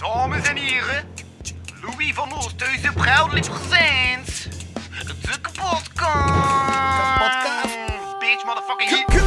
Dames 0.00 0.48
en 0.48 0.56
heren, 0.56 1.04
Louis 1.82 2.14
van 2.14 2.32
Oosthuizen 2.32 2.94
proudly 2.94 3.40
presents 3.40 4.48
de 5.06 5.40
kapotkast. 5.40 5.90
Kapotkast. 7.18 7.76
Bitch, 8.18 8.44
motherfucking 8.44 8.90
hit. 8.90 9.18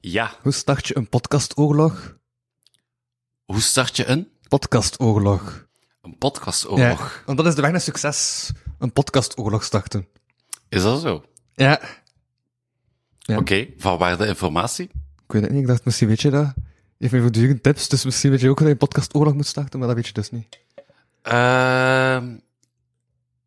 Ja, 0.00 0.30
hoe 0.42 0.52
start 0.52 0.86
je 0.88 0.96
een 0.96 1.08
podcastoorlog? 1.08 2.20
Hoe 3.52 3.60
start 3.60 3.96
je 3.96 4.06
een, 4.06 4.28
Podcastoorlog. 4.48 5.66
een 6.02 6.18
podcastoorlog? 6.18 7.22
want 7.26 7.38
dat 7.38 7.46
is 7.46 7.54
de 7.54 7.60
weg 7.60 7.70
naar 7.70 7.80
succes. 7.80 8.50
Een 8.78 8.92
podcastoorlog 8.92 9.64
starten. 9.64 10.06
Is 10.68 10.82
dat 10.82 11.00
zo? 11.00 11.24
Ja. 11.54 11.80
Ja. 13.18 13.38
Oké, 13.38 13.66
van 13.78 13.98
waar 13.98 14.18
de 14.18 14.26
informatie? 14.26 14.90
Ik 15.26 15.32
weet 15.32 15.42
het 15.42 15.50
niet, 15.50 15.60
ik 15.60 15.66
dacht 15.66 15.84
misschien 15.84 16.08
weet 16.08 16.20
je 16.20 16.30
dat. 16.30 16.52
Je 16.96 17.08
me 17.10 17.20
voortdurend 17.20 17.62
tips, 17.62 17.88
dus 17.88 18.04
misschien 18.04 18.30
weet 18.30 18.40
je 18.40 18.48
ook 18.48 18.56
dat 18.56 18.66
je 18.66 18.72
een 18.72 18.78
podcastoorlog 18.78 19.34
moet 19.34 19.46
starten, 19.46 19.78
maar 19.78 19.88
dat 19.88 19.96
weet 19.96 20.06
je 20.06 20.12
dus 20.12 20.30
niet. 20.30 20.58
Ehm 21.22 22.34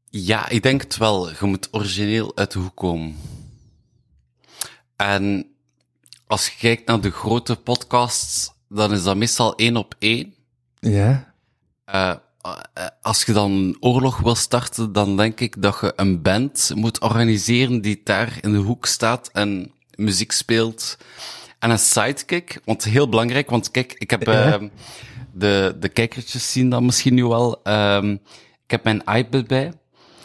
ja, 0.09 0.49
ik 0.49 0.63
denk 0.63 0.81
het 0.81 0.97
wel. 0.97 1.29
Je 1.29 1.45
moet 1.45 1.67
origineel 1.71 2.37
uit 2.37 2.51
de 2.51 2.59
hoek 2.59 2.75
komen. 2.75 3.15
En 4.95 5.51
als 6.27 6.47
je 6.47 6.57
kijkt 6.59 6.87
naar 6.87 7.01
de 7.01 7.11
grote 7.11 7.55
podcasts, 7.55 8.51
dan 8.75 8.93
is 8.93 9.03
dat 9.03 9.15
meestal 9.15 9.55
één 9.55 9.75
op 9.77 9.95
één. 9.99 10.33
Ja. 10.79 11.33
Eh, 11.85 12.09
eh, 12.41 12.85
als 13.01 13.23
je 13.23 13.33
dan 13.33 13.51
een 13.51 13.77
oorlog 13.79 14.17
wil 14.17 14.35
starten, 14.35 14.91
dan 14.93 15.17
denk 15.17 15.39
ik 15.39 15.61
dat 15.61 15.77
je 15.81 15.93
een 15.95 16.21
band 16.21 16.71
moet 16.75 16.99
organiseren 17.01 17.81
die 17.81 18.01
daar 18.03 18.37
in 18.41 18.51
de 18.51 18.57
hoek 18.57 18.85
staat 18.85 19.29
en 19.33 19.71
muziek 19.95 20.31
speelt. 20.31 20.97
En 21.59 21.69
een 21.69 21.79
sidekick, 21.79 22.59
want 22.65 22.83
heel 22.83 23.09
belangrijk, 23.09 23.49
want 23.49 23.71
kijk, 23.71 23.93
ik 23.93 24.09
heb 24.09 24.23
Ja. 24.23 24.53
ehm, 24.53 24.67
de, 25.33 25.75
de 25.79 25.89
kijkertjes 25.89 26.51
zien 26.51 26.69
dat 26.69 26.81
misschien 26.81 27.13
nu 27.13 27.25
wel. 27.25 27.63
Ehm, 27.63 28.11
ik 28.63 28.71
heb 28.71 28.83
mijn 28.83 29.03
iPad 29.05 29.47
bij. 29.47 29.73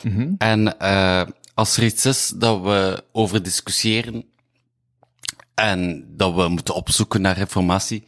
Mhm. 0.03 0.33
En 0.39 0.79
eh, 0.79 1.23
als 1.55 1.77
er 1.77 1.85
iets 1.85 2.07
is 2.07 2.29
dat 2.37 2.61
we 2.63 3.05
over 3.13 3.43
discussiëren 3.43 4.25
en 5.55 6.05
dat 6.17 6.35
we 6.35 6.49
moeten 6.49 6.75
opzoeken 6.75 7.21
naar 7.21 7.39
informatie, 7.39 8.05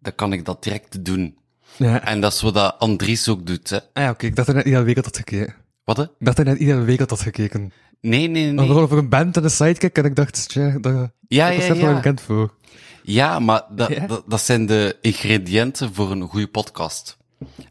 dan 0.00 0.14
kan 0.14 0.32
ik 0.32 0.44
dat 0.44 0.62
direct 0.62 1.04
doen. 1.04 1.38
Ja. 1.76 2.04
En 2.04 2.20
dat 2.20 2.32
is 2.32 2.40
wat 2.40 2.54
dat 2.54 2.78
Andries 2.78 3.28
ook 3.28 3.46
doet, 3.46 3.70
hè. 3.70 3.76
Ah 3.76 4.02
ja, 4.02 4.10
oké, 4.10 4.26
ik 4.26 4.36
dacht 4.36 4.46
dat 4.46 4.56
hij 4.56 4.64
net 4.64 4.64
iedere 4.64 4.84
week 4.84 4.94
had 4.96 5.04
dat 5.04 5.16
gekeken. 5.16 5.54
Wat, 5.84 5.96
hè? 5.96 6.02
Ik 6.02 6.08
dacht 6.18 6.36
dat 6.36 6.46
hij 6.46 6.54
net 6.54 6.62
iedere 6.62 6.82
week 6.82 6.98
had 6.98 7.08
dat 7.08 7.20
gekeken. 7.20 7.72
Nee, 8.00 8.28
nee, 8.28 8.52
nee. 8.52 8.68
over 8.68 8.98
een 8.98 9.08
band 9.08 9.36
en 9.36 9.44
een 9.44 9.50
sidekick, 9.50 9.98
en 9.98 10.04
ik 10.04 10.16
dacht, 10.16 10.48
tja, 10.48 10.78
dat, 10.78 10.92
Ja, 10.92 11.00
dat 11.00 11.10
ja, 11.28 11.48
is 11.48 11.66
ja. 11.66 11.94
bekend 11.94 12.20
voor. 12.20 12.54
Ja, 13.02 13.38
maar 13.38 13.62
dat, 13.70 13.88
Ja? 13.88 14.06
dat, 14.06 14.24
dat 14.26 14.40
zijn 14.40 14.66
de 14.66 14.96
ingrediënten 15.00 15.94
voor 15.94 16.10
een 16.10 16.22
goede 16.22 16.48
podcast. 16.48 17.16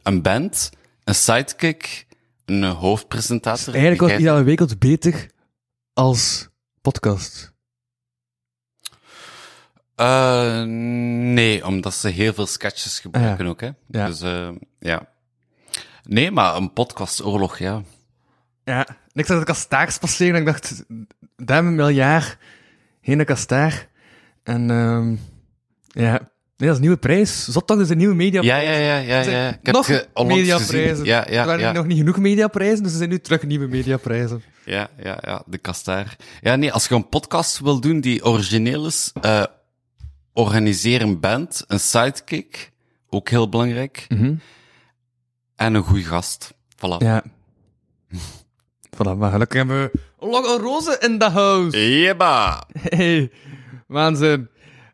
Een 0.04 0.22
band, 0.22 0.70
een 1.04 1.16
sidekick, 1.16 2.08
een 2.46 2.64
hoofdpresentator. 2.64 3.74
Eigenlijk 3.74 4.02
was 4.02 4.12
iedere 4.20 4.44
week 4.44 4.60
wat 4.60 4.80
beter 4.80 5.30
als 5.94 6.48
podcast. 6.82 7.48
Eh, 10.00 10.64
nee, 11.33 11.66
omdat 11.66 11.94
ze 11.94 12.09
heel 12.09 12.33
veel 12.33 12.45
sketches 12.45 13.00
gebruiken 13.00 13.45
ook, 13.47 13.61
hè. 13.61 13.69
Ja. 13.88 14.05
Dus, 14.08 14.22
eh, 14.22 14.50
ja. 14.80 15.08
Nee, 16.04 16.32
maar 16.32 16.55
een 16.55 16.73
podcastoorlog, 16.73 17.58
ja. 17.58 17.82
Ja, 18.64 18.88
ik 19.14 19.26
zag 19.26 19.39
de 19.39 19.45
kastaars 19.45 19.98
passeren 19.98 20.33
en 20.33 20.39
ik 20.39 20.45
dacht, 20.45 20.83
duim 21.38 21.67
een 21.67 21.76
miljard, 21.76 22.38
geen 23.02 23.26
kastaar. 23.26 23.88
En, 24.43 24.70
ehm 24.70 25.15
ja, 26.04 26.11
nee, 26.11 26.20
dat 26.58 26.70
is 26.70 26.76
een 26.76 26.82
nieuwe 26.82 26.98
prijs. 26.98 27.43
Zot 27.45 27.67
toch, 27.67 27.77
dat 27.77 27.86
is 27.86 27.92
een 27.92 27.98
nieuwe 27.98 28.15
media 28.15 28.42
Ja, 28.42 28.58
ja, 28.58 28.71
ja, 28.71 28.98
ja, 28.98 29.21
ja. 29.21 29.48
Ik 29.49 29.59
heb 29.64 29.76
nog 29.76 29.86
ge- 29.86 30.08
onlangs 30.14 30.42
mediaprijzen. 30.42 30.89
gezien. 30.89 31.05
Ja, 31.05 31.27
er 31.27 31.33
ja, 31.33 31.45
waren 31.45 31.59
ja. 31.61 31.71
nog 31.71 31.86
niet 31.86 31.98
genoeg 31.98 32.17
mediaprijzen, 32.17 32.83
dus 32.83 32.92
er 32.92 32.98
zijn 32.98 33.09
nu 33.09 33.20
terug 33.20 33.43
nieuwe 33.43 33.67
mediaprijzen. 33.67 34.43
Ja, 34.65 34.89
ja, 35.04 35.17
ja, 35.21 35.43
de 35.45 35.58
kastaar. 35.58 36.15
Ja, 36.42 36.55
nee, 36.55 36.71
als 36.73 36.88
je 36.88 36.95
een 36.95 37.09
podcast 37.09 37.59
wil 37.59 37.80
doen 37.80 37.99
die 38.02 38.26
origineel 38.26 38.86
is, 38.86 39.11
eh 39.21 39.43
organiseer 40.34 41.02
een 41.02 41.20
band, 41.20 41.64
een 41.67 41.80
sidekick, 41.80 42.72
ook 43.10 43.30
heel 43.30 43.50
belangrijk, 43.50 44.08
en 45.56 45.73
een 45.73 45.84
goede 45.84 46.04
gast. 46.04 46.54
Voilà. 46.76 46.98
Ja. 46.98 47.23
Voilà, 48.95 49.18
maar 49.18 49.32
gelukkig 49.32 49.58
hebben 49.58 49.82
we 49.82 50.00
Logan 50.20 50.60
Roze 50.60 50.98
in 51.00 51.18
de 51.18 51.30
house. 51.30 52.00
Jeba! 52.00 52.64
Hey, 52.80 53.32
waanzin. 53.88 54.50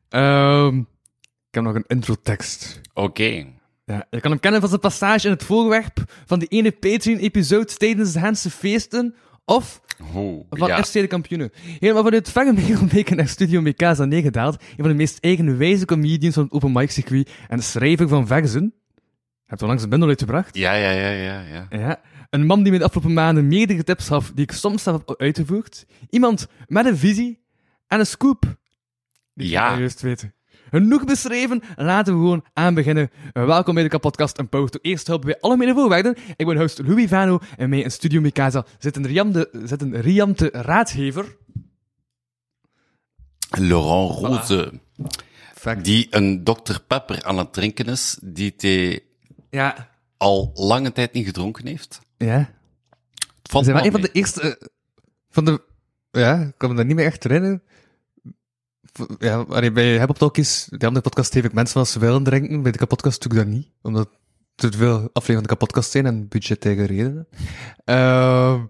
Ehm, 0.09 0.77
ik 0.77 1.51
heb 1.51 1.63
nog 1.63 1.75
een 1.75 1.83
introtekst. 1.87 2.81
Oké. 2.93 3.45
Ja, 3.85 4.07
je 4.09 4.19
kan 4.19 4.31
hem 4.31 4.39
kennen 4.39 4.59
van 4.59 4.69
zijn 4.69 4.81
passage 4.81 5.25
in 5.25 5.33
het 5.33 5.43
voorwerp 5.43 6.03
van 6.25 6.39
die 6.39 6.47
ene 6.47 6.71
Patreon-episode 6.71 7.75
tijdens 7.77 8.13
de 8.13 8.19
Hense 8.19 8.49
feesten, 8.49 9.15
of 9.45 9.81
Oeh, 10.15 10.45
van 10.49 10.67
ja. 10.67 10.83
FC 10.83 10.93
de 10.93 11.07
kampioenen. 11.07 11.51
Helemaal 11.79 12.03
vanuit 12.03 12.31
verre 12.31 12.53
Merelbeke 12.53 13.15
naar 13.15 13.27
Studio 13.27 13.61
MK's 13.61 13.99
aan 13.99 14.09
neergedaald, 14.09 14.61
een 14.61 14.75
van 14.77 14.87
de 14.87 14.93
meest 14.93 15.17
eigenwijze 15.19 15.85
comedians 15.85 16.33
van 16.33 16.43
het 16.43 16.51
open 16.51 16.71
mic 16.71 16.91
circuit 16.91 17.29
en 17.47 17.57
de 17.57 17.63
schrijver 17.63 18.07
van 18.07 18.27
verzen. 18.27 18.73
Heb 19.45 19.59
je 19.59 19.65
langs 19.65 19.83
een 19.83 19.89
bundel 19.89 20.09
uitgebracht? 20.09 20.55
Ja, 20.55 20.73
ja, 20.73 20.89
ja, 20.89 21.09
ja, 21.09 21.41
ja. 21.41 21.67
Ja. 21.69 22.01
Een 22.29 22.45
man 22.45 22.63
die 22.63 22.71
me 22.71 22.77
de 22.77 22.83
afgelopen 22.83 23.13
maanden 23.13 23.47
meerdere 23.47 23.83
tips 23.83 24.07
gaf 24.07 24.31
die 24.33 24.43
ik 24.43 24.51
soms 24.51 24.83
zelf 24.83 25.01
heb 25.05 25.19
uitgevoerd. 25.21 25.85
Iemand 26.09 26.47
met 26.67 26.85
een 26.85 26.97
visie 26.97 27.43
en 27.87 27.99
een 27.99 28.05
scoop. 28.05 28.57
Die 29.33 29.49
Ja. 29.49 29.77
juist 29.77 30.01
weten. 30.01 30.33
Genoeg 30.75 31.03
beschreven, 31.05 31.61
laten 31.75 32.13
we 32.13 32.19
gewoon 32.19 32.45
aan 32.53 32.73
beginnen. 32.73 33.09
Welkom 33.33 33.73
bij 33.73 33.83
de 33.83 33.89
kapotkast 33.89 34.37
en 34.37 34.49
Power 34.49 34.69
to 34.69 34.79
Eerst 34.81 35.07
helpen 35.07 35.27
bij 35.27 35.39
alle 35.39 35.57
mede 35.57 35.73
voorwaarden. 35.73 36.15
Ik 36.35 36.45
ben 36.45 36.57
host 36.57 36.79
Louis 36.79 37.09
Vano 37.09 37.39
en 37.57 37.69
mij 37.69 37.79
in 37.79 37.91
Studio 37.91 38.21
Mikasa 38.21 38.65
zit 38.79 38.95
een 38.95 39.07
riante, 39.07 39.49
zit 39.63 39.81
een 39.81 40.01
riante 40.01 40.49
raadgever. 40.51 41.37
Laurent 43.49 44.19
Rose, 44.19 44.79
die 45.81 46.07
een 46.09 46.43
Dr. 46.43 46.79
Pepper 46.87 47.23
aan 47.23 47.37
het 47.37 47.53
drinken 47.53 47.85
is, 47.85 48.17
die 48.21 48.53
hij 48.57 48.99
Ja. 49.49 49.89
al 50.17 50.51
lange 50.53 50.91
tijd 50.91 51.13
niet 51.13 51.25
gedronken 51.25 51.67
heeft. 51.67 51.99
Ja. 52.17 52.37
Het 53.41 53.51
valt 53.51 53.65
zijn 53.65 53.75
wel 53.75 53.85
wel 53.85 53.85
een 53.85 53.91
van 53.91 54.01
de 54.01 54.19
eerste... 54.19 54.41
eh, 54.41 54.67
van 55.29 55.45
de... 55.45 55.61
Ja, 56.11 56.39
ik 56.41 56.53
kan 56.57 56.69
me 56.69 56.75
daar 56.75 56.85
niet 56.85 56.95
meer 56.95 57.05
echt 57.05 57.23
herinneren. 57.23 57.63
Ja, 59.19 59.45
bij 59.71 59.97
Heb 59.97 60.09
Talkies, 60.09 60.67
de 60.69 60.85
andere 60.85 61.03
podcast, 61.03 61.33
heeft 61.33 61.45
ik 61.45 61.53
mensen 61.53 61.73
van 61.73 61.85
ze 61.85 61.99
willen 61.99 62.23
drinken. 62.23 62.61
Bij 62.61 62.71
de 62.71 62.77
kapotkast 62.77 63.21
doe 63.21 63.31
ik 63.31 63.37
dat 63.37 63.47
niet. 63.47 63.67
Omdat 63.81 64.07
er 64.55 64.71
te 64.71 64.77
veel 64.77 64.95
afleveringen 64.95 65.33
van 65.33 65.41
de 65.43 65.47
kapotkast 65.47 65.91
zijn 65.91 66.05
en 66.05 66.27
budgettaire 66.27 66.83
redenen. 66.83 67.27
Ehm, 67.85 68.61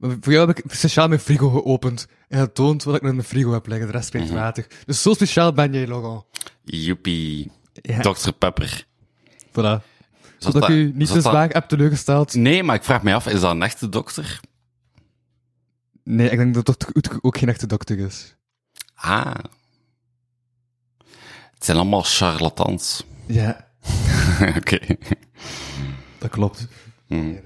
voor 0.00 0.32
jou 0.32 0.46
heb 0.48 0.58
ik 0.58 0.64
speciaal 0.72 1.08
mijn 1.08 1.20
frigo 1.20 1.50
geopend. 1.50 2.06
En 2.28 2.40
getoond 2.40 2.82
wat 2.84 2.94
ik 2.94 3.02
in 3.02 3.14
mijn 3.14 3.26
frigo 3.26 3.52
heb 3.52 3.66
liggen. 3.66 3.86
De 3.86 3.92
rest 3.92 4.06
spreekt 4.06 4.30
water. 4.30 4.66
Dus 4.86 5.02
zo 5.02 5.12
speciaal 5.14 5.52
ben 5.52 5.72
jij, 5.72 5.86
Laurent. 5.86 6.24
Joepie. 6.64 7.50
Ja. 7.72 8.00
Dr. 8.00 8.30
Pepper. 8.30 8.86
Voilà. 9.50 9.82
Zodat 10.38 10.60
dat- 10.62 10.62
ik 10.62 10.76
u 10.76 10.92
niet 10.94 11.08
zo 11.08 11.14
dat- 11.14 11.22
zwaar 11.22 11.48
heb 11.48 11.68
teleurgesteld. 11.68 12.34
Nee, 12.34 12.62
maar 12.62 12.74
ik 12.76 12.84
vraag 12.84 13.02
me 13.02 13.14
af, 13.14 13.26
is 13.26 13.40
dat 13.40 13.50
een 13.50 13.62
echte 13.62 13.88
dokter? 13.88 14.40
Nee, 16.04 16.30
ik 16.30 16.38
denk 16.38 16.64
dat 16.64 16.90
Oetke 16.94 17.18
ook 17.20 17.38
geen 17.38 17.48
echte 17.48 17.66
dokter 17.66 17.98
is. 17.98 18.36
Ah. 18.94 19.34
Het 21.58 21.66
zijn 21.66 21.76
allemaal 21.78 22.02
charlatans. 22.02 23.04
Ja, 23.26 23.68
Oké. 24.56 24.78
dat 26.18 26.30
klopt. 26.30 26.66
Hmm. 27.06 27.40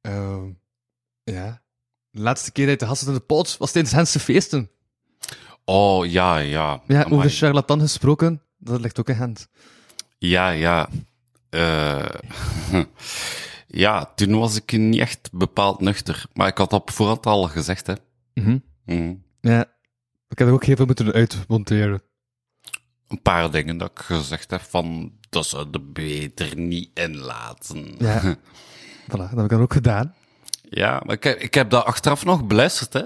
Ehm, 0.00 0.50
ja. 1.24 1.62
De 2.10 2.20
laatste 2.20 2.52
keer 2.52 2.64
dat 2.64 2.72
je 2.74 2.80
te 2.80 2.86
gast 2.86 2.98
zat 3.00 3.08
in 3.08 3.14
de 3.14 3.20
pot 3.20 3.56
was 3.56 3.72
tijdens 3.72 3.94
Hense 3.94 4.18
feesten. 4.20 4.70
Oh, 5.64 6.06
ja, 6.06 6.36
ja. 6.38 6.82
Ja, 6.86 7.00
Amai. 7.04 7.12
over 7.18 7.22
de 7.28 7.34
charlatan 7.36 7.80
gesproken, 7.80 8.42
dat 8.58 8.80
ligt 8.80 8.98
ook 9.00 9.08
in 9.08 9.14
Gent. 9.16 9.48
Ja, 10.18 10.48
ja. 10.48 10.88
Eh, 11.50 12.08
ja, 13.66 14.04
toen 14.14 14.38
was 14.38 14.56
ik 14.56 14.72
niet 14.72 15.00
echt 15.00 15.28
bepaald 15.32 15.80
nuchter. 15.80 16.24
Maar 16.32 16.48
ik 16.48 16.58
had 16.58 16.70
dat 16.70 16.80
op 16.80 16.90
voorhand 16.90 17.26
al 17.26 17.42
gezegd, 17.48 17.86
hè. 17.86 17.94
Mhm. 18.34 19.14
Ja. 19.40 19.60
Ik 20.28 20.38
heb 20.38 20.48
er 20.48 20.54
ook 20.54 20.64
heel 20.64 20.76
veel 20.76 20.86
moeten 20.86 21.12
uitmonteren. 21.12 22.02
Een 23.12 23.22
paar 23.22 23.50
dingen 23.50 23.76
dat 23.76 23.90
ik 23.90 23.98
gezegd 23.98 24.50
heb 24.50 24.60
van, 24.60 25.12
dat 25.30 25.46
zou 25.46 25.70
de 25.70 25.80
beter 25.80 26.56
niet 26.56 26.90
inlaten. 26.94 27.94
Ja. 27.98 28.20
voilà, 29.10 29.16
dat 29.16 29.30
heb 29.30 29.38
ik 29.38 29.48
dan 29.48 29.60
ook 29.60 29.72
gedaan. 29.72 30.14
Ja, 30.62 31.02
maar 31.04 31.14
ik 31.14 31.24
heb, 31.24 31.38
ik 31.38 31.54
heb 31.54 31.70
dat 31.70 31.84
achteraf 31.84 32.24
nog 32.24 32.46
beluisterd, 32.46 32.92
hè. 32.92 33.04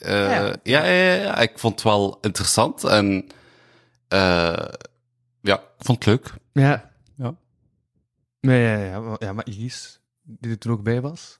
Eh, 0.00 0.28
Ja. 0.28 0.44
ja. 0.44 0.54
Ja, 0.62 0.84
ja, 0.84 1.14
ja, 1.14 1.38
ik 1.38 1.58
vond 1.58 1.74
het 1.74 1.82
wel 1.82 2.18
interessant 2.20 2.84
en 2.84 3.26
eh, 4.08 4.68
ja, 5.40 5.54
ik 5.56 5.68
vond 5.84 6.04
het 6.04 6.06
leuk. 6.06 6.32
Ja. 6.52 6.90
Ja. 7.16 7.34
Nee, 8.40 8.62
ja, 8.62 8.76
ja, 8.84 9.00
maar, 9.00 9.16
ja, 9.24 9.32
maar 9.32 9.46
Iris, 9.46 10.00
die 10.22 10.50
er 10.50 10.58
toen 10.58 10.72
ook 10.72 10.82
bij 10.82 11.00
was. 11.00 11.38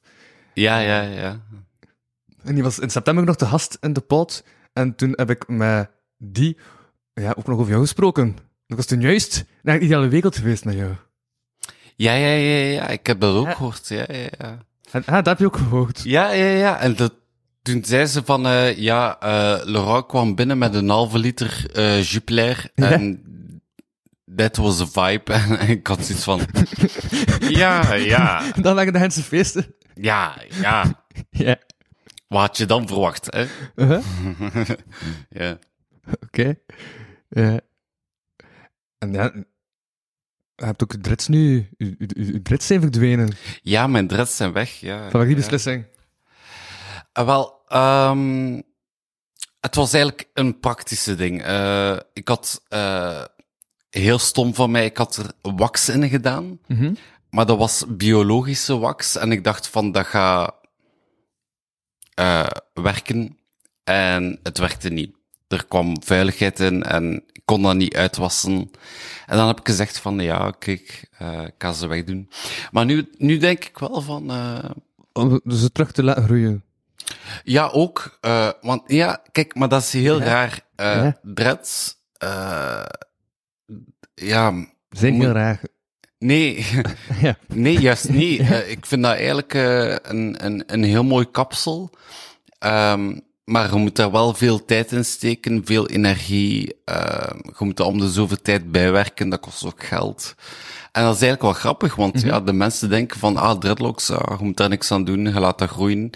Ja, 0.55 0.79
ja, 0.79 1.01
ja. 1.03 1.41
En 2.43 2.55
die 2.55 2.63
was 2.63 2.79
in 2.79 2.91
september 2.91 3.25
nog 3.25 3.37
te 3.37 3.47
gast 3.47 3.77
in 3.81 3.93
de 3.93 4.01
pod. 4.01 4.45
En 4.73 4.95
toen 4.95 5.13
heb 5.17 5.31
ik 5.31 5.49
met 5.49 5.91
die 6.17 6.59
ja, 7.21 7.35
ook 7.39 7.47
nog 7.47 7.59
over 7.59 7.71
jou 7.71 7.83
gesproken. 7.83 8.37
Dat 8.67 8.77
was 8.77 8.87
toen 8.87 9.01
juist 9.01 9.45
naar 9.63 9.75
een 9.75 9.83
ideale 9.85 10.09
wereld 10.09 10.37
geweest 10.37 10.65
met 10.65 10.75
jou. 10.75 10.93
Ja, 11.97 12.13
ja, 12.13 12.29
ja, 12.29 12.65
ja, 12.65 12.89
ik 12.89 13.07
heb 13.07 13.21
dat 13.21 13.35
ook 13.37 13.47
Ja. 13.47 13.53
gehoord. 13.55 13.89
Ja, 13.89 14.05
ja, 14.09 14.29
ja. 14.39 14.59
En, 14.91 15.05
ah, 15.05 15.15
dat 15.15 15.27
heb 15.27 15.39
je 15.39 15.47
ook 15.47 15.57
gehoord. 15.57 16.01
Ja, 16.05 16.31
ja, 16.31 16.45
ja. 16.47 16.79
En 16.81 16.97
dat, 16.97 17.13
toen 17.63 17.85
zei 17.85 18.07
ze 18.07 18.23
van, 18.25 18.47
eh, 18.47 18.77
ja, 18.77 19.21
eh 19.21 19.65
Laurent 19.65 20.07
kwam 20.07 20.35
binnen 20.35 20.59
met 20.59 20.75
een 20.75 20.89
halve 20.89 21.19
liter 21.19 21.67
Jupiler 22.03 22.71
Ja. 22.75 22.91
en 22.91 23.23
that 24.37 24.57
was 24.57 24.81
a 24.81 24.87
vibe. 25.09 25.33
En 25.59 25.69
ik 25.69 25.87
had 25.87 26.05
zoiets 26.05 26.25
van, 26.25 26.41
ja, 27.61 27.95
ja, 27.95 28.43
Dan 28.61 28.75
waren 28.75 28.93
de 28.93 28.99
Hense 28.99 29.23
feesten. 29.23 29.75
ja, 29.95 30.37
ja. 30.61 30.85
Ja. 31.31 31.57
Wat 32.29 32.41
had 32.41 32.57
je 32.57 32.67
dan 32.67 32.87
verwacht, 32.89 33.27
hè? 33.35 33.47
Uh-huh. 33.77 34.05
ja. 35.31 35.59
Oké. 36.27 36.55
Ja. 37.29 37.61
En 38.99 39.13
ja, 39.13 39.33
je 40.55 40.65
hebt 40.65 40.83
ook 40.83 40.95
drits 40.95 41.29
nu, 41.29 41.69
je, 41.77 41.95
je, 41.99 42.33
je 42.33 42.43
drits 42.43 42.67
zijn 42.67 42.81
verdwenen. 42.81 43.31
ja, 43.63 43.87
mijn 43.87 44.07
dreads 44.07 44.37
zijn 44.37 44.53
weg, 44.53 44.71
ja. 44.81 45.11
Van 45.11 45.27
die 45.27 45.35
beslissing? 45.35 45.87
Ah, 47.13 47.27
wel, 47.27 47.63
ehm 47.69 48.61
het 49.61 49.75
was 49.75 49.93
eigenlijk 49.93 50.29
een 50.35 50.61
praktische 50.61 51.15
ding. 51.15 51.43
Eh, 51.43 51.97
ik 52.13 52.29
had, 52.29 52.63
eh, 52.69 53.25
heel 53.91 54.19
stom 54.19 54.55
van 54.55 54.71
mij, 54.71 54.85
ik 54.85 54.97
had 54.97 55.17
er 55.17 55.55
wax 55.55 55.89
in 55.89 56.09
gedaan. 56.09 56.59
Mhm. 56.67 56.95
Maar 57.31 57.47
dat 57.47 57.59
was 57.59 57.85
biologische 57.89 58.79
wax. 58.79 59.17
En 59.17 59.33
ik 59.33 59.45
dacht 59.45 59.69
van, 59.69 59.93
dat 59.93 60.07
gaat 60.07 60.55
eh, 62.15 62.47
werken. 62.73 63.39
En 63.85 64.41
het 64.43 64.59
werkte 64.59 64.89
niet. 64.89 65.17
Er 65.49 65.67
kwam 65.67 66.03
vuiligheid 66.03 66.61
in 66.61 66.83
en 66.83 67.23
ik 67.33 67.43
kon 67.45 67.63
dat 67.63 67.75
niet 67.77 67.97
uitwassen. 67.97 68.71
En 69.27 69.37
dan 69.37 69.47
heb 69.47 69.61
ik 69.61 69.67
gezegd 69.69 69.99
van, 69.99 70.19
ja, 70.21 70.51
kijk, 70.59 71.09
eh, 71.19 71.43
ik 71.43 71.55
ga 71.59 71.73
ze 71.73 71.87
wegdoen. 71.87 72.31
Maar 72.71 72.85
nu, 72.85 73.09
nu 73.19 73.37
denk 73.37 73.65
ik 73.65 73.79
wel 73.79 74.01
van... 74.01 74.31
eh, 74.31 74.71
Om 75.13 75.41
ze 75.47 75.73
terug 75.73 75.93
te 75.93 76.03
laten 76.03 76.23
groeien. 76.25 76.65
ja, 77.45 77.67
ook. 77.69 78.19
eh, 78.21 78.51
want 78.61 78.83
ja, 78.87 79.23
kijk, 79.33 79.55
maar 79.55 79.69
dat 79.69 79.83
is 79.83 79.93
heel 79.93 80.19
Ja. 80.19 80.25
raar. 80.25 80.61
Eh 80.75 80.87
Ja. 80.87 81.19
Dreads, 81.23 81.97
eh, 82.13 82.85
ja, 84.15 84.67
Zijn 84.91 85.15
heel 85.21 85.31
raar. 85.31 85.61
nee, 86.19 86.67
Ja. 87.21 87.37
nee, 87.65 87.79
juist 87.81 88.09
niet. 88.09 88.41
Ik 88.67 88.87
vind 88.87 89.03
dat 89.03 89.13
eigenlijk 89.15 89.55
een, 89.55 90.45
een, 90.45 90.63
een 90.67 90.83
heel 90.85 91.05
mooi 91.05 91.31
kapsel. 91.31 91.91
Ehm, 92.59 93.19
maar 93.49 93.73
je 93.73 93.79
moet 93.79 93.97
daar 93.97 94.11
wel 94.11 94.35
veel 94.35 94.65
tijd 94.65 94.93
in 94.93 95.05
steken, 95.05 95.63
veel 95.65 95.89
energie. 95.89 96.75
ehm, 96.85 97.37
je 97.59 97.65
moet 97.65 97.79
er 97.79 97.85
om 97.85 97.99
de 97.99 98.11
zoveel 98.11 98.43
tijd 98.43 98.73
bijwerken, 98.73 99.29
dat 99.29 99.41
kost 99.41 99.65
ook 99.65 99.85
geld. 99.85 100.35
En 100.93 101.03
dat 101.05 101.15
is 101.15 101.21
eigenlijk 101.23 101.43
wel 101.43 101.53
grappig, 101.53 101.95
want 101.95 102.21
ja, 102.21 102.41
de 102.41 102.53
mensen 102.53 102.89
denken 102.89 103.19
van, 103.19 103.37
ah, 103.37 103.59
dreadlocks, 103.59 104.11
ah, 104.11 104.39
je 104.39 104.45
moet 104.45 104.57
daar 104.57 104.69
niks 104.69 104.93
aan 104.93 105.05
doen, 105.05 105.25
je 105.25 105.41
laat 105.41 105.59
dat 105.59 105.69
groeien. 105.69 106.11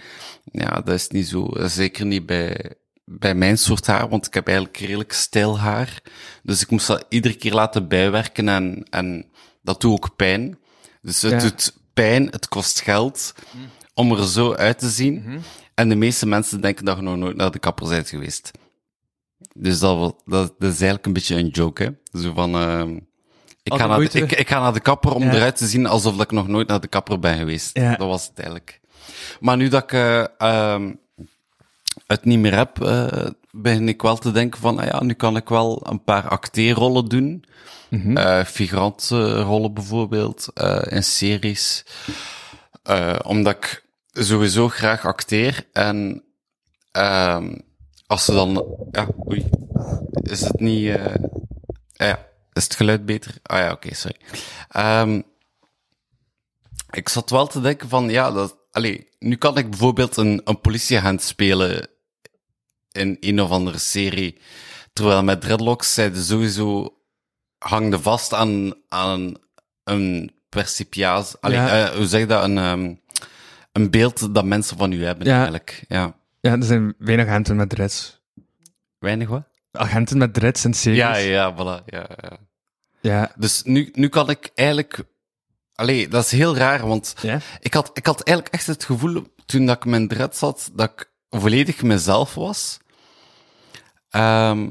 Ja, 0.52 0.80
dat 0.84 0.94
is 0.94 1.08
niet 1.08 1.28
zo. 1.28 1.48
Zeker 1.54 2.06
niet 2.06 2.26
bij, 2.26 2.74
bij 3.04 3.34
mijn 3.34 3.58
soort 3.58 3.86
haar, 3.86 4.08
want 4.08 4.26
ik 4.26 4.34
heb 4.34 4.46
eigenlijk 4.46 4.78
redelijk 4.78 5.12
stijl 5.12 5.58
haar. 5.58 6.02
Dus 6.42 6.62
ik 6.62 6.70
moest 6.70 6.86
dat 6.86 7.04
iedere 7.08 7.34
keer 7.34 7.52
laten 7.52 7.88
bijwerken 7.88 8.48
en, 8.48 8.86
en 8.90 9.26
dat 9.62 9.80
doet 9.80 9.92
ook 9.92 10.16
pijn. 10.16 10.58
Dus 11.02 11.22
het 11.22 11.32
Ja. 11.32 11.38
doet 11.38 11.76
pijn, 11.94 12.26
het 12.30 12.48
kost 12.48 12.80
geld 12.80 13.34
om 13.94 14.12
er 14.12 14.28
zo 14.28 14.54
uit 14.54 14.78
te 14.78 14.88
zien. 14.88 15.42
En 15.74 15.88
de 15.88 15.94
meeste 15.94 16.26
mensen 16.26 16.60
denken 16.60 16.84
dat 16.84 16.96
je 16.96 17.02
nog 17.02 17.16
nooit 17.16 17.36
naar 17.36 17.50
de 17.50 17.58
kapper 17.58 17.88
bent 17.88 18.08
geweest. 18.08 18.50
Dus 19.54 19.78
dat, 19.78 19.98
dat, 20.24 20.54
dat 20.58 20.72
is 20.72 20.80
eigenlijk 20.80 21.06
een 21.06 21.12
beetje 21.12 21.36
een 21.36 21.48
joke, 21.48 21.82
hè. 21.82 22.20
Zo 22.20 22.32
van, 22.32 22.54
ehm 22.54 22.96
ik, 23.62 23.72
ga 23.72 23.84
Altijd 23.84 24.12
naar 24.12 24.28
de, 24.28 24.32
ik, 24.34 24.40
ik 24.40 24.48
ga 24.48 24.60
naar 24.60 24.72
de 24.72 24.80
kapper 24.80 25.14
om 25.14 25.22
Ja. 25.22 25.32
eruit 25.34 25.56
te 25.56 25.66
zien 25.66 25.86
alsof 25.86 26.20
ik 26.20 26.30
nog 26.30 26.48
nooit 26.48 26.68
naar 26.68 26.80
de 26.80 26.88
kapper 26.88 27.18
ben 27.18 27.36
geweest. 27.38 27.78
Ja. 27.78 27.96
Dat 27.96 28.08
was 28.08 28.26
het 28.26 28.36
eigenlijk. 28.38 28.80
Maar 29.40 29.56
nu 29.56 29.68
dat 29.68 29.82
ik 29.82 29.92
ehm, 30.38 30.92
het 32.06 32.24
niet 32.24 32.38
meer 32.38 32.54
heb, 32.54 32.82
eh, 32.82 33.26
begin 33.50 33.88
ik 33.88 34.02
wel 34.02 34.16
te 34.16 34.30
denken 34.30 34.60
van, 34.60 34.78
ah 34.78 34.86
ja, 34.86 35.02
nu 35.02 35.12
kan 35.12 35.36
ik 35.36 35.48
wel 35.48 35.86
een 35.88 36.04
paar 36.04 36.28
acteerrollen 36.28 37.08
doen. 37.08 37.44
Eh 38.14 38.44
figurantrollen 38.44 39.74
bijvoorbeeld, 39.74 40.48
in 40.88 41.04
series. 41.04 41.84
Omdat 43.22 43.56
ik 43.56 43.84
sowieso 44.12 44.68
graag 44.68 45.04
acteer. 45.06 45.66
En 45.72 46.24
ehm 46.90 47.54
als 48.06 48.24
ze 48.24 48.32
dan... 48.32 48.66
Ja, 48.90 49.08
oei. 49.28 49.48
Is 50.22 50.40
het 50.40 50.60
niet... 50.60 50.88
eh 50.88 51.04
ah 51.96 52.06
ja, 52.08 52.26
is 52.52 52.64
het 52.64 52.74
geluid 52.76 53.06
beter? 53.06 53.34
Ah 53.42 53.58
ja, 53.58 53.72
oké, 53.72 53.94
sorry. 53.94 54.16
Ehm 54.68 55.20
ik 56.90 57.08
zat 57.08 57.30
wel 57.30 57.46
te 57.46 57.60
denken 57.60 57.88
van, 57.88 58.10
ja, 58.10 58.30
dat... 58.30 58.56
Allee, 58.70 59.08
nu 59.18 59.36
kan 59.36 59.58
ik 59.58 59.70
bijvoorbeeld 59.70 60.16
een, 60.16 60.40
een 60.44 60.60
politieagent 60.60 61.22
spelen 61.22 61.88
in 62.92 63.16
een 63.20 63.40
of 63.42 63.50
andere 63.50 63.78
serie. 63.78 64.40
Terwijl 64.92 65.22
met 65.22 65.40
dreadlocks 65.40 65.94
zeiden 65.94 66.22
sowieso 66.22 66.96
hangde 67.58 67.98
vast 68.00 68.32
aan, 68.34 68.74
aan 68.88 69.34
een 69.84 70.32
percipiaas. 70.48 71.40
Allee, 71.40 71.56
Ja. 71.58 71.88
eh, 71.90 71.96
hoe 71.96 72.06
zeg 72.06 72.20
je 72.20 72.26
dat? 72.26 72.44
Een, 72.44 72.58
ehm, 72.58 72.94
een 73.72 73.90
beeld 73.90 74.34
dat 74.34 74.44
mensen 74.44 74.76
van 74.78 74.92
u 74.92 75.04
hebben, 75.04 75.26
Ja. 75.26 75.36
eigenlijk. 75.36 75.84
Ja. 75.88 76.14
Ja, 76.40 76.52
er 76.52 76.62
zijn 76.64 76.94
weinig 76.98 77.26
agenten 77.26 77.56
met 77.56 77.68
dreads. 77.68 78.20
Weinig 78.98 79.28
wat? 79.28 79.42
Agenten 79.72 80.18
met 80.18 80.34
dreads 80.34 80.64
in 80.64 80.74
series. 80.74 80.98
Ja, 80.98 81.16
ja, 81.16 81.54
voilà. 81.54 81.84
Ja, 81.86 82.06
ja. 82.22 82.38
Ja. 83.00 83.32
Dus 83.36 83.62
nu, 83.62 83.90
nu 83.94 84.08
kan 84.08 84.30
ik 84.30 84.50
eigenlijk... 84.54 84.98
Allee, 85.74 86.08
dat 86.08 86.24
is 86.24 86.30
heel 86.30 86.56
raar, 86.56 86.86
want 86.86 87.14
Ja? 87.22 87.38
ik 87.60 87.74
had, 87.74 87.90
ik 87.94 88.06
had 88.06 88.22
eigenlijk 88.22 88.56
echt 88.56 88.66
het 88.66 88.84
gevoel, 88.84 89.22
toen 89.46 89.66
dat 89.66 89.76
ik 89.76 89.84
mijn 89.84 90.08
dread 90.08 90.36
zat, 90.36 90.70
dat 90.74 90.90
ik 90.90 91.10
volledig 91.30 91.82
mezelf 91.82 92.34
was. 92.34 92.78
Ehm, 94.10 94.70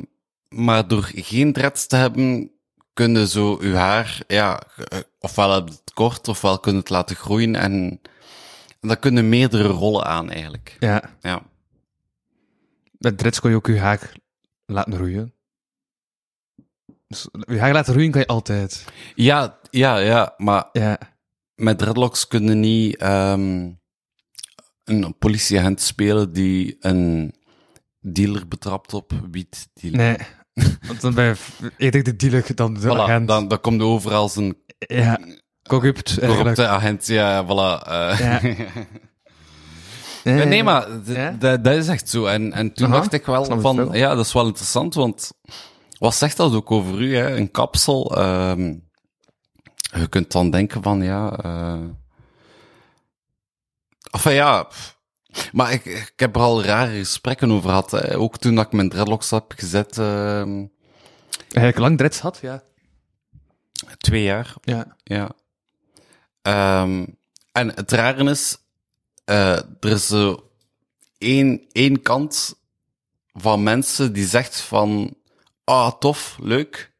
maar 0.50 0.88
door 0.88 1.09
geen 1.15 1.54
dreads 1.54 1.87
te 1.87 1.95
hebben, 1.95 2.52
kun 2.94 3.16
je 3.16 3.28
zo 3.28 3.57
uw 3.61 3.73
haar, 3.73 4.19
ja, 4.28 4.61
eh, 4.87 4.99
ofwel 5.19 5.64
het 5.66 5.81
kort, 5.94 6.28
ofwel 6.28 6.59
kun 6.59 6.71
je 6.73 6.80
het 6.80 6.90
laten 6.90 7.16
groeien 7.16 7.56
en 7.56 8.02
dan 8.88 9.00
kunnen 9.00 9.30
meerdere 9.30 9.68
rollen 9.68 10.06
aan 10.06 10.30
eigenlijk. 10.30 10.78
Ja. 10.80 11.04
Ja. 11.21 11.42
Met 12.97 13.18
dreads 13.18 13.40
kon 13.40 13.50
je 13.50 13.56
ook 13.56 13.68
je 13.68 13.80
haar 13.80 14.11
laten 14.66 14.94
groeien. 14.94 15.33
Dus 17.07 17.28
je 17.45 17.59
haar 17.59 17.73
laten 17.73 17.94
groeien 17.94 18.11
kan 18.11 18.21
je 18.21 18.28
altijd. 18.28 18.85
Ja, 19.16 19.59
ja, 19.69 19.97
ja, 19.97 20.33
maar 20.38 20.69
Ja. 20.71 21.00
met 21.56 21.78
dreadlocks 21.78 22.28
kunnen 22.28 22.59
niet 22.59 22.95
ehm, 22.97 23.69
een 24.83 25.16
politieagent 25.19 25.81
spelen 25.81 26.33
die 26.33 26.76
een 26.80 27.35
dealer 28.00 28.47
betrapt 28.47 28.94
op 28.94 29.11
wiet. 29.31 29.69
dealer. 29.73 29.97
Nee. 30.00 30.18
Want 30.88 31.02
dan 31.02 31.14
ben 31.14 31.26
je 31.26 31.71
eerder 31.78 32.04
de 32.04 32.16
dealer 32.16 32.56
dan 32.56 32.73
de 32.73 32.80
Voilà, 32.80 33.00
agent. 33.00 33.28
dan, 33.28 33.47
dan 33.47 33.61
komt 33.61 33.81
er 33.81 33.88
overal 33.88 34.30
een 34.35 34.57
Ja. 34.78 35.19
Corrupt. 35.80 36.07
eigenlijk. 36.19 36.37
corrupte 36.37 36.68
agent. 36.68 37.07
Ja, 37.07 37.45
voilà. 37.45 37.87
eh. 37.87 38.19
Ja. 38.19 38.40
Nee, 40.45 40.63
maar 40.63 40.87
dat 41.40 41.66
is 41.66 41.87
echt 41.87 42.09
zo. 42.09 42.25
En, 42.25 42.54
en 42.54 42.73
toen 42.73 42.87
Aha, 42.87 42.95
dacht 42.95 43.13
ik 43.13 43.25
wel 43.25 43.45
van, 43.61 43.75
wel. 43.75 43.95
ja, 43.95 44.16
dat 44.16 44.25
is 44.25 44.33
wel 44.33 44.45
interessant, 44.45 44.94
want 44.94 45.31
wat 45.99 46.16
zegt 46.16 46.37
dat 46.37 46.54
ook 46.54 46.71
over 46.71 47.01
u, 47.01 47.16
hè? 47.16 47.35
Een 47.37 47.51
kapsel. 47.51 48.16
ehm, 48.18 48.73
je 49.99 50.07
kunt 50.09 50.31
dan 50.31 50.49
denken 50.51 50.81
van, 50.83 51.01
ja... 51.04 51.31
eh 51.44 51.80
Enfin 54.11 54.33
ja... 54.33 54.68
Maar 55.51 55.71
ik, 55.71 55.85
ik 55.85 56.13
heb 56.16 56.35
er 56.35 56.42
al 56.42 56.63
rare 56.63 56.97
gesprekken 56.97 57.51
over 57.51 57.69
gehad. 57.69 57.92
Hè. 57.92 58.18
Ook 58.18 58.37
toen 58.37 58.56
dat 58.56 58.66
ik 58.66 58.71
mijn 58.71 58.90
dreadlocks 58.90 59.30
heb 59.30 59.54
gezet, 59.56 59.97
ehm, 59.97 60.66
Eigenlijk 61.42 61.78
lang 61.78 61.97
dreads 61.97 62.19
had, 62.19 62.40
ja. 62.42 62.63
twee 63.97 64.23
jaar. 64.23 64.54
Ja. 64.61 64.95
Ja. 65.04 65.30
Ehm, 66.42 67.06
en 67.52 67.76
het 67.76 67.92
rare 67.92 68.30
is, 68.30 68.57
eh, 69.26 69.57
er 69.57 69.92
is 69.92 70.07
zo 70.07 70.52
één, 71.18 71.66
één 71.71 72.02
kant 72.02 72.56
van 73.33 73.64
mensen 73.64 74.14
die 74.14 74.26
zegt 74.26 74.62
van, 74.62 75.16
ah, 75.64 75.92
tof, 76.00 76.38
leuk. 76.42 76.92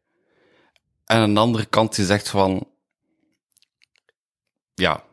En 1.06 1.20
een 1.22 1.38
andere 1.38 1.66
kant 1.66 1.96
die 1.96 2.06
zegt 2.06 2.30
van, 2.30 2.68
ja, 4.74 5.04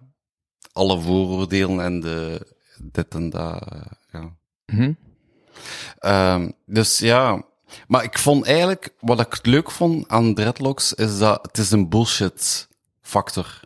alle 0.72 1.00
vooroordelen 1.00 1.80
en 1.80 2.00
de, 2.00 2.46
dit 2.82 3.14
en 3.14 3.30
dat, 3.30 3.62
eh, 3.72 3.80
ja. 4.12 4.36
Mhm. 4.66 4.92
Ehm, 5.98 6.50
dus 6.66 6.98
ja, 6.98 7.46
Maar 7.86 8.04
ik 8.04 8.18
vond 8.18 8.46
eigenlijk, 8.46 8.94
wat 9.00 9.20
ik 9.20 9.46
leuk 9.46 9.70
vond 9.70 10.08
aan 10.08 10.34
dreadlocks, 10.34 10.94
is 10.94 11.18
dat 11.18 11.42
het 11.42 11.58
is 11.58 11.70
een 11.70 11.88
bullshit 11.88 12.68
factor. 13.00 13.60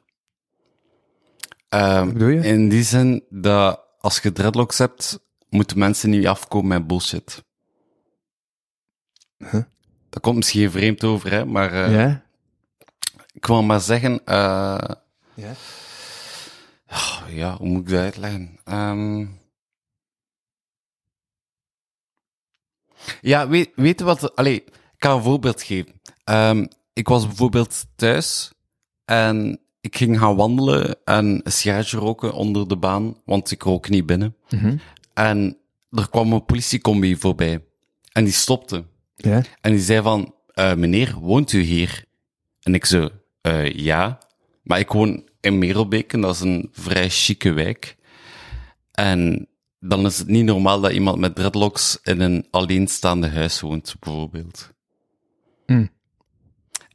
Um, 1.74 1.80
Wat 1.80 2.12
bedoel 2.12 2.28
je? 2.28 2.40
In 2.40 2.68
die 2.68 2.82
zin 2.82 3.24
dat 3.30 3.80
als 3.98 4.18
je 4.18 4.32
dreadlocks 4.32 4.78
hebt, 4.78 5.20
moeten 5.48 5.78
mensen 5.78 6.10
niet 6.10 6.26
afkomen 6.26 6.68
met 6.68 6.86
bullshit. 6.86 7.44
Huh? 9.38 9.62
Dat 10.08 10.22
komt 10.22 10.36
misschien 10.36 10.70
vreemd 10.70 11.04
over, 11.04 11.30
hè, 11.30 11.44
maar 11.44 11.72
uh, 11.72 11.94
ja? 11.94 12.24
ik 13.32 13.46
wil 13.46 13.62
maar 13.62 13.80
zeggen, 13.80 14.12
uh, 14.12 14.78
Ja? 15.34 15.52
oh, 16.90 17.22
ja, 17.28 17.56
hoe 17.56 17.68
moet 17.68 17.80
ik 17.82 17.88
dat 17.88 18.00
uitleggen? 18.00 18.58
Um, 18.64 19.40
ja, 23.20 23.48
weet, 23.48 23.70
weet 23.74 23.98
je 23.98 24.04
wat, 24.04 24.36
allee, 24.36 24.64
ik 24.64 24.74
ga 24.98 25.12
een 25.12 25.22
voorbeeld 25.22 25.62
geven. 25.62 26.00
Um, 26.24 26.68
ik 26.92 27.08
was 27.08 27.26
bijvoorbeeld 27.26 27.86
thuis 27.96 28.52
en 29.04 29.60
ik 29.82 29.96
ging 29.96 30.18
gaan 30.18 30.36
wandelen 30.36 30.96
en 31.04 31.40
een 31.44 31.52
sigaretje 31.52 31.98
roken 31.98 32.32
onder 32.32 32.68
de 32.68 32.76
baan, 32.76 33.16
want 33.24 33.50
ik 33.50 33.62
rook 33.62 33.88
niet 33.88 34.06
binnen. 34.06 34.36
Mm 34.50 34.58
-hmm. 34.58 34.80
En 35.14 35.56
er 35.90 36.08
kwam 36.10 36.32
een 36.32 36.44
politiecombi 36.44 37.16
voorbij. 37.16 37.64
En 38.12 38.24
die 38.24 38.32
stopte. 38.32 38.84
Ja? 39.16 39.42
En 39.60 39.72
die 39.72 39.80
zei 39.80 40.02
van, 40.02 40.34
uh, 40.54 40.74
meneer, 40.74 41.14
woont 41.20 41.52
u 41.52 41.60
hier? 41.60 42.04
En 42.60 42.74
ik 42.74 42.84
zo, 42.84 43.08
uh, 43.42 43.72
ja. 43.72 44.18
Maar 44.62 44.78
ik 44.78 44.88
woon 44.88 45.28
in 45.40 45.58
Merelbeke, 45.58 46.20
dat 46.20 46.34
is 46.34 46.40
een 46.40 46.68
vrij 46.72 47.10
chique 47.10 47.52
wijk. 47.52 47.96
En 48.92 49.48
dan 49.80 50.06
is 50.06 50.18
het 50.18 50.28
niet 50.28 50.44
normaal 50.44 50.80
dat 50.80 50.92
iemand 50.92 51.18
met 51.18 51.34
dreadlocks 51.34 51.98
in 52.02 52.20
een 52.20 52.46
alleenstaande 52.50 53.28
huis 53.28 53.60
woont, 53.60 53.94
bijvoorbeeld. 54.00 54.70
Mm. 55.66 55.90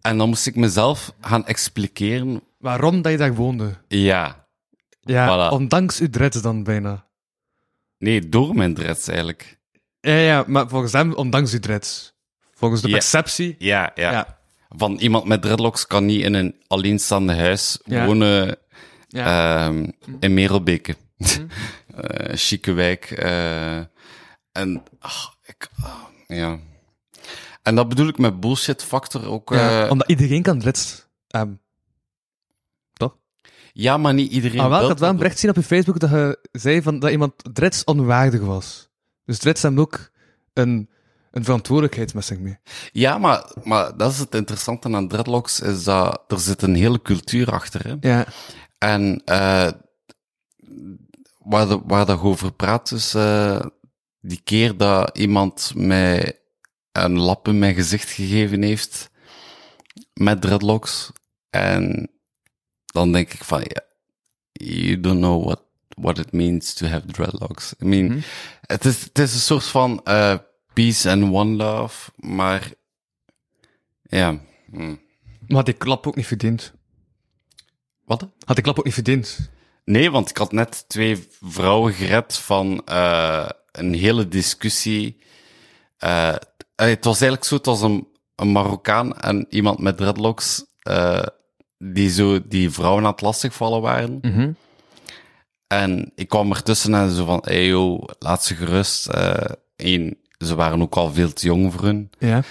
En 0.01 0.17
dan 0.17 0.29
moest 0.29 0.47
ik 0.47 0.55
mezelf 0.55 1.13
gaan 1.21 1.45
expliceren. 1.45 2.41
Waarom 2.57 3.01
dat 3.01 3.11
je 3.11 3.17
daar 3.17 3.35
woonde? 3.35 3.73
Ja. 3.87 4.47
Ja, 5.01 5.27
voilà. 5.27 5.53
ondanks 5.53 5.99
uw 5.99 6.09
dreads 6.09 6.41
dan 6.41 6.63
bijna. 6.63 7.07
Nee, 7.97 8.29
door 8.29 8.55
mijn 8.55 8.73
dreads 8.73 9.07
eigenlijk. 9.07 9.59
Ja, 9.99 10.15
ja, 10.15 10.43
maar 10.47 10.67
volgens 10.67 10.91
hem 10.91 11.13
ondanks 11.13 11.53
uw 11.53 11.59
dreads. 11.59 12.13
Volgens 12.51 12.81
de 12.81 12.87
ja. 12.87 12.93
perceptie. 12.93 13.55
Ja, 13.59 13.91
ja, 13.95 14.11
ja. 14.11 14.39
Van 14.69 14.97
iemand 14.97 15.25
met 15.25 15.41
dreadlocks 15.41 15.87
kan 15.87 16.05
niet 16.05 16.23
in 16.23 16.33
een 16.33 16.55
alleenstaande 16.67 17.35
huis 17.35 17.79
ja. 17.83 18.05
wonen 18.05 18.57
um, 19.09 19.93
in 20.19 20.33
Merelbeke. 20.33 20.95
Mm. 21.17 21.27
uh, 21.95 22.35
chique 22.47 22.73
wijk. 22.73 23.23
Uh, 23.23 23.77
en, 24.51 24.83
ach, 24.99 25.37
ik, 25.43 25.69
uh, 25.79 25.93
ja. 26.27 26.59
En 27.61 27.75
dat 27.75 27.89
bedoel 27.89 28.07
ik 28.07 28.17
met 28.17 28.39
bullshit 28.39 28.83
factor 28.83 29.27
ook. 29.27 29.49
Ja, 29.49 29.83
uh, 29.83 29.91
omdat 29.91 30.09
iedereen 30.09 30.41
kan 30.41 30.59
dreads 30.59 31.07
hebben. 31.27 31.55
Toch? 31.57 31.66
Ja, 33.79 33.97
maar 33.97 34.13
niet 34.13 34.31
iedereen. 34.31 34.59
Ah, 34.59 34.69
wel, 34.69 34.81
ik 34.81 34.87
had 34.87 34.99
wel 34.99 35.09
een 35.09 35.15
bericht 35.15 35.39
zien 35.39 35.49
op 35.49 35.55
je 35.55 35.63
Facebook 35.63 35.99
dat 35.99 36.09
je 36.09 36.39
zei 36.51 36.81
van, 36.81 36.99
dat 36.99 37.11
iemand 37.11 37.33
dreads 37.53 37.83
onwaardig 37.83 38.41
was. 38.41 38.89
Dus 39.25 39.37
dreads 39.37 39.61
hebben 39.61 39.81
ook 39.81 40.11
een, 40.53 40.89
een 41.31 41.43
verantwoordelijkheid 41.43 42.13
met 42.13 42.25
zich 42.25 42.39
mee. 42.39 42.57
Ja, 42.91 43.17
maar, 43.17 43.51
maar 43.63 43.97
dat 43.97 44.11
is 44.11 44.19
het 44.19 44.35
interessante 44.35 44.93
aan 44.93 45.07
dreadlocks, 45.07 45.59
is 45.59 45.83
dat 45.83 46.23
er 46.27 46.39
zit 46.39 46.61
een 46.61 46.75
hele 46.75 47.01
cultuur 47.01 47.51
achter. 47.51 47.87
Hè? 47.87 48.09
Ja. 48.09 48.25
En 48.77 49.21
uh, 49.25 49.69
waar, 51.39 51.67
de, 51.67 51.81
waar 51.85 52.05
dat 52.05 52.21
over 52.21 52.51
praat, 52.51 52.91
is 52.91 53.15
uh, 53.15 53.61
die 54.19 54.41
keer 54.43 54.77
dat 54.77 55.17
iemand 55.17 55.71
mij 55.75 56.39
een 56.91 57.19
lap 57.19 57.47
in 57.47 57.59
mijn 57.59 57.75
gezicht 57.75 58.09
gegeven 58.09 58.61
heeft 58.61 59.09
met 60.13 60.41
dreadlocks. 60.41 61.11
En 61.49 62.11
dan 62.97 63.11
denk 63.11 63.33
ik 63.33 63.43
van, 63.43 63.59
ja, 63.59 63.81
you 64.51 64.99
don't 64.99 65.19
know 65.19 65.45
what, 65.45 65.61
what 65.87 66.17
it 66.17 66.31
means 66.31 66.73
to 66.73 66.87
have 66.87 67.05
dreadlocks. 67.05 67.73
I 67.81 67.85
mean, 67.85 68.05
mm-hmm. 68.05 68.23
het, 68.61 68.85
is, 68.85 69.03
het 69.03 69.19
is 69.19 69.33
een 69.33 69.39
soort 69.39 69.65
van 69.65 70.01
uh, 70.03 70.35
peace 70.73 71.09
and 71.09 71.33
one 71.33 71.55
love, 71.55 72.11
maar 72.15 72.71
ja. 74.01 74.39
Mm. 74.65 74.99
Maar 75.47 75.57
had 75.57 75.65
die 75.65 75.73
klap 75.73 76.07
ook 76.07 76.15
niet 76.15 76.27
verdiend. 76.27 76.73
Wat? 78.05 78.27
Had 78.45 78.55
die 78.55 78.63
klap 78.63 78.79
ook 78.79 78.85
niet 78.85 78.93
verdiend. 78.93 79.49
Nee, 79.85 80.11
want 80.11 80.29
ik 80.29 80.37
had 80.37 80.51
net 80.51 80.85
twee 80.87 81.27
vrouwen 81.41 81.93
gered 81.93 82.37
van 82.37 82.81
uh, 82.89 83.49
een 83.71 83.93
hele 83.93 84.27
discussie. 84.27 85.17
Uh, 85.99 86.35
het 86.75 87.05
was 87.05 87.21
eigenlijk 87.21 87.43
zo, 87.43 87.55
het 87.55 87.65
was 87.65 87.81
een, 87.81 88.07
een 88.35 88.51
Marokkaan 88.51 89.17
en 89.17 89.45
iemand 89.49 89.79
met 89.79 89.97
dreadlocks, 89.97 90.65
uh, 90.89 91.25
die 91.77 92.09
zo 92.09 92.47
die 92.47 92.69
vrouwen 92.69 93.03
aan 93.03 93.11
het 93.11 93.21
lastigvallen 93.21 93.81
waren. 93.81 94.19
Mm-hmm. 94.21 94.55
En 95.67 96.11
ik 96.15 96.27
kwam 96.27 96.51
ertussen 96.51 96.93
en 96.93 97.11
zo 97.11 97.25
van, 97.25 97.41
hey 97.45 97.67
yo, 97.67 97.99
laat 98.19 98.43
ze 98.43 98.55
gerust. 98.55 99.09
Eén, 99.75 100.17
ze 100.37 100.55
waren 100.55 100.81
ook 100.81 100.95
al 100.95 101.13
veel 101.13 101.33
te 101.33 101.45
jong 101.45 101.73
voor 101.73 101.83
hun. 101.83 102.09
Ja. 102.19 102.43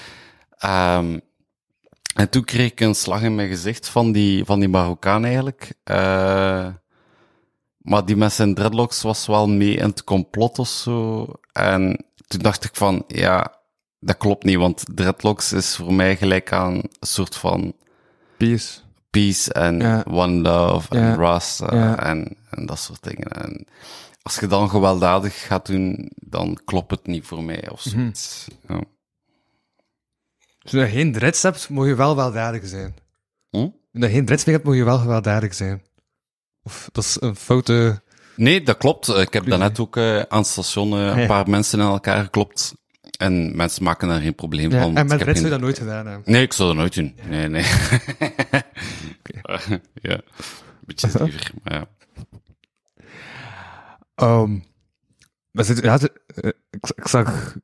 Um, 0.98 1.20
en 2.14 2.30
toen 2.30 2.44
kreeg 2.44 2.70
ik 2.70 2.80
een 2.80 2.94
slag 2.94 3.22
in 3.22 3.34
mijn 3.34 3.48
gezicht 3.48 3.88
van 3.88 4.12
die, 4.12 4.44
van 4.44 4.60
die 4.60 4.68
Marokkaan 4.68 5.24
eigenlijk. 5.24 5.72
Uh, 5.84 6.68
maar 7.78 8.04
die 8.04 8.16
met 8.16 8.32
zijn 8.32 8.54
dreadlocks 8.54 9.02
was 9.02 9.26
wel 9.26 9.48
mee 9.48 9.74
in 9.74 9.88
het 9.88 10.04
complot 10.04 10.58
of 10.58 10.68
zo. 10.68 11.26
En 11.52 12.04
toen 12.26 12.40
dacht 12.40 12.64
ik 12.64 12.76
van, 12.76 13.04
ja, 13.06 13.54
dat 14.00 14.16
klopt 14.16 14.44
niet, 14.44 14.56
want 14.56 14.84
dreadlocks 14.94 15.52
is 15.52 15.76
voor 15.76 15.94
mij 15.94 16.16
gelijk 16.16 16.52
aan 16.52 16.74
een 16.74 16.90
soort 17.00 17.36
van... 17.36 17.74
Peace. 18.36 18.78
Peace 19.16 19.52
en 19.52 19.80
ja. 19.80 20.04
one 20.06 20.40
love 20.40 20.94
ja. 20.94 21.40
en 21.60 21.76
ja. 21.76 21.98
en, 22.04 22.36
en 22.50 22.66
dat 22.66 22.78
soort 22.78 23.02
dingen. 23.02 23.28
En 23.28 23.66
als 24.22 24.38
je 24.38 24.46
dan 24.46 24.70
gewelddadig 24.70 25.46
gaat 25.46 25.66
doen, 25.66 26.10
dan 26.14 26.60
klopt 26.64 26.90
het 26.90 27.06
niet 27.06 27.26
voor 27.26 27.42
mij 27.42 27.70
of 27.70 27.80
zoiets. 27.80 28.46
Mhm. 28.66 28.72
Ja. 28.72 28.84
Als 30.62 30.72
je 30.72 30.86
geen 30.86 31.12
dreads 31.12 31.42
hebt, 31.42 31.68
moet 31.68 31.86
je 31.86 31.94
wel 31.94 32.16
weldadig 32.16 32.66
zijn. 32.66 32.94
Hm? 33.50 33.58
Als 33.58 33.72
je 33.90 34.08
geen 34.08 34.24
dreads 34.24 34.44
meer 34.44 34.54
hebt, 34.54 34.66
moet 34.66 34.76
je 34.76 34.84
wel 34.84 34.98
gewelddadig 34.98 35.54
zijn. 35.54 35.82
Of 36.62 36.88
dat 36.92 37.04
is 37.04 37.16
een 37.20 37.36
foute... 37.36 38.02
Nee, 38.36 38.62
dat 38.62 38.76
klopt. 38.76 39.08
Ik 39.08 39.32
heb 39.32 39.46
daarnet 39.46 39.78
ook 39.78 39.96
uh, 39.96 40.18
aan 40.18 40.38
het 40.38 40.46
station 40.46 40.92
uh, 40.92 41.06
een 41.06 41.20
ja. 41.20 41.26
paar 41.26 41.50
mensen 41.50 41.80
in 41.80 41.86
elkaar 41.86 42.24
geklopt. 42.24 42.74
En 43.16 43.56
mensen 43.56 43.84
maken 43.84 44.08
daar 44.08 44.20
geen 44.20 44.34
probleem 44.34 44.70
ja, 44.70 44.82
van. 44.82 44.96
En 44.96 45.06
met 45.06 45.22
geen... 45.22 45.34
zou 45.34 45.44
je 45.44 45.50
dat 45.50 45.60
nooit 45.60 45.78
gedaan 45.78 46.06
hebben. 46.06 46.32
Nee, 46.32 46.42
ik 46.42 46.52
zou 46.52 46.68
dat 46.68 46.78
nooit 46.78 46.94
doen. 46.94 47.14
Nee, 47.28 47.48
nee. 47.48 47.64
okay. 49.42 49.80
ja, 50.08 50.20
beetje 50.80 51.08
stiever, 51.08 51.50
maar 51.62 51.74
ja. 51.74 51.88
Um, 54.42 54.64
zit, 55.52 55.82
ja, 55.82 55.98
zit, 55.98 56.12
ik, 56.70 56.90
ik, 56.94 57.08
zag... 57.08 57.56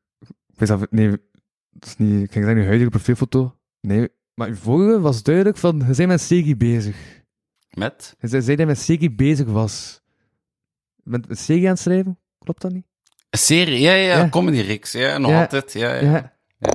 Ik 0.56 0.66
dat, 0.66 0.90
nee, 0.90 1.11
dat 1.71 1.88
is 1.88 1.97
niet... 1.97 2.23
Ik 2.23 2.32
ging 2.32 2.44
zeggen, 2.44 2.56
uw 2.56 2.66
huidige 2.66 2.90
profielfoto. 2.90 3.56
Nee, 3.80 4.09
maar 4.35 4.49
uw 4.49 4.54
vorige 4.54 5.00
was 5.00 5.23
duidelijk 5.23 5.56
van... 5.56 5.78
Je 5.78 5.94
bent 5.94 6.09
met 6.09 6.21
Segi 6.21 6.56
bezig. 6.56 7.23
Met? 7.71 8.16
Je 8.21 8.28
zei 8.28 8.44
dat 8.44 8.59
je 8.59 8.66
met 8.66 8.78
Segi 8.78 9.14
bezig 9.14 9.47
was. 9.47 10.02
Met 11.02 11.26
Segi 11.30 11.64
aan 11.64 11.71
het 11.71 11.78
schrijven? 11.78 12.18
Klopt 12.38 12.61
dat 12.61 12.73
niet? 12.73 12.87
Een 13.32 13.38
serie? 13.38 13.80
Ja, 13.80 13.92
ja, 13.92 14.18
Ja. 14.18 14.28
comedy-reeks. 14.28 14.92
Ja, 14.92 15.18
nog 15.18 15.30
Ja. 15.30 15.40
altijd. 15.40 15.72
Ja, 15.72 15.94
ja. 15.94 16.00
Ja. 16.10 16.32
Ja. 16.58 16.72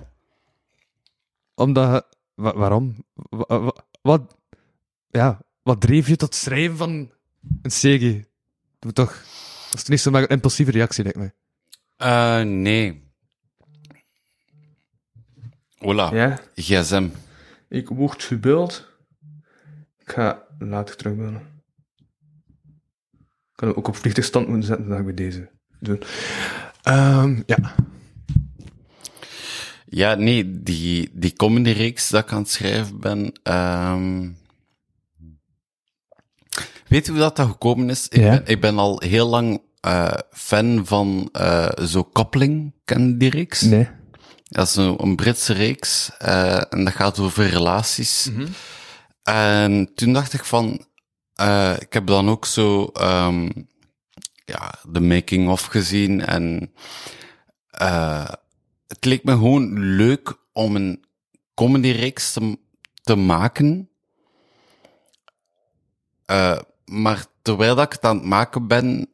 Omdat... 1.55 2.07
wa- 2.35 2.55
waarom? 2.55 3.05
Wa- 3.13 3.59
wa- 3.59 3.75
wat... 4.01 4.35
Ja, 5.09 5.41
wat 5.63 5.81
dreef 5.81 6.07
je 6.07 6.15
tot 6.15 6.35
schrijven 6.35 6.77
van 6.77 7.11
een 7.61 7.71
Segi? 7.71 8.19
Dat 8.73 8.83
moet 8.83 8.95
toch... 8.95 9.11
Dat 9.69 9.75
is 9.75 9.83
toch 9.83 9.89
niet 9.89 9.99
een 10.23 10.27
impulsieve 10.27 10.71
reactie, 10.71 11.03
mij. 11.17 11.33
Eh, 11.97 12.41
nee. 12.41 13.11
Hola, 15.77 16.13
Ja? 16.13 16.39
gsm. 16.55 17.07
Ik 17.69 17.87
word 17.89 18.23
gebeld. 18.23 18.87
Ik 19.97 20.11
ga 20.11 20.43
later 20.59 20.95
terugbellen. 20.95 21.61
Ik 23.51 23.55
kan 23.63 23.67
hem 23.67 23.77
ook 23.77 23.87
op 23.87 23.95
vliegtuigstand 23.95 24.47
moeten 24.47 24.67
zetten, 24.67 24.87
ik 24.99 25.05
bij 25.05 25.13
deze 25.13 25.49
doen. 25.79 26.01
Ehm, 26.83 27.41
ja. 27.45 27.75
Ja, 29.85 30.15
nee, 30.15 30.61
die, 30.61 31.09
die 31.13 31.33
comedy-reeks 31.33 32.09
dat 32.09 32.23
ik 32.23 32.31
aan 32.31 32.41
het 32.41 32.51
schrijven 32.51 32.99
ben... 32.99 33.31
ehm 33.43 34.29
Weet 36.87 37.05
je 37.05 37.11
hoe 37.11 37.21
dat, 37.21 37.35
dat 37.35 37.47
gekomen 37.47 37.89
is? 37.89 38.07
Ik, 38.07 38.19
Ja. 38.21 38.29
ben, 38.29 38.41
ik 38.45 38.61
ben 38.61 38.77
al 38.77 39.01
heel 39.05 39.27
lang 39.27 39.61
eh, 39.81 40.13
fan 40.31 40.81
van 40.85 41.29
eh 41.31 41.69
zo 41.85 42.03
Koppeling. 42.03 42.73
Ken 42.85 43.07
je 43.07 43.17
die 43.17 43.29
reeks? 43.29 43.61
Nee. 43.61 43.87
Dat 44.43 44.67
is 44.67 44.75
een, 44.75 44.95
een 45.03 45.15
Britse 45.15 45.53
reeks 45.53 46.11
eh, 46.17 46.73
en 46.73 46.83
dat 46.83 46.93
gaat 46.93 47.19
over 47.19 47.47
relaties. 47.47 48.29
En 49.23 49.91
toen 49.95 50.13
dacht 50.13 50.33
ik 50.33 50.45
van, 50.45 50.85
eh, 51.33 51.73
ik 51.79 51.93
heb 51.93 52.07
dan 52.07 52.29
ook 52.29 52.45
zo 52.45 52.85
ehm, 52.93 53.49
ja, 54.47 54.73
de 54.89 54.99
making 54.99 55.49
of 55.49 55.61
gezien 55.61 56.21
en 56.21 56.73
eh, 57.69 58.29
het 58.87 59.05
leek 59.05 59.23
me 59.23 59.31
gewoon 59.31 59.79
leuk 59.79 60.37
om 60.53 60.75
een 60.75 61.05
comedy-reeks 61.53 62.33
te, 62.33 62.57
te 63.03 63.15
maken. 63.15 63.89
Eh, 66.25 66.59
maar 66.85 67.25
terwijl 67.41 67.75
dat 67.75 67.85
ik 67.85 67.91
het 67.91 68.03
aan 68.03 68.15
het 68.15 68.25
maken 68.25 68.67
ben, 68.67 69.09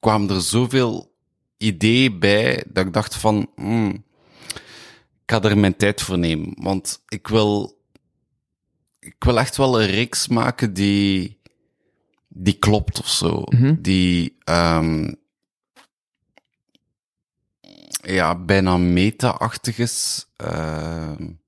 kwamen 0.00 0.30
er 0.30 0.40
zoveel 0.40 1.14
ideeën 1.56 2.18
bij 2.18 2.64
dat 2.68 2.86
ik 2.86 2.92
dacht 2.92 3.16
van, 3.16 3.50
hmm, 3.54 4.04
ik 5.22 5.22
ga 5.26 5.42
er 5.42 5.58
mijn 5.58 5.76
tijd 5.76 6.02
voor 6.02 6.18
nemen. 6.18 6.54
Want 6.56 7.02
ik 7.08 7.28
wil, 7.28 7.80
ik 9.00 9.24
wil 9.24 9.38
echt 9.38 9.56
wel 9.56 9.80
een 9.80 9.88
reeks 9.88 10.28
maken 10.28 10.74
die, 10.74 11.40
die 12.34 12.58
klopt 12.58 13.00
of 13.00 13.08
zo. 13.08 13.42
Mhm. 13.44 13.74
Die, 13.80 14.36
ehm 14.44 15.12
ja, 18.02 18.34
bijna 18.38 18.76
meta-achtig 18.76 19.78
is. 19.78 20.26
Ehm 20.36 21.40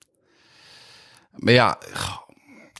maar 1.34 1.52
ja, 1.52 1.78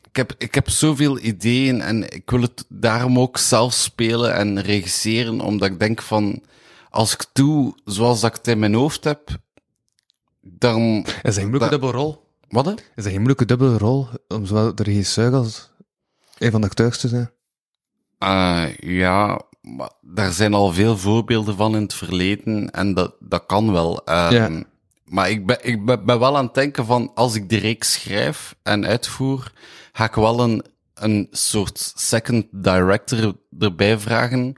ik 0.03 0.17
heb, 0.17 0.35
ik 0.39 0.55
heb 0.55 0.69
zoveel 0.69 1.19
ideeën 1.19 1.81
en 1.81 2.13
ik 2.13 2.31
wil 2.31 2.41
het 2.41 2.65
daarom 2.69 3.19
ook 3.19 3.39
zelf 3.39 3.73
spelen 3.73 4.35
en 4.35 4.63
regisseren, 4.63 5.41
omdat 5.41 5.71
ik 5.71 5.79
denk 5.79 6.03
van, 6.03 6.43
als 6.91 7.13
ik 7.13 7.25
doe 7.33 7.75
zoals 7.85 8.21
dat 8.21 8.31
ik 8.31 8.37
het 8.37 8.49
in 8.49 8.59
mijn 8.59 8.75
hoofd 8.75 9.05
heb, 9.05 9.29
dan... 10.41 11.05
Is 11.07 11.23
dat 11.23 11.35
geen 11.35 11.49
moeilijke 11.49 11.79
dubbelrol? 11.79 12.23
Wat? 12.49 12.65
hè? 12.65 12.73
Is 12.73 12.81
dat 12.95 13.05
geen 13.05 13.15
moeilijke 13.15 13.45
dubbele 13.45 13.79
rol 13.79 14.09
om 14.29 14.47
zowel 14.47 14.75
de 14.75 14.83
regisseur 14.83 15.35
als 15.35 15.71
een 16.39 16.51
van 16.51 16.61
de 16.61 16.67
acteurs 16.67 16.99
te 16.99 17.09
zijn? 17.09 17.31
Eh, 18.25 18.77
ja, 18.99 19.41
maar 19.61 19.91
daar 20.01 20.33
zijn 20.33 20.55
al 20.55 20.73
veel 20.73 20.97
voorbeelden 20.99 21.57
van 21.57 21.75
in 21.77 21.83
het 21.83 21.95
verleden 21.95 22.71
en 22.71 22.95
dat, 22.95 23.15
dat 23.21 23.47
kan 23.47 23.73
wel. 23.73 24.05
Ehm, 24.05 24.33
Ja. 24.35 24.63
Maar 25.05 25.31
ik 25.31 25.47
ben, 25.47 25.59
ik 25.63 25.85
ben, 25.85 26.05
ben 26.05 26.19
wel 26.19 26.37
aan 26.37 26.45
het 26.45 26.55
denken 26.55 26.87
van, 26.87 27.11
als 27.15 27.35
ik 27.35 27.49
die 27.49 27.59
reeks 27.61 27.93
schrijf 27.93 28.55
en 28.63 28.87
uitvoer, 28.87 29.53
ga 29.93 30.05
ik 30.05 30.15
wel 30.15 30.41
een, 30.41 30.65
een 30.95 31.29
soort 31.31 31.93
second 31.97 32.47
director 32.51 33.35
erbij 33.59 33.99
vragen, 33.99 34.55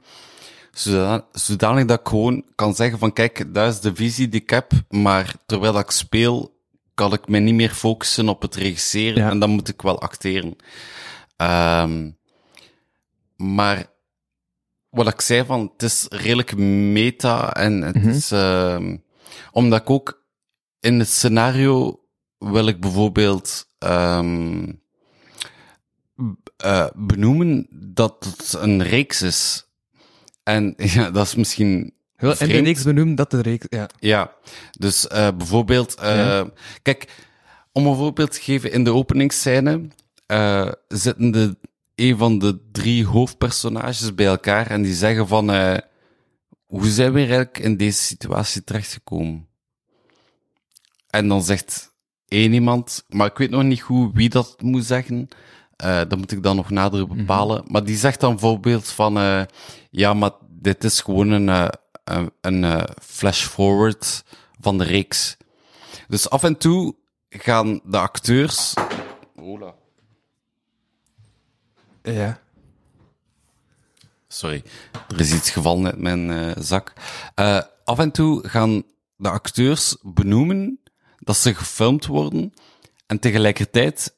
zodanig, 0.71 1.23
zodanig 1.31 1.85
dat 1.85 1.99
ik 1.99 2.07
gewoon 2.07 2.43
kan 2.55 2.75
zeggen 2.75 2.99
van, 2.99 3.13
kijk, 3.13 3.53
dat 3.53 3.73
is 3.73 3.79
de 3.79 3.95
visie 3.95 4.29
die 4.29 4.41
ik 4.41 4.49
heb, 4.49 4.71
maar 4.89 5.33
terwijl 5.45 5.79
ik 5.79 5.91
speel, 5.91 6.55
kan 6.93 7.13
ik 7.13 7.27
me 7.27 7.39
niet 7.39 7.53
meer 7.53 7.71
focussen 7.73 8.29
op 8.29 8.41
het 8.41 8.55
regisseren 8.55 9.23
Ja. 9.23 9.29
en 9.29 9.39
dan 9.39 9.49
moet 9.49 9.69
ik 9.69 9.81
wel 9.81 10.01
acteren. 10.01 10.55
Ehm 11.35 12.09
maar 13.37 13.85
wat 14.89 15.07
ik 15.07 15.21
zei 15.21 15.45
van, 15.45 15.71
het 15.73 15.83
is 15.83 16.05
redelijk 16.09 16.57
meta 16.57 17.53
en 17.53 17.81
het 17.81 17.95
Mhm. 17.95 18.09
is, 18.09 18.31
ehm, 18.31 18.97
omdat 19.51 19.81
ik 19.81 19.89
ook 19.89 20.25
in 20.79 20.99
het 20.99 21.09
scenario 21.09 21.99
wil 22.37 22.67
ik 22.67 22.79
bijvoorbeeld, 22.79 23.69
ehm, 23.77 24.71
eh, 26.57 26.87
benoemen 26.95 27.67
dat 27.71 28.25
het 28.37 28.53
een 28.61 28.83
reeks 28.83 29.21
is. 29.21 29.65
En 30.43 30.73
ja, 30.95 31.11
dat 31.11 31.25
is 31.25 31.35
misschien 31.35 31.93
en 32.15 32.35
de 32.37 32.45
reeks 32.59 32.83
benoemen 32.83 33.15
dat 33.15 33.31
de 33.31 33.41
reeks... 33.41 33.65
Ja. 33.69 33.89
Ja, 33.99 34.33
dus 34.71 35.07
eh, 35.07 35.27
bijvoorbeeld, 35.37 35.95
eh, 35.95 36.15
Ja. 36.17 36.49
kijk, 36.81 37.25
om 37.71 37.85
een 37.85 37.95
voorbeeld 37.95 38.31
te 38.31 38.41
geven, 38.41 38.71
in 38.71 38.83
de 38.83 38.93
openingsscène 38.93 39.87
zitten 40.87 41.31
de, 41.31 41.57
een 41.97 42.17
van 42.17 42.39
de 42.39 42.59
drie 42.71 43.05
hoofdpersonages 43.05 44.15
bij 44.15 44.25
elkaar 44.25 44.67
en 44.67 44.81
die 44.81 44.93
zeggen 44.93 45.27
van, 45.27 45.51
eh, 45.51 45.77
hoe 46.65 46.87
zijn 46.87 47.11
we 47.11 47.19
eigenlijk 47.19 47.59
in 47.59 47.77
deze 47.77 48.01
situatie 48.01 48.63
terechtgekomen? 48.63 49.47
En 51.09 51.27
dan 51.27 51.43
zegt 51.43 51.93
één 52.27 52.53
iemand, 52.53 53.05
maar 53.09 53.27
ik 53.27 53.37
weet 53.37 53.49
nog 53.49 53.63
niet 53.63 53.81
goed 53.81 54.11
wie 54.13 54.29
dat 54.29 54.61
moet 54.61 54.85
zeggen, 54.85 55.27
eh, 55.75 55.97
dat 55.97 56.17
moet 56.17 56.31
ik 56.31 56.43
dan 56.43 56.55
nog 56.55 56.69
nader 56.69 57.07
bepalen, 57.07 57.63
maar 57.67 57.83
die 57.83 57.97
zegt 57.97 58.19
dan 58.19 58.31
bijvoorbeeld 58.31 58.87
van, 58.87 59.17
eh, 59.17 59.41
ja, 59.91 60.13
maar 60.13 60.31
dit 60.49 60.83
is 60.83 61.01
gewoon 61.01 61.29
een, 61.29 61.71
een, 62.03 62.31
een 62.41 62.63
eh, 62.63 62.83
flash-forward 63.01 64.23
van 64.59 64.77
de 64.77 64.83
reeks. 64.83 65.37
Dus 66.07 66.29
af 66.29 66.43
en 66.43 66.57
toe 66.57 66.95
gaan 67.29 67.81
de 67.83 67.97
acteurs... 67.97 68.73
Hola. 69.35 69.73
Ja. 72.13 72.39
Sorry, 74.27 74.63
er 75.07 75.19
is 75.19 75.33
iets 75.33 75.49
gevallen 75.49 75.85
uit 75.85 75.97
mijn 75.97 76.31
eh, 76.31 76.63
zak. 76.63 76.93
Eh, 77.35 77.61
af 77.83 77.99
en 77.99 78.11
toe 78.11 78.47
gaan 78.47 78.83
de 79.15 79.29
acteurs 79.29 79.97
benoemen 80.01 80.79
dat 81.19 81.37
ze 81.37 81.55
gefilmd 81.55 82.05
worden. 82.05 82.53
En 83.05 83.19
tegelijkertijd 83.19 84.15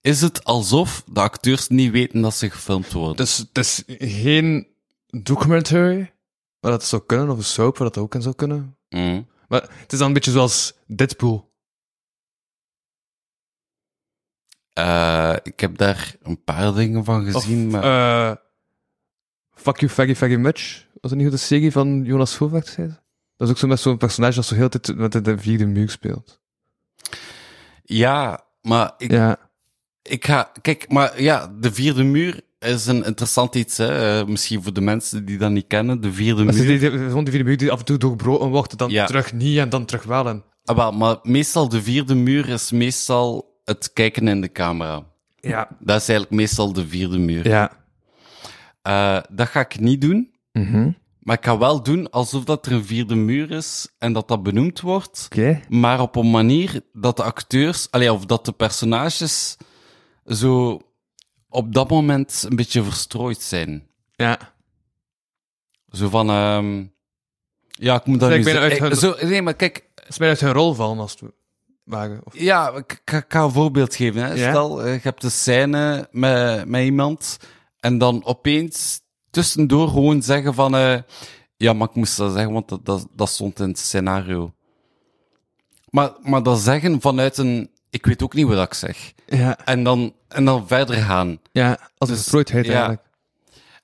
is 0.00 0.20
het 0.20 0.44
alsof 0.44 1.02
de 1.06 1.20
acteurs 1.20 1.68
niet 1.68 1.90
weten 1.90 2.20
dat 2.20 2.34
ze 2.34 2.50
gefilmd 2.50 2.92
worden. 2.92 3.16
Dus 3.16 3.36
het 3.36 3.58
is 3.58 3.82
geen 3.98 4.66
documentary, 5.06 6.12
maar 6.60 6.70
dat 6.70 6.84
zou 6.84 7.02
kunnen, 7.06 7.30
of 7.30 7.38
een 7.38 7.44
soap, 7.44 7.78
waar 7.78 7.88
dat 7.88 8.02
ook 8.02 8.14
in 8.14 8.22
zou 8.22 8.34
kunnen. 8.34 8.76
Mm. 8.88 9.26
Maar 9.48 9.62
het 9.62 9.92
is 9.92 9.98
dan 9.98 10.08
een 10.08 10.14
beetje 10.14 10.30
zoals 10.30 10.72
Deadpool. 10.86 11.49
Eh, 14.80 15.36
ik 15.42 15.60
heb 15.60 15.76
daar 15.78 16.14
een 16.22 16.44
paar 16.44 16.74
dingen 16.74 17.04
van 17.04 17.24
gezien, 17.24 17.66
of, 17.66 17.72
maar... 17.72 18.30
eh, 18.30 18.36
Fuck 19.54 19.80
You 19.80 19.90
Very 19.92 20.16
Very 20.16 20.36
Much. 20.36 20.86
Was 21.00 21.10
dat 21.10 21.12
niet 21.12 21.22
hoe 21.22 21.30
de 21.30 21.36
serie 21.42 21.72
van 21.72 22.02
Jonas 22.04 22.36
zei? 22.36 22.98
Dat 23.36 23.48
is 23.48 23.54
ook 23.54 23.58
zo 23.58 23.66
met 23.66 23.80
zo'n 23.80 23.96
personage 23.96 24.34
dat 24.34 24.44
zo 24.44 24.54
heel 24.54 24.68
de 24.68 24.80
tijd 24.80 24.98
met 24.98 25.12
de, 25.12 25.20
de 25.20 25.38
vierde 25.38 25.66
muur 25.66 25.90
speelt. 25.90 26.40
ja, 27.84 28.40
maar 28.62 28.92
ik, 28.98 29.10
Ja. 29.10 29.36
Ik 30.02 30.24
ga, 30.26 30.52
kijk, 30.62 30.88
maar 30.88 31.22
ja, 31.22 31.52
de 31.60 31.72
vierde 31.72 32.02
muur 32.02 32.40
is 32.58 32.86
een 32.86 33.04
interessant 33.04 33.54
iets, 33.54 33.76
hè. 33.76 34.18
Eh, 34.20 34.26
misschien 34.26 34.62
voor 34.62 34.72
de 34.72 34.80
mensen 34.80 35.24
die 35.24 35.38
dat 35.38 35.50
niet 35.50 35.66
kennen. 35.66 36.00
De 36.00 36.12
vierde 36.12 36.44
muur. 36.44 36.52
die, 36.52 36.78
die, 36.78 36.90
vierde 37.10 37.44
muur 37.44 37.56
die 37.56 37.70
af 37.72 37.78
en 37.78 37.84
toe 37.84 37.98
doorbroken 37.98 38.48
wordt, 38.48 38.78
dan 38.78 38.90
Ja. 38.90 39.06
terug 39.06 39.32
niet 39.32 39.58
en 39.58 39.68
dan 39.68 39.84
terug 39.84 40.02
wel. 40.02 40.28
En, 40.28 40.44
Ah, 40.64 40.76
wel, 40.76 40.92
maar 40.92 41.18
meestal 41.22 41.68
de 41.68 41.82
vierde 41.82 42.14
muur 42.14 42.48
is 42.48 42.70
meestal 42.70 43.49
het 43.70 43.92
kijken 43.92 44.28
in 44.28 44.40
de 44.40 44.52
camera. 44.52 45.06
ja. 45.36 45.68
Dat 45.78 46.00
is 46.00 46.08
eigenlijk 46.08 46.30
meestal 46.30 46.72
de 46.72 46.88
vierde 46.88 47.18
muur. 47.18 47.48
Ja. 47.48 47.72
Eh, 48.82 49.18
dat 49.30 49.48
ga 49.48 49.60
ik 49.60 49.80
niet 49.80 50.00
doen. 50.00 50.34
Mhm. 50.52 50.90
Maar 51.18 51.36
ik 51.36 51.44
ga 51.44 51.58
wel 51.58 51.82
doen 51.82 52.10
alsof 52.10 52.44
dat 52.44 52.66
er 52.66 52.72
een 52.72 52.84
vierde 52.84 53.14
muur 53.14 53.50
is 53.50 53.88
en 53.98 54.12
dat 54.12 54.28
dat 54.28 54.42
benoemd 54.42 54.80
wordt. 54.80 55.28
Oké. 55.32 55.60
Maar 55.68 56.00
op 56.00 56.16
een 56.16 56.30
manier 56.30 56.80
dat 56.92 57.16
de 57.16 57.22
acteurs, 57.22 57.90
allee, 57.90 58.12
of 58.12 58.26
dat 58.26 58.44
de 58.44 58.52
personages 58.52 59.56
zo 60.26 60.80
op 61.48 61.74
dat 61.74 61.90
moment 61.90 62.46
een 62.48 62.56
beetje 62.56 62.82
verstrooid 62.82 63.40
zijn. 63.40 63.86
Ja. 64.16 64.38
Zo 65.88 66.08
van, 66.08 66.30
ehm 66.30 66.84
ja, 67.68 67.94
ik 67.94 68.04
moet 68.06 68.20
dat 68.20 68.30
nu 68.30 68.42
zeggen. 68.42 68.82
uit 68.82 68.92
Eh, 68.92 68.98
zo, 68.98 69.26
nee, 69.26 69.42
maar 69.42 69.54
kijk, 69.54 69.84
is 70.06 70.18
mij 70.18 70.28
uit 70.28 70.40
hun 70.40 70.52
rol 70.52 70.74
vallen 70.74 70.98
als 70.98 71.16
het 71.20 71.30
Of, 72.24 72.38
ja, 72.38 72.72
ik, 72.72 73.02
ga 73.04 73.42
een 73.42 73.50
voorbeeld 73.50 73.94
geven. 73.94 74.22
Hè. 74.22 74.32
Ja? 74.32 74.50
Stel, 74.50 74.82
eh, 74.82 74.92
je 74.92 75.00
hebt 75.02 75.22
een 75.22 75.30
scène 75.30 76.08
met, 76.10 76.68
met 76.68 76.84
iemand 76.84 77.38
en 77.80 77.98
dan 77.98 78.24
opeens 78.24 79.00
tussendoor 79.30 79.88
gewoon 79.88 80.22
zeggen 80.22 80.54
van, 80.54 80.76
eh, 80.76 80.98
ja, 81.56 81.72
maar 81.72 81.88
ik 81.88 81.94
moest 81.94 82.16
dat 82.16 82.32
zeggen, 82.32 82.52
want 82.52 82.68
dat, 82.68 82.84
dat, 82.84 83.06
dat 83.16 83.28
stond 83.28 83.60
in 83.60 83.68
het 83.68 83.78
scenario. 83.78 84.54
Maar, 85.90 86.12
maar 86.22 86.42
dat 86.42 86.58
zeggen 86.58 87.00
vanuit 87.00 87.38
een, 87.38 87.70
ik 87.90 88.06
weet 88.06 88.22
ook 88.22 88.34
niet 88.34 88.46
wat 88.46 88.66
ik 88.66 88.74
zeg. 88.74 89.12
ja. 89.26 89.64
En 89.64 89.84
dan, 89.84 90.14
en 90.28 90.44
dan 90.44 90.66
verder 90.66 90.96
gaan. 90.96 91.40
Ja, 91.52 91.78
als 91.98 92.08
een 92.08 92.44
Dus, 92.44 92.66
ja. 92.66 92.72
eigenlijk. 92.72 93.02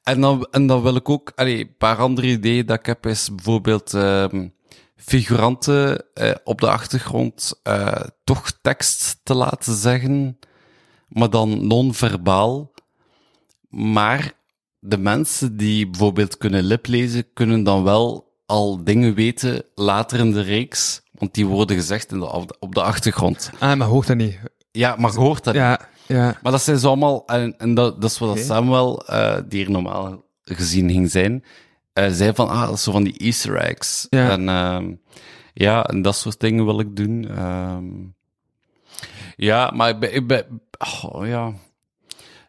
En 0.02 0.20
dan, 0.20 0.48
en 0.50 0.66
dan 0.66 0.82
wil 0.82 0.96
ik 0.96 1.09
ook, 1.09 1.32
allee, 1.35 1.61
een 1.61 1.76
paar 1.78 1.96
andere 1.96 2.26
ideeën 2.26 2.66
dat 2.66 2.78
ik 2.78 2.87
heb, 2.87 3.06
is 3.06 3.35
bijvoorbeeld 3.35 3.94
ehm 3.94 4.46
figuranten 4.96 6.04
eh, 6.14 6.30
op 6.44 6.61
de 6.61 6.70
achtergrond 6.70 7.61
eh, 7.62 7.92
toch 8.24 8.50
tekst 8.62 9.20
te 9.22 9.35
laten 9.35 9.74
zeggen, 9.74 10.38
maar 11.09 11.30
dan 11.30 11.66
non-verbaal. 11.66 12.72
Maar 13.68 14.32
de 14.78 14.98
mensen 14.98 15.56
die 15.56 15.88
bijvoorbeeld 15.90 16.37
kunnen 16.37 16.64
liplezen, 16.64 17.32
kunnen 17.32 17.62
dan 17.62 17.82
wel 17.82 18.35
al 18.46 18.85
dingen 18.85 19.14
weten 19.14 19.62
later 19.74 20.18
in 20.18 20.32
de 20.32 20.40
reeks, 20.42 21.02
want 21.12 21.35
die 21.35 21.46
worden 21.46 21.76
gezegd 21.76 22.12
in 22.12 22.18
de, 22.18 22.32
op 22.59 22.74
de- 22.74 22.82
achtergrond. 22.82 23.50
Ah, 23.59 23.76
maar 23.76 23.88
hoort 23.88 24.06
dat 24.06 24.16
niet. 24.16 24.38
Ja, 24.70 24.94
maar 24.98 25.14
hoort 25.14 25.44
dat 25.44 25.54
niet. 25.54 25.62
Ja, 25.62 25.88
ja. 26.06 26.38
Maar 26.42 26.52
dat 26.52 26.62
zijn 26.62 26.78
zo 26.78 26.87
allemaal, 26.88 27.26
en, 27.26 27.59
en 27.59 27.74
dat, 27.74 28.00
dat 28.00 28.11
is 28.11 28.18
wat 28.18 28.30
Oké. 28.30 28.42
Samuel, 28.42 29.06
eh, 29.06 29.37
die 29.48 29.64
er 29.64 29.70
normaal 29.70 30.24
gezien 30.42 30.90
ging 30.90 31.11
zijn, 31.11 31.44
eh, 31.96 32.11
zei 32.12 32.35
van, 32.35 32.48
ah, 32.48 32.66
dat 32.66 32.74
is 32.74 32.82
zo 32.82 32.92
van 32.92 33.04
die 33.04 33.18
easter 33.18 33.56
eggs. 33.56 34.06
Ja. 34.11 34.30
En 34.30 34.48
ehm, 34.48 34.94
ja, 35.52 35.85
en 35.85 36.02
dat 36.02 36.16
soort 36.16 36.40
dingen 36.40 36.64
wil 36.64 36.80
ik 36.80 36.96
doen. 36.96 37.28
Ehm, 37.28 37.87
ja, 39.37 39.70
maar 39.70 39.88
ik 39.88 39.98
ben, 39.98 40.14
ik 40.14 40.26
ben 40.26 40.62
oh, 41.02 41.26
ja. 41.26 41.52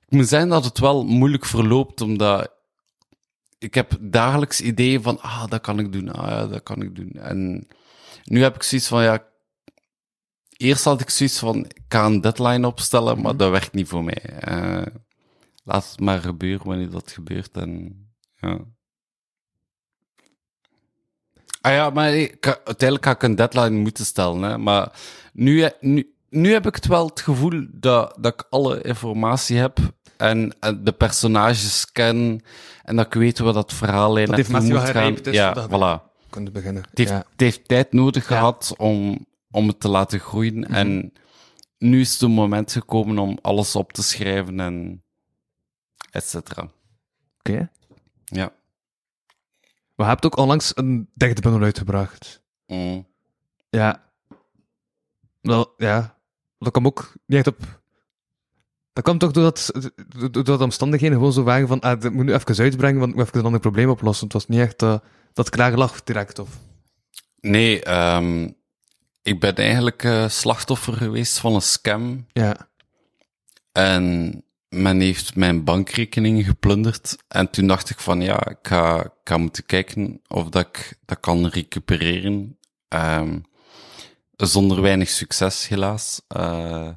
Ik 0.05 0.09
moet 0.09 0.27
zeggen 0.27 0.49
dat 0.49 0.63
het 0.63 0.79
wel 0.79 1.05
moeilijk 1.05 1.45
verloopt, 1.45 2.01
omdat 2.01 2.51
ik 3.57 3.73
heb 3.73 3.97
dagelijks 3.99 4.61
ideeën 4.61 5.01
van, 5.01 5.21
ah, 5.21 5.47
dat 5.47 5.61
kan 5.61 5.79
ik 5.79 5.91
doen, 5.91 6.11
ah, 6.11 6.29
ja, 6.29 6.47
dat 6.47 6.63
kan 6.63 6.81
ik 6.81 6.95
doen. 6.95 7.11
En 7.11 7.67
Nu 8.23 8.41
heb 8.41 8.55
ik 8.55 8.63
zoiets 8.63 8.87
van, 8.87 9.03
ja, 9.03 9.25
eerst 10.57 10.83
had 10.83 11.01
ik 11.01 11.09
zoiets 11.09 11.39
van, 11.39 11.65
ik 11.65 11.83
ga 11.87 12.05
een 12.05 12.21
deadline 12.21 12.67
opstellen, 12.67 13.21
maar 13.21 13.37
dat 13.37 13.51
werkt 13.51 13.73
niet 13.73 13.87
voor 13.87 14.03
mij. 14.03 14.21
Eh, 14.39 14.85
laat 15.63 15.89
het 15.89 15.99
maar 15.99 16.19
gebeuren 16.21 16.67
wanneer 16.67 16.89
dat 16.89 17.11
gebeurt. 17.11 17.57
En, 17.57 18.01
ja. 18.35 18.59
Ah 21.67 21.73
ja, 21.73 21.89
maar 21.89 22.13
ik, 22.15 22.45
uiteindelijk 22.47 23.05
ga 23.05 23.11
ik 23.11 23.23
een 23.23 23.35
deadline 23.35 23.69
moeten 23.79 24.05
stellen. 24.05 24.41
Hè. 24.41 24.57
Maar 24.57 24.91
nu, 25.33 25.69
nu, 25.79 26.13
nu 26.29 26.51
heb 26.53 26.65
ik 26.67 26.75
het 26.75 26.87
wel 26.87 27.05
het 27.07 27.21
gevoel 27.21 27.65
dat, 27.71 28.17
dat 28.19 28.33
ik 28.33 28.45
alle 28.49 28.81
informatie 28.81 29.57
heb 29.57 29.77
en, 30.17 30.55
en 30.59 30.83
de 30.83 30.91
personages 30.91 31.91
ken 31.91 32.41
en 32.83 32.95
dat 32.95 33.05
ik 33.05 33.13
weet 33.13 33.39
wat 33.39 33.53
dat 33.53 33.73
verhaal 33.73 34.13
naartoe 34.13 34.45
Matthew 34.51 34.71
moet 34.79 34.89
gaan. 34.89 35.17
is, 35.17 35.33
Ja, 35.33 35.53
dat- 35.53 35.67
voilà. 35.69 36.05
Kunnen 36.29 36.53
beginnen. 36.53 36.83
Het 36.89 36.97
heeft, 36.97 37.09
ja. 37.09 37.17
het 37.31 37.39
heeft 37.39 37.67
tijd 37.67 37.93
nodig 37.93 38.29
Ja. 38.29 38.35
gehad 38.37 38.73
om, 38.77 39.25
om 39.51 39.67
het 39.67 39.79
te 39.79 39.87
laten 39.87 40.19
groeien. 40.19 40.57
Mhm. 40.59 40.73
En 40.73 41.13
nu 41.77 41.99
is 41.99 42.19
het 42.19 42.29
moment 42.29 42.71
gekomen 42.71 43.17
om 43.19 43.37
alles 43.41 43.75
op 43.75 43.93
te 43.93 44.03
schrijven 44.03 44.59
en 44.59 45.03
et 46.11 46.23
cetera. 46.23 46.67
Oké. 47.39 47.69
Ja. 48.25 48.51
Maar 49.97 50.05
je 50.05 50.11
hebt 50.11 50.25
ook 50.25 50.37
onlangs 50.37 50.71
een 50.75 51.09
dichtbundel 51.13 51.61
uitgebracht. 51.61 52.41
Mm. 52.67 53.07
Ja. 53.69 54.03
Wel, 55.41 55.73
ja. 55.77 56.17
Dat 56.59 56.71
kwam 56.71 56.85
ook 56.85 57.13
niet 57.25 57.37
echt 57.37 57.47
op... 57.47 57.81
Dat 58.93 59.03
kwam 59.03 59.17
toch 59.17 59.31
doordat, 59.31 59.71
doordat 60.31 60.57
de 60.57 60.63
omstandigheden 60.63 61.17
gewoon 61.17 61.33
zo 61.33 61.43
waren 61.43 61.67
van, 61.67 61.79
ah, 61.79 62.01
dat 62.01 62.11
moet 62.11 62.25
nu 62.25 62.33
even 62.33 62.63
uitbrengen, 62.63 62.99
want 62.99 63.11
ik 63.11 63.17
moet 63.17 63.25
even 63.25 63.39
een 63.39 63.45
ander 63.45 63.59
probleem 63.59 63.89
oplossen. 63.89 64.23
Het 64.23 64.33
was 64.33 64.47
niet 64.47 64.59
echt 64.59 64.81
eh, 64.81 64.97
dat 65.33 65.49
klaar 65.49 65.77
lag 65.77 66.03
direct, 66.03 66.39
of... 66.39 66.49
Nee, 67.39 67.83
ehm, 67.83 68.49
ik 69.21 69.39
ben 69.39 69.55
eigenlijk 69.55 70.03
eh, 70.03 70.29
slachtoffer 70.29 70.93
geweest 70.93 71.39
van 71.39 71.55
een 71.55 71.61
scam. 71.61 72.25
Ja. 72.31 72.69
En 73.71 74.43
men 74.69 74.99
heeft 74.99 75.35
mijn 75.35 75.63
bankrekening 75.63 76.45
geplunderd. 76.45 77.15
En 77.27 77.49
toen 77.49 77.67
dacht 77.67 77.89
ik 77.89 77.99
van 77.99 78.21
ja, 78.21 78.47
ik 78.47 78.57
ga, 78.61 79.03
ik 79.03 79.11
ga 79.23 79.37
moeten 79.37 79.65
kijken 79.65 80.21
of 80.27 80.49
dat 80.49 80.67
ik 80.67 80.97
dat 81.05 81.19
kan 81.19 81.47
recupereren. 81.47 82.57
Ehm, 82.87 83.39
zonder 84.35 84.81
weinig 84.81 85.09
succes, 85.09 85.67
helaas. 85.67 86.21
Eh, 86.27 86.89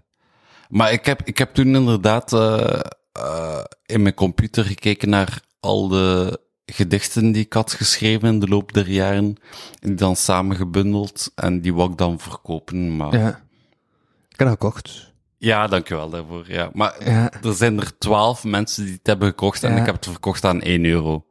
maar 0.68 0.92
ik 0.92 1.04
heb, 1.04 1.22
ik 1.24 1.38
heb 1.38 1.54
toen 1.54 1.74
inderdaad 1.74 2.32
eh, 2.32 2.80
eh, 3.12 3.64
in 3.86 4.02
mijn 4.02 4.14
computer 4.14 4.64
gekeken 4.64 5.08
naar 5.08 5.40
al 5.60 5.88
de 5.88 6.40
gedichten 6.66 7.32
die 7.32 7.44
ik 7.44 7.52
had 7.52 7.72
geschreven 7.72 8.28
in 8.28 8.38
de 8.38 8.48
loop 8.48 8.72
der 8.72 8.90
jaren. 8.90 9.36
En 9.80 9.96
dan 9.96 10.16
samen 10.16 10.56
gebundeld. 10.56 11.32
En 11.34 11.60
die 11.60 11.74
wou 11.74 11.90
ik 11.90 11.98
dan 11.98 12.18
verkopen. 12.18 12.96
Maar 12.96 13.18
Ja. 13.18 13.28
Ik 14.28 14.38
heb 14.38 14.48
dat 14.48 14.50
gekocht. 14.50 15.09
Dankjewel 15.40 16.10
daarvoor. 16.10 16.44
Ja. 16.52 16.70
Maar 16.72 17.04
Ja. 17.10 17.32
er 17.42 17.54
zijn 17.54 17.80
er 17.80 17.98
twaalf 17.98 18.44
mensen 18.44 18.84
die 18.84 18.92
het 18.94 19.06
hebben 19.06 19.28
gekocht 19.28 19.62
en 19.64 19.72
Ja. 19.74 19.78
ik 19.80 19.86
heb 19.86 19.94
het 19.94 20.04
verkocht 20.06 20.44
aan 20.44 20.60
1 20.62 20.84
euro. 20.84 21.24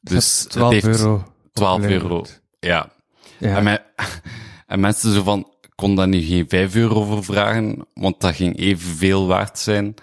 Dus 0.00 0.44
12 0.48 0.74
het 0.74 0.84
heeft 0.84 0.98
euro. 0.98 1.24
12 1.52 1.76
opgeleverd. 1.76 2.02
euro. 2.10 2.24
Ja. 2.60 2.90
Ja. 3.38 3.56
En, 3.56 3.64
mij- 3.64 3.84
en 4.66 4.80
mensen 4.80 5.12
zo 5.14 5.22
van, 5.22 5.50
kon 5.74 5.94
daar 5.96 6.08
nu 6.08 6.20
geen 6.22 6.48
5 6.48 6.74
euro 6.74 7.02
voor 7.04 7.24
vragen, 7.24 7.86
want 7.94 8.20
dat 8.20 8.34
ging 8.34 8.58
evenveel 8.58 9.26
waard 9.26 9.58
zijn. 9.58 9.94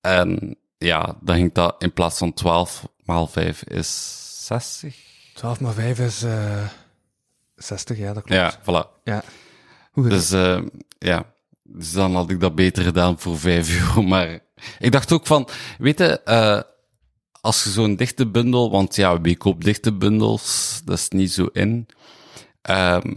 En 0.00 0.56
ja, 0.78 1.16
dan 1.20 1.36
ging 1.36 1.52
dat 1.52 1.74
in 1.82 1.92
plaats 1.92 2.18
van 2.18 2.32
12 2.32 2.88
maal 3.04 3.26
5 3.26 3.62
is 3.64 4.46
60. 4.46 4.96
12 5.34 5.60
maar 5.60 5.72
5 5.72 5.98
is 5.98 6.22
eh 6.22 6.64
60, 7.56 7.98
ja, 7.98 8.12
dat 8.12 8.22
klopt. 8.22 8.40
Ja, 8.40 8.52
voilà. 8.60 9.02
Ja. 9.04 9.22
Hoe 9.92 10.08
Dus 10.08 10.30
eh, 10.30 10.60
ja, 10.98 11.24
dus 11.62 11.92
dan 11.92 12.14
had 12.14 12.30
ik 12.30 12.40
dat 12.40 12.54
beter 12.54 12.84
gedaan 12.84 13.18
voor 13.18 13.38
5 13.38 13.70
euro. 13.80 14.02
Maar 14.02 14.40
ik 14.78 14.92
dacht 14.92 15.12
ook 15.12 15.26
van, 15.26 15.48
weet 15.78 15.98
je, 15.98 16.22
eh, 16.22 16.60
als 17.40 17.64
je 17.64 17.70
zo'n 17.70 17.96
dichte 17.96 18.26
bundel, 18.26 18.70
want 18.70 18.96
ja, 18.96 19.20
wie 19.20 19.36
koopt 19.36 19.64
dichte 19.64 19.92
bundels? 19.92 20.80
Dat 20.84 20.98
is 20.98 21.08
niet 21.08 21.32
zo 21.32 21.46
in. 21.52 21.86
Ehm, 22.62 23.12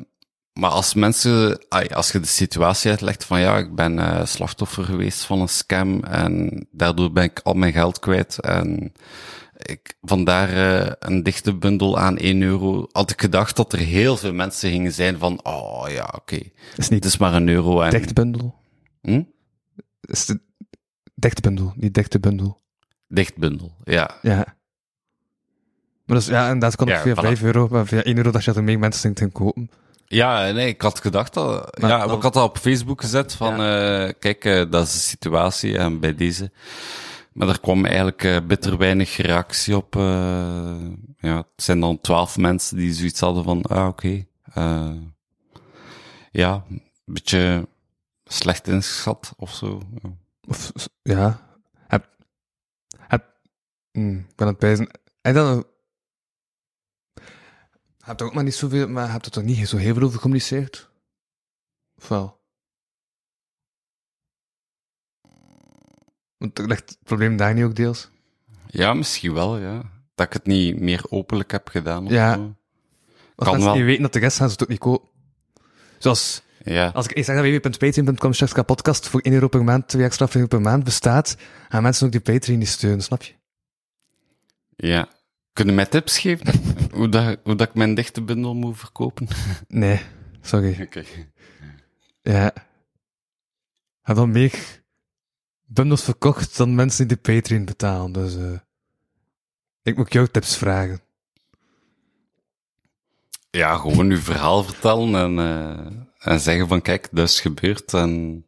maar 0.54 0.70
als 0.70 0.94
mensen, 0.94 1.68
als 1.70 2.12
je 2.12 2.20
de 2.20 2.28
situatie 2.28 2.92
uitlegt 2.92 3.24
van 3.24 3.40
ja, 3.40 3.58
ik 3.58 3.76
ben 3.76 4.00
eh, 4.00 4.26
slachtoffer 4.26 4.84
geweest 4.84 5.24
van 5.24 5.42
een 5.42 5.50
scam 5.50 6.04
en 6.04 6.68
daardoor 6.72 7.12
ben 7.12 7.24
ik 7.24 7.40
al 7.44 7.54
mijn 7.54 7.74
geld 7.74 8.00
kwijt 8.00 8.40
en 8.40 8.94
ik, 9.66 9.96
vandaar 10.02 10.50
eh, 10.50 10.92
een 11.00 11.24
dichte 11.24 11.56
bundel 11.56 12.00
aan 12.00 12.18
1 12.18 12.42
euro, 12.42 12.88
had 12.92 13.12
ik 13.12 13.22
gedacht 13.22 13.56
dat 13.56 13.74
er 13.74 13.80
heel 13.80 14.18
veel 14.18 14.34
mensen 14.34 14.70
gingen 14.70 14.92
zijn 14.94 15.18
van, 15.18 15.40
oh 15.44 15.86
ja, 15.90 16.14
oké, 16.16 16.40
is 16.76 16.90
niet 16.90 17.04
het 17.04 17.14
is 17.14 17.18
maar 17.18 17.34
een 17.34 17.48
euro 17.50 17.82
en... 17.82 17.90
dichtbundel. 17.90 18.56
Hm? 19.02 19.24
is 20.02 20.26
de 20.26 20.40
dichtbundel, 21.16 21.74
niet 21.76 21.94
dichtbundel. 21.94 22.62
Dichtbundel, 23.08 23.76
ja. 23.84 24.18
Ja. 24.22 24.56
Maar 26.06 26.18
dus, 26.18 26.26
ja, 26.26 26.46
inderdaad 26.46 26.76
kan 26.76 26.88
het 26.88 26.96
Ja, 26.98 27.02
via 27.04 27.14
voilà. 27.14 27.26
5 27.26 27.44
euro, 27.44 27.68
maar 27.72 27.86
via 27.88 28.04
1 28.04 28.18
euro 28.18 28.32
dat 28.32 28.44
je 28.44 28.54
er 28.54 28.64
meer 28.64 28.80
mensen 28.80 29.14
in 29.14 29.32
kopen. 29.32 29.70
Ja, 30.08 30.52
nee, 30.52 30.68
ik 30.68 30.82
had 30.82 31.00
gedacht 31.00 31.34
dat... 31.34 31.80
Maar 31.80 31.90
ja, 31.90 32.06
dan- 32.06 32.16
ik 32.16 32.22
had 32.22 32.34
dat 32.34 32.44
op 32.44 32.58
Facebook 32.58 33.02
gezet 33.02 33.34
van, 33.34 33.52
eh, 33.54 34.10
kijk, 34.20 34.46
eh, 34.46 34.64
dat 34.70 34.88
is 34.88 34.94
de 34.94 35.00
situatie 35.00 35.78
en 35.78 36.00
bij 36.00 36.16
deze. 36.16 36.52
Maar 37.36 37.48
er 37.48 37.60
kwam 37.60 37.86
eigenlijk 37.86 38.24
eh, 38.24 38.46
bitter 38.48 38.78
weinig 38.78 39.16
reactie 39.18 39.76
op. 39.78 39.96
eh, 39.96 40.88
ja, 41.18 41.38
het 41.38 41.64
zijn 41.64 41.80
dan 41.80 42.02
twaalf 42.02 42.38
mensen 42.38 42.78
die 42.78 42.94
zoiets 42.94 43.20
hadden 43.20 43.44
van, 43.44 43.62
ah, 43.62 43.88
oké. 43.88 44.26
eh, 44.54 44.96
ja, 46.32 46.66
een 46.70 46.82
beetje 47.06 47.68
slecht 48.24 48.68
ingeschat 48.68 49.34
of 49.38 49.54
zo. 49.54 49.82
Ja. 50.04 50.10
Of, 50.48 50.72
ja. 51.02 51.50
Heb, 51.88 52.10
heb, 52.98 53.26
hm, 53.92 54.18
ik 54.18 54.36
ben 54.36 54.48
het 54.48 54.60
bijzen. 54.60 54.90
En 55.22 55.34
dan, 55.34 55.66
heb 58.00 58.20
er 58.20 58.26
ook 58.26 58.34
maar 58.34 58.44
niet 58.44 58.56
zoveel, 58.56 58.88
maar 58.88 59.12
heb 59.12 59.26
er 59.26 59.32
toch 59.32 59.44
niet 59.44 59.68
zo 59.68 59.78
heel 59.78 59.94
veel 59.94 60.04
over 60.04 60.16
gecommuniceerd? 60.16 60.90
Of 61.98 62.08
wel? 62.08 62.44
Want 66.38 66.58
ligt 66.60 66.90
het 66.90 66.98
probleem 67.04 67.38
daar 67.38 67.54
niet 67.54 67.64
ook 67.64 67.76
deels? 67.76 68.10
ja, 68.68 68.94
misschien 68.94 69.34
wel, 69.34 69.58
ja. 69.58 69.82
Dat 70.16 70.28
ik 70.28 70.34
het 70.34 70.46
niet 70.46 70.80
meer 70.80 71.02
openlijk 71.10 71.52
heb 71.52 71.68
gedaan. 71.70 72.06
Of 72.06 72.12
Ja. 72.12 72.34
zo. 72.34 72.40
Als 72.40 72.54
Kan 73.36 73.48
mensen 73.48 73.66
wel. 73.66 73.76
niet 73.76 73.86
weten 73.86 74.02
dat 74.02 74.14
de 74.14 74.20
rest 74.20 74.38
gaan 74.38 74.48
ze 74.48 74.54
het 74.54 74.64
ook 74.64 74.70
niet 74.70 74.80
kopen. 74.80 75.10
Zoals, 75.98 76.42
Ja. 76.64 76.88
als 76.88 77.08
ik 77.08 77.24
zeg 77.26 77.36
dat 77.36 77.46
www.patreon.com 77.46 78.66
podcast 78.66 79.08
voor 79.08 79.20
1 79.24 79.34
euro 79.34 79.48
per 79.48 79.64
maand, 79.64 79.88
twee 79.88 80.04
extra 80.04 80.26
per 80.48 80.62
maand 80.62 80.84
bestaat, 80.84 81.38
gaan 81.70 81.84
mensen 81.84 82.06
ook 82.06 82.12
die 82.12 82.22
Patreon 82.22 82.60
niet 82.60 82.68
steunen, 82.68 83.02
snap 83.04 83.22
je? 83.24 83.34
Ja. 84.76 85.08
Kunnen 85.54 85.76
mij 85.76 85.86
tips 85.86 86.20
geven? 86.20 86.48
hoe, 86.98 87.10
dat, 87.10 87.38
hoe 87.44 87.56
dat 87.56 87.68
ik 87.70 87.76
mijn 87.76 87.94
dichte 87.96 88.22
bundel 88.22 88.56
moet 88.56 88.78
verkopen? 88.78 89.28
Nee, 89.68 90.02
sorry. 90.42 90.82
Oké. 90.86 91.04
Ja. 92.22 92.56
Ik 92.56 92.62
heb 94.02 94.16
wel 94.16 94.28
meer 94.28 94.84
bundels 95.76 96.04
verkocht 96.04 96.58
dan 96.58 96.76
mensen 96.76 97.08
die 97.08 97.18
de 97.22 97.34
Patreon 97.34 97.66
betalen, 97.66 98.12
dus 98.12 98.36
eh 98.36 98.60
ik 99.84 99.98
moet 99.98 100.14
jou 100.14 100.28
tips 100.28 100.58
vragen. 100.58 101.02
Ja, 103.52 103.78
gewoon 103.78 104.10
uw 104.10 104.20
verhaal 104.20 104.64
vertellen 104.64 105.16
en, 105.16 105.40
eh, 105.40 106.32
en 106.32 106.40
zeggen 106.40 106.68
van 106.68 106.82
kijk, 106.82 107.08
dat 107.12 107.30
is 107.30 107.40
gebeurd 107.40 107.94
en 107.94 108.46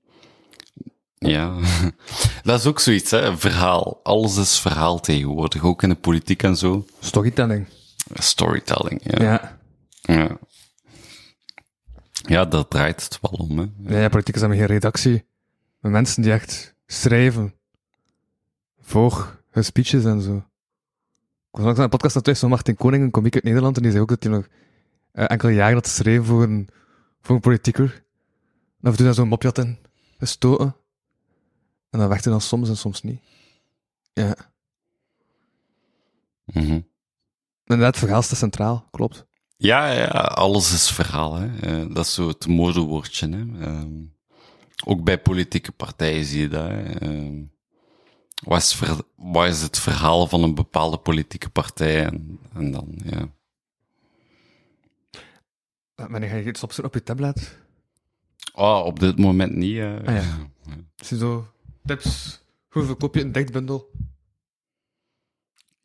ja, 1.18 1.56
dat 2.44 2.60
is 2.60 2.66
ook 2.66 2.80
zoiets, 2.80 3.12
hè, 3.12 3.38
verhaal. 3.38 4.00
Alles 4.04 4.38
is 4.38 4.60
verhaal 4.60 5.00
tegenwoordig, 5.00 5.64
ook 5.64 5.84
in 5.84 5.90
de 5.90 5.96
politiek 5.96 6.44
en 6.44 6.58
zo. 6.58 6.86
Storytelling. 7.00 7.68
Storytelling, 8.14 9.02
ja. 9.04 9.24
Ja. 9.24 9.60
Ja, 10.02 10.38
ja 12.22 12.46
dat 12.46 12.70
draait 12.70 13.04
het 13.04 13.20
wel 13.22 13.32
om, 13.32 13.58
hè. 13.58 13.66
Ja, 13.94 14.00
ja, 14.00 14.10
politiek 14.10 14.36
is 14.36 14.42
dan 14.42 14.56
geen 14.56 14.66
redactie. 14.66 15.26
Met 15.80 15.92
mensen 15.92 16.22
die 16.22 16.32
echt 16.32 16.76
schrijven. 16.88 17.54
Voor 18.80 19.44
hun 19.50 19.64
speeches 19.64 20.06
en 20.06 20.22
zo. 20.22 20.36
Ik 20.36 21.64
was 21.64 21.64
langs 21.64 21.80
een 21.80 21.90
podcast 21.90 22.24
thuis 22.24 22.40
van 22.40 22.50
Martin 22.50 22.76
Koning, 22.76 23.04
een 23.04 23.12
komiek 23.12 23.34
uit 23.34 23.44
Nederland, 23.44 23.76
en 23.76 23.82
die 23.82 23.92
zei 23.92 24.04
ook 24.04 24.10
dat 24.10 24.24
hij 24.24 24.32
nog 24.32 24.48
eh, 25.12 25.26
enkele 25.28 25.54
jaren 25.54 25.74
had 25.74 25.88
geschreven 25.88 26.26
voor 26.26 26.44
een, 26.44 26.70
voor 27.22 27.36
een 27.36 27.42
politieker. 27.42 28.06
En 28.82 28.90
af 28.90 28.98
en 28.98 29.04
toe 29.04 29.14
zo'n 29.14 29.28
mopje 29.28 29.48
had 29.48 29.58
in 29.58 29.78
gestoten. 30.18 30.76
En 31.90 32.00
dan 32.00 32.08
werkte 32.08 32.30
dan 32.30 32.42
soms 32.42 32.70
en 32.70 32.78
soms 32.78 33.02
niet. 33.02 33.22
Ja. 34.14 34.36
Mhm. 36.46 36.82
Inderdaad, 37.64 37.96
het 37.96 37.98
verhaal 37.98 38.22
staat 38.22 38.38
centraal, 38.38 38.88
klopt. 38.92 39.26
Ja, 39.58 39.92
ja, 39.92 40.08
alles 40.08 40.74
is 40.74 40.92
verhaal, 40.92 41.36
hè. 41.36 41.58
Eh, 41.60 41.94
dat 41.94 42.06
is 42.06 42.14
zo 42.14 42.28
het 42.28 42.48
modewoordje, 42.48 43.30
hè. 43.30 43.66
Ehm, 43.66 44.04
ook 44.86 45.04
bij 45.04 45.20
politieke 45.22 45.72
partijen 45.72 46.26
zie 46.26 46.40
je 46.42 46.48
dat. 46.48 46.70
Ehm, 46.70 47.44
wat, 48.44 48.62
is 48.62 48.74
ver- 48.76 49.04
wat 49.16 49.48
is 49.48 49.62
het 49.62 49.80
verhaal 49.80 50.28
van 50.28 50.44
een 50.44 50.56
bepaalde 50.56 50.98
politieke 50.98 51.50
partij? 51.50 52.06
En, 52.06 52.40
en 52.54 52.72
dan, 52.72 53.00
ja. 53.04 53.30
Wanneer 55.96 56.30
ga 56.30 56.36
je 56.36 56.46
iets 56.46 56.64
opzoeken 56.64 56.94
op 56.94 57.00
je 57.00 57.04
tablet? 57.06 57.60
Oh, 58.54 58.86
op 58.86 59.00
dit 59.00 59.18
moment 59.20 59.56
niet. 59.56 59.78
eh. 59.78 59.96
Ah, 59.98 60.06
ja. 60.16 60.50
Zie 61.06 61.18
zo, 61.18 61.48
tips, 61.86 62.40
hoeveel 62.70 62.96
koop 62.96 63.16
je 63.16 63.22
een 63.22 63.32
dichtbundel? 63.32 63.92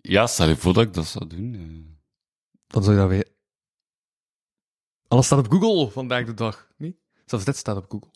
Ja, 0.01 0.27
stel 0.27 0.49
je 0.49 0.57
voor 0.57 0.73
dat 0.75 0.83
ik 0.87 0.95
dat 0.95 1.07
zou 1.07 1.27
doen. 1.27 1.55
eh. 1.55 1.91
Dan 2.67 2.83
zou 2.83 2.95
je 2.95 3.01
dat 3.03 3.11
weten. 3.11 3.31
Alles 5.09 5.27
staat 5.27 5.39
op 5.47 5.53
Google 5.53 5.91
vandaag 5.91 6.25
de 6.27 6.35
dag, 6.35 6.69
niet? 6.77 6.97
Zelfs 7.27 7.45
dit 7.45 7.57
staat 7.57 7.77
op 7.77 7.91
Google. 7.91 8.11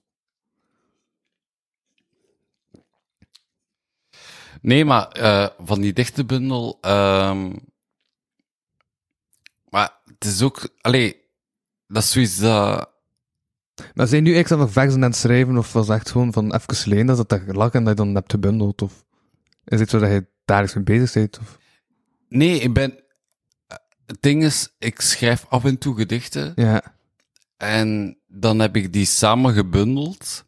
Nee, 4.61 4.85
maar 4.85 5.09
eh, 5.09 5.49
van 5.59 5.81
die 5.81 5.93
dichte 5.93 6.25
bundel. 6.25 6.79
ehm 6.81 7.53
maar 9.69 9.93
het 10.05 10.25
is 10.25 10.43
ook. 10.43 10.69
Allee, 10.81 11.17
dat 11.87 12.03
is 12.03 12.11
zoiets 12.11 12.39
dat. 12.39 12.91
Maar 13.95 14.07
zijn 14.07 14.23
nu 14.23 14.37
echt 14.37 14.53
aan 14.53 14.71
versen 14.71 15.05
aan 15.05 15.11
het 15.11 15.19
schrijven, 15.19 15.57
of 15.57 15.73
was 15.73 15.89
echt 15.89 16.11
gewoon 16.11 16.33
van 16.33 16.55
even 16.55 16.77
geleden 16.77 17.07
dat 17.07 17.29
daar 17.29 17.45
lag 17.47 17.73
en 17.73 17.85
dat 17.85 17.99
je 17.99 18.05
dan 18.05 18.15
hebt 18.15 18.31
gebundeld, 18.31 18.83
of 18.83 19.05
is 19.65 19.81
het 19.81 19.91
zo 19.91 19.99
dat 19.99 20.11
je 20.11 20.27
dagelijks 20.45 20.75
mee 20.75 20.85
bezig 20.85 21.13
bent, 21.13 21.39
of... 21.39 21.59
Nee, 22.29 22.61
ik 22.61 22.73
ben. 22.73 23.05
Het 24.07 24.17
ding 24.23 24.45
is, 24.45 24.75
ik 24.79 25.01
schrijf 25.01 25.47
af 25.49 25.65
en 25.65 25.79
toe 25.79 25.97
gedichten. 25.97 26.53
Ja. 26.55 26.95
En 27.57 28.19
dan 28.27 28.59
heb 28.59 28.77
ik 28.77 28.93
die 28.93 29.05
samen 29.05 29.55
gebundeld. 29.55 30.45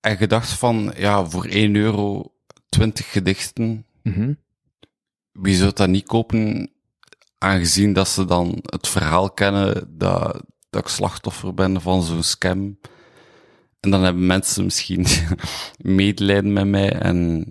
En 0.00 0.16
gedacht 0.16 0.48
van, 0.48 0.92
ja, 0.96 1.24
voor 1.24 1.44
1 1.44 1.74
euro 1.74 2.34
20 2.72 3.12
gedichten. 3.12 3.86
Mhm. 4.02 4.32
Wie 5.32 5.54
zou 5.56 5.72
dat 5.74 5.88
niet 5.88 6.06
kopen? 6.06 6.70
Aangezien 7.38 7.92
dat 7.92 8.08
ze 8.08 8.24
dan 8.24 8.58
het 8.62 8.88
verhaal 8.88 9.30
kennen 9.30 9.98
dat, 9.98 10.42
dat 10.70 10.80
ik 10.82 10.88
slachtoffer 10.88 11.54
ben 11.54 11.80
van 11.80 12.02
zo'n 12.02 12.22
scam. 12.22 12.78
En 13.80 13.90
dan 13.90 14.02
hebben 14.02 14.26
mensen 14.26 14.64
misschien 14.64 15.06
medelijden 16.00 16.52
met 16.52 16.66
mij 16.66 16.92
en 16.92 17.44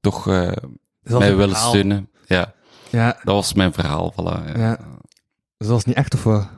toch 0.00 0.28
eh, 0.28 0.52
mij 1.02 1.36
willen 1.36 1.48
verhaal. 1.54 1.68
steunen. 1.68 2.10
Ja, 2.26 2.54
Ja, 2.90 3.06
dat 3.06 3.34
was 3.34 3.52
mijn 3.54 3.72
verhaal. 3.72 4.12
Voilà, 4.12 4.46
ja. 4.46 4.58
ja. 4.58 4.76
Dus 5.56 5.66
dat 5.66 5.68
was 5.68 5.84
niet 5.84 5.96
echt, 5.96 6.14
of 6.14 6.24
wat? 6.24 6.48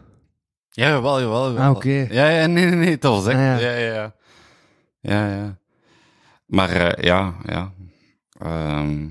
Ja, 0.71 0.89
jawel, 0.89 1.21
jawel. 1.21 1.49
jawel. 1.51 1.65
Ah, 1.65 1.71
oké. 1.77 2.07
Ja, 2.11 2.29
ja, 2.29 2.47
nee, 2.47 2.65
nee, 2.67 2.75
nee, 2.75 2.99
dat 2.99 3.13
was 3.15 3.27
echt. 3.27 3.39
Ah, 3.39 3.61
ja. 3.61 3.71
ja. 3.71 3.77
ja, 3.85 4.13
ja, 5.01 5.27
ja. 5.29 5.37
ja. 5.37 5.59
Maar 6.47 6.71
eh, 6.71 7.05
ja, 7.05 7.35
ja. 7.45 7.73
Ehm, 8.43 9.07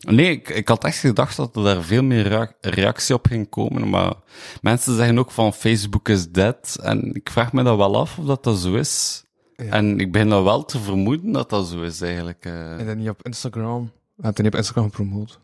nee, 0.00 0.30
ik, 0.30 0.48
ik 0.48 0.68
had 0.68 0.84
echt 0.84 0.98
gedacht 0.98 1.36
dat 1.36 1.56
er 1.56 1.62
daar 1.64 1.82
veel 1.82 2.02
meer 2.02 2.28
rea- 2.28 2.52
reactie 2.60 3.14
op 3.14 3.26
ging 3.26 3.48
komen. 3.48 3.88
Maar 3.88 4.14
mensen 4.60 4.96
zeggen 4.96 5.18
ook 5.18 5.30
van 5.30 5.52
Facebook 5.52 6.08
is 6.08 6.30
dead. 6.30 6.78
En 6.82 7.14
ik 7.14 7.30
vraag 7.30 7.52
me 7.52 7.62
dat 7.62 7.76
wel 7.76 7.96
af 7.96 8.18
of 8.18 8.24
dat, 8.24 8.44
dat 8.44 8.58
zo 8.58 8.74
is. 8.74 9.24
Ja. 9.56 9.64
En 9.64 10.00
ik 10.00 10.12
begin 10.12 10.28
dat 10.28 10.42
wel 10.42 10.64
te 10.64 10.78
vermoeden 10.78 11.32
dat 11.32 11.50
dat 11.50 11.66
zo 11.66 11.82
is 11.82 12.00
eigenlijk. 12.00 12.44
eh. 12.44 12.78
En 12.78 12.86
dan 12.86 12.96
niet 12.96 13.08
op 13.08 13.22
Instagram. 13.26 13.82
Je 14.16 14.22
hebt 14.24 14.36
het 14.36 14.44
niet 14.46 14.52
op 14.54 14.58
Instagram 14.58 14.84
gepromoot. 14.84 15.40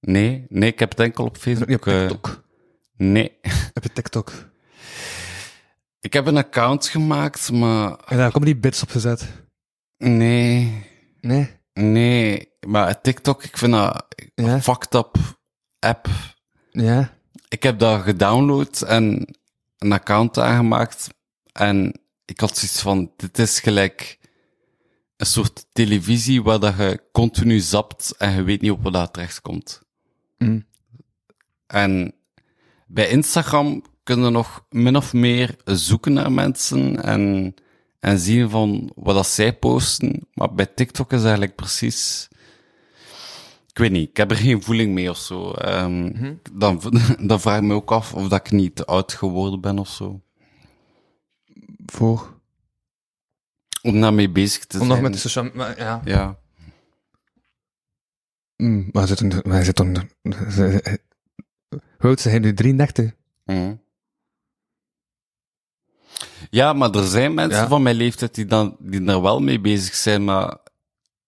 Nee, 0.00 0.46
nee, 0.48 0.70
ik 0.70 0.78
heb 0.78 0.90
het 0.90 1.00
enkel 1.00 1.24
op 1.24 1.32
niet 1.32 1.42
Facebook. 1.42 1.70
op 1.70 1.86
eh, 1.86 1.98
TikTok. 2.00 2.42
nee. 2.96 3.32
Heb 3.74 3.82
je 3.82 3.92
TikTok? 3.92 4.32
Ik 6.00 6.12
heb 6.12 6.26
een 6.26 6.36
account 6.36 6.86
gemaakt, 6.86 7.52
maar 7.52 7.96
En 8.06 8.16
daar 8.16 8.30
komen 8.30 8.46
die 8.46 8.56
bits 8.56 8.82
op 8.82 8.90
gezet. 8.90 9.28
nee. 9.96 10.86
Nee? 11.20 11.50
Nee, 11.72 12.52
maar 12.66 13.00
TikTok, 13.00 13.44
ik 13.44 13.56
vind 13.56 13.72
dat 13.72 14.06
een 14.34 14.62
fucked 14.62 14.94
up 14.94 15.16
app. 15.78 16.08
Ja? 16.70 17.18
Ik 17.48 17.62
heb 17.62 17.78
dat 17.78 18.02
gedownload 18.02 18.82
en 18.82 19.36
een 19.78 19.92
account 19.92 20.38
aangemaakt. 20.38 21.08
En 21.52 22.00
ik 22.24 22.40
had 22.40 22.56
zoiets 22.56 22.80
van, 22.80 23.12
dit 23.16 23.38
is 23.38 23.60
gelijk 23.60 24.18
een 25.16 25.26
soort 25.26 25.66
televisie 25.72 26.42
waar 26.42 26.60
dat 26.60 26.76
je 26.76 27.02
continu 27.12 27.58
zapt 27.58 28.14
en 28.16 28.34
je 28.34 28.42
weet 28.42 28.60
niet 28.60 28.70
op 28.70 28.82
wat 28.82 28.92
dat 28.92 29.12
terechtkomt. 29.12 29.82
Mm. 30.38 30.66
En 31.66 32.14
bij 32.86 33.08
Instagram 33.08 33.82
kun 34.02 34.22
je 34.22 34.30
nog 34.30 34.66
min 34.68 34.96
of 34.96 35.12
meer 35.12 35.56
zoeken 35.64 36.12
naar 36.12 36.32
mensen 36.32 37.02
en, 37.02 37.54
en 38.00 38.18
zien 38.18 38.50
van 38.50 38.92
wat 38.94 39.14
dat 39.14 39.26
zij 39.26 39.52
posten. 39.56 40.28
Maar 40.34 40.54
bij 40.54 40.66
TikTok 40.66 41.12
is 41.12 41.22
eigenlijk 41.22 41.54
precies... 41.54 42.28
Ik 43.70 43.78
weet 43.78 43.90
niet, 43.90 44.08
ik 44.08 44.16
heb 44.16 44.30
er 44.30 44.36
geen 44.36 44.62
voeling 44.62 44.92
mee 44.94 45.10
of 45.10 45.16
zo. 45.18 45.52
Ehm, 45.52 46.34
dan, 46.52 46.80
dan 47.28 47.40
vraag 47.40 47.56
ik 47.56 47.62
me 47.62 47.74
ook 47.74 47.92
af 47.92 48.14
of 48.14 48.28
dat 48.28 48.46
ik 48.46 48.50
niet 48.52 48.76
te 48.76 48.84
oud 48.84 49.12
geworden 49.12 49.60
ben 49.60 49.78
of 49.78 49.88
zo. 49.88 50.20
Voor? 51.86 52.40
Om 53.82 54.00
daarmee 54.00 54.30
bezig 54.30 54.66
te 54.66 54.78
Om 54.78 54.86
zijn. 54.86 54.88
nog 54.94 55.00
met 55.10 55.12
de 55.12 55.18
social... 55.28 55.50
Ja. 55.76 56.00
Ja. 56.04 56.38
Mm, 58.56 58.88
maar 58.92 59.06
zit, 59.06 59.76
dan... 59.76 60.08
Hoe 61.98 62.08
oud 62.08 62.22
hij 62.22 62.38
nu? 62.38 62.54
33? 62.54 63.14
Mhm. 63.44 63.74
Ja, 66.50 66.72
maar 66.72 66.90
er 66.90 67.06
zijn 67.06 67.34
mensen 67.34 67.60
Ja. 67.62 67.68
van 67.68 67.82
mijn 67.82 67.96
leeftijd 67.96 68.34
die, 68.34 68.44
dan, 68.46 68.76
die 68.78 69.04
er 69.04 69.22
wel 69.22 69.40
mee 69.40 69.60
bezig 69.60 69.94
zijn, 69.94 70.24
maar 70.24 70.56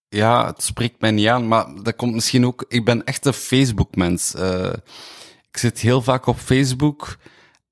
ja, 0.09 0.45
het 0.45 0.63
spreekt 0.63 1.01
mij 1.01 1.11
niet 1.11 1.27
aan. 1.27 1.47
Maar 1.47 1.67
dat 1.83 1.95
komt 1.95 2.13
misschien 2.13 2.45
ook, 2.45 2.65
ik 2.67 2.85
ben 2.85 3.03
echt 3.03 3.25
een 3.25 3.33
Facebook-mens. 3.33 4.33
Eh, 4.35 4.73
ik 5.51 5.57
zit 5.57 5.79
heel 5.79 6.01
vaak 6.01 6.25
op 6.25 6.37
Facebook 6.37 7.17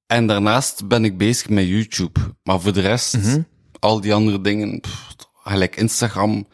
en 0.08 0.28
daarnaast 0.28 0.88
ben 0.88 1.06
ik 1.06 1.18
bezig 1.18 1.50
met 1.50 1.68
YouTube. 1.68 2.20
Maar 2.44 2.60
voor 2.62 2.74
de 2.74 2.82
rest, 2.82 3.18
Mhm. 3.18 3.42
al 3.80 4.02
die 4.02 4.14
andere 4.14 4.42
dingen, 4.42 4.80
pff, 4.80 5.16
gelijk 5.44 5.76
Instagram. 5.76 6.48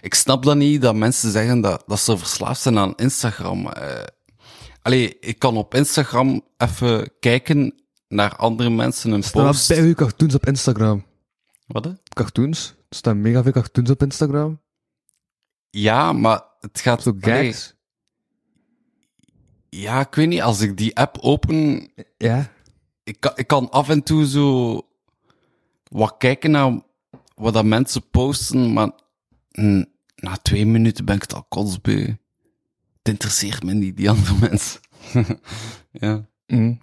Ik 0.00 0.14
snap 0.14 0.42
dat 0.44 0.56
niet, 0.56 0.82
dat 0.82 0.94
mensen 0.94 1.30
zeggen 1.30 1.60
dat, 1.60 1.82
dat 1.86 2.00
ze 2.00 2.18
verslaafd 2.18 2.60
zijn 2.60 2.78
aan 2.78 2.94
Instagram. 2.96 3.66
Eh 3.68 4.02
allee, 4.82 5.16
ik 5.20 5.38
kan 5.38 5.56
op 5.56 5.74
Instagram 5.74 6.42
even 6.56 7.10
kijken 7.20 7.83
naar 8.14 8.36
andere 8.36 8.70
mensen 8.70 9.10
een 9.10 9.20
Er 9.20 9.24
staan 9.28 9.46
post. 9.46 9.68
bij 9.68 9.94
cartoons 9.94 10.34
op 10.34 10.46
Instagram. 10.46 11.04
Wat? 11.66 11.84
hè? 11.84 11.90
Cartoons? 12.14 12.74
Er 12.88 12.96
staan 12.96 13.20
mega 13.20 13.42
veel 13.42 13.52
cartoons 13.52 13.90
op 13.90 14.02
Instagram. 14.02 14.60
Ja, 15.70 16.12
maar 16.12 16.42
het 16.60 16.80
gaat... 16.80 17.02
Zo 17.02 17.12
gags. 17.20 17.74
ja, 19.68 20.00
ik 20.00 20.14
weet 20.14 20.28
niet, 20.28 20.42
als 20.42 20.60
ik 20.60 20.76
die 20.76 20.96
app 20.96 21.18
open, 21.20 21.88
Ja? 22.18 22.52
ik 23.04 23.20
kan, 23.20 23.32
ik 23.34 23.46
kan 23.46 23.70
af 23.70 23.88
en 23.88 24.02
toe 24.02 24.26
zo 24.26 24.80
wat 25.90 26.14
kijken 26.18 26.50
naar 26.50 26.80
wat 27.34 27.54
dat 27.54 27.64
mensen 27.64 28.10
posten, 28.10 28.72
maar 28.72 28.90
na 30.16 30.36
twee 30.42 30.66
minuten 30.66 31.04
ben 31.04 31.14
ik 31.16 31.22
het 31.22 31.34
al 31.34 31.44
kotsbeu. 31.48 32.00
Het 32.98 33.12
interesseert 33.12 33.62
me 33.62 33.72
niet, 33.74 33.96
die 33.96 34.10
andere 34.10 34.34
mensen. 34.48 34.80
ja. 35.90 36.26
Mm. 36.46 36.80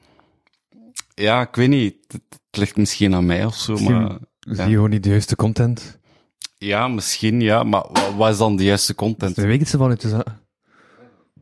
Ja, 1.13 1.41
ik 1.41 1.55
weet 1.55 1.69
niet. 1.69 1.95
Het, 2.07 2.21
het 2.29 2.57
ligt 2.57 2.77
misschien 2.77 3.15
aan 3.15 3.25
mij 3.25 3.45
of 3.45 3.55
zo, 3.55 3.71
Misschien 3.71 4.01
maar... 4.01 4.17
Zie 4.39 4.65
je 4.65 4.69
gewoon 4.71 4.89
niet 4.89 5.03
de 5.03 5.09
juiste 5.09 5.35
content. 5.35 5.99
Ja, 6.57 6.87
misschien, 6.87 7.41
ja, 7.41 7.63
maar 7.63 7.85
wa- 7.91 8.15
wat 8.15 8.31
is 8.31 8.37
dan 8.37 8.55
de 8.55 8.63
juiste 8.63 8.95
content? 8.95 9.37
Er 9.37 9.47
weet 9.47 9.61
iets 9.61 9.71
van 9.71 9.89
uit 9.89 10.01
je 10.01 10.09
zak. 10.09 10.27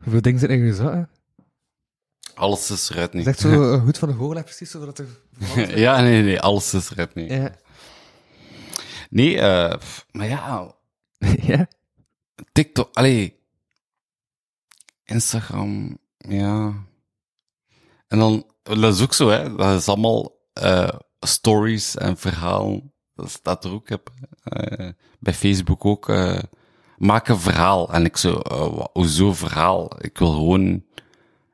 Hoeveel 0.02 0.20
dingen 0.22 0.38
zitten 0.40 0.58
in 0.58 0.64
je 0.64 0.74
zak? 0.74 1.08
Alles 2.34 2.70
is 2.70 2.90
eruit 2.90 3.04
Het 3.06 3.14
niet. 3.14 3.26
echt 3.26 3.38
zo 3.40 3.48
een 3.72 3.80
hoed 3.80 3.98
van 3.98 4.08
de 4.08 4.14
goochelaar, 4.14 4.44
precies, 4.44 4.70
zodat 4.70 4.98
er... 4.98 5.06
ja, 5.78 6.00
nee, 6.00 6.22
nee, 6.22 6.40
alles 6.40 6.74
is 6.74 6.90
eruit 6.90 7.14
niet. 7.14 7.30
Ja. 7.30 7.54
Nee, 9.10 9.40
eh, 9.40 9.78
pff, 9.78 10.06
maar 10.10 10.26
ja, 10.28 10.74
ja? 11.42 11.68
TikTok, 12.52 12.88
allee, 12.94 13.38
Instagram, 15.04 15.98
ja. 16.18 16.74
En 18.10 18.18
dan, 18.18 18.46
dat 18.62 18.94
is 18.94 19.02
ook 19.02 19.14
zo, 19.14 19.28
hè, 19.28 19.54
dat 19.56 19.80
is 19.80 19.88
allemaal 19.88 20.38
eh, 20.52 20.98
stories 21.20 21.96
en 21.96 22.16
verhalen. 22.16 22.92
Dat 23.14 23.30
staat 23.30 23.64
er 23.64 23.72
ook 23.72 23.90
op. 23.90 24.12
eh, 24.42 24.88
bij 25.18 25.34
Facebook 25.34 25.84
ook. 25.84 26.08
eh, 26.08 26.42
maak 26.96 27.28
een 27.28 27.38
verhaal. 27.38 27.92
En 27.92 28.04
ik 28.04 28.16
zo, 28.16 28.40
hoezo 28.92 29.32
verhaal? 29.32 30.04
Ik 30.04 30.18
wil 30.18 30.32
gewoon 30.32 30.84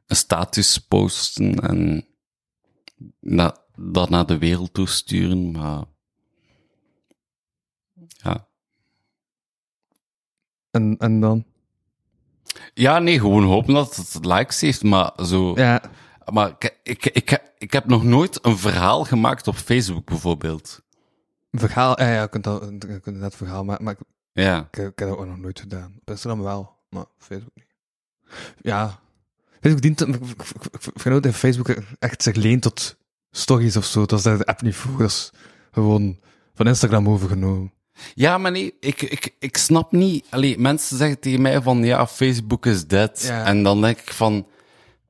een 0.07 0.17
status 0.17 0.79
posten 0.79 1.55
en 1.61 2.07
na, 3.21 3.57
dat 3.75 4.09
naar 4.11 4.27
de 4.27 4.39
wereld 4.39 4.75
toesturen, 4.75 5.51
maar 5.51 5.85
ja. 8.09 8.49
En, 10.71 10.97
en 10.99 11.21
dan? 11.21 11.45
Ja, 12.75 12.99
nee, 12.99 13.19
gewoon 13.19 13.45
hopen 13.45 13.75
dat 13.75 13.97
het 13.97 14.25
likes 14.25 14.61
heeft, 14.61 14.83
maar 14.83 15.13
zo... 15.25 15.53
Ja. 15.55 15.83
Maar 16.33 16.55
ik, 16.59 16.79
ik, 16.83 17.07
ik, 17.07 17.43
ik 17.59 17.73
heb 17.73 17.87
nog 17.87 18.05
nooit 18.05 18.45
een 18.45 18.59
verhaal 18.59 19.05
gemaakt 19.05 19.49
op 19.49 19.57
Facebook, 19.57 20.05
bijvoorbeeld. 20.05 20.83
Een 21.51 21.59
verhaal, 21.59 22.01
ja, 22.01 22.13
ja, 22.13 22.23
je 22.23 22.29
kunt, 22.29 22.45
dat, 22.45 22.63
je 22.89 23.01
kunt 23.01 23.35
verhaal 23.35 23.65
maken, 23.65 23.85
maar 23.85 23.93
ik, 23.93 24.01
Ja. 24.33 24.59
ik, 24.59 24.77
ik 24.77 24.99
heb 24.99 25.09
dat 25.09 25.19
ook 25.19 25.27
nog 25.27 25.39
nooit 25.39 25.61
gedaan. 25.61 25.95
Op 26.01 26.11
Instagram 26.11 26.43
wel, 26.43 26.77
maar 26.89 27.05
Facebook 27.19 27.53
niet. 27.55 27.75
Ja. 28.61 29.01
Facebook 29.61 29.83
dient, 29.83 30.01
ik, 30.01 30.17
vind 30.95 31.15
ook 31.15 31.23
dat 31.23 31.35
Facebook 31.35 31.69
echt 31.99 32.23
zich 32.23 32.35
leent 32.35 32.63
tot 32.63 32.97
stories 33.31 33.77
of 33.77 33.85
zo. 33.85 34.07
Dat 34.07 34.19
is 34.19 34.25
daar 34.25 34.39
de 34.39 34.47
app 34.47 34.63
niet 34.63 34.75
voor. 34.75 34.99
Dat 34.99 35.11
is 35.11 35.33
gewoon 35.71 36.19
van 36.55 36.67
Instagram 36.67 37.09
overgenomen. 37.09 37.73
Ja, 38.15 38.39
maar 38.39 38.51
nee, 38.51 38.75
ik, 38.81 39.03
ik, 39.03 39.35
ik 39.39 39.57
snap 39.57 39.93
niet. 39.93 40.27
Allee, 40.31 40.59
mensen 40.59 40.97
zeggen 40.97 41.21
tegen 41.21 41.43
mij 41.43 41.63
van, 41.63 41.85
ja, 41.85 42.07
Facebook 42.07 42.67
is 42.67 42.87
dead. 42.87 43.23
Ja. 43.23 43.45
En 43.45 43.63
dan 43.63 43.81
denk 43.81 43.99
ik 43.99 44.13
van, 44.13 44.47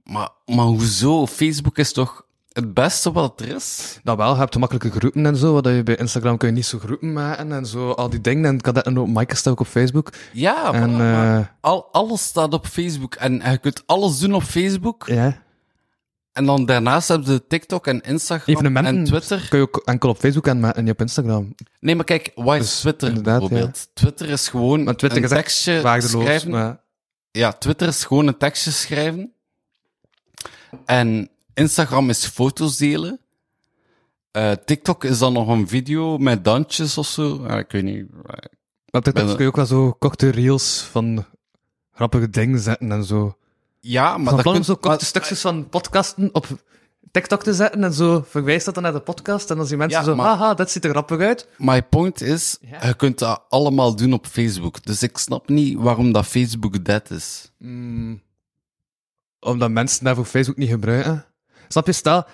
maar, 0.06 0.28
maar 0.44 0.64
hoezo? 0.64 1.26
Facebook 1.26 1.78
is 1.78 1.92
toch 1.92 2.26
het 2.52 2.74
beste 2.74 3.12
wat 3.12 3.40
er 3.40 3.48
is? 3.54 3.98
Nou 4.02 4.16
wel, 4.18 4.32
je 4.32 4.38
hebt 4.38 4.58
makkelijke 4.58 4.90
groepen 4.90 5.26
en 5.26 5.36
zo, 5.36 5.52
wat 5.52 5.64
je 5.64 5.82
bij 5.82 5.96
Instagram 5.96 6.36
kun 6.36 6.48
je 6.48 6.54
niet 6.54 6.66
zo 6.66 6.78
groepen 6.78 7.12
maken 7.12 7.52
en 7.52 7.66
zo, 7.66 7.90
al 7.90 8.10
die 8.10 8.20
dingen. 8.20 8.44
En 8.44 8.60
kan 8.60 8.74
dat 8.74 8.86
en 8.86 8.98
ook 8.98 9.08
Mike 9.08 9.36
staat 9.36 9.52
ook 9.52 9.60
op 9.60 9.66
Facebook. 9.66 10.12
Ja, 10.32 10.72
En, 10.72 10.96
maar 10.96 11.38
eh, 11.38 11.46
al, 11.60 11.88
alles 11.92 12.22
staat 12.24 12.54
op 12.54 12.66
Facebook. 12.66 13.14
En 13.14 13.50
je 13.50 13.58
kunt 13.58 13.82
alles 13.86 14.18
doen 14.18 14.34
op 14.34 14.42
Facebook. 14.42 15.06
Ja. 15.06 15.44
En 16.32 16.46
dan 16.46 16.66
daarnaast 16.66 17.08
hebben 17.08 17.26
ze 17.26 17.46
TikTok 17.46 17.86
en 17.86 18.00
Instagram 18.00 18.54
Evenementen 18.54 18.96
en 18.96 19.04
Twitter. 19.04 19.46
kun 19.48 19.58
je 19.58 19.64
ook 19.64 19.82
enkel 19.84 20.08
op 20.08 20.18
Facebook 20.18 20.46
en, 20.46 20.74
en 20.74 20.84
niet 20.84 20.92
op 20.92 21.00
Instagram. 21.00 21.54
Nee, 21.80 21.94
maar 21.94 22.04
kijk, 22.04 22.32
wat 22.34 22.54
is 22.54 22.60
Dus, 22.60 22.80
Twitter 22.80 23.22
bijvoorbeeld? 23.22 23.88
Twitter 23.94 24.28
is 24.28 24.48
gewoon 24.48 24.82
Maar 24.84 24.96
Twitter 24.96 25.22
een 25.22 25.28
tekstje 25.28 25.98
schrijven. 25.98 26.50
Maar, 26.50 26.80
Ja, 27.30 27.52
Twitter 27.52 27.88
is 27.88 28.04
gewoon 28.04 28.26
een 28.26 28.36
tekstje 28.36 28.70
schrijven. 28.70 29.34
En 30.84 31.28
Instagram 31.54 32.08
is 32.10 32.26
foto's 32.26 32.76
delen. 32.76 33.20
Eh, 34.30 34.52
TikTok 34.52 35.04
is 35.04 35.18
dan 35.18 35.32
nog 35.32 35.48
een 35.48 35.68
video 35.68 36.18
met 36.18 36.44
dansjes 36.44 36.98
of 36.98 37.06
zo. 37.06 37.44
Ik 37.44 37.70
weet 37.70 37.82
niet. 37.82 38.06
maar 38.90 39.02
TikTok 39.02 39.26
kun 39.26 39.38
je 39.38 39.46
ook 39.46 39.56
wel 39.56 39.66
zo 39.66 39.92
korte 39.98 40.28
reels 40.28 40.80
van 40.90 41.24
grappige 41.92 42.30
dingen 42.30 42.58
zetten 42.58 42.92
en 42.92 43.04
zo. 43.04 43.36
Ja, 43.80 44.16
maar 44.16 44.24
Van 44.26 44.34
dat 44.34 44.42
plan 44.42 44.46
om 44.46 44.52
kunt- 44.52 44.64
zo 44.66 44.72
korte 44.74 44.88
maar- 44.88 45.00
stukjes 45.00 45.40
van 45.40 45.68
podcasten 45.68 46.28
op 46.32 46.46
TikTok 47.10 47.42
te 47.42 47.54
zetten 47.54 47.84
en 47.84 47.92
zo 47.92 48.24
verwijst 48.28 48.64
dat 48.64 48.74
dan 48.74 48.82
naar 48.82 48.92
de 48.92 49.00
podcast 49.00 49.50
en 49.50 49.56
dan 49.56 49.66
zien 49.66 49.78
mensen 49.78 49.98
Ja, 49.98 50.04
zo, 50.04 50.14
maar- 50.14 50.26
haha, 50.26 50.54
dat 50.54 50.70
ziet 50.70 50.84
er 50.84 50.90
grappig 50.90 51.20
uit. 51.20 51.48
My 51.58 51.82
point 51.82 52.20
is, 52.20 52.58
Ja. 52.60 52.86
je 52.86 52.94
kunt 52.94 53.18
dat 53.18 53.42
allemaal 53.48 53.96
doen 53.96 54.12
op 54.12 54.26
Facebook. 54.26 54.82
Dus 54.84 55.02
ik 55.02 55.18
snap 55.18 55.48
niet 55.48 55.78
waarom 55.78 56.12
dat 56.12 56.26
Facebook 56.26 56.84
dead 56.84 57.10
is. 57.10 57.52
Mm, 57.58 58.22
omdat 59.40 59.70
mensen 59.70 60.04
daarvoor 60.04 60.24
Facebook 60.24 60.56
niet 60.56 60.68
gebruiken. 60.70 61.24
Snap 61.68 61.86
je, 61.86 61.92
stel, 61.92 62.26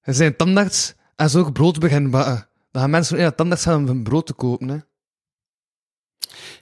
er 0.00 0.14
zijn 0.14 0.36
tandarts 0.36 0.94
en 1.16 1.30
zo 1.30 1.38
ook 1.38 1.52
brood 1.52 1.78
beginnen 1.78 2.10
bakken. 2.10 2.48
Dan 2.70 2.82
gaan 2.82 2.90
mensen 2.90 3.16
naar 3.16 3.28
de 3.28 3.34
tandarts 3.34 3.62
gaan 3.64 3.76
om 3.78 3.86
hun 3.86 4.02
brood 4.02 4.26
te 4.26 4.32
kopen, 4.32 4.68
hè. 4.68 4.78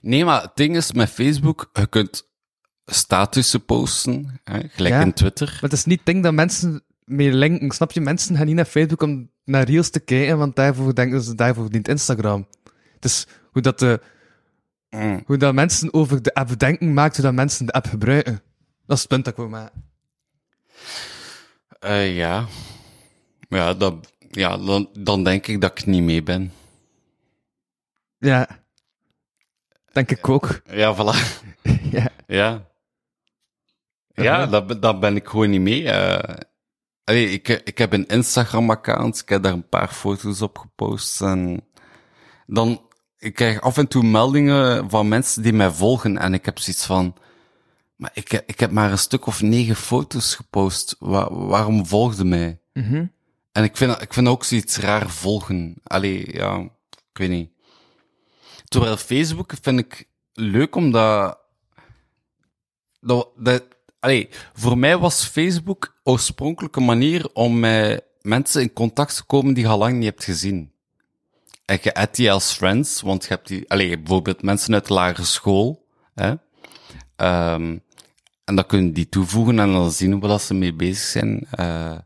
Nee, 0.01 0.25
maar 0.25 0.43
het 0.43 0.51
ding 0.55 0.77
is 0.77 0.93
met 0.93 1.11
Facebook, 1.11 1.71
je 1.73 1.87
kunt 1.87 2.29
statussen 2.87 3.65
posten, 3.65 4.41
hè, 4.45 4.61
gelijk 4.69 4.95
Ja. 4.95 5.01
in 5.01 5.13
Twitter. 5.13 5.47
Maar 5.53 5.63
het 5.63 5.73
is 5.73 5.85
niet 5.85 5.97
het 5.99 6.07
ding 6.07 6.23
dat 6.23 6.33
mensen 6.33 6.83
mee 7.05 7.33
linken. 7.33 7.71
Snap 7.71 7.93
je? 7.93 8.01
Mensen 8.01 8.37
gaan 8.37 8.47
niet 8.47 8.55
naar 8.55 8.65
Facebook 8.65 9.03
om 9.03 9.31
naar 9.45 9.65
Reels 9.65 9.91
te 9.91 10.01
kijken, 10.01 10.39
want 10.39 10.57
daarvoor 10.57 10.95
denken 10.95 11.21
ze, 11.23 11.35
daarvoor 11.35 11.71
dient 11.71 11.89
Instagram. 11.89 12.47
Het 12.95 13.05
is 13.05 13.27
hoe 13.53 13.63
dat, 13.63 13.79
de, 13.79 14.01
Mm. 14.91 15.23
hoe 15.27 15.37
dat 15.37 15.55
mensen 15.55 15.95
over 15.95 16.23
de 16.23 16.35
app 16.35 16.59
denken, 16.59 16.93
maakt 16.95 17.17
hoe 17.17 17.25
dat 17.25 17.35
mensen 17.35 17.67
de 17.67 17.73
app 17.73 17.87
gebruiken. 17.87 18.43
Dat 18.87 18.97
is 18.97 19.03
het 19.03 19.09
punt 19.09 19.25
dat 19.25 19.33
ik 19.33 19.39
wil 19.39 19.49
maken. 19.49 19.85
Eh, 21.81 22.17
ja. 22.17 22.47
Ja, 23.49 23.75
dat, 23.75 24.13
ja 24.31 24.57
dan, 24.57 24.89
dan 24.99 25.25
denk 25.25 25.47
ik 25.47 25.61
dat 25.61 25.79
ik 25.79 25.87
niet 25.87 26.03
mee 26.03 26.23
ben. 26.23 26.53
Ja. 28.19 28.49
Denk 29.93 30.11
ik 30.11 30.29
ook. 30.29 30.61
Ja, 30.67 30.95
voilà. 30.97 31.43
ja. 31.97 32.09
Ja. 32.27 32.73
Ja, 34.15 34.47
dat, 34.47 34.67
ben- 34.67 34.81
dat 34.81 35.01
ben 35.01 35.17
ik 35.17 35.29
gewoon 35.29 35.51
niet 35.51 35.61
mee. 35.61 35.91
eh. 35.91 36.35
allee, 37.05 37.31
ik, 37.31 37.49
ik 37.49 37.79
heb 37.79 37.93
een 37.93 38.07
Instagram-account, 38.07 39.21
ik 39.21 39.29
heb 39.29 39.43
daar 39.43 39.53
een 39.53 39.69
paar 39.69 39.89
foto's 39.89 40.43
op 40.43 40.59
gepost. 40.59 41.21
En 41.23 41.67
dan, 42.47 42.89
ik 43.19 43.35
krijg 43.35 43.61
af 43.61 43.77
en 43.79 43.89
toe 43.89 44.03
meldingen 44.03 44.91
van 44.91 45.09
mensen 45.09 45.43
die 45.43 45.53
mij 45.53 45.71
volgen. 45.71 46.19
En 46.19 46.35
ik 46.35 46.45
heb 46.45 46.59
zoiets 46.59 46.87
van, 46.87 47.17
maar 48.05 48.13
ik, 48.15 48.33
ik 48.47 48.61
heb 48.61 48.71
maar 48.71 48.91
een 48.91 48.99
stuk 48.99 49.27
of 49.27 49.43
negen 49.43 49.77
foto's 49.77 50.35
gepost. 50.35 50.97
Wa- 50.99 51.33
waarom 51.33 51.87
volgde 51.87 52.25
mij? 52.25 52.59
Mhm. 52.73 53.07
En 53.53 53.65
ik 53.65 53.77
vind, 53.77 54.03
ik 54.03 54.13
vind 54.13 54.29
ook 54.29 54.45
zoiets 54.45 54.77
raar 54.77 55.11
volgen. 55.11 55.75
Allee, 55.83 56.35
ja, 56.35 56.59
ik 56.91 57.19
weet 57.19 57.29
niet. 57.29 57.51
Terwijl 58.65 58.97
Facebook 58.97 59.53
vind 59.63 59.79
ik 59.79 60.09
leuk 60.33 60.77
omdat... 60.77 61.39
Dat, 63.01 63.29
dat, 63.37 63.65
allee, 64.01 64.29
voor 64.53 64.79
mij 64.79 64.99
was 64.99 65.25
Facebook 65.27 65.97
oorspronkelijk 66.03 66.77
een 66.77 66.85
manier 66.85 67.29
om 67.33 67.61
met 67.61 68.05
mensen 68.21 68.63
in 68.63 68.73
contact 68.73 69.17
te 69.17 69.25
komen 69.25 69.55
die 69.55 69.65
je 69.65 69.71
al 69.71 69.79
lang 69.79 69.95
niet 69.97 70.05
hebt 70.05 70.25
gezien. 70.25 70.73
En 71.65 71.79
je 71.83 71.95
add 71.95 72.17
die 72.17 72.33
als 72.33 72.53
friends, 72.53 73.01
want 73.01 73.23
je 73.23 73.29
hebt 73.29 73.49
die... 73.49 73.71
Allee, 73.71 73.99
bijvoorbeeld 73.99 74.43
mensen 74.43 74.75
uit 74.75 74.87
de 74.87 74.95
lagere 74.95 75.25
school. 75.25 75.87
Hè? 76.15 76.35
Ehm, 77.17 77.79
en 78.45 78.55
dan 78.55 78.67
kun 78.67 78.85
je 78.85 78.93
die 78.93 79.09
toevoegen 79.09 79.59
en 79.59 79.73
dan 79.73 79.91
zien 79.91 80.21
waar 80.21 80.29
dat 80.29 80.43
ze 80.43 80.55
mee 80.55 80.75
bezig 80.75 81.05
zijn. 81.05 81.47
Eh, 81.51 81.99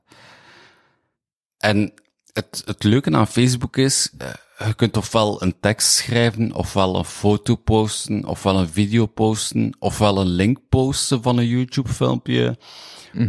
en 1.59 1.93
het, 2.33 2.63
het 2.65 2.83
leuke 2.83 3.13
aan 3.13 3.27
Facebook 3.27 3.77
is, 3.77 4.13
eh, 4.19 4.67
je 4.67 4.75
kunt 4.75 4.97
ofwel 4.97 5.43
een 5.43 5.61
tekst 5.61 5.93
schrijven, 5.93 6.53
ofwel 6.53 6.97
een 6.97 7.05
foto 7.05 7.55
posten, 7.55 8.25
ofwel 8.25 8.59
een 8.59 8.69
video 8.69 9.07
posten, 9.07 9.77
ofwel 9.79 10.21
een 10.21 10.27
link 10.27 10.59
posten 10.69 11.23
van 11.23 11.39
een 11.39 11.47
YouTube-filmpje, 11.47 12.59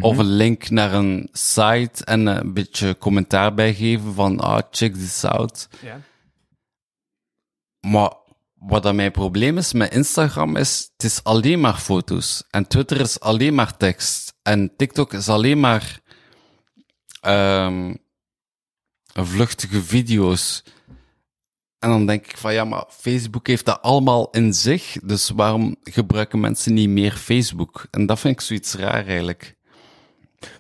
of 0.02 0.17
een 0.17 0.36
link 0.36 0.69
naar 0.69 0.93
een 0.93 1.30
site 1.32 2.06
en 2.06 2.26
een 2.26 2.54
beetje 2.54 2.98
commentaar 2.98 3.54
bijgeven 3.54 4.13
van, 4.13 4.39
ah, 4.39 4.62
check 4.72 4.93
this 4.93 5.24
out. 5.24 5.67
Ja. 5.82 6.02
Maar 7.80 8.13
wat 8.60 8.84
dan 8.84 8.95
mijn 8.95 9.12
probleem 9.12 9.58
is 9.58 9.74
met 9.74 9.93
Instagram 9.93 10.56
is, 10.56 10.89
het 10.93 11.04
is 11.04 11.24
alleen 11.24 11.60
maar 11.60 11.78
foto's. 11.78 12.43
En 12.50 12.67
Twitter 12.67 13.00
is 13.02 13.19
alleen 13.19 13.56
maar 13.56 13.78
tekst. 13.78 14.34
En 14.41 14.76
TikTok 14.76 15.13
is 15.13 15.30
alleen 15.30 15.60
maar 15.60 16.00
ehm 17.22 17.93
vluchtige 19.13 19.84
video's. 19.84 20.63
En 21.80 21.89
dan 21.89 22.06
denk 22.06 22.26
ik 22.26 22.38
van 22.38 22.54
ja, 22.54 22.63
maar 22.65 22.86
Facebook 22.89 23.48
heeft 23.48 23.65
dat 23.65 23.82
allemaal 23.82 24.30
in 24.30 24.54
zich. 24.54 24.98
Dus 25.04 25.30
waarom 25.30 25.76
gebruiken 25.84 26.39
mensen 26.39 26.74
niet 26.74 26.89
meer 26.89 27.12
Facebook? 27.12 27.86
En 27.91 28.06
dat 28.06 28.19
vind 28.19 28.34
ik 28.34 28.41
zoiets 28.41 28.74
raar 28.74 29.06
eigenlijk. 29.08 29.56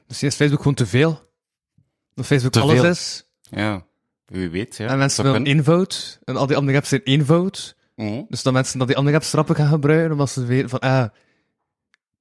Misschien 0.07 0.29
is 0.29 0.35
Facebook 0.35 0.59
gewoon 0.59 0.73
te 0.73 0.85
veel. 0.85 1.27
Dat 2.13 2.25
Facebook 2.25 2.51
Te 2.51 2.59
alles 2.59 2.79
veel. 2.79 2.89
is. 2.89 3.23
Ja, 3.49 3.85
wie 4.25 4.49
weet. 4.49 4.77
Ja. 4.77 4.87
en 4.87 4.97
mensen 4.97 5.23
Dat 5.23 5.31
willen 5.33 5.47
kan. 5.47 5.57
eenvoud. 5.57 6.19
En 6.23 6.35
al 6.35 6.47
die 6.47 6.55
andere 6.57 6.77
apps 6.77 6.89
zijn 6.89 7.01
eenvoud. 7.03 7.75
Mhm. 7.99 8.23
Dus 8.29 8.43
dat 8.43 8.53
mensen 8.53 8.79
dat 8.79 8.87
die 8.87 8.97
andere 8.97 9.15
apps 9.15 9.29
trappen 9.29 9.55
gaan 9.55 9.67
gebruiken, 9.69 10.11
omdat 10.11 10.29
ze 10.29 10.45
weten 10.45 10.69
van, 10.69 10.79
ah, 10.79 11.09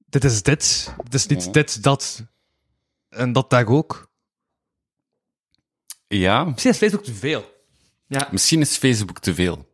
dit 0.05 0.23
is 0.23 0.43
dit. 0.43 0.93
Het 1.03 1.13
is 1.13 1.25
niet 1.27 1.39
Mhm. 1.43 1.51
dit, 1.51 1.83
dat. 1.83 2.23
En 3.09 3.31
dat 3.31 3.49
daar 3.49 3.67
ook. 3.67 4.09
Ja, 6.07 6.43
Misschien 6.43 6.71
is 6.71 6.77
Facebook 6.77 7.03
te 7.03 7.13
veel. 7.13 7.53
Ja. 8.07 8.27
Misschien 8.31 8.61
is 8.61 8.77
Facebook 8.77 9.19
te 9.19 9.33
veel. 9.33 9.67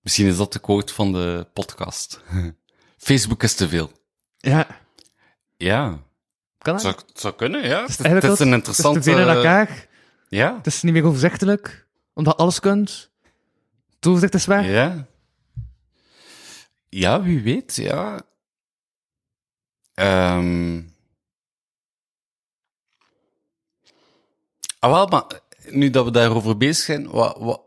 Misschien 0.00 0.26
is 0.26 0.36
dat 0.36 0.52
de 0.52 0.58
quote 0.58 0.94
van 0.94 1.12
de 1.12 1.46
podcast. 1.52 2.20
Facebook 3.08 3.42
is 3.42 3.54
te 3.54 3.68
veel. 3.68 3.92
Ja. 4.36 4.66
Ja, 5.56 5.98
Kan 6.58 6.72
dat? 6.72 6.82
zou, 6.82 6.94
zou 7.14 7.34
kunnen, 7.34 7.62
ja. 7.66 7.80
Het 7.80 7.88
is, 7.88 7.96
het 7.98 8.06
een 8.06 8.14
Het 8.14 8.24
is 8.24 8.40
interessante... 8.40 8.98
te 9.00 9.10
veel 9.10 9.18
in 9.18 9.28
elkaar. 9.28 9.86
Ja, 10.28 10.56
Het 10.56 10.66
is 10.66 10.82
niet 10.82 10.92
meer 10.92 11.04
overzichtelijk. 11.04 11.86
Omdat 12.14 12.36
alles 12.36 12.60
kunt. 12.60 13.10
Het 13.98 14.06
overzicht 14.06 14.34
is 14.34 14.46
weg. 14.46 14.66
ja. 14.66 15.06
Ja, 16.88 17.22
wie 17.22 17.42
weet, 17.42 17.74
ja. 17.76 18.20
Ehm 19.94 20.80
Ah, 24.78 24.90
wel, 24.92 25.06
maar 25.06 25.24
nu 25.70 25.90
dat 25.90 26.04
we 26.04 26.10
daarover 26.10 26.56
bezig 26.56 26.84
zijn, 26.84 27.08
wat, 27.10 27.36
wat, 27.38 27.60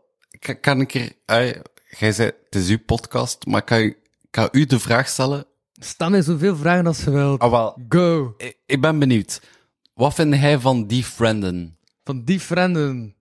kan, 0.60 0.80
ik 0.80 0.94
er... 1.26 1.62
jij 1.98 2.12
zei, 2.12 2.30
het 2.44 2.54
is 2.54 2.68
uw 2.68 2.78
podcast, 2.86 3.46
maar 3.46 3.62
kan, 3.62 3.82
je- 3.82 3.96
kan 4.30 4.48
u 4.52 4.64
de 4.66 4.78
vraag 4.78 5.08
stellen? 5.08 5.46
Stel 5.72 6.10
mij 6.10 6.22
zoveel 6.22 6.56
vragen 6.56 6.86
als 6.86 7.04
je 7.04 7.10
wilt. 7.10 7.40
Ah, 7.40 7.50
wel, 7.50 7.78
Go. 7.88 8.34
ik, 8.36 8.58
ik 8.66 8.80
ben 8.80 8.98
benieuwd. 8.98 9.40
Wat 9.94 10.14
vind 10.14 10.34
hij 10.34 10.58
van 10.58 10.86
die 10.86 11.04
frienden? 11.04 11.78
Van 12.04 12.24
die 12.24 12.40
vrienden. 12.40 13.14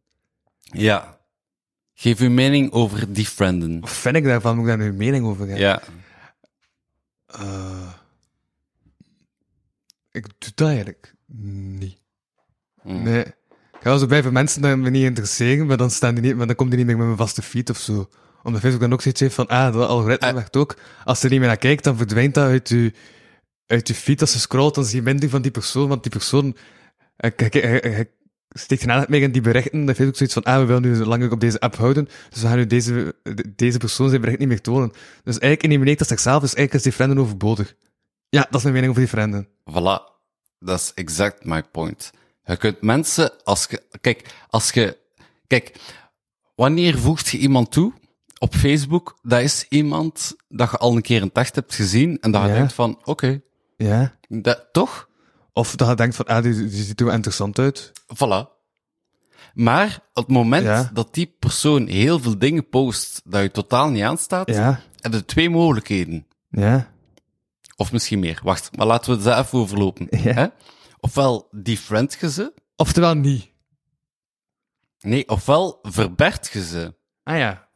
Ja. 0.63 1.20
Geef 2.01 2.19
uw 2.19 2.29
mening 2.29 2.71
over 2.71 3.13
die 3.13 3.25
frienden. 3.25 3.79
Wat 3.79 3.89
vind 3.89 4.15
ik 4.15 4.23
daarvan? 4.23 4.55
Moet 4.55 4.63
ik 4.63 4.69
daar 4.69 4.77
nu 4.77 4.85
een 4.85 4.95
mening 4.95 5.25
over 5.25 5.47
hebben? 5.47 5.65
Ja. 5.65 5.81
Eh, 7.25 7.93
ik 10.11 10.27
doe 10.37 10.51
dat 10.55 10.67
eigenlijk 10.67 11.15
niet. 11.25 11.97
Mm. 12.83 13.03
Nee. 13.03 13.23
Ik 13.25 13.79
ga 13.81 13.97
zo 13.97 14.05
bij 14.05 14.31
mensen 14.31 14.61
die 14.61 14.75
me 14.75 14.89
niet 14.89 15.03
interesseren, 15.03 15.65
maar 15.65 15.77
dan, 15.77 15.89
staan 15.91 16.15
die 16.15 16.23
niet, 16.23 16.35
maar 16.35 16.47
dan 16.47 16.55
komt 16.55 16.69
die 16.69 16.77
niet 16.77 16.87
meer 16.87 16.97
met 16.97 17.05
mijn 17.05 17.17
vaste 17.17 17.41
feed 17.41 17.69
of 17.69 17.77
zo. 17.77 18.09
Omdat 18.43 18.61
Facebook 18.61 18.81
dan 18.81 18.93
ook 18.93 19.01
zoiets 19.01 19.21
heeft 19.21 19.35
van, 19.35 19.47
ah, 19.47 19.73
dat 19.73 19.87
algoritme 19.87 20.27
Eh. 20.27 20.33
werkt 20.33 20.55
ook. 20.55 20.77
Als 21.03 21.17
je 21.17 21.23
er 21.25 21.31
niet 21.31 21.39
meer 21.39 21.49
naar 21.49 21.57
kijkt, 21.57 21.83
dan 21.83 21.97
verdwijnt 21.97 22.33
dat 22.33 22.47
uit 22.47 22.69
je, 22.69 22.93
uit 23.67 23.87
je 23.87 23.95
feed. 23.95 24.21
Als 24.21 24.33
je 24.33 24.39
scrolt, 24.39 24.75
dan 24.75 24.85
zie 24.85 24.95
je 24.95 25.01
minder 25.01 25.29
van 25.29 25.41
die 25.41 25.51
persoon, 25.51 25.87
want 25.87 26.03
die 26.03 26.11
persoon, 26.11 26.55
hij, 27.17 27.33
hij, 27.35 27.81
hij 27.83 28.09
steekt 28.53 28.81
aandacht 28.87 29.09
meer 29.09 29.21
in 29.21 29.31
die 29.31 29.41
berichten. 29.41 29.85
Dat 29.85 29.95
Facebook 29.95 30.15
zoiets 30.15 30.33
van, 30.35 30.43
ah, 30.43 30.59
we 30.59 30.65
willen 30.65 30.81
nu 30.81 30.95
zo 30.95 31.05
langer 31.05 31.31
op 31.31 31.39
deze 31.39 31.59
app 31.59 31.75
houden, 31.75 32.07
dus 32.29 32.41
we 32.41 32.47
gaan 32.47 32.57
nu 32.57 32.67
deze, 32.67 33.15
de- 33.23 33.53
deze 33.55 33.77
persoon 33.77 34.09
zijn 34.09 34.21
bericht 34.21 34.39
niet 34.39 34.47
meer 34.47 34.61
tonen. 34.61 34.89
Dus 35.23 35.37
eigenlijk 35.39 35.63
elimineert 35.63 35.99
dat 35.99 36.07
zichzelf, 36.07 36.41
dus 36.41 36.53
eigenlijk 36.53 36.73
is 36.73 36.83
die 36.83 36.91
frienden 36.91 37.17
overbodig. 37.23 37.75
Ja, 38.29 38.41
dat 38.49 38.55
is 38.55 38.61
mijn 38.61 38.73
mening 38.73 38.91
over 38.91 39.03
die 39.03 39.11
frienden. 39.11 39.47
Voilà. 39.47 40.09
Dat 40.59 40.79
is 40.79 40.91
exact 40.95 41.45
my 41.45 41.63
point. 41.63 42.11
Je 42.43 42.57
kunt 42.57 42.81
mensen, 42.81 43.43
als 43.43 43.67
je, 43.69 43.81
kijk, 44.01 44.35
als 44.49 44.71
je, 44.71 44.97
kijk, 45.47 45.71
wanneer 46.55 46.97
voegt 46.99 47.27
je 47.29 47.37
iemand 47.37 47.71
toe 47.71 47.93
op 48.37 48.55
Facebook, 48.55 49.17
dat 49.21 49.41
is 49.41 49.65
iemand 49.69 50.35
dat 50.47 50.71
je 50.71 50.77
al 50.77 50.95
een 50.95 51.01
keer 51.01 51.21
een 51.21 51.31
tacht 51.31 51.55
hebt 51.55 51.75
gezien 51.75 52.19
en 52.19 52.31
dat 52.31 52.41
je 52.41 52.47
Ja. 52.47 52.53
denkt 52.53 52.73
van, 52.73 52.99
oké, 53.03 53.41
Ja. 53.77 54.17
dat, 54.27 54.67
toch? 54.71 55.09
Of 55.53 55.75
dat 55.75 55.87
je 55.89 55.95
denkt 55.95 56.15
van, 56.15 56.25
ah, 56.25 56.43
die, 56.43 56.53
die 56.53 56.83
ziet 56.83 56.99
er 56.99 57.05
wel 57.05 57.15
interessant 57.15 57.59
uit. 57.59 57.91
Voilà. 58.15 58.59
Maar 59.53 59.99
op 60.13 60.23
het 60.25 60.35
moment 60.35 60.63
Ja. 60.63 60.89
dat 60.93 61.13
die 61.13 61.35
persoon 61.39 61.87
heel 61.87 62.19
veel 62.19 62.37
dingen 62.39 62.69
post 62.69 63.21
dat 63.25 63.41
je 63.41 63.51
totaal 63.51 63.89
niet 63.89 64.03
aanstaat, 64.03 64.49
Ja. 64.49 64.81
heb 64.99 65.13
je 65.13 65.25
twee 65.25 65.49
mogelijkheden. 65.49 66.27
Ja. 66.49 66.91
Of 67.75 67.91
misschien 67.91 68.19
meer. 68.19 68.39
Wacht, 68.43 68.77
maar 68.77 68.87
laten 68.87 69.17
we 69.23 69.29
het 69.29 69.45
even 69.45 69.59
overlopen. 69.59 70.07
Ja. 70.09 70.33
Hè? 70.33 70.47
Ofwel 70.99 71.47
defriend 71.51 72.17
je 72.19 72.31
ze, 72.31 72.53
Oftewel 72.75 73.13
niet. 73.15 73.49
nee, 74.99 75.29
ofwel 75.29 75.79
verberg 75.81 76.53
je 76.53 76.65
ze. 76.65 76.95
Ah 77.23 77.37
ja. 77.37 77.67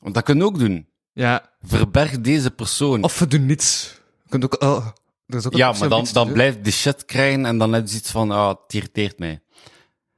Want 0.00 0.14
dat 0.14 0.24
kun 0.24 0.36
je 0.36 0.44
ook 0.44 0.58
doen. 0.58 0.88
Ja. 1.12 1.50
Verberg 1.62 2.20
deze 2.20 2.50
persoon. 2.50 3.02
Of 3.02 3.18
we 3.18 3.26
doen 3.26 3.46
niets. 3.46 3.94
Je 4.22 4.28
kunt 4.28 4.44
ook, 4.44 4.62
oh, 4.62 4.86
er 5.28 5.36
is 5.36 5.46
ook 5.46 5.52
een 5.52 5.58
ja, 5.58 5.72
maar 5.78 5.88
dan, 5.88 6.06
dan 6.12 6.32
blijft 6.32 6.64
die 6.64 6.72
shit 6.72 7.04
krijgen 7.04 7.46
en 7.46 7.58
dan 7.58 7.72
heb 7.72 7.88
je 7.88 7.96
iets 7.96 8.10
van, 8.10 8.30
ah, 8.30 8.48
het 8.48 8.74
irriteert 8.74 9.18
mij. 9.18 9.40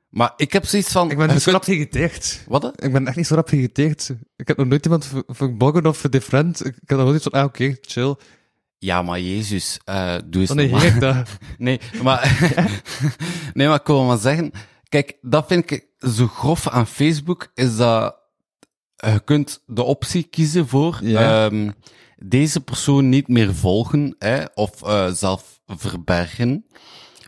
Maar 0.08 0.32
ik 0.36 0.52
heb 0.52 0.66
zoiets 0.66 0.92
van... 0.92 1.10
Ik 1.10 1.16
ben 1.16 1.28
dus 1.28 1.42
kunt- 1.44 1.54
rap 1.54 1.64
geïrriteerd. 1.64 2.44
Wat? 2.48 2.62
hè? 2.62 2.68
Ik 2.86 2.92
ben 2.92 3.06
echt 3.06 3.16
niet 3.16 3.26
zo 3.26 3.34
rap 3.34 3.48
geïrriteerd. 3.48 4.10
Ik 4.36 4.48
heb 4.48 4.56
nog 4.56 4.66
nooit 4.66 4.84
iemand 4.84 5.06
ver- 5.06 5.22
verborgen 5.26 5.86
of 5.86 5.96
verdifferent. 5.98 6.64
Ik 6.66 6.74
heb 6.84 6.98
nog 6.98 7.06
nooit 7.06 7.22
van, 7.22 7.32
ah, 7.32 7.44
oké, 7.44 7.76
chill. 7.80 8.14
Ja, 8.78 9.02
maar 9.02 9.20
Jezus, 9.20 9.78
eh 9.84 10.14
doe 10.24 10.40
eens 10.40 10.48
Dan 10.48 10.56
negeer 10.56 10.72
normaal. 10.92 10.94
ik 10.94 11.00
dat. 11.00 11.28
Nee, 11.58 11.80
maar, 12.02 12.38
nee, 13.54 13.66
maar 13.68 13.80
ik 13.80 13.86
wil 13.86 14.04
maar 14.04 14.18
zeggen, 14.18 14.52
kijk, 14.88 15.16
dat 15.20 15.46
vind 15.46 15.70
ik 15.70 15.86
zo 16.16 16.26
grof 16.26 16.68
aan 16.68 16.86
Facebook, 16.86 17.50
is 17.54 17.76
dat 17.76 18.16
je 18.96 19.20
kunt 19.24 19.62
de 19.66 19.82
optie 19.82 20.22
kiezen 20.22 20.68
voor 20.68 20.98
Ja. 21.02 21.46
ehm, 21.46 21.70
deze 22.24 22.60
persoon 22.60 23.08
niet 23.08 23.28
meer 23.28 23.54
volgen, 23.54 24.14
hè, 24.18 24.44
of 24.54 24.82
eh, 24.82 25.10
zelf 25.12 25.60
verbergen, 25.66 26.66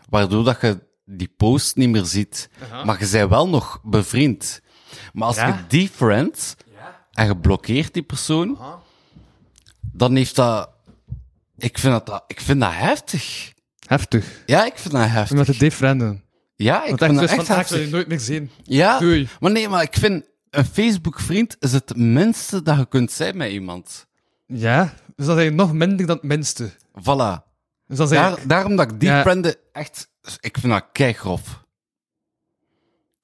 waardoor 0.09 0.43
dat 0.43 0.61
je 0.61 0.79
die 1.05 1.33
post 1.37 1.75
niet 1.75 1.89
meer 1.89 2.05
ziet. 2.05 2.49
Maar 2.85 2.99
je 3.03 3.09
bent 3.11 3.29
wel 3.29 3.49
nog 3.49 3.79
bevriend. 3.83 4.61
Maar 5.13 5.27
als 5.27 5.35
Ja? 5.35 5.47
je 5.47 5.53
die 5.67 5.89
friend 5.89 6.55
en 7.11 7.25
je 7.25 7.37
blokkeert 7.37 7.93
die 7.93 8.03
persoon, 8.03 8.57
dan 9.81 10.15
heeft 10.15 10.35
dat, 10.35 10.69
ik 11.57 11.77
vind 11.77 11.93
dat- 11.93 12.05
dat, 12.05 12.23
ik 12.27 12.41
vind 12.41 12.59
dat 12.59 12.71
heftig. 12.73 13.51
Heftig. 13.87 14.43
Ja, 14.45 14.65
ik 14.65 14.77
vind 14.77 14.93
dat 14.93 15.07
heftig. 15.07 15.37
Met 15.37 15.45
de 15.45 15.57
defrienden. 15.57 16.23
Ja, 16.55 16.83
ik 16.83 16.89
Want 16.89 16.99
vind 16.99 17.19
echt 17.21 17.29
dat 17.29 17.29
dus 17.29 17.37
echt 17.37 17.41
ik 17.41 17.47
wil 17.47 17.77
je 17.77 17.83
heftig. 17.83 17.91
nooit 17.91 18.07
meer 18.07 18.19
zien. 18.19 18.51
Ja, 18.63 18.99
Doei. 18.99 19.27
maar 19.39 19.51
nee, 19.51 19.69
maar 19.69 19.81
ik 19.83 19.93
vind 19.97 20.25
een 20.49 20.65
Facebook-vriend 20.65 21.55
is 21.59 21.71
het 21.73 21.95
minste 21.95 22.61
dat 22.61 22.77
je 22.77 22.87
kunt 22.87 23.11
zijn 23.11 23.37
met 23.37 23.51
iemand. 23.51 24.05
Ja, 24.53 24.93
dus 25.15 25.25
dan 25.25 25.35
zijn 25.35 25.47
je 25.47 25.55
nog 25.55 25.73
minder 25.73 26.05
dan 26.05 26.15
het 26.15 26.25
minste. 26.25 26.71
Voilà. 26.99 27.51
Dus 27.87 28.09
daarom 28.47 28.75
dat 28.75 28.91
ik 28.91 28.99
die 28.99 29.09
Ja. 29.09 29.35
echt, 29.71 30.09
ik 30.39 30.57
vind 30.57 30.73
dat 30.73 30.85
keigrof. 30.91 31.61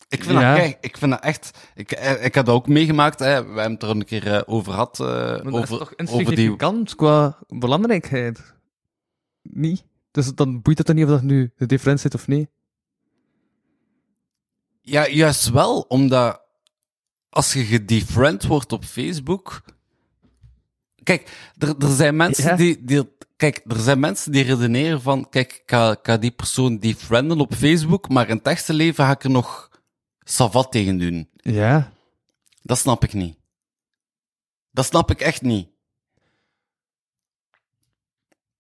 Ik 0.08 0.24
vind, 0.24 0.40
Ja. 0.40 0.50
dat 0.52 0.60
kei, 0.60 0.76
ik 0.82 0.98
vind 0.98 1.12
dat 1.12 1.22
echt, 1.24 1.58
ik, 1.76 1.92
eh, 1.92 2.26
ik 2.26 2.36
heb 2.36 2.46
dat 2.46 2.56
ook 2.56 2.68
meegemaakt, 2.68 3.20
hè. 3.20 3.26
we 3.26 3.60
hebben 3.60 3.72
het 3.72 3.84
er 3.84 3.90
een 3.90 4.06
keer 4.06 4.34
eh, 4.34 4.42
over 4.46 4.72
gehad, 4.72 5.00
eh, 5.00 5.06
Maar 5.08 5.44
dat 5.44 5.46
is 5.46 5.52
over, 5.54 5.68
toch 5.68 5.80
over 5.80 5.96
die, 5.98 6.18
insignificant 6.18 6.96
qua 6.96 7.38
belangrijkheid? 7.48 8.54
Niet? 9.42 9.84
Dus 10.12 10.36
dan 10.36 10.62
boeit 10.62 10.78
het 10.78 10.88
dan 10.88 10.96
niet 10.96 11.06
of 11.06 11.12
dat 11.12 11.22
nu 11.22 11.52
de 11.58 11.66
differentie 11.66 12.02
zit 12.10 12.14
of 12.22 12.28
niet? 12.28 12.50
Ja, 14.82 15.08
juist 15.08 15.50
wel, 15.50 15.80
omdat 15.82 16.42
als 17.30 17.54
je 17.54 17.64
gedefriend 17.64 18.44
wordt 18.46 18.72
op 18.72 18.84
Facebook. 18.86 19.62
Kijk, 21.04 21.52
er, 21.58 21.76
er 21.78 21.90
zijn 21.96 22.16
mensen 22.16 22.44
Ja. 22.50 22.56
die, 22.56 22.84
die. 22.84 23.18
Kijk, 23.36 23.62
er 23.68 23.80
zijn 23.80 24.00
mensen 24.00 24.32
die 24.32 24.44
redeneren 24.44 25.02
van. 25.02 25.30
Kijk, 25.30 25.54
ik 25.54 25.64
ga, 25.66 25.92
ik 25.92 26.00
ga 26.02 26.18
die 26.18 26.32
persoon 26.32 26.78
defrienden 26.78 27.40
op 27.40 27.54
Facebook, 27.54 28.10
maar 28.10 28.30
in 28.30 28.36
het 28.38 28.46
echte 28.48 28.74
leven 28.74 29.06
ga 29.06 29.12
ik 29.12 29.24
er 29.24 29.30
nog 29.30 29.70
savat 30.20 30.72
tegen 30.72 30.98
doen. 30.98 31.30
Ja. 31.36 31.92
Dat 32.62 32.78
snap 32.78 33.04
ik 33.04 33.14
niet. 33.14 33.38
Dat 34.72 34.86
snap 34.86 35.12
ik 35.12 35.22
echt 35.22 35.42
niet. 35.42 35.68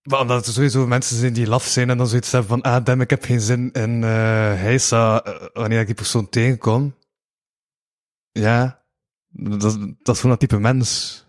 Maar 0.03 0.19
omdat 0.19 0.47
er 0.47 0.53
sowieso 0.53 0.87
mensen 0.87 1.17
zijn 1.17 1.33
die 1.33 1.47
laf 1.47 1.65
zijn 1.65 1.89
en 1.89 1.97
dan 1.97 2.07
zoiets 2.07 2.31
hebben 2.31 2.49
van, 2.49 2.61
ah, 2.61 2.85
damn, 2.85 3.01
ik 3.01 3.09
heb 3.09 3.23
geen 3.23 3.41
zin 3.41 3.71
in 3.71 4.03
eh 4.03 4.09
heisa 4.53 5.23
eh, 5.23 5.47
wanneer 5.53 5.79
ik 5.79 5.85
die 5.85 5.95
persoon 5.95 6.29
tegenkom. 6.29 6.95
Ja. 8.31 8.83
Dat, 9.27 9.63
is- 9.63 9.77
dat 10.03 10.15
is 10.15 10.21
gewoon 10.21 10.37
dat 10.37 10.49
type 10.49 10.59
mens. 10.59 11.23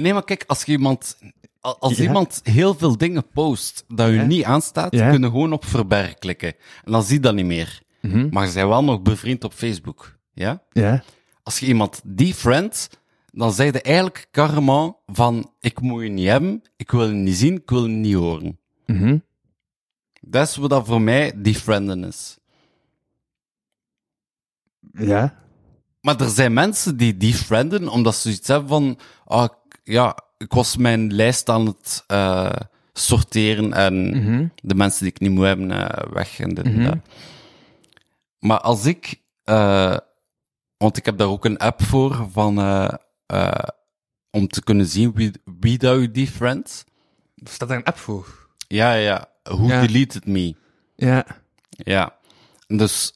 Nee, 0.00 0.12
maar 0.12 0.24
kijk, 0.24 0.44
als 0.46 0.64
je 0.64 0.72
iemand. 0.72 1.18
Als 1.60 1.96
Ja. 1.96 2.02
iemand 2.02 2.40
heel 2.42 2.74
veel 2.74 2.96
dingen 2.96 3.26
post 3.28 3.84
dat 3.88 4.08
je 4.08 4.14
Ja. 4.14 4.22
niet 4.24 4.44
aanstaat, 4.44 4.92
Ja. 4.94 5.10
kun 5.10 5.20
je 5.20 5.26
gewoon 5.26 5.52
op 5.52 5.64
verberg 5.64 6.14
klikken. 6.14 6.54
En 6.84 6.92
dan 6.92 7.02
zie 7.02 7.14
je 7.14 7.20
dat 7.20 7.34
niet 7.34 7.44
meer. 7.46 7.82
Maar 8.00 8.46
je 8.46 8.52
bent 8.52 8.68
wel 8.68 8.84
nog 8.84 9.02
bevriend 9.02 9.44
op 9.44 9.52
Facebook. 9.52 10.18
Ja? 10.32 10.62
Ja. 10.72 11.02
als 11.42 11.58
je 11.58 11.66
iemand 11.66 12.00
die 12.04 12.34
friend, 12.34 12.88
dan 13.32 13.52
zeg 13.52 13.72
je 13.72 13.82
eigenlijk 13.82 14.26
carrément 14.30 14.94
van, 15.06 15.52
ik 15.60 15.80
moet 15.80 16.02
je 16.02 16.08
niet 16.08 16.28
hebben, 16.28 16.62
ik 16.76 16.90
wil 16.90 17.06
je 17.06 17.12
niet 17.14 17.36
zien, 17.36 17.54
ik 17.54 17.70
wil 17.70 17.82
je 17.86 17.88
niet 17.88 18.14
horen. 18.14 18.58
Mhm. 18.86 19.18
Dat 20.20 20.48
is 20.48 20.56
wat 20.56 20.70
dat 20.70 20.86
voor 20.86 21.00
mij 21.00 21.32
die 21.36 21.54
frienden 21.54 22.04
is. 22.04 22.38
Ja. 24.92 25.38
Maar 26.00 26.20
er 26.20 26.28
zijn 26.28 26.52
mensen 26.52 26.96
die 26.96 27.16
die 27.16 27.34
frienden, 27.34 27.88
omdat 27.88 28.14
ze 28.14 28.20
zoiets 28.20 28.48
hebben 28.48 28.68
van, 28.68 28.98
ah, 29.24 29.48
ja, 29.84 30.16
ik 30.38 30.52
was 30.52 30.76
mijn 30.76 31.12
lijst 31.12 31.48
aan 31.48 31.66
het 31.66 32.04
eh, 32.06 32.52
sorteren 32.92 33.72
en 33.72 34.08
Mhm. 34.24 34.46
de 34.62 34.74
mensen 34.74 35.02
die 35.02 35.12
ik 35.12 35.20
niet 35.20 35.30
moet 35.30 35.44
hebben, 35.44 35.70
eh, 35.70 36.12
weg 36.12 36.40
en 36.40 36.54
dit 36.54 36.64
en 36.64 36.84
dat. 36.84 36.96
Maar 38.38 38.60
als 38.60 38.84
ik, 38.86 39.20
eh, 39.44 39.96
want 40.76 40.96
ik 40.96 41.04
heb 41.04 41.18
daar 41.18 41.28
ook 41.28 41.44
een 41.44 41.58
app 41.58 41.82
voor 41.82 42.26
van, 42.32 42.58
om 44.30 44.48
te 44.48 44.62
kunnen 44.64 44.86
zien 44.86 45.12
wie, 45.14 45.30
wie 45.60 45.78
dat 45.78 46.00
je 46.00 46.10
die 46.10 46.28
friend. 46.28 46.84
Er 47.34 47.50
staat 47.50 47.68
daar 47.68 47.78
een 47.78 47.84
app 47.84 47.96
voor. 47.98 48.48
Ja, 48.68 48.92
ja, 48.94 49.28
who 49.42 49.66
Ja. 49.66 49.80
deleted 49.80 50.26
me. 50.26 50.54
Ja. 50.96 51.26
Ja. 51.68 52.16
Dus, 52.66 53.14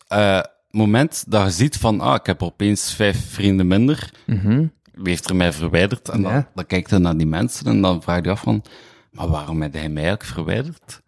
moment 0.70 1.24
dat 1.30 1.44
je 1.44 1.50
ziet 1.50 1.76
van, 1.76 2.00
ah, 2.00 2.14
ik 2.14 2.26
heb 2.26 2.42
opeens 2.42 2.94
vijf 2.94 3.30
vrienden 3.32 3.66
minder, 3.66 4.12
Mhm. 4.26 4.66
Wie 4.94 5.08
heeft 5.08 5.28
er 5.28 5.36
mij 5.36 5.52
verwijderd? 5.52 6.08
En 6.08 6.22
dan, 6.22 6.32
Ja. 6.32 6.50
dan 6.54 6.66
kijkt 6.66 6.90
je 6.90 6.98
naar 6.98 7.16
die 7.16 7.26
mensen 7.26 7.66
en 7.66 7.80
dan 7.80 8.02
vraag 8.02 8.24
je 8.24 8.30
af 8.30 8.40
van, 8.40 8.64
maar 9.10 9.28
waarom 9.28 9.62
heb 9.62 9.72
hij 9.72 9.88
mij 9.88 10.02
eigenlijk 10.04 10.32
verwijderd? 10.34 11.02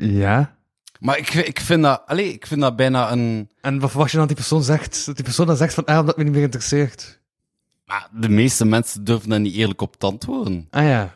Ja. 0.00 0.56
Maar 1.00 1.18
ik, 1.18 1.34
ik 1.34 1.60
vind 1.60 1.82
dat, 1.82 2.02
allez, 2.06 2.32
ik 2.32 2.46
vind 2.46 2.60
dat 2.60 2.76
bijna 2.76 3.12
een, 3.12 3.50
En 3.60 3.78
wat 3.80 3.90
verwacht 3.90 4.10
je 4.10 4.16
dan 4.16 4.26
dat 4.26 4.36
die 4.36 4.46
persoon 4.46 4.64
zegt? 4.64 5.06
Dat 5.06 5.14
die 5.16 5.24
persoon 5.24 5.46
dan 5.46 5.56
zegt 5.56 5.74
van, 5.74 5.84
ah, 5.84 5.98
omdat 5.98 6.16
me 6.16 6.24
niet 6.24 6.32
meer 6.32 6.42
interesseert. 6.42 7.20
maar 7.84 8.08
de 8.12 8.28
meeste 8.28 8.64
mensen 8.64 9.04
durven 9.04 9.28
daar 9.28 9.40
niet 9.40 9.54
eerlijk 9.54 9.80
op 9.80 9.96
te 9.96 10.06
antwoorden. 10.06 10.66
Ah 10.70 10.84
ja. 10.84 11.14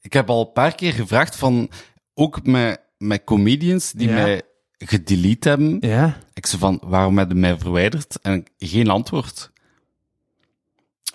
Ik 0.00 0.12
heb 0.12 0.30
al 0.30 0.40
een 0.46 0.52
paar 0.52 0.74
keer 0.74 0.92
gevraagd 0.92 1.36
van, 1.36 1.70
ook 2.14 2.46
met, 2.46 2.80
met 2.98 3.24
comedians 3.24 3.92
die 3.92 4.08
Ja. 4.08 4.14
mij 4.14 4.42
gedelete 4.86 5.48
hebben. 5.48 5.76
Ja. 5.80 6.16
Ik 6.34 6.46
zei 6.46 6.60
van, 6.60 6.80
waarom 6.84 7.18
hebben 7.18 7.40
mij 7.40 7.58
verwijderd? 7.58 8.20
En 8.20 8.44
geen 8.58 8.88
antwoord. 8.88 9.50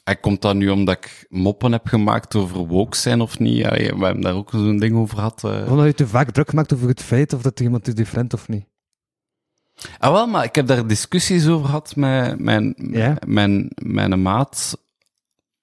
En 0.04 0.20
komt 0.20 0.42
dat 0.42 0.56
nu 0.56 0.70
omdat 0.70 0.98
ik 0.98 1.26
moppen 1.30 1.72
heb 1.72 1.88
gemaakt 1.88 2.36
over 2.36 2.58
woke 2.58 2.98
zijn 2.98 3.22
of 3.22 3.40
niet? 3.40 3.58
Ja, 3.58 3.70
we 3.72 4.06
hebben 4.06 4.22
daar 4.22 4.34
ook 4.34 4.50
zo'n 4.52 4.78
ding 4.78 4.96
over 4.96 5.16
gehad. 5.16 5.44
eh. 5.44 5.66
Omdat 5.72 5.86
je 5.86 5.94
te 5.94 6.08
vaak 6.08 6.32
druk 6.32 6.54
maakt 6.54 6.74
over 6.74 6.88
het 6.88 7.02
feit 7.02 7.34
of 7.34 7.42
dat 7.42 7.60
iemand 7.60 7.88
is 7.88 7.96
different 7.96 8.34
of 8.34 8.48
niet. 8.48 8.66
Ah 9.98 10.12
wel, 10.12 10.28
maar 10.28 10.44
ik 10.44 10.56
heb 10.56 10.68
daar 10.68 10.88
discussies 10.88 11.48
over 11.48 11.66
gehad 11.66 11.96
met 11.96 12.40
mijn, 12.40 12.76
Ja? 12.92 13.18
mijn, 13.28 13.72
mijn 13.76 14.22
maat. 14.22 14.78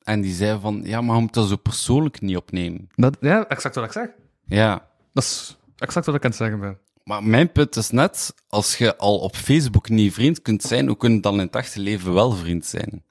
En 0.02 0.20
die 0.20 0.34
zei 0.34 0.60
van, 0.60 0.80
ja, 0.84 1.00
maar 1.00 1.14
je 1.16 1.22
moet 1.22 1.34
dat 1.34 1.48
zo 1.48 1.56
persoonlijk 1.56 2.20
niet 2.20 2.36
opnemen. 2.36 2.88
Dat, 2.94 3.16
ja, 3.20 3.46
exact 3.48 3.74
wat 3.74 3.84
ik 3.84 3.92
zeg. 3.92 4.08
Ja. 4.44 4.88
Dat 5.12 5.22
is 5.22 5.56
exact 5.78 6.06
wat 6.06 6.14
ik 6.14 6.24
aan 6.24 6.30
het 6.30 6.38
zeggen 6.38 6.60
ben. 6.60 6.78
Maar 7.04 7.24
mijn 7.24 7.52
punt 7.52 7.76
is 7.76 7.90
net, 7.90 8.34
als 8.48 8.78
je 8.78 8.96
al 8.96 9.18
op 9.18 9.36
Facebook 9.36 9.88
niet 9.88 10.12
vriend 10.12 10.42
kunt 10.42 10.62
zijn, 10.62 10.86
hoe 10.86 10.96
kun 10.96 11.12
je 11.12 11.20
dan 11.20 11.34
in 11.34 11.46
het 11.46 11.54
echte 11.54 11.80
leven 11.80 12.12
wel 12.12 12.30
vriend 12.32 12.66
zijn? 12.66 13.04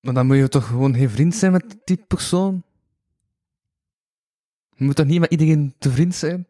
Maar 0.00 0.14
dan 0.14 0.26
moet 0.26 0.36
je 0.36 0.48
toch 0.48 0.66
gewoon 0.66 0.94
geen 0.94 1.10
vriend 1.10 1.34
zijn 1.34 1.52
met 1.52 1.76
die 1.84 2.04
persoon? 2.08 2.62
Je 4.76 4.84
moet 4.84 4.96
toch 4.96 5.06
niet 5.06 5.20
met 5.20 5.30
iedereen 5.30 5.74
te 5.78 5.90
vriend 5.90 6.14
zijn? 6.14 6.46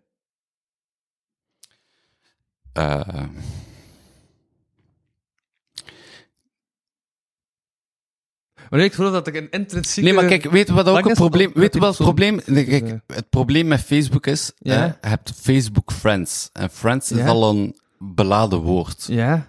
eh, 2.73 3.29
Maar 8.71 8.81
ik 8.81 8.93
geloof 8.93 9.13
dat 9.13 9.27
ik 9.27 9.35
een 9.35 9.51
intrinsieke... 9.51 10.01
Nee, 10.09 10.13
maar 10.19 10.27
kijk, 10.29 10.51
weet 10.51 10.67
je 10.69 10.73
wat 10.75 10.89
ook 10.89 11.05
het 11.05 11.15
probleem, 11.15 11.51
weet 11.55 11.77
wat 11.77 11.89
het 11.89 12.07
probleem, 12.07 12.41
kijk, 12.45 13.01
het 13.07 13.29
probleem 13.31 13.67
met 13.67 13.81
Facebook 13.81 14.27
is, 14.27 14.53
Ja. 14.59 14.85
eh, 14.85 14.93
je 15.01 15.09
hebt 15.09 15.33
Facebook 15.37 15.93
Friends. 15.93 16.49
En 16.53 16.71
Friends 16.71 17.13
is 17.13 17.25
al 17.25 17.51
een 17.51 17.79
beladen 17.99 18.59
woord. 18.59 19.05
Ja, 19.09 19.47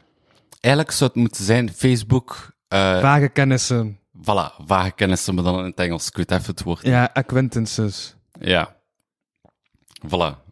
Eigenlijk 0.59 0.93
zou 0.95 1.09
het 1.13 1.19
moeten 1.19 1.43
zijn 1.45 1.74
Facebook, 1.74 2.51
eh 2.67 2.99
vage 3.01 3.28
kennissen. 3.30 3.99
voilà, 4.17 4.65
vage 4.65 4.91
kennissen, 4.95 5.36
maar 5.36 5.43
dan 5.43 5.59
in 5.59 5.65
het 5.65 5.80
Engels. 5.80 6.07
Ik 6.07 6.15
weet 6.15 6.32
even 6.32 6.45
het 6.45 6.63
woord. 6.63 6.86
Ja, 6.86 7.09
acquaintances. 7.13 8.15
Ja. 8.39 8.76
Voilà. 10.07 10.49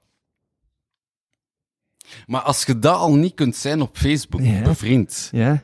Maar 2.26 2.42
als 2.42 2.64
je 2.64 2.80
dat 2.80 2.96
al 2.96 3.16
niet 3.16 3.34
kunt 3.34 3.56
zijn 3.56 3.82
op 3.82 3.98
Facebook, 3.98 4.42
Ja. 4.42 4.62
bevriend. 4.62 5.30
Ja. 5.32 5.64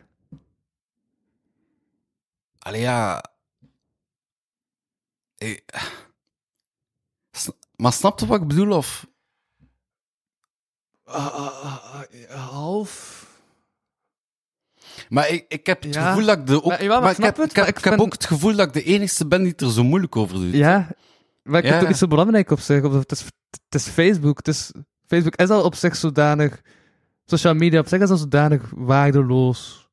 Allee, 2.66 2.82
ja. 2.82 3.24
Eh, 5.38 5.58
Maar 7.76 7.94
snap 7.94 8.20
je 8.20 8.26
wat 8.26 8.42
ik 8.42 8.48
bedoel? 8.48 8.72
Of... 8.78 9.08
Ah, 11.04 11.26
ah, 11.34 11.64
ah, 11.64 12.04
ah, 12.30 12.50
half. 12.52 13.24
Maar 15.10 15.30
ik, 15.30 15.46
ik 15.48 15.66
heb 15.66 15.84
het 15.84 15.94
Ja. 15.94 16.10
gevoel 16.10 16.26
dat 16.26 16.38
ik 16.40 16.48
de 16.48 16.56
ook... 16.64 16.66
Maar, 16.66 16.84
ja, 16.84 16.88
maar 16.90 17.02
maar 17.02 17.10
ik 17.10 17.16
snap 17.16 17.28
heb, 17.28 17.38
het, 17.38 17.50
ik 17.50 17.56
heb, 17.56 17.66
maar 17.66 17.74
ik 17.74 17.78
ik 17.78 17.84
heb 17.84 17.94
vind- 17.94 18.06
ook 18.06 18.14
het 18.14 18.26
gevoel 18.26 18.56
dat 18.56 18.68
ik 18.68 18.74
de 18.74 18.84
enigste 18.84 19.28
ben 19.28 19.44
die 19.44 19.56
er 19.56 19.72
zo 19.72 19.84
moeilijk 19.84 20.16
over 20.16 20.36
doet. 20.36 20.54
Ja, 20.54 20.90
maar 21.44 21.60
ik 21.60 21.66
Ja. 21.66 21.72
heb 21.72 21.80
toch 21.82 21.90
iets 21.90 22.00
zo 22.00 22.08
belangrijk 22.08 22.52
op 22.52 22.60
zich. 22.60 22.82
Het 22.84 23.12
is, 23.12 23.20
het 23.50 23.76
is 23.76 23.88
Facebook. 23.88 24.38
Het 24.38 24.48
is, 24.48 24.72
Facebook 25.08 25.36
is 25.36 25.50
al 25.50 25.64
op 25.64 25.76
zich 25.76 25.96
zodanig... 25.96 26.62
Social 27.26 27.54
media 27.54 27.80
op 27.80 27.88
zich 27.88 28.02
is 28.02 28.10
al 28.10 28.18
zodanig 28.18 28.72
waardeloos. 28.76 29.90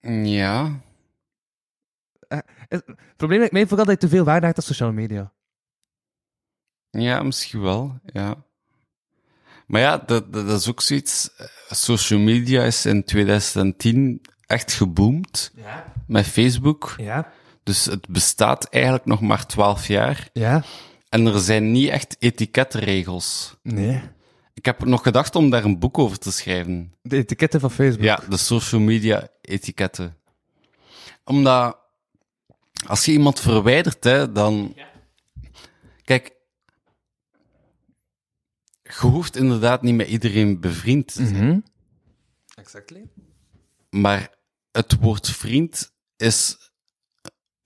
Ja. 0.00 0.80
Het 2.68 2.84
probleem 3.16 3.38
lijkt 3.38 3.52
mij 3.52 3.66
vooral 3.66 3.84
dat 3.86 3.94
je 4.00 4.06
te 4.08 4.14
veel 4.14 4.24
waarde 4.24 4.46
hecht 4.46 4.58
aan 4.58 4.64
social 4.64 4.92
media. 4.92 5.32
Ja, 6.90 7.22
misschien 7.22 7.60
wel, 7.60 7.98
ja. 8.12 8.44
Maar 9.66 9.80
ja, 9.80 9.98
dat, 9.98 10.32
dat, 10.32 10.46
dat 10.46 10.60
is 10.60 10.68
ook 10.68 10.80
zoiets. 10.80 11.34
eh, 11.36 11.46
Social 11.70 12.18
media 12.20 12.62
is 12.62 12.86
in 12.86 13.04
2010 13.04 14.20
echt 14.46 14.72
geboomd 14.72 15.52
Ja. 15.56 15.92
met 16.06 16.26
Facebook. 16.26 16.94
Ja. 16.96 17.32
Dus 17.62 17.84
het 17.84 18.08
bestaat 18.08 18.64
eigenlijk 18.68 19.04
nog 19.04 19.20
maar 19.20 19.46
12 19.46 19.86
jaar. 19.86 20.28
Ja. 20.32 20.62
En 21.08 21.26
er 21.26 21.38
zijn 21.40 21.72
niet 21.72 21.88
echt 21.88 22.16
etiketregels. 22.18 23.56
Nee. 23.62 24.02
Ik 24.54 24.64
heb 24.64 24.84
nog 24.84 25.02
gedacht 25.02 25.34
om 25.36 25.50
daar 25.50 25.64
een 25.64 25.78
boek 25.78 25.98
over 25.98 26.18
te 26.18 26.32
schrijven. 26.32 26.94
De 27.02 27.16
etiketten 27.16 27.60
van 27.60 27.70
Facebook. 27.70 28.04
Ja, 28.04 28.20
de 28.28 28.36
social 28.36 28.80
media 28.80 29.28
etiketten. 29.40 30.16
Omdat 31.24 31.78
als 32.86 33.04
je 33.04 33.12
iemand 33.12 33.40
verwijdert, 33.40 34.04
hè, 34.04 34.32
dan. 34.32 34.76
Kijk, 36.04 36.32
je 38.82 38.92
hoeft 39.00 39.36
inderdaad 39.36 39.82
niet 39.82 39.94
met 39.94 40.08
iedereen 40.08 40.60
bevriend 40.60 41.14
te 41.14 41.26
zijn. 41.26 41.46
Mhm. 41.46 41.60
Exactly. 42.54 43.08
Maar 43.90 44.34
het 44.70 44.96
woord 45.00 45.30
vriend 45.30 45.92
is 46.16 46.56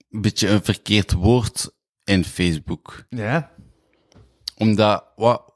een 0.09 0.21
beetje 0.21 0.49
een 0.49 0.65
verkeerd 0.65 1.13
woord 1.13 1.71
in 2.05 2.25
Facebook. 2.25 3.05
Ja. 3.09 3.55
Omdat, 4.57 5.05
wa, 5.17 5.43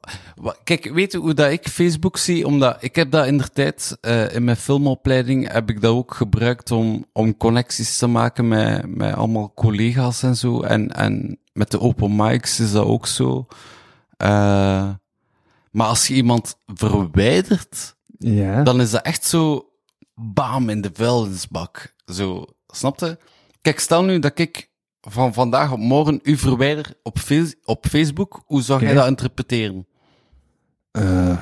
kijk, 0.63 0.91
weet 0.93 1.11
je 1.11 1.17
hoe 1.17 1.33
dat 1.33 1.51
ik 1.51 1.67
Facebook 1.67 2.17
zie? 2.17 2.45
Omdat 2.45 2.77
ik 2.79 2.95
heb 2.95 3.11
dat 3.11 3.25
in 3.27 3.37
de 3.37 3.49
tijd, 3.49 3.97
eh, 4.01 4.35
in 4.35 4.43
mijn 4.43 4.57
filmopleiding, 4.57 5.51
heb 5.51 5.69
ik 5.69 5.81
dat 5.81 5.91
ook 5.93 6.13
gebruikt 6.13 6.71
om, 6.71 7.05
om 7.13 7.37
connecties 7.37 7.97
te 7.97 8.07
maken 8.07 8.47
met, 8.47 8.95
met 8.95 9.13
allemaal 9.13 9.53
collega's 9.53 10.23
en 10.23 10.35
zo. 10.35 10.61
En, 10.61 10.91
en 10.91 11.39
met 11.53 11.71
de 11.71 11.79
open 11.79 12.15
mics 12.15 12.59
is 12.59 12.71
dat 12.71 12.85
ook 12.85 13.07
zo. 13.07 13.47
Eh, 14.17 14.89
maar 15.71 15.87
als 15.87 16.07
je 16.07 16.13
iemand 16.13 16.55
verwijdert, 16.65 17.95
Ja. 18.17 18.63
dan 18.63 18.81
is 18.81 18.91
dat 18.91 19.01
echt 19.01 19.25
zo, 19.25 19.69
bam, 20.15 20.69
in 20.69 20.81
de 20.81 20.89
vuilnisbak. 20.93 21.93
Zo, 22.05 22.45
snapte? 22.67 23.19
Kijk, 23.61 23.79
stel 23.79 24.03
nu 24.03 24.19
dat 24.19 24.39
ik 24.39 24.69
van 25.01 25.33
vandaag 25.33 25.71
op 25.71 25.79
morgen 25.79 26.19
u 26.23 26.37
verwijder 26.37 26.93
op, 27.03 27.17
op 27.63 27.85
Facebook, 27.89 28.43
hoe 28.45 28.61
zou 28.61 28.81
jij 28.81 28.93
dat 28.93 29.07
interpreteren? 29.07 29.85
Eh 30.91 31.37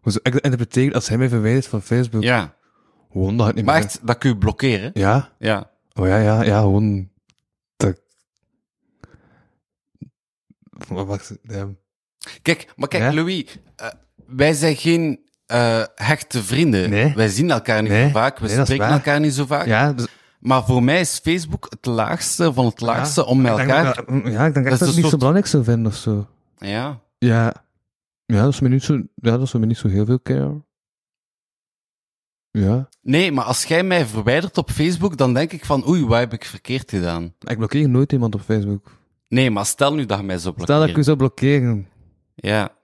hoe 0.00 0.12
zou 0.12 0.20
ik 0.24 0.32
dat 0.32 0.42
interpreteren 0.42 0.92
als 0.94 1.08
hij 1.08 1.18
mij 1.18 1.28
verwijdert 1.28 1.66
van 1.66 1.82
Facebook? 1.82 2.22
Ja, 2.22 2.54
Gewoon 3.12 3.36
dat 3.36 3.46
het 3.46 3.56
niet 3.56 3.64
maar 3.64 3.74
meer... 3.74 3.84
echt, 3.84 4.00
dat 4.06 4.18
kun 4.18 4.30
je 4.30 4.36
blokkeren. 4.38 4.90
Ja? 4.94 5.32
Ja. 5.38 5.70
Oh 5.94 6.06
ja, 6.06 6.16
ja, 6.18 6.42
ja, 6.42 6.60
gewoon... 6.60 7.08
Dat... 7.76 8.00
Wat- 10.88 11.06
Wacht, 11.06 11.36
ja. 11.42 11.68
Kijk, 12.42 12.72
maar 12.76 12.88
kijk, 12.88 13.02
Ja? 13.02 13.12
Louis, 13.14 13.58
eh, 13.76 13.88
wij 14.26 14.52
zijn 14.52 14.76
geen 14.76 15.20
eh, 15.46 15.82
hechte 15.94 16.42
vrienden. 16.42 16.90
Nee. 16.90 17.12
Wij 17.14 17.28
zien 17.28 17.50
elkaar 17.50 17.82
niet 17.82 17.90
Nee. 17.90 18.04
zo 18.06 18.10
vaak, 18.10 18.38
we 18.38 18.46
Nee, 18.46 18.56
dat 18.56 18.66
spreken 18.66 18.86
elkaar 18.86 19.20
niet 19.20 19.34
zo 19.34 19.46
vaak. 19.46 19.66
Ja, 19.66 19.92
dus... 19.92 20.06
Maar 20.40 20.64
voor 20.64 20.82
mij 20.82 21.00
is 21.00 21.18
Facebook 21.22 21.66
het 21.70 21.86
laagste 21.86 22.52
van 22.52 22.64
het 22.64 22.80
laagste 22.80 23.20
ja, 23.20 23.26
om 23.26 23.40
met 23.40 23.58
elkaar... 23.58 23.84
dat- 23.84 24.04
ja, 24.32 24.46
ik 24.46 24.54
denk 24.54 24.54
Dat 24.54 24.64
echt 24.66 24.78
dat 24.78 24.88
het 24.88 24.96
niet 24.96 25.06
zo 25.06 25.16
belangrijk 25.16 25.46
zou 25.46 25.64
vinden 25.64 25.86
of 25.86 25.96
zo. 25.98 26.26
Ja. 26.58 27.00
Ja. 27.18 27.54
Ja, 28.30 28.42
dat 28.42 28.52
is 28.52 28.60
me 28.60 28.68
niet 28.68 28.82
zo... 28.82 28.94
Ja, 29.14 29.30
dat 29.30 29.42
is 29.42 29.52
me 29.52 29.66
niet 29.66 29.78
zo 29.78 29.88
heel 29.88 30.04
veel 30.04 30.22
care. 30.22 30.62
Ja. 32.50 32.88
Nee, 33.02 33.32
maar 33.32 33.44
als 33.44 33.64
jij 33.64 33.82
mij 33.82 34.06
verwijdert 34.06 34.58
op 34.58 34.70
Facebook, 34.70 35.16
dan 35.16 35.34
denk 35.34 35.52
ik 35.52 35.64
van, 35.64 35.88
oei, 35.88 36.06
wat 36.06 36.18
heb 36.18 36.32
ik 36.32 36.44
verkeerd 36.44 36.90
gedaan? 36.90 37.34
Ik 37.38 37.56
blokkeer 37.56 37.88
nooit 37.88 38.12
iemand 38.12 38.34
op 38.34 38.40
Facebook. 38.40 38.98
Nee, 39.28 39.50
maar 39.50 39.66
stel 39.66 39.94
nu 39.94 40.06
dat 40.06 40.18
je 40.18 40.24
mij 40.24 40.38
zo 40.38 40.52
blokkeert. 40.52 40.68
Stel 40.68 40.80
dat 40.80 40.88
ik 40.88 40.96
u 40.96 41.02
zou 41.02 41.16
blokkeren. 41.16 41.88
Ja. 42.34 42.78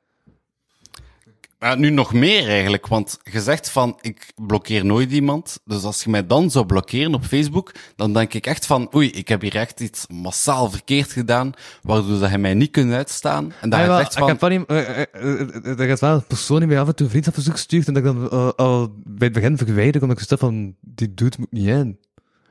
Maar 1.66 1.78
nu 1.78 1.90
nog 1.90 2.12
meer 2.12 2.48
eigenlijk, 2.48 2.86
want 2.86 3.18
je 3.22 3.40
zegt 3.40 3.70
van, 3.70 3.98
ik 4.00 4.32
blokkeer 4.46 4.84
nooit 4.84 5.10
iemand. 5.12 5.60
Dus 5.64 5.82
als 5.82 6.04
je 6.04 6.10
mij 6.10 6.26
dan 6.26 6.50
zou 6.50 6.66
blokkeren 6.66 7.14
op 7.14 7.24
Facebook, 7.24 7.72
dan 7.96 8.12
denk 8.12 8.34
ik 8.34 8.46
echt 8.46 8.66
van, 8.66 8.94
oei, 8.94 9.10
ik 9.10 9.28
heb 9.28 9.40
hier 9.40 9.56
echt 9.56 9.80
iets 9.80 10.06
massaal 10.06 10.70
verkeerd 10.70 11.12
gedaan, 11.12 11.52
waardoor 11.82 12.18
dat 12.18 12.30
je 12.30 12.38
mij 12.38 12.54
niet 12.54 12.70
kunt 12.70 12.92
uitstaan. 12.92 13.52
En 13.60 13.70
dat 13.70 13.78
Ah, 13.78 13.84
je 13.84 13.90
wel, 13.90 13.98
zegt 13.98 14.12
ik 14.12 14.18
van, 14.18 14.28
heb 14.28 14.38
van 14.38 14.48
die, 14.50 14.66
eh, 14.66 15.00
eh, 15.00 15.06
eh, 15.12 15.78
er 15.78 15.88
is 15.88 16.00
wel 16.00 16.14
een 16.14 16.26
persoon 16.26 16.58
die 16.58 16.68
mij 16.68 16.80
af 16.80 16.86
en 16.86 16.94
toe 16.94 17.04
een 17.04 17.10
vriendschapverzoek 17.10 17.56
stuurt 17.56 17.86
en 17.86 17.94
dat 17.94 18.04
ik 18.04 18.12
dan 18.12 18.56
al 18.56 18.92
bij 19.04 19.26
het 19.26 19.32
begin 19.32 19.56
verwijder, 19.56 20.02
omdat 20.02 20.20
ik 20.20 20.28
zo 20.28 20.36
van, 20.36 20.74
die 20.80 21.14
doet 21.14 21.38
moet 21.38 21.52
niet 21.52 21.66
in. 21.66 21.98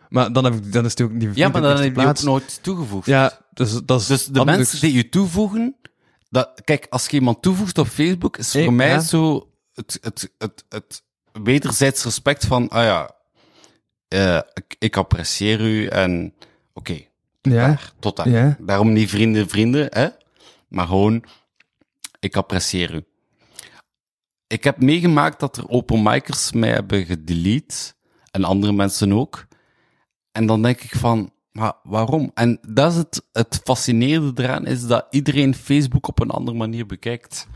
Maar 0.09 0.33
dan, 0.33 0.43
heb 0.43 0.53
ik, 0.53 0.73
dan 0.73 0.85
is 0.85 0.95
die 0.95 1.05
ook 1.05 1.11
niet 1.11 1.35
ja, 1.35 1.49
maar 1.49 1.61
dan 1.61 1.79
heb 1.79 1.95
je 1.95 2.07
ook 2.07 2.21
nooit 2.21 2.59
toegevoegd. 2.61 3.05
Ja, 3.05 3.39
dus 3.53 3.79
dat 3.85 4.01
is 4.01 4.07
Dus 4.07 4.25
de 4.25 4.39
anders. 4.39 4.57
mensen 4.57 4.79
die 4.81 4.93
je 4.93 5.09
toevoegen, 5.09 5.75
dat, 6.35 6.61
kijk, 6.63 6.87
als 6.89 7.07
je 7.07 7.17
iemand 7.17 7.41
toevoegt 7.41 7.77
op 7.77 7.87
Facebook, 7.87 8.37
is 8.37 8.51
voor 8.51 8.73
mij 8.73 8.99
zo 8.99 9.49
het, 9.73 9.97
het, 10.01 10.31
het, 10.37 10.65
het 10.69 11.03
wederzijds 11.43 12.03
respect 12.03 12.45
van, 12.45 12.69
ah 12.69 12.83
ja, 12.83 13.11
eh, 14.07 14.41
ik, 14.53 14.75
ik 14.79 14.97
apprecieer 14.97 15.61
u 15.61 15.87
en 15.87 16.33
oké, 16.73 16.93
Ja, 17.41 17.67
daar, 17.67 17.93
tot 17.99 18.15
daar. 18.15 18.29
Ja. 18.29 18.57
Daarom 18.59 18.93
niet 18.93 19.09
vrienden, 19.09 19.49
vrienden, 19.49 19.87
hè? 19.89 20.07
maar 20.67 20.87
gewoon, 20.87 21.23
ik 22.19 22.35
apprecieer 22.35 22.93
u. 22.93 23.03
Ik 24.47 24.63
heb 24.63 24.81
meegemaakt 24.81 25.39
dat 25.39 25.57
er 25.57 25.69
openmikers 25.69 26.51
mij 26.51 26.69
hebben 26.69 27.05
gedelete, 27.05 27.93
en 28.31 28.43
andere 28.43 28.73
mensen 28.73 29.13
ook. 29.13 29.47
En 30.31 30.45
dan 30.45 30.61
denk 30.61 30.81
ik 30.81 30.95
van, 30.95 31.31
maar 31.55 31.73
waarom? 31.83 32.31
En 32.33 32.59
dat 32.67 32.91
is 32.91 32.97
het, 32.97 33.21
het 33.31 33.61
fascinerende 33.63 34.43
eraan, 34.43 34.65
is 34.65 34.87
dat 34.87 35.05
iedereen 35.09 35.55
Facebook 35.55 36.07
op 36.07 36.19
een 36.19 36.29
andere 36.29 36.57
manier 36.57 36.85
bekijkt. 36.85 37.47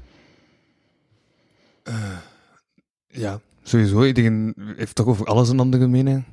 ja, 3.07 3.39
sowieso. 3.63 4.03
Iedereen 4.03 4.53
heeft 4.75 4.95
toch 4.95 5.05
over 5.05 5.25
alles 5.25 5.49
een 5.49 5.59
andere 5.59 5.87
mening. 5.87 6.23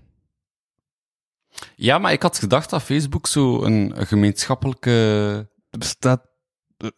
Ja, 1.76 1.98
maar 1.98 2.12
ik 2.12 2.22
had 2.22 2.38
gedacht 2.38 2.70
dat 2.70 2.82
Facebook 2.82 3.26
zo 3.26 3.62
een, 3.62 4.00
een 4.00 4.06
gemeenschappelijke... 4.06 4.90
Er 5.70 5.78
bestaat... 5.78 6.26
eh, 6.76 6.88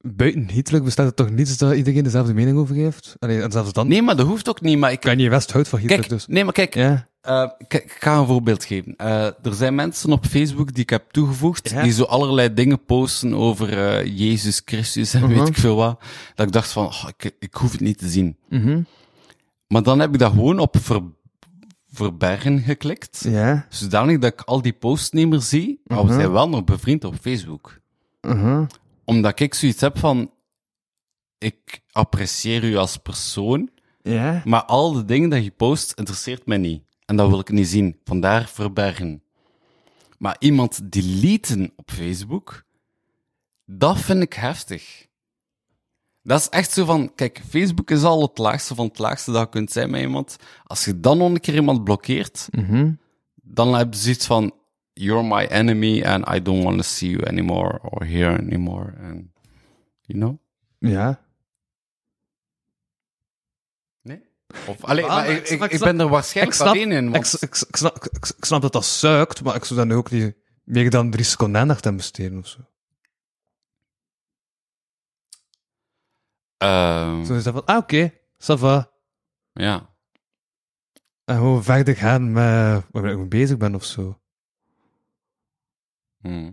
buiten 0.00 0.50
Hitler 0.50 0.82
bestaat 0.82 1.06
er 1.06 1.14
toch 1.14 1.30
niets 1.30 1.58
dat 1.58 1.74
iedereen 1.74 2.02
dezelfde 2.02 2.34
mening 2.34 2.58
over 2.58 2.74
heeft? 2.74 3.16
Allee, 3.18 3.42
en 3.42 3.52
zelfs 3.52 3.72
dan... 3.72 3.88
Nee, 3.88 4.02
maar 4.02 4.16
dat 4.16 4.26
hoeft 4.26 4.48
ook 4.48 4.60
niet, 4.60 4.78
maar 4.78 4.92
ik... 4.92 5.00
Kanye 5.00 5.30
West 5.30 5.52
houdt 5.52 5.68
van 5.68 5.78
Hitler, 5.78 5.98
Kijk, 5.98 6.10
dus... 6.10 6.26
nee, 6.26 6.44
maar 6.44 6.52
kijk, 6.52 6.74
Ja. 6.74 7.12
Kijk, 7.68 7.74
ik 7.84 7.96
ga 8.00 8.16
een 8.18 8.26
voorbeeld 8.26 8.64
geven. 8.64 8.96
Eh, 8.96 9.24
er 9.26 9.54
zijn 9.54 9.74
mensen 9.74 10.12
op 10.12 10.26
Facebook 10.26 10.72
die 10.74 10.82
ik 10.82 10.90
heb 10.90 11.10
toegevoegd, 11.10 11.70
Ja. 11.70 11.82
die 11.82 11.92
zo 11.92 12.04
allerlei 12.04 12.54
dingen 12.54 12.84
posten 12.84 13.34
over 13.34 13.78
eh, 13.78 14.18
Jezus 14.18 14.62
Christus 14.64 15.14
en 15.14 15.28
weet 15.28 15.36
Mhm. 15.36 15.46
ik 15.46 15.56
veel 15.56 15.76
wat. 15.76 16.02
Dat 16.34 16.46
ik 16.46 16.52
dacht 16.52 16.72
van, 16.72 16.86
oh, 16.86 17.04
ik, 17.16 17.36
ik 17.38 17.54
hoef 17.54 17.72
het 17.72 17.80
niet 17.80 17.98
te 17.98 18.08
zien. 18.08 18.36
Mhm. 18.48 18.82
Maar 19.68 19.82
dan 19.82 19.98
heb 20.00 20.12
ik 20.12 20.18
dat 20.18 20.30
gewoon 20.30 20.58
op 20.58 20.76
ver, 20.80 21.02
verbergen 21.92 22.58
geklikt. 22.60 23.24
Ja. 23.28 23.66
Zodanig 23.68 24.18
dat 24.18 24.32
ik 24.32 24.40
al 24.40 24.62
die 24.62 24.72
posts 24.72 25.10
niet 25.10 25.28
meer 25.28 25.40
zie, 25.40 25.80
maar 25.84 25.98
we 25.98 26.04
Mhm. 26.04 26.14
zijn 26.14 26.32
wel 26.32 26.48
nog 26.48 26.64
bevriend 26.64 27.04
op 27.04 27.14
Facebook. 27.20 27.80
Omdat 29.04 29.40
ik 29.40 29.54
zoiets 29.54 29.80
heb 29.80 29.98
van, 29.98 30.30
ik 31.38 31.80
apprecieer 31.92 32.64
u 32.64 32.76
als 32.76 32.96
persoon, 32.96 33.70
Ja? 34.02 34.42
maar 34.44 34.64
al 34.64 34.92
de 34.92 35.04
dingen 35.04 35.28
dat 35.28 35.44
je 35.44 35.50
post 35.50 35.92
interesseert 35.92 36.46
mij 36.46 36.56
niet. 36.58 36.82
En 37.04 37.16
dat 37.16 37.28
wil 37.28 37.38
ik 37.38 37.48
niet 37.50 37.66
zien. 37.68 38.00
Vandaar 38.04 38.48
verbergen. 38.48 39.22
Maar 40.18 40.36
iemand 40.38 40.92
deleten 40.92 41.72
op 41.76 41.90
Facebook, 41.90 42.64
dat 43.64 43.98
vind 43.98 44.22
ik 44.22 44.32
heftig. 44.32 45.06
Dat 46.22 46.40
is 46.40 46.48
echt 46.48 46.70
zo 46.72 46.84
van, 46.84 47.14
kijk, 47.14 47.42
Facebook 47.48 47.90
is 47.90 48.02
al 48.02 48.22
het 48.22 48.38
laagste 48.38 48.74
van 48.74 48.86
het 48.86 48.98
laagste 48.98 49.32
dat 49.32 49.42
je 49.42 49.48
kunt 49.48 49.70
zijn 49.72 49.90
met 49.90 50.00
iemand. 50.00 50.36
Als 50.64 50.84
je 50.84 51.00
dan 51.00 51.18
nog 51.18 51.28
een 51.30 51.40
keer 51.40 51.54
iemand 51.54 51.84
blokkeert, 51.84 52.48
Mhm. 52.50 52.92
dan 53.34 53.74
heb 53.74 53.92
je 53.94 53.98
zoiets 54.00 54.26
van, 54.26 54.54
you're 54.92 55.22
my 55.26 55.44
enemy 55.44 56.04
and 56.04 56.28
I 56.28 56.42
don't 56.42 56.64
want 56.64 56.76
to 56.76 56.82
see 56.82 57.10
you 57.10 57.26
anymore 57.26 57.80
or 57.82 58.04
hear 58.06 58.38
anymore. 58.38 58.94
And, 58.98 59.26
you 60.00 60.18
know? 60.18 60.38
Ja. 60.78 61.24
Nee? 64.02 64.20
Of, 64.68 64.84
allee, 64.84 65.04
Maar- 65.06 65.14
maar 65.16 65.26
maar 65.26 65.36
ik, 65.36 65.72
ik- 65.72 65.78
ben 65.80 66.00
er 66.00 66.08
waarschijnlijk 66.08 66.56
ik 66.56 66.62
snap- 66.62 66.74
alleen 66.74 66.92
in, 66.92 67.10
want... 67.10 67.42
ik, 67.42 67.56
ik, 67.56 67.76
snap, 67.76 67.96
ik, 67.96 68.04
ik 68.36 68.44
snap 68.44 68.62
dat 68.62 68.72
dat 68.72 68.84
suikt, 68.84 69.42
maar 69.42 69.54
ik 69.54 69.64
zou 69.64 69.78
dan 69.78 69.88
nu 69.88 69.94
ook 69.94 70.10
niet 70.10 70.36
meer 70.64 70.90
dan 70.90 71.10
drie 71.10 71.24
seconden 71.24 71.60
aandacht 71.60 71.86
aan 71.86 71.96
besteden 71.96 72.38
of 72.38 72.46
zo. 72.46 72.58
Ehm, 76.56 77.24
Zo 77.24 77.34
is 77.34 77.42
dat 77.44 77.52
van, 77.52 77.64
ah, 77.64 77.76
oké, 77.76 78.10
ça 78.38 78.58
va. 78.58 78.92
ja. 79.52 79.92
En 81.24 81.36
gewoon 81.36 81.62
verder 81.64 81.96
gaan 81.96 82.32
met 82.32 82.84
waar 82.90 83.04
ik 83.10 83.16
mee 83.16 83.26
bezig 83.28 83.56
ben 83.56 83.74
of 83.74 83.84
zo. 83.84 84.20
Hm. 86.20 86.52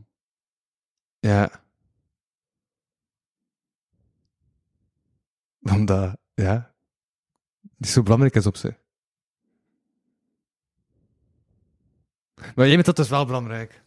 Ja. 1.19 1.63
Omdat, 5.61 6.17
ja, 6.33 6.70
niet 7.81 7.89
zo 7.89 8.03
belangrijk 8.03 8.35
is 8.35 8.45
op 8.45 8.57
zich. 8.57 8.75
Maar 12.35 12.65
jij 12.65 12.69
vindt 12.69 12.85
dat 12.85 12.95
dus 12.95 13.09
wel 13.09 13.25
belangrijk. 13.25 13.81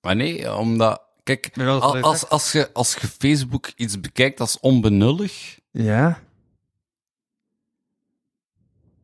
Maar 0.00 0.16
nee, 0.16 0.54
omdat... 0.54 1.02
Kijk, 1.22 1.58
als, 1.58 2.28
als, 2.28 2.52
je, 2.52 2.72
als 2.72 2.94
je 2.94 3.06
Facebook 3.06 3.66
iets 3.76 4.00
bekijkt 4.00 4.40
als 4.40 4.60
onbenullig, 4.60 5.58
Ja? 5.70 6.22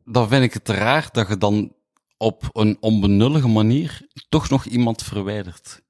dan 0.04 0.28
vind 0.28 0.44
ik 0.44 0.52
het 0.52 0.68
raar 0.68 1.08
dat 1.12 1.28
je 1.28 1.38
dan 1.38 1.74
op 2.16 2.48
een 2.52 2.76
onbenullige 2.80 3.48
manier 3.48 4.06
toch 4.28 4.48
nog 4.50 4.64
iemand 4.64 5.02
verwijdert. 5.02 5.82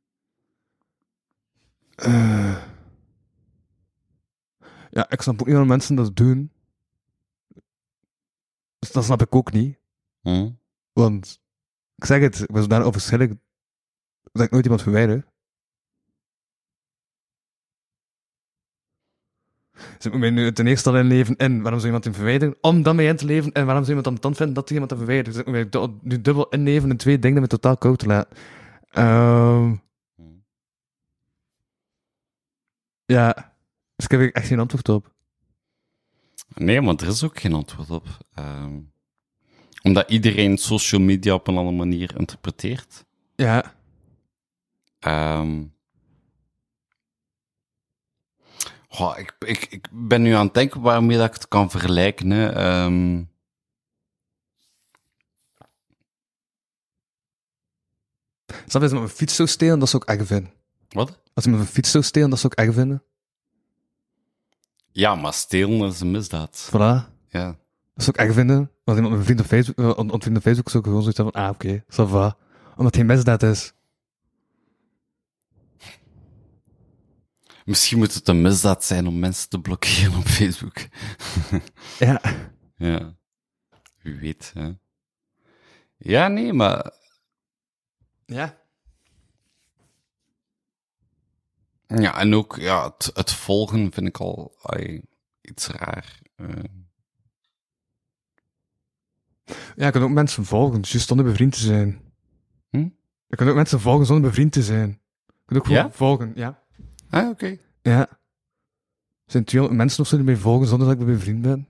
Eh. 1.95 2.72
Ja, 4.95 5.11
ik 5.11 5.23
snap 5.23 5.35
ook 5.35 5.41
niet 5.41 5.49
waarom 5.49 5.69
mensen 5.69 5.97
dat 5.97 6.17
doen. 6.17 6.53
Dus 8.79 8.93
dat 8.93 9.05
snap 9.05 9.21
ik 9.21 9.35
ook 9.35 9.53
niet. 9.53 9.79
Hm? 10.21 10.51
Want, 10.93 11.41
ik 11.95 12.05
zeg 12.05 12.21
het, 12.21 12.41
ik 12.41 12.53
ben 12.53 12.63
zodanig 12.63 12.87
onverschillig 12.87 13.33
dat 14.33 14.43
ik 14.43 14.51
nooit 14.51 14.65
iemand 14.65 14.83
verwijder. 14.83 15.25
Dus 19.73 20.05
ik 20.05 20.11
moet 20.13 20.21
mij 20.21 20.31
nu 20.31 20.53
ten 20.53 20.67
eerste 20.67 20.89
al 20.91 20.99
inleven 20.99 21.37
in 21.37 21.63
waarom 21.63 21.81
zou 21.81 21.85
iemand 21.85 22.05
hem 22.05 22.15
verwijderen, 22.15 22.57
om 22.61 22.83
dan 22.83 22.97
mee 22.97 23.07
in 23.07 23.17
te 23.17 23.27
leven 23.27 23.53
en 23.53 23.65
waarom 23.67 23.85
zou 23.85 23.97
iemand 23.97 24.05
dan 24.05 24.31
dan 24.31 24.35
vinden 24.35 24.55
dat 24.55 24.69
hij 24.69 24.79
iemand 24.79 24.91
hem 24.91 24.99
verwijdert. 24.99 25.35
Dus 25.35 25.45
ik 25.45 25.47
moet 25.47 25.73
mij 25.73 25.91
nu 26.03 26.21
dubbel 26.21 26.49
inleven 26.49 26.91
in 26.91 26.97
twee 26.97 27.19
dingen 27.19 27.41
met 27.41 27.51
totaal 27.51 27.77
koud 27.77 27.99
te 27.99 28.07
laten. 28.07 28.37
Ehm 28.89 29.75
ja, 33.05 33.52
dus 34.03 34.11
ik 34.11 34.11
heb 34.11 34.21
er 34.21 34.33
echt 34.33 34.47
geen 34.47 34.61
antwoord 34.61 34.89
op. 34.89 35.13
Nee, 36.55 36.81
maar 36.81 36.95
er 36.95 37.07
is 37.07 37.25
ook 37.25 37.41
geen 37.41 37.53
antwoord 37.53 37.91
op. 37.91 38.07
Ehm, 38.35 38.81
omdat 39.83 40.11
iedereen 40.11 40.59
social 40.59 41.01
media 41.01 41.35
op 41.35 41.47
een 41.47 41.57
andere 41.57 41.77
manier 41.77 42.17
interpreteert. 42.19 43.05
Ja, 43.35 43.75
Ehm 44.99 45.65
goh, 48.89 49.19
ik, 49.19 49.35
ik, 49.39 49.67
ik 49.71 49.89
ben 49.93 50.23
nu 50.23 50.33
aan 50.33 50.45
het 50.45 50.55
denken 50.55 50.81
waarmee 50.81 51.17
dat 51.17 51.27
ik 51.27 51.35
het 51.35 51.49
kan 51.49 51.71
vergelijken. 51.71 52.31
Hè. 52.31 52.53
Ehm, 52.53 53.25
snap 58.47 58.67
je, 58.67 58.79
als 58.79 58.91
iemand 58.91 58.93
mijn 58.93 59.09
fiets 59.09 59.37
zou 59.37 59.49
stelen, 59.49 59.79
dat 59.79 59.89
zou 59.89 60.03
ik 60.03 60.09
echt 60.09 60.27
vinden. 60.27 60.53
wat? 60.89 61.21
Als 61.35 61.45
iemand 61.45 61.63
mijn 61.63 61.75
fiets 61.75 61.91
zou 61.91 62.05
stelen, 62.05 62.31
dat 62.31 62.39
zou 62.39 62.53
ik 62.53 62.59
echt 62.59 62.75
vinden. 62.75 63.03
Ja, 64.93 65.15
maar 65.15 65.33
stelen 65.33 65.89
is 65.89 66.01
een 66.01 66.11
misdaad. 66.11 66.69
Voilà. 66.71 67.11
Ja. 67.29 67.57
Dat 67.95 68.05
zou 68.05 68.17
ik 68.17 68.17
echt 68.17 68.35
vinden. 68.35 68.71
Als 68.85 68.97
iemand 68.97 69.15
mijn 69.15 69.25
vriend 69.25 69.41
op 69.41 69.47
Facebook, 69.47 69.79
uh, 69.79 69.89
op 69.89 70.23
Facebook, 70.23 70.69
zou 70.69 70.79
ik 70.79 70.85
gewoon 70.85 71.01
zoiets 71.01 71.17
hebben 71.17 71.35
van, 71.35 71.43
ah, 71.43 71.51
oké, 71.51 71.85
ça 71.85 72.09
va. 72.09 72.37
Omdat 72.71 72.85
het 72.87 72.97
geen 72.97 73.07
misdaad 73.07 73.43
is. 73.43 73.73
Misschien 77.65 77.99
moet 77.99 78.15
het 78.15 78.29
een 78.29 78.43
misdaad 78.43 78.85
zijn 78.85 79.07
om 79.07 79.19
mensen 79.19 79.49
te 79.49 79.61
blokkeren 79.61 80.17
op 80.17 80.25
Facebook. 80.27 80.77
Ja. 81.99 82.21
Ja. 82.77 83.15
Wie 84.03 84.15
weet, 84.17 84.53
hè. 84.55 84.71
Ja, 85.97 86.29
nee, 86.29 86.53
maar... 86.53 86.91
Ja. 88.27 88.62
Ja, 92.01 92.19
en 92.19 92.35
ook 92.35 92.57
ja, 92.57 92.85
het, 92.85 93.11
het 93.15 93.33
volgen 93.33 93.93
vind 93.93 94.07
ik 94.09 94.19
al 94.19 94.55
ai, 94.63 95.03
iets 95.41 95.67
raar. 95.67 96.19
Eh, 96.37 96.49
Ja, 99.77 99.87
je 99.87 99.91
kunt 99.93 100.05
ook 100.05 100.11
mensen 100.11 100.45
volgen, 100.45 100.81
juist 100.83 101.09
zonder 101.09 101.27
bevriend 101.27 101.53
te 101.53 101.59
zijn. 101.61 102.01
Hm? 102.71 102.89
Je 103.27 103.37
kunt 103.37 103.49
ook 103.51 103.55
mensen 103.57 103.81
volgen 103.81 104.07
zonder 104.07 104.29
bevriend 104.29 104.53
te 104.53 104.63
zijn. 104.63 105.01
Je 105.27 105.43
kunt 105.45 105.61
ook 105.61 105.67
Ja? 105.67 105.91
volgen, 105.91 106.33
ja. 106.35 106.63
ah, 107.11 107.29
oké. 107.29 107.57
Ja. 107.83 108.09
Er 108.09 108.19
zijn 109.39 109.45
200 109.45 109.81
mensen 109.83 110.03
of 110.03 110.09
zo 110.09 110.17
die 110.17 110.25
mij 110.25 110.37
volgen 110.37 110.67
zonder 110.67 110.87
dat 110.89 110.97
ik 110.99 111.05
bij 111.05 111.15
bevriend 111.15 111.43
ben. 111.43 111.69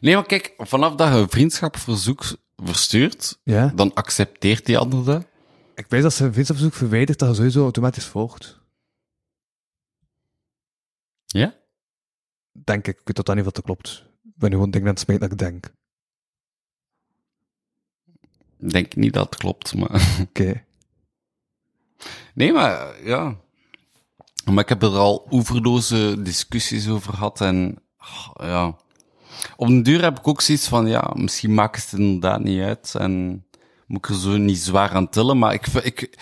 Nee, 0.00 0.14
maar 0.14 0.26
kijk, 0.26 0.54
vanaf 0.58 0.94
dat 0.94 1.12
je 1.12 1.18
een 1.20 1.28
vriendschapverzoek 1.28 2.24
verstuurt, 2.56 3.38
Ja. 3.44 3.72
dan 3.74 3.94
accepteert 3.94 4.66
die 4.66 4.78
ander 4.78 5.04
dat. 5.04 5.26
Ik 5.74 5.86
weet 5.88 6.02
dat 6.02 6.12
ze 6.12 6.24
een 6.24 6.32
vriendschapsverzoek 6.32 6.78
verwijdert, 6.78 7.18
dat 7.18 7.28
je 7.28 7.34
sowieso 7.34 7.62
automatisch 7.62 8.06
volgt. 8.06 8.60
Ja? 11.26 11.54
Denk 12.52 12.86
ik. 12.86 12.98
Ik 12.98 13.06
weet 13.06 13.16
totaal 13.16 13.34
niet 13.34 13.44
wat 13.44 13.54
dat 13.54 13.64
klopt. 13.64 14.04
Ik 14.24 14.32
ben 14.34 14.50
nu 14.50 14.54
gewoon 14.56 14.70
dingen 14.70 14.88
aan 14.88 14.94
het 14.94 15.02
smeten 15.02 15.22
dat 15.22 15.32
ik 15.32 15.38
denk. 15.38 15.72
Ik 18.58 18.70
denk 18.70 18.94
niet 18.94 19.12
dat 19.12 19.24
het 19.24 19.38
klopt, 19.38 19.74
maar... 19.74 20.18
Oké. 20.28 20.64
Nee, 22.34 22.52
maar 22.52 23.04
ja. 23.04 23.36
Maar 24.44 24.62
ik 24.62 24.68
heb 24.68 24.82
er 24.82 24.96
al 24.96 25.26
oeverloze 25.30 26.22
discussies 26.22 26.88
over 26.88 27.12
gehad 27.12 27.40
en 27.40 27.78
ja. 28.34 28.76
Op 29.56 29.68
den 29.68 29.82
duur 29.82 30.02
heb 30.02 30.18
ik 30.18 30.28
ook 30.28 30.40
zoiets 30.40 30.68
van, 30.68 30.86
ja, 30.86 31.12
misschien 31.14 31.54
maakt 31.54 31.90
het 31.90 32.00
inderdaad 32.00 32.42
niet 32.42 32.62
uit 32.62 32.94
en 32.94 33.44
moet 33.92 34.04
ik 34.04 34.14
er 34.14 34.20
zo 34.20 34.36
niet 34.36 34.58
zwaar 34.58 34.90
aan 34.90 35.08
tillen, 35.08 35.38
maar 35.38 35.52
ik, 35.52 35.66
ik 35.66 36.18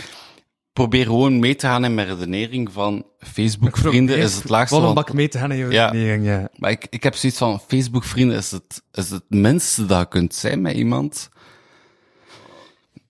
probeer 0.72 1.04
gewoon 1.04 1.38
mee 1.38 1.56
te 1.56 1.66
gaan 1.66 1.84
in 1.84 1.94
mijn 1.94 2.06
redenering 2.06 2.72
van 2.72 3.06
Facebook-vrienden 3.18 4.18
is 4.18 4.34
het 4.34 4.48
laagste. 4.48 4.80
Wat 4.80 4.88
een 4.88 4.94
bak 4.94 5.12
mee 5.12 5.28
te 5.28 5.38
gaan 5.38 5.52
in 5.52 5.58
je 5.58 5.70
Ja. 5.70 5.86
redenering, 5.86 6.24
ja. 6.24 6.48
maar 6.56 6.70
ik, 6.70 6.86
ik 6.90 7.02
heb 7.02 7.14
zoiets 7.14 7.38
van, 7.38 7.60
Facebook-vrienden 7.66 8.36
is 8.36 8.50
het, 8.50 8.82
is 8.92 9.10
het 9.10 9.24
minste 9.28 9.86
dat 9.86 10.00
je 10.00 10.08
kunt 10.08 10.34
zijn 10.34 10.60
met 10.60 10.76
iemand. 10.76 11.28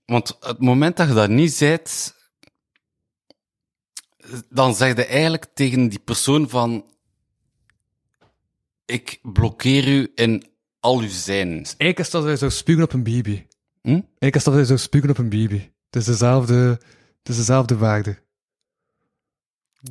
Want 0.06 0.36
het 0.40 0.60
moment 0.60 0.96
dat 0.96 1.08
je 1.08 1.14
dat 1.14 1.30
niet 1.30 1.56
bent, 1.58 2.14
dan 4.48 4.74
zeg 4.74 4.96
je 4.96 5.04
eigenlijk 5.06 5.46
tegen 5.54 5.88
die 5.88 5.98
persoon 5.98 6.48
van, 6.48 6.84
ik 8.86 9.18
blokkeer 9.22 9.88
u 9.88 10.12
in 10.14 10.44
al 10.80 10.98
uw 10.98 11.08
zijn. 11.08 11.52
Eigenlijk 11.52 11.98
is 11.98 12.10
dat 12.10 12.38
zou 12.38 12.50
spugen 12.50 12.82
op 12.82 12.92
een 12.92 13.02
baby. 13.02 13.44
Hm? 13.82 14.00
Is 14.18 14.44
dat 14.44 14.54
je 14.54 14.64
zou 14.64 14.78
spugen 14.78 15.10
op 15.10 15.18
een 15.18 15.28
baby. 15.28 15.70
Het 15.86 15.96
is 15.96 16.04
dezelfde, 16.04 16.54
het 17.18 17.28
is 17.28 17.36
dezelfde 17.36 17.76
waarde. 17.76 18.18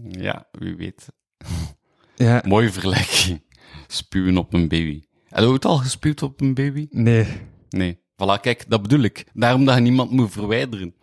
Ja, 0.09 0.47
wie 0.51 0.75
weet. 0.75 1.07
Ja. 2.15 2.43
Mooie 2.45 2.71
vergelijking. 2.71 3.41
Spuwen 3.87 4.37
op 4.37 4.53
een 4.53 4.67
baby. 4.67 5.03
Heb 5.27 5.39
je 5.39 5.45
ooit 5.45 5.65
al 5.65 5.77
gespuwd 5.77 6.21
op 6.21 6.41
een 6.41 6.53
baby? 6.53 6.87
Nee. 6.91 7.27
Nee. 7.69 7.95
Voilà, 7.95 8.41
kijk, 8.41 8.69
dat 8.69 8.81
bedoel 8.81 8.99
ik. 9.01 9.25
Daarom 9.33 9.65
dat 9.65 9.75
je 9.75 9.81
niemand 9.81 10.11
moet 10.11 10.31
verwijderen. 10.31 10.95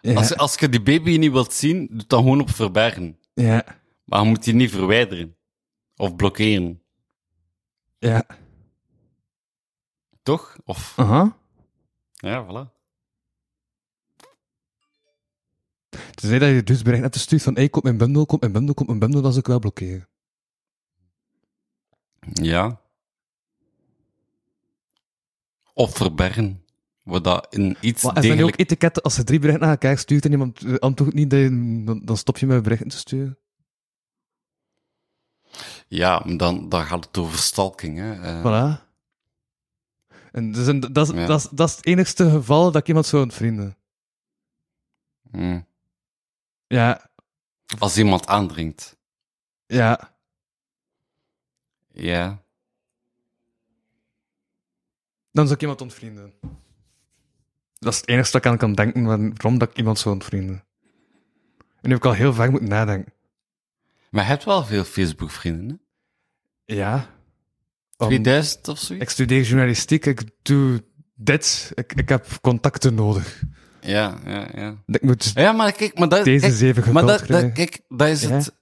Ja. 0.00 0.14
Als, 0.14 0.36
als 0.36 0.54
je 0.54 0.68
die 0.68 0.82
baby 0.82 1.16
niet 1.16 1.32
wilt 1.32 1.52
zien, 1.52 1.88
doe 1.90 2.06
dan 2.06 2.22
gewoon 2.22 2.40
op 2.40 2.50
verbergen. 2.50 3.18
Ja. 3.34 3.64
Maar 4.04 4.22
je 4.22 4.28
moet 4.28 4.44
die 4.44 4.54
niet 4.54 4.70
verwijderen. 4.70 5.36
Of 5.96 6.16
blokkeren. 6.16 6.82
Ja. 7.98 8.26
Toch? 10.22 10.56
Of... 10.64 10.92
Aha. 10.96 11.36
Ja, 12.22 12.44
voilà. 12.46 12.80
Tenzij 16.14 16.38
dat 16.38 16.48
je 16.48 16.62
dus 16.62 16.82
bericht 16.82 17.02
hebt 17.02 17.16
gestuurd 17.16 17.42
van, 17.42 17.54
hey, 17.54 17.68
komt 17.68 17.84
mijn 17.84 17.96
bundel, 17.96 18.26
komt 18.26 18.40
mijn 18.40 18.52
bundel, 18.52 18.74
komt 18.74 18.88
mijn 18.88 19.00
bundel, 19.00 19.20
dan 19.22 19.30
zou 19.30 19.42
ik 19.42 19.48
wel 19.48 19.58
blokkeren. 19.58 20.08
Ja. 22.32 22.80
Of 25.74 25.96
verbergen. 25.96 26.64
Wat 27.02 27.24
dat 27.24 27.54
in 27.54 27.76
iets 27.80 28.02
Maar 28.02 28.12
zijn 28.12 28.24
nu 28.24 28.30
ook 28.30 28.36
degelijk... 28.36 28.60
etiketten, 28.60 29.02
als 29.02 29.16
je 29.16 29.24
drie 29.24 29.38
berichten 29.38 29.62
naar 29.64 29.72
elkaar 29.72 29.98
stuurt 29.98 30.24
en 30.24 30.30
iemand 30.30 30.80
antwoordt 30.80 31.14
niet, 31.14 31.30
dan, 31.30 32.04
dan- 32.04 32.16
stop 32.16 32.38
je 32.38 32.46
met 32.46 32.62
berichten 32.62 32.88
te 32.88 32.96
sturen. 32.96 33.38
Ja, 35.88 36.18
dan, 36.18 36.68
dan 36.68 36.84
gaat 36.84 37.04
het 37.04 37.18
over 37.18 37.38
stalking, 37.38 37.98
hè. 37.98 38.12
Eh, 38.12 38.40
Voilà. 38.40 38.91
En 40.32 40.52
dus 40.52 40.66
dat, 40.92 41.08
is, 41.08 41.14
Ja. 41.14 41.26
dat, 41.26 41.38
is, 41.40 41.48
dat 41.50 41.68
is 41.68 41.76
het 41.76 41.86
enigste 41.86 42.30
geval 42.30 42.64
dat 42.72 42.80
ik 42.82 42.88
iemand 42.88 43.06
zou 43.06 43.22
ontvrienden. 43.22 43.76
mm. 45.22 45.66
Ja, 46.66 47.10
Als 47.78 47.98
iemand 47.98 48.26
aandringt. 48.26 48.96
ja. 49.66 50.10
Ja. 51.94 52.42
Dan 55.32 55.44
zou 55.44 55.54
ik 55.54 55.60
iemand 55.60 55.80
ontvrienden. 55.80 56.32
Dat 57.78 57.92
is 57.92 57.98
het 58.00 58.08
enigste 58.08 58.32
dat 58.32 58.44
ik 58.44 58.50
aan 58.50 58.58
kan 58.58 58.72
denken 58.74 59.04
waarom 59.04 59.58
dat 59.58 59.70
ik 59.70 59.76
iemand 59.76 59.98
zou 59.98 60.14
ontvrienden. 60.14 60.64
En 61.58 61.88
nu 61.88 61.90
heb 61.90 61.98
ik 61.98 62.04
al 62.04 62.12
heel 62.12 62.34
vaak 62.34 62.50
moeten 62.50 62.68
nadenken. 62.68 63.12
Maar 64.10 64.22
je 64.22 64.28
hebt 64.28 64.44
wel 64.44 64.64
veel 64.64 64.84
Facebook-vrienden, 64.84 65.80
hè? 66.64 66.74
Ja. 66.74 67.11
Om- 67.96 68.06
2000 68.08 68.68
of 68.68 68.78
zoiets? 68.78 69.04
ik 69.04 69.10
studeer 69.10 69.42
journalistiek, 69.42 70.06
ik 70.06 70.22
doe 70.42 70.84
dit, 71.14 71.72
ik, 71.74 71.92
ik 71.92 72.08
heb 72.08 72.26
contacten 72.40 72.94
nodig. 72.94 73.42
Ja, 73.80 74.18
ja, 74.26 74.48
ja. 74.54 74.74
Ik 74.86 75.02
moet 75.02 75.30
Ja, 75.34 75.52
maar 75.52 75.72
kijk, 75.72 75.98
maar 75.98 76.08
dat, 76.08 76.24
deze 76.24 76.40
kijk, 76.46 76.56
zeven 76.58 76.92
maar 76.92 77.06
dat, 77.06 77.26
dat, 77.26 77.52
kijk, 77.52 77.80
dat 77.88 78.08
is 78.08 78.22
Ja. 78.22 78.28
het. 78.30 78.54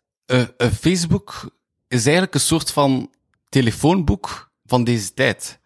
Eh, 0.56 0.68
Facebook 0.70 1.56
is 1.88 2.02
eigenlijk 2.04 2.34
een 2.34 2.40
soort 2.40 2.70
van 2.70 3.10
telefoonboek 3.48 4.50
van 4.64 4.84
deze 4.84 5.14
tijd. 5.14 5.58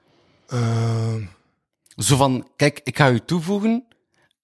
Ehm, 0.47 1.23
Zo 1.97 2.17
van, 2.17 2.49
kijk, 2.57 2.81
ik 2.85 2.97
ga 2.97 3.11
u 3.11 3.21
toevoegen. 3.21 3.85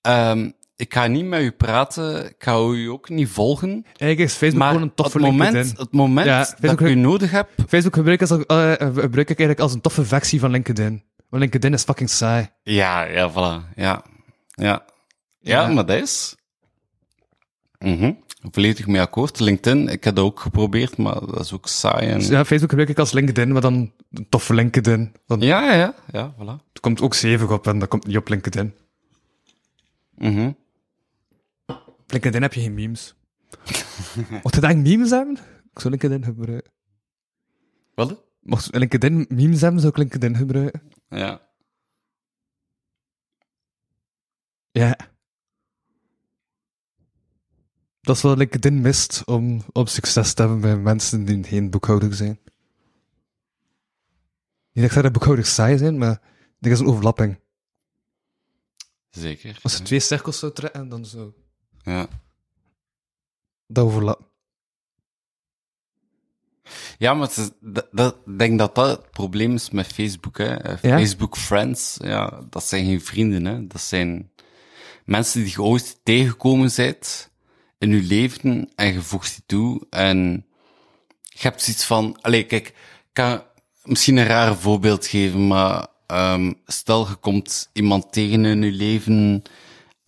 ehm, 0.01 0.51
ik 0.81 0.95
ga 0.95 1.07
niet 1.07 1.25
met 1.25 1.43
u 1.43 1.51
praten. 1.51 2.25
Ik 2.27 2.35
ga 2.39 2.59
u 2.59 2.87
ook 2.87 3.09
niet 3.09 3.29
volgen. 3.29 3.71
eigenlijk 3.87 4.19
is 4.21 4.35
Facebook 4.37 4.63
gewoon 4.63 4.83
een 4.83 4.87
het 4.89 4.97
toffe 4.97 5.19
moment, 5.19 5.53
LinkedIn. 5.53 5.79
het 5.79 5.93
moment 5.93 6.27
Ja, 6.27 6.55
dat 6.61 6.73
ik 6.73 6.81
u 6.81 6.95
nodig 6.95 7.31
heb... 7.31 7.49
Facebook 7.69 7.95
gebruik, 7.95 8.21
ik 8.21 8.31
als, 8.31 8.45
eh, 8.47 8.73
gebruik 8.79 9.31
ik 9.31 9.39
eigenlijk 9.39 9.61
als 9.61 9.75
een 9.75 9.81
toffe 9.81 10.05
versie 10.05 10.41
van 10.41 10.51
LinkedIn. 10.51 11.03
Want 11.29 11.43
LinkedIn 11.43 11.73
is 11.73 11.83
fucking 11.83 12.11
saai. 12.11 12.51
Ja, 12.63 13.03
ja, 13.03 13.31
voilà. 13.31 13.75
Ja, 13.75 14.05
ja. 14.49 14.85
Ja, 15.41 15.61
Ja. 15.63 15.69
maar 15.69 15.87
dat 15.87 16.03
is... 16.03 16.35
Mhm. 17.79 18.13
Volledig 18.51 18.87
mee 18.87 19.01
akkoord. 19.01 19.41
LinkedIn, 19.41 19.89
ik 19.89 20.05
heb 20.05 20.15
dat 20.15 20.25
ook 20.25 20.41
geprobeerd, 20.41 20.97
maar 20.97 21.15
dat 21.15 21.41
is 21.41 21.53
ook 21.53 21.67
saai. 21.69 22.09
En... 22.09 22.21
Ja, 22.21 22.45
Facebook 22.45 22.69
gebruik 22.69 22.89
ik 22.89 22.99
als 22.99 23.13
LinkedIn, 23.13 23.53
maar 23.53 23.61
dan 23.63 23.93
een 24.13 24.27
toffe 24.29 24.55
LinkedIn. 24.55 25.13
Ja, 25.39 25.73
ja, 25.75 25.95
ja, 26.13 26.35
voilà. 26.39 26.73
er 26.73 26.81
komt 26.81 27.01
ook 27.01 27.15
7 27.15 27.49
op 27.51 27.67
en 27.67 27.79
dat 27.79 27.89
komt 27.89 28.07
niet 28.07 28.17
op 28.17 28.29
LinkedIn. 28.29 28.75
Mhm. 30.17 30.51
Op 32.11 32.17
LinkedIn 32.17 32.43
heb 32.43 32.53
je 32.53 32.61
geen 32.61 32.75
memes. 32.75 33.15
Mocht 34.43 34.55
je 34.55 34.61
daar 34.61 34.79
memes 34.79 35.11
hebben? 35.11 35.37
Ik 35.73 35.81
zou 35.81 35.91
LinkedIn 35.91 36.25
gebruiken. 36.25 36.73
Wat? 37.95 38.25
Mocht 38.41 38.77
LinkedIn 38.77 39.27
memes 39.29 39.61
hebben, 39.61 39.81
zou 39.81 39.93
ik 39.93 39.99
LinkedIn 39.99 40.37
gebruiken. 40.37 40.83
Ja. 41.09 41.51
Ja. 44.71 44.97
Dat 48.01 48.17
is 48.17 48.23
wat 48.23 48.39
LinkedIn 48.39 48.81
mist 48.81 49.25
om, 49.25 49.63
om 49.73 49.87
succes 49.87 50.35
te 50.35 50.43
hebben 50.43 50.61
bij 50.61 50.77
mensen 50.77 51.25
die 51.25 51.45
geen 51.45 51.71
boekhouder 51.71 52.15
zijn. 52.15 52.39
Niet 54.73 54.75
dat 54.75 54.85
ik 54.85 54.93
zeg 54.93 55.03
dat 55.03 55.13
boekhouders 55.13 55.55
saai 55.55 55.79
zijn, 55.79 55.99
maar 55.99 56.23
er 56.61 56.71
is 56.71 56.81
een 56.81 56.87
overlapping. 56.87 57.41
Zeker. 59.11 59.59
Als 59.63 59.77
je 59.77 59.83
twee 59.83 60.01
cirkels 60.01 60.39
zou 60.39 60.53
trekken, 60.53 60.89
dan 60.89 61.05
zou 61.05 61.33
Ja. 61.85 62.07
dat 63.67 63.85
overlappen. 63.85 64.27
Ja, 66.99 67.15
maar 67.15 67.27
het 67.29 67.37
is, 67.37 67.51
dat, 67.61 67.89
dat, 67.93 68.17
ik 68.27 68.39
denk 68.39 68.59
dat 68.59 68.75
dat 68.75 68.89
het 68.89 69.11
probleem 69.11 69.55
is 69.55 69.71
met 69.71 69.87
Facebook. 69.87 70.39
Hè. 70.39 70.55
Eh, 70.55 70.83
Ja? 70.83 70.99
Facebook 70.99 71.37
friends, 71.37 71.97
ja, 72.03 72.41
dat 72.51 72.65
zijn 72.65 72.85
geen 72.85 73.01
vrienden. 73.01 73.45
Hè. 73.45 73.67
Dat 73.67 73.81
zijn 73.81 74.31
mensen 75.05 75.43
die 75.43 75.51
je 75.51 75.63
ooit 75.63 76.01
tegengekomen 76.03 76.71
bent 76.77 77.31
in 77.79 77.91
je 77.91 78.03
leven 78.03 78.71
en 78.75 78.93
je 78.93 79.01
voegt 79.01 79.35
die 79.35 79.43
toe. 79.47 79.87
En 79.91 80.47
je 81.23 81.39
hebt 81.41 81.63
zoiets 81.63 81.85
van... 81.85 82.19
Allee, 82.21 82.45
kijk, 82.45 82.69
ik 82.69 82.75
kan 83.13 83.43
misschien 83.83 84.17
een 84.17 84.27
raar 84.27 84.57
voorbeeld 84.57 85.07
geven, 85.07 85.47
maar 85.47 85.87
ehm, 86.07 86.53
stel 86.67 87.09
je 87.09 87.15
komt 87.15 87.71
iemand 87.73 88.13
tegen 88.13 88.45
in 88.45 88.63
je 88.63 88.73
leven 88.73 89.43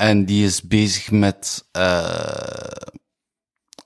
en 0.03 0.25
die 0.25 0.45
is 0.45 0.63
bezig 0.63 1.11
met... 1.11 1.65
eh, 1.73 2.67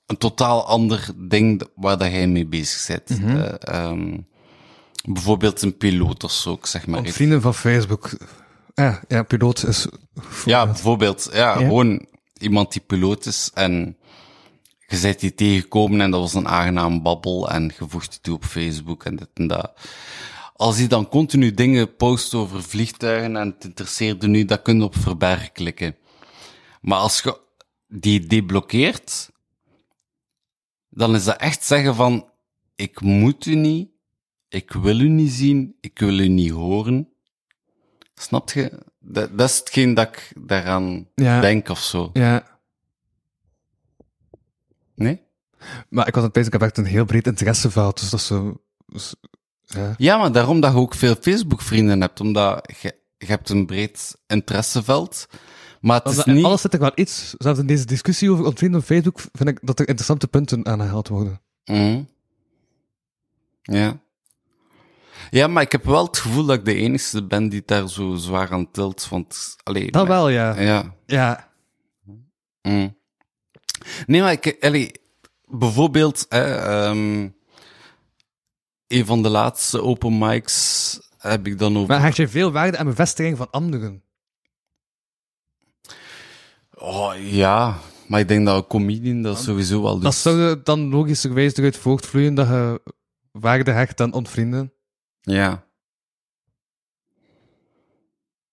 een 0.06 0.16
totaal 0.18 0.66
ander 0.66 1.08
ding 1.16 1.62
waar 1.74 1.98
dat 1.98 2.10
jij 2.10 2.26
mee 2.26 2.46
bezig 2.46 2.86
bent. 2.86 3.20
Mhm. 3.20 3.36
Eh, 3.36 3.54
ehm, 3.60 4.18
bijvoorbeeld 5.04 5.62
een 5.62 5.76
piloot 5.76 6.24
of 6.24 6.32
zo, 6.32 6.52
ik 6.52 6.66
zeg 6.66 6.86
maar. 6.86 7.04
Iets. 7.04 7.14
vrienden 7.16 7.40
van 7.42 7.54
Facebook. 7.54 8.10
Ja, 8.74 9.02
ja, 9.08 9.22
piloot 9.22 9.66
is. 9.66 9.86
Ja, 10.44 10.66
bijvoorbeeld, 10.66 11.28
ja, 11.32 11.38
Ja. 11.38 11.66
gewoon 11.66 12.06
iemand 12.38 12.72
die 12.72 12.82
piloot 12.86 13.26
is 13.26 13.50
en 13.54 13.96
je 14.86 14.98
bent 15.00 15.20
die 15.20 15.34
tegengekomen 15.34 16.00
en 16.00 16.10
dat 16.10 16.20
was 16.20 16.34
een 16.34 16.48
aangenaam 16.48 17.02
babbel 17.02 17.50
en 17.50 17.72
je 17.78 17.84
voegt 17.88 18.10
die 18.10 18.20
toe 18.20 18.34
op 18.34 18.44
Facebook 18.44 19.04
en 19.04 19.16
dit 19.16 19.28
en 19.34 19.46
dat. 19.46 19.72
Als 20.54 20.76
hij 20.78 20.86
dan 20.86 21.08
continu 21.08 21.54
dingen 21.54 21.96
post 21.96 22.34
over 22.34 22.62
vliegtuigen 22.62 23.36
en 23.36 23.48
het 23.54 23.64
interesseerde 23.64 24.26
nu, 24.28 24.44
dat 24.44 24.62
kun 24.62 24.76
je 24.76 24.82
op 24.84 24.96
verbergen 24.96 25.52
klikken. 25.52 25.96
Maar 26.86 26.98
als 26.98 27.20
je 27.20 27.40
die 27.88 28.26
deblokkeert, 28.26 29.30
dan 30.88 31.14
is 31.14 31.24
dat 31.24 31.36
echt 31.36 31.64
zeggen 31.64 31.94
van, 31.94 32.30
ik 32.74 33.00
moet 33.00 33.46
u 33.46 33.54
niet, 33.54 33.88
ik 34.48 34.72
wil 34.72 35.00
u 35.00 35.08
niet 35.08 35.32
zien, 35.32 35.76
ik 35.80 35.98
wil 35.98 36.18
u 36.18 36.28
niet 36.28 36.50
horen. 36.50 37.08
Snap 38.14 38.50
je? 38.50 38.78
Dat, 38.98 39.38
dat 39.38 39.50
is 39.50 39.58
hetgeen 39.58 39.94
dat 39.94 40.08
ik 40.08 40.32
daaraan 40.38 41.08
Ja. 41.14 41.40
denk 41.40 41.68
of 41.68 41.78
zo. 41.80 42.10
Ja, 42.12 42.60
Nee? 44.94 45.22
maar 45.88 46.06
ik 46.06 46.14
was 46.14 46.22
aan 46.22 46.28
het 46.28 46.32
bezig, 46.32 46.46
ik 46.52 46.60
heb 46.60 46.68
echt 46.68 46.78
een 46.78 46.84
heel 46.84 47.04
breed 47.04 47.26
interesseveld, 47.26 48.00
dus 48.00 48.10
dat 48.10 48.20
is 48.20 48.26
zo. 48.26 48.60
dus, 48.86 49.14
ja. 49.64 49.94
Ja, 49.98 50.16
maar 50.18 50.32
daarom 50.32 50.60
dat 50.60 50.72
je 50.72 50.78
ook 50.78 50.94
veel 50.94 51.14
Facebook-vrienden 51.20 52.00
hebt, 52.00 52.20
omdat 52.20 52.74
je, 52.80 52.94
je 53.18 53.26
hebt 53.26 53.48
een 53.48 53.66
breed 53.66 54.16
interesseveld. 54.26 55.26
Maar 55.80 56.00
het 56.02 56.18
is 56.18 56.24
niet... 56.24 56.44
alles 56.44 56.60
zit 56.60 56.72
er 56.74 56.78
wel 56.80 56.92
iets, 56.94 57.34
zelfs 57.38 57.58
in 57.58 57.66
deze 57.66 57.84
discussie 57.84 58.30
over 58.30 58.44
ontvrienden 58.44 58.80
op 58.80 58.86
Facebook, 58.86 59.20
vind 59.32 59.48
ik 59.48 59.58
dat 59.62 59.78
er 59.78 59.88
interessante 59.88 60.28
punten 60.28 60.66
aangehaald 60.66 61.08
worden. 61.08 61.40
Mhm. 61.64 62.02
Ja. 63.62 64.00
Ja, 65.30 65.46
maar 65.46 65.62
ik 65.62 65.72
heb 65.72 65.84
wel 65.84 66.06
het 66.06 66.18
gevoel 66.18 66.44
dat 66.44 66.58
ik 66.58 66.64
de 66.64 66.74
enige 66.74 67.24
ben 67.24 67.48
die 67.48 67.62
daar 67.66 67.88
zo 67.88 68.14
zwaar 68.14 68.52
aan 68.52 68.70
tilt, 68.70 69.08
want... 69.08 69.56
Allee, 69.62 69.90
Dat 69.90 70.08
maar- 70.08 70.16
wel, 70.16 70.28
ja. 70.28 70.60
Ja. 70.60 70.94
Ja. 71.06 71.52
Mm. 72.62 72.96
Nee, 74.06 74.20
maar 74.20 74.32
ik, 74.32 74.56
allee, 74.60 74.92
bijvoorbeeld, 75.44 76.26
hè, 76.28 76.54
ehm, 76.54 77.28
een 78.86 79.06
van 79.06 79.22
de 79.22 79.28
laatste 79.28 79.82
open 79.82 80.18
mics 80.18 80.98
heb 81.18 81.46
ik 81.46 81.58
dan 81.58 81.76
over... 81.76 81.88
Maar 81.88 82.02
hecht 82.02 82.16
je 82.16 82.28
veel 82.28 82.52
waarde 82.52 82.78
aan 82.78 82.86
bevestiging 82.86 83.36
van 83.36 83.50
anderen? 83.50 84.02
Oh, 86.86 87.12
ja, 87.18 87.78
maar 88.06 88.20
ik 88.20 88.28
denk 88.28 88.46
dat 88.46 88.56
een 88.56 88.66
comedian 88.66 89.22
dat 89.22 89.38
sowieso 89.38 89.82
wel 89.82 89.92
doet. 89.92 90.02
Dat 90.02 90.14
zou 90.14 90.62
dan 90.62 90.88
logischerwijs 90.88 91.56
eruit 91.56 91.76
voortvloeien 91.76 92.34
dat 92.34 92.48
je 92.48 92.80
waarde 93.32 93.70
hecht 93.70 94.00
aan 94.00 94.12
ontvrienden. 94.12 94.72
Ja. 95.20 95.66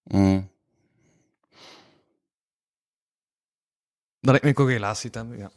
Mm. 0.03 0.49
Dat 4.19 4.35
ik 4.35 4.41
mijn 4.41 4.53
correlatie 4.53 5.09
heb, 5.13 5.37
ja. 5.37 5.51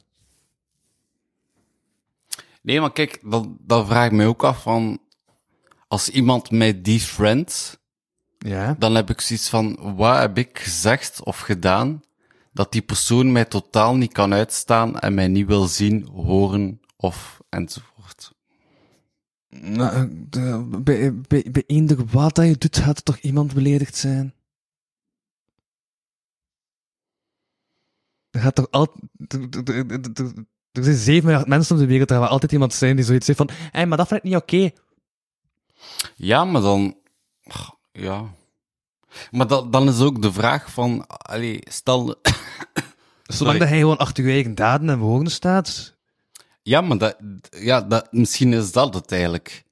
Nee, 2.62 2.80
maar 2.80 2.92
kijk, 2.92 3.20
dan, 3.22 3.56
dan 3.60 3.86
vraag 3.86 4.06
ik 4.06 4.12
me 4.12 4.26
ook 4.26 4.44
af 4.44 4.62
van... 4.62 5.00
Als 5.88 6.08
iemand 6.08 6.50
mij 6.50 6.82
defriend, 6.82 7.80
Ja. 8.38 8.74
dan 8.78 8.94
heb 8.94 9.10
ik 9.10 9.20
zoiets 9.20 9.48
van... 9.48 9.94
Wat 9.96 10.18
heb 10.18 10.38
ik 10.38 10.58
gezegd 10.58 11.22
of 11.24 11.38
gedaan 11.40 12.04
dat 12.56 12.72
die 12.72 12.82
persoon 12.82 13.32
mij 13.32 13.44
totaal 13.44 13.96
niet 13.96 14.12
kan 14.12 14.32
uitstaan 14.32 14.98
en 14.98 15.14
mij 15.14 15.28
niet 15.28 15.46
wil 15.46 15.66
zien, 15.66 16.06
horen 16.06 16.80
of 16.96 17.40
enzovoort. 17.48 18.34
Nou, 19.48 20.08
bij, 20.82 21.14
bij, 21.14 21.44
bij 21.50 21.64
eender 21.66 22.06
wat 22.06 22.34
dat 22.34 22.46
je 22.46 22.58
doet, 22.58 22.76
gaat 22.76 22.96
er 22.96 23.02
toch 23.02 23.18
iemand 23.18 23.54
beledigd 23.54 23.96
zijn? 23.96 24.34
er 28.36 28.42
gaat 28.42 28.54
toch 28.54 28.70
altijd, 28.70 28.98
er 30.72 30.84
zijn 30.84 30.96
7 30.96 31.24
miljard 31.24 31.48
mensen 31.48 31.74
op 31.74 31.80
de 31.80 31.86
wereld, 31.86 32.10
er 32.10 32.20
gaat 32.20 32.28
altijd 32.28 32.52
iemand 32.52 32.74
zijn 32.74 32.96
die 32.96 33.04
zoiets 33.04 33.26
zegt 33.26 33.38
van, 33.38 33.48
hé, 33.50 33.68
hey, 33.72 33.86
maar 33.86 33.98
dat 33.98 34.08
vind 34.08 34.24
ik 34.24 34.30
niet 34.30 34.40
oké. 34.42 34.70
Ja, 36.14 36.44
maar 36.44 36.60
dan... 36.60 36.96
Ja. 37.92 38.34
Maar 39.30 39.46
dat, 39.46 39.72
dan 39.72 39.88
is 39.88 40.00
ook 40.00 40.22
de 40.22 40.32
vraag 40.32 40.70
van... 40.70 41.06
Allee, 41.06 41.60
stel... 41.62 42.20
Zolang 43.26 43.58
dat 43.58 43.68
hij 43.68 43.78
gewoon 43.78 43.98
achter 43.98 44.24
je 44.24 44.30
eigen 44.32 44.54
daden 44.54 44.90
en 44.90 44.98
woorden 44.98 45.32
staat, 45.32 45.94
Ja, 46.62 46.80
maar 46.80 46.98
dat, 46.98 47.16
ja, 47.50 47.80
dat, 47.80 48.08
misschien 48.10 48.52
is 48.52 48.72
dat 48.72 48.94
het 48.94 49.12
eigenlijk. 49.12 49.64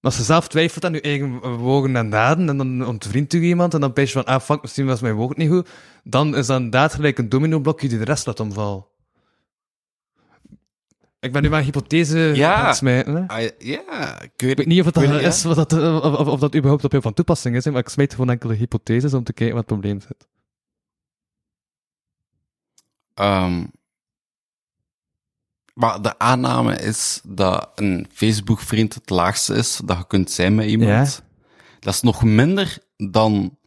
als 0.00 0.16
je 0.16 0.22
zelf 0.22 0.48
twijfelt 0.48 0.84
aan 0.84 0.92
je 0.92 1.00
eigen 1.00 1.56
woorden 1.56 1.96
en 1.96 2.10
daden, 2.10 2.48
en 2.48 2.56
dan 2.56 2.86
ontvriendt 2.86 3.32
u 3.32 3.42
iemand, 3.42 3.74
en 3.74 3.80
dan 3.80 3.92
ben 3.92 4.04
je 4.04 4.10
van, 4.10 4.24
ah, 4.24 4.40
fuck, 4.40 4.62
misschien 4.62 4.86
was 4.86 5.00
mijn 5.00 5.14
woord 5.14 5.36
niet 5.36 5.50
goed, 5.50 5.68
dan 6.04 6.36
is 6.36 6.46
dat 6.46 6.56
inderdaad 6.56 6.94
gelijk 6.94 7.18
een 7.18 7.28
domino-blokje 7.28 7.88
die 7.88 7.98
de 7.98 8.04
rest 8.04 8.26
laat 8.26 8.40
omvallen. 8.40 8.86
Ik 11.20 11.32
ben 11.32 11.42
nu 11.42 11.48
maar 11.48 11.58
een 11.58 11.64
hypothese 11.64 12.18
Ja. 12.18 12.54
aan 12.54 12.66
het 12.66 12.76
smijten, 12.76 13.14
hè. 13.14 13.26
Ah, 13.26 13.48
ja, 13.58 14.20
ik 14.20 14.32
Ik 14.36 14.40
weet 14.46 14.56
weet 14.56 14.66
niet 14.66 14.78
of 14.80 14.84
dat, 14.90 15.02
Ik 15.02 15.08
weet 15.08 15.18
niet, 15.18 15.28
is, 15.28 15.46
of, 15.46 15.54
dat, 15.54 15.72
of, 15.72 16.18
of- 16.18 16.26
of 16.28 16.40
dat 16.40 16.54
überhaupt 16.54 16.84
op 16.84 16.90
jou 16.90 17.02
van 17.02 17.14
toepassing 17.14 17.56
is, 17.56 17.64
hè, 17.64 17.70
maar 17.70 17.80
ik 17.80 17.88
smijt 17.88 18.10
gewoon 18.12 18.30
enkele 18.30 18.54
hypotheses 18.54 19.14
om 19.14 19.24
te 19.24 19.32
kijken 19.32 19.54
wat 19.56 19.64
het 19.68 19.78
probleem 19.78 20.00
zit. 20.00 20.28
Ehm, 23.14 23.64
maar 25.74 26.02
de 26.02 26.18
aanname 26.18 26.76
is 26.76 27.20
dat 27.24 27.70
een 27.74 28.06
Facebook-vriend 28.12 28.94
het 28.94 29.10
laagste 29.10 29.54
is 29.54 29.80
dat 29.84 29.98
je 29.98 30.06
kunt 30.06 30.30
zijn 30.30 30.54
met 30.54 30.66
iemand. 30.66 31.22
Dat 31.80 31.94
is 31.94 32.00
nog 32.00 32.22
minder 32.24 32.78
dan... 32.96 33.58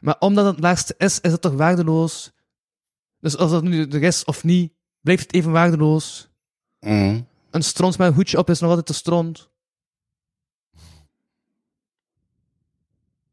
Maar 0.00 0.16
omdat 0.18 0.44
het 0.46 0.60
laagste 0.60 0.94
is, 0.98 1.20
is 1.20 1.32
het 1.32 1.40
toch 1.40 1.54
waardeloos? 1.54 2.32
Dus 3.20 3.36
als 3.36 3.50
dat 3.50 3.62
nu 3.62 3.86
er 3.88 4.02
is 4.02 4.24
of 4.24 4.44
niet, 4.44 4.72
blijft 5.00 5.22
het 5.22 5.34
even 5.34 5.52
waardeloos. 5.52 6.28
Mm, 6.80 7.26
Een 7.50 7.62
stront 7.62 7.98
met 7.98 8.08
een 8.08 8.14
hoedje 8.14 8.38
op 8.38 8.50
is 8.50 8.60
nog 8.60 8.70
altijd 8.70 8.88
een 8.88 8.94
stront. 8.94 9.48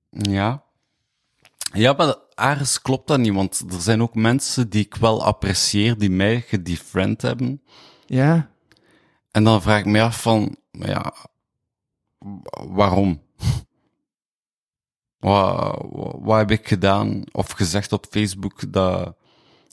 ja. 0.09 0.63
Ja, 1.73 1.93
maar 1.93 2.15
ergens 2.35 2.81
klopt 2.81 3.07
dat 3.07 3.19
niet, 3.19 3.33
want 3.33 3.63
er 3.73 3.81
zijn 3.81 4.01
ook 4.01 4.15
mensen 4.15 4.69
die 4.69 4.85
ik 4.85 4.95
wel 4.95 5.23
apprecieer, 5.25 5.97
die 5.97 6.09
mij 6.09 6.41
gedefriend 6.41 7.21
hebben. 7.21 7.61
Ja. 8.05 8.49
En 9.31 9.43
dan 9.43 9.61
vraag 9.61 9.79
ik 9.79 9.85
me 9.85 10.01
af 10.01 10.21
van, 10.21 10.57
ja, 10.71 11.13
waarom? 12.67 13.21
Wat, 15.19 15.85
wat 16.19 16.37
heb 16.37 16.51
ik 16.51 16.67
gedaan 16.67 17.23
of 17.31 17.51
gezegd 17.51 17.91
op 17.93 18.05
Facebook 18.09 18.73
dat 18.73 19.15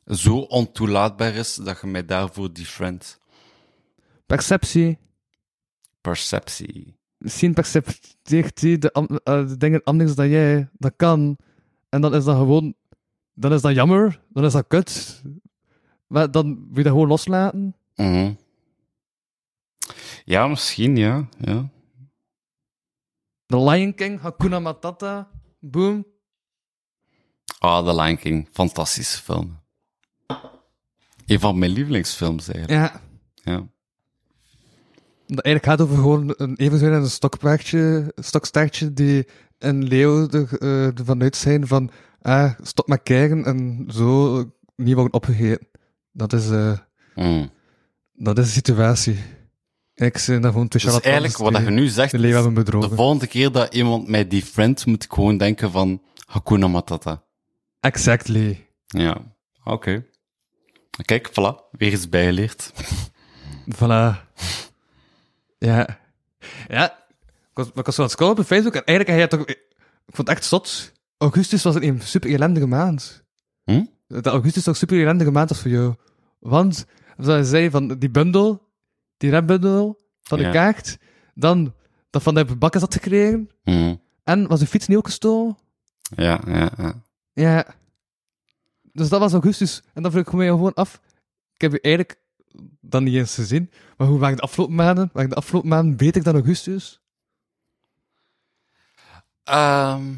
zo 0.07 0.37
ontoelaatbaar 0.39 1.35
is 1.35 1.55
dat 1.55 1.81
je 1.81 1.87
mij 1.87 2.05
daarvoor 2.05 2.53
defriend? 2.53 3.21
Perceptie. 4.27 4.99
Perceptie. 6.01 6.97
Misschien 7.19 7.55
percepteert 7.55 8.61
hij 8.61 8.79
de, 8.79 8.93
eh, 9.25 9.49
de 9.49 9.57
dingen 9.57 9.83
anders 9.83 10.15
dan 10.15 10.29
jij. 10.29 10.69
Dat 10.73 10.93
kan. 10.97 11.37
En 11.89 12.01
dan 12.01 12.15
is 12.15 12.25
dat 12.25 12.37
gewoon... 12.37 12.75
Dan 13.35 13.53
is 13.53 13.61
dat 13.61 13.75
jammer. 13.75 14.21
Dan 14.29 14.45
is 14.45 14.53
dat 14.53 14.67
kut. 14.69 15.23
Maar 16.07 16.31
dan 16.31 16.55
wil 16.55 16.77
je 16.77 16.83
dat 16.83 16.93
gewoon 16.93 17.09
loslaten. 17.09 17.77
Mhm. 17.97 18.33
Ja, 20.25 20.47
misschien, 20.47 20.97
ja. 20.97 21.29
ja. 21.39 21.71
The 23.47 23.59
Lion 23.59 23.95
King, 23.95 24.21
Hakuna 24.21 24.59
Matata. 24.59 25.31
Boom. 25.59 26.07
Ah, 27.59 27.85
The 27.85 27.95
Lion 27.95 28.17
King. 28.17 28.49
Fantastische 28.53 29.23
film. 29.23 29.62
Een 31.27 31.41
van 31.41 31.59
mijn 31.59 31.71
lievelingsfilms, 31.71 32.49
eigenlijk. 32.49 32.93
Ja. 32.93 33.01
Ja. 33.53 33.67
Dat 35.27 35.45
eigenlijk 35.45 35.65
gaat 35.65 35.81
over 35.89 36.03
gewoon 36.03 36.35
een 36.37 36.57
eventueel 36.57 36.93
een 36.93 37.11
stokpaardje, 37.11 38.13
stokstaartje 38.17 38.93
die 38.93 39.27
een 39.59 39.85
leeuw 39.85 40.29
er, 40.29 40.59
eh, 40.59 40.99
ervan 40.99 41.23
uit 41.23 41.37
zijn 41.37 41.67
van 41.67 41.91
ah, 42.21 42.53
stop 42.63 42.87
met 42.87 43.03
kijken 43.03 43.45
en 43.45 43.85
zo 43.91 44.37
niet 44.77 44.95
worden 44.95 45.13
opgegeten. 45.13 45.67
Dat 46.13 46.33
is, 46.33 46.51
eh, 46.51 46.79
Mm. 47.15 47.51
dat 48.13 48.39
is 48.39 48.45
de 48.47 48.51
situatie. 48.53 49.17
Ik 49.95 50.19
zijn 50.19 50.43
daar 50.43 50.53
gewoon 50.53 50.69
twee 50.69 50.85
Dus 50.85 51.01
eigenlijk, 51.01 51.37
wat 51.37 51.55
die 51.55 51.65
je 51.65 51.71
nu 51.71 51.89
zegt, 51.89 52.11
de 52.11 52.19
de 52.19 52.89
volgende 52.95 53.27
keer 53.27 53.53
dat 53.53 53.75
iemand 53.75 54.09
mij 54.09 54.29
defriend, 54.29 54.87
moet 54.87 55.05
ik 55.05 55.13
gewoon 55.13 55.37
denken 55.37 55.71
van 55.71 56.03
Hakuna 56.27 56.69
Matata. 56.69 57.23
Exactly. 57.81 58.67
Ja, 58.87 59.35
oké. 59.65 60.05
Kijk, 61.05 61.29
voilà, 61.31 61.71
weer 61.71 61.91
eens 61.93 62.09
bijgeleerd. 62.09 62.73
Voilà. 63.77 64.17
Ja. 65.59 65.99
Ja. 66.69 66.91
Ik 67.51 67.59
was, 67.59 67.67
ik 67.75 67.85
was 67.85 67.95
zo 67.95 68.01
aan 68.03 68.07
het 68.09 68.17
scrollen 68.17 68.39
op 68.39 68.45
Facebook 68.45 68.75
en 68.75 68.85
eigenlijk 68.85 69.21
had 69.21 69.31
je 69.31 69.37
toch... 69.37 69.47
Ik 70.07 70.15
vond 70.15 70.29
het 70.29 70.37
echt 70.37 70.47
zot. 70.47 70.93
Augustus 71.19 71.63
was 71.63 71.75
een 71.75 72.01
super 72.03 72.33
ellendige 72.35 72.67
maand. 72.67 73.23
Hm? 73.65 73.85
Dat 74.09 74.27
augustus 74.27 74.63
toch 74.65 74.77
super 74.77 75.01
ellendige 75.01 75.31
maand 75.31 75.49
was 75.49 75.61
voor 75.61 75.71
jou. 75.71 75.95
Want, 76.39 76.87
zoals 77.17 77.39
je 77.39 77.45
zei, 77.45 77.71
van 77.71 77.99
die 77.99 78.11
bundel, 78.11 78.69
die 79.17 79.31
rapbundel 79.31 80.01
van 80.23 80.39
de 80.39 80.45
Ja. 80.45 80.51
kaart, 80.51 80.99
dan 81.35 81.75
dat 82.11 82.23
van 82.23 82.35
de 82.35 82.45
bakken 82.45 82.81
had 82.81 82.93
gekregen, 82.95 83.51
Mhm. 83.65 83.95
en 84.25 84.47
was 84.49 84.61
de 84.61 84.67
fiets 84.67 84.87
niet 84.87 84.97
ook 84.99 85.07
gestolen? 85.07 85.59
Ja, 86.17 86.41
ja, 86.47 86.71
ja. 86.77 87.03
Ja. 87.33 87.67
Dus 88.93 89.09
dat 89.09 89.21
was 89.21 89.33
augustus. 89.33 89.83
En 89.95 90.03
dan 90.03 90.11
vroeg 90.11 90.27
ik 90.27 90.33
me 90.33 90.45
gewoon 90.47 90.75
af. 90.75 91.01
Ik 91.55 91.61
heb 91.61 91.73
je 91.73 91.81
eigenlijk 91.81 92.21
dan 92.81 93.05
niet 93.05 93.15
eens 93.15 93.35
gezien. 93.35 93.71
Maar 93.97 94.07
hoe 94.07 94.19
waren 94.19 94.37
de 94.37 94.43
afgelopen 94.43 94.75
maanden? 94.75 95.11
De 95.13 95.35
afgelopen 95.35 95.69
maanden 95.69 95.97
beter 95.97 96.23
dan 96.23 96.35
augustus? 96.35 97.01
Ehm, 99.45 100.15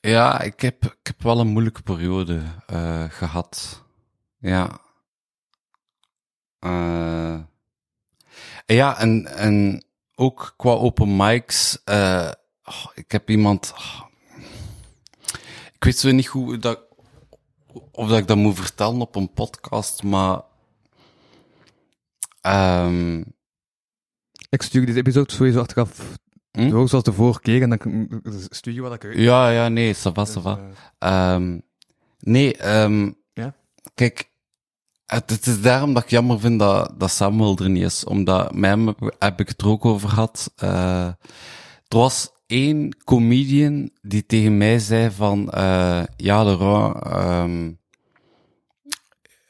ja, 0.00 0.40
ik 0.40 0.60
heb, 0.60 0.84
ik 0.84 1.06
heb 1.06 1.22
wel 1.22 1.40
een 1.40 1.46
moeilijke 1.46 1.82
periode 1.82 2.42
eh, 2.66 3.04
gehad. 3.08 3.84
Ja. 4.38 4.80
Eh, 6.58 7.38
ja, 8.66 8.98
en, 8.98 9.26
en 9.26 9.84
ook 10.14 10.54
qua 10.56 10.70
open 10.70 11.16
mics. 11.16 11.84
eh, 11.84 12.30
oh, 12.64 12.86
ik 12.94 13.12
heb 13.12 13.30
iemand. 13.30 13.72
oh, 13.76 14.07
ik 15.78 15.84
weet 15.84 15.98
zo 15.98 16.10
niet 16.10 16.26
hoe 16.26 16.58
dat, 16.58 16.80
of 17.92 18.08
dat 18.08 18.18
ik 18.18 18.26
dat 18.26 18.36
moet 18.36 18.54
vertellen 18.56 19.00
op 19.00 19.14
een 19.16 19.32
podcast, 19.32 20.02
maar. 20.02 20.40
ehm, 22.40 23.22
Ik 24.50 24.62
stuur 24.62 24.86
deze 24.86 24.98
episode 24.98 25.32
sowieso 25.32 25.60
achteraf 25.60 26.16
Hm? 26.50 26.68
door, 26.70 26.88
zoals 26.88 27.04
de 27.04 27.12
vorige 27.12 27.40
keer. 27.40 27.62
En 27.62 27.70
dan 27.70 28.10
stuur 28.48 28.72
je 28.74 28.80
wat 28.80 28.92
ik 29.04 29.14
ja, 29.14 29.50
ja, 29.50 29.68
nee, 29.68 29.94
ça 29.94 30.12
va, 30.12 30.24
ça 30.26 30.32
Dus, 30.32 30.42
va. 30.42 30.58
eh, 30.98 31.34
Ehm, 31.34 31.58
nee, 32.18 32.56
ehm, 32.56 33.10
Ja? 33.32 33.54
kijk, 33.94 34.30
het, 35.06 35.30
het 35.30 35.46
is 35.46 35.60
daarom 35.60 35.94
dat 35.94 36.02
ik 36.02 36.10
jammer 36.10 36.40
vind 36.40 36.58
dat, 36.58 37.00
dat 37.00 37.10
Samuel 37.10 37.56
er 37.58 37.70
niet 37.70 37.82
is, 37.84 38.04
omdat 38.04 38.54
met 38.54 38.70
hem 38.70 38.86
heb, 39.18 39.40
ik 39.40 39.48
het 39.48 39.60
er 39.60 39.68
ook 39.68 39.84
over 39.84 40.08
gehad. 40.08 40.52
Eh, 40.56 41.06
er 41.88 41.96
was 41.98 42.30
één 42.48 42.96
comedian 43.04 43.90
die 44.02 44.26
tegen 44.26 44.56
mij 44.56 44.78
zei 44.78 45.10
van, 45.10 45.50
eh, 45.50 46.02
ja, 46.16 46.44
Laurent, 46.44 47.04
ehm, 47.04 47.72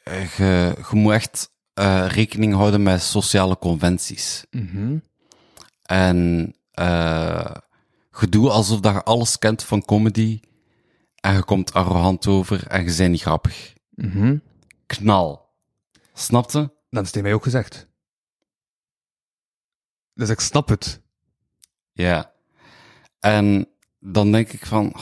eh, 0.02 0.36
je, 0.36 0.74
je 0.90 0.96
moet 0.96 1.12
echt 1.12 1.50
eh, 1.74 2.06
rekening 2.08 2.54
houden 2.54 2.82
met 2.82 3.02
sociale 3.02 3.58
conventies. 3.58 4.44
mhm. 4.50 4.98
En 5.82 6.52
eh 6.70 7.54
je 8.20 8.28
doet 8.28 8.50
alsof 8.50 8.80
dat 8.80 8.94
je 8.94 9.02
alles 9.02 9.38
kent 9.38 9.62
van 9.62 9.84
comedy. 9.84 10.40
En 11.14 11.34
je 11.34 11.44
komt 11.44 11.72
arrogant 11.72 12.26
over 12.26 12.66
en 12.66 12.84
je 12.84 12.96
bent 12.96 13.10
niet 13.10 13.20
grappig. 13.20 13.72
Mhm. 13.90 14.36
Knal. 14.86 15.48
Snapte? 16.14 16.72
Dat 16.90 17.04
is 17.04 17.10
tegen 17.10 17.26
mij 17.26 17.36
ook 17.36 17.42
gezegd. 17.42 17.86
Dus 20.14 20.28
ik 20.28 20.40
snap 20.40 20.68
het. 20.68 21.00
Ja. 21.92 22.32
En 23.20 23.68
dan 24.00 24.32
denk 24.32 24.52
ik 24.52 24.66
van... 24.66 24.94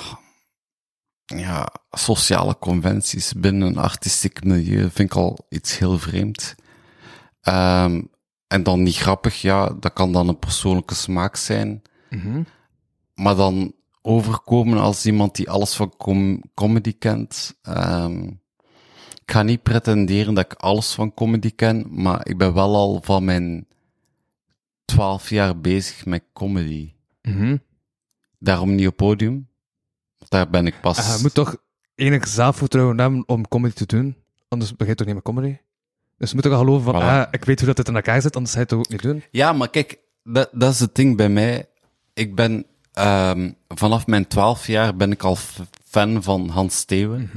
Ja, 1.24 1.68
sociale 1.90 2.58
conventies 2.58 3.32
binnen 3.32 3.68
een 3.68 3.78
artistiek 3.78 4.44
milieu 4.44 4.90
vind 4.90 5.10
ik 5.10 5.16
al 5.16 5.46
iets 5.48 5.78
heel 5.78 5.98
vreemd. 5.98 6.54
Ehm, 7.40 8.02
en 8.46 8.62
dan 8.62 8.82
niet 8.82 8.96
grappig, 8.96 9.42
ja, 9.42 9.68
dat 9.80 9.92
kan 9.92 10.12
dan 10.12 10.28
een 10.28 10.38
persoonlijke 10.38 10.94
smaak 10.94 11.36
zijn. 11.36 11.82
Mhm. 12.10 12.42
maar 13.14 13.36
dan 13.36 13.74
overkomen 14.02 14.78
als 14.78 15.06
iemand 15.06 15.36
die 15.36 15.50
alles 15.50 15.74
van 15.74 15.96
com 15.96 16.42
comedy 16.54 16.98
kent. 16.98 17.54
Ehm, 17.62 18.22
ik 19.22 19.32
ga 19.32 19.42
niet 19.42 19.62
pretenderen 19.62 20.34
dat 20.34 20.44
ik 20.44 20.52
alles 20.52 20.92
van 20.92 21.14
comedy 21.14 21.50
ken, 21.54 21.86
maar 21.90 22.28
ik 22.28 22.38
ben 22.38 22.54
wel 22.54 22.74
al 22.74 23.00
van 23.02 23.24
mijn 23.24 23.66
twaalf 24.84 25.30
jaar 25.30 25.60
bezig 25.60 26.06
met 26.06 26.22
comedy. 26.32 26.92
Mhm. 27.22 27.56
Daarom 28.38 28.74
niet 28.74 28.86
op 28.86 28.96
podium. 28.96 29.48
Daar 30.28 30.50
ben 30.50 30.66
ik 30.66 30.80
pas... 30.80 30.98
Ah, 30.98 31.16
je 31.16 31.22
moet 31.22 31.34
toch 31.34 31.56
enig 31.94 32.28
zelfvertrouwen 32.28 32.98
hebben 32.98 33.28
om 33.28 33.48
comedy 33.48 33.74
te 33.74 33.86
doen. 33.86 34.16
Anders 34.48 34.70
begin 34.70 34.88
je 34.88 34.94
toch 34.94 35.06
niet 35.06 35.14
met 35.14 35.24
comedy. 35.24 35.56
Dus 36.18 36.28
je 36.30 36.36
moet 36.36 36.46
ook 36.46 36.52
geloven 36.58 36.84
van, 36.92 37.02
Voilà. 37.02 37.04
ah, 37.04 37.26
ik 37.30 37.44
weet 37.44 37.58
hoe 37.58 37.66
dat 37.68 37.78
het 37.78 37.88
in 37.88 37.94
elkaar 37.96 38.22
zit, 38.22 38.36
anders 38.36 38.54
ga 38.54 38.60
je 38.60 38.64
het 38.64 38.74
ook 38.74 38.88
niet 38.88 39.02
doen. 39.02 39.22
Ja, 39.30 39.52
maar 39.52 39.70
kijk, 39.70 39.98
dat, 40.22 40.48
dat 40.52 40.72
is 40.72 40.80
het 40.80 40.94
ding 40.94 41.16
bij 41.16 41.28
mij. 41.28 41.68
Ik 42.14 42.34
ben 42.34 42.66
ehm, 42.92 43.52
vanaf 43.68 44.06
mijn 44.06 44.26
twaalf 44.26 44.66
jaar 44.66 44.96
ben 44.96 45.12
ik 45.12 45.22
al 45.22 45.36
fan 45.84 46.22
van 46.22 46.48
Hans 46.48 46.76
Steeuwen. 46.76 47.30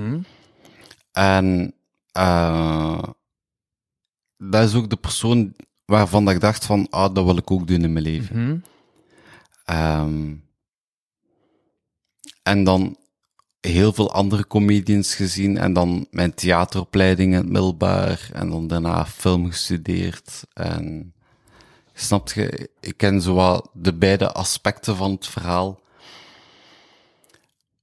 En 1.12 1.74
eh, 2.12 3.04
dat 4.38 4.68
is 4.68 4.76
ook 4.76 4.90
de 4.90 4.96
persoon 4.96 5.54
waarvan 5.86 6.30
ik 6.30 6.40
dacht 6.40 6.66
van, 6.66 6.88
ah, 6.90 7.14
dat 7.14 7.26
wil 7.26 7.38
ik 7.38 7.52
ook 7.52 7.68
doen 7.68 7.84
in 7.84 7.94
mijn 7.94 8.06
leven. 8.06 8.64
Ehm, 9.66 10.36
en 12.50 12.64
dan 12.64 12.98
heel 13.60 13.94
veel 13.94 14.12
andere 14.12 14.48
comedians 14.48 15.16
gezien 15.16 15.58
en 15.58 15.74
dan 15.74 16.08
mijn 16.12 16.34
theateropleiding 16.34 17.32
in 17.32 17.38
het 17.38 17.50
middelbaar 17.50 18.30
en 18.34 18.50
dan 18.50 18.68
daarna 18.68 19.06
film 19.06 19.46
gestudeerd 19.52 20.44
en 20.54 21.14
snap 21.94 22.32
je, 22.32 22.70
ik 22.80 22.98
ken 22.98 23.22
zowel 23.22 23.70
de 23.74 23.94
beide 23.94 24.32
aspecten 24.32 24.96
van 24.96 25.12
het 25.12 25.28
verhaal. 25.28 25.80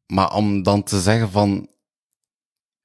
Maar 0.06 0.34
om 0.34 0.62
dan 0.62 0.82
te 0.82 1.00
zeggen 1.00 1.30
van, 1.30 1.68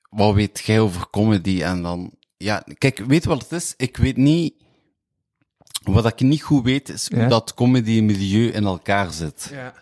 wat 0.09 0.33
weet 0.33 0.59
jij 0.59 0.79
over 0.79 1.09
comedy 1.09 1.61
en 1.63 1.81
dan, 1.81 2.11
ja, 2.37 2.63
kijk, 2.77 2.97
weet 2.97 3.25
wat 3.25 3.41
het 3.41 3.51
is? 3.51 3.73
Ik 3.77 3.97
weet 3.97 4.17
niet, 4.17 4.53
wat 5.83 6.05
ik 6.05 6.19
niet 6.19 6.41
goed 6.43 6.63
weet 6.63 6.89
is 6.89 7.09
hoe 7.09 7.19
Ja. 7.19 7.27
dat 7.27 7.53
comedy 7.53 8.01
milieu 8.01 8.47
in 8.51 8.63
elkaar 8.65 9.11
zit. 9.11 9.47
Ja. 9.51 9.73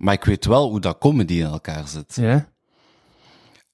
Maar 0.00 0.14
ik 0.14 0.24
weet 0.24 0.44
wel 0.44 0.68
hoe 0.68 0.80
dat 0.80 0.98
comedy 0.98 1.34
in 1.34 1.44
elkaar 1.46 1.88
zit. 1.88 2.14
Ja? 2.14 2.48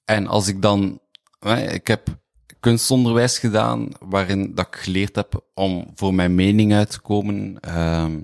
En 0.05 0.27
als 0.27 0.47
ik 0.47 0.61
dan, 0.61 0.99
hè, 1.39 1.71
ik 1.71 1.87
heb 1.87 2.07
kunstonderwijs 2.59 3.39
gedaan, 3.39 3.89
waarin 3.99 4.55
dat 4.55 4.67
ik 4.67 4.75
geleerd 4.75 5.15
heb 5.15 5.45
om 5.53 5.91
voor 5.95 6.13
mijn 6.13 6.35
mening 6.35 6.73
uit 6.73 6.91
te 6.91 6.99
komen, 6.99 7.59
ehm, 7.59 8.21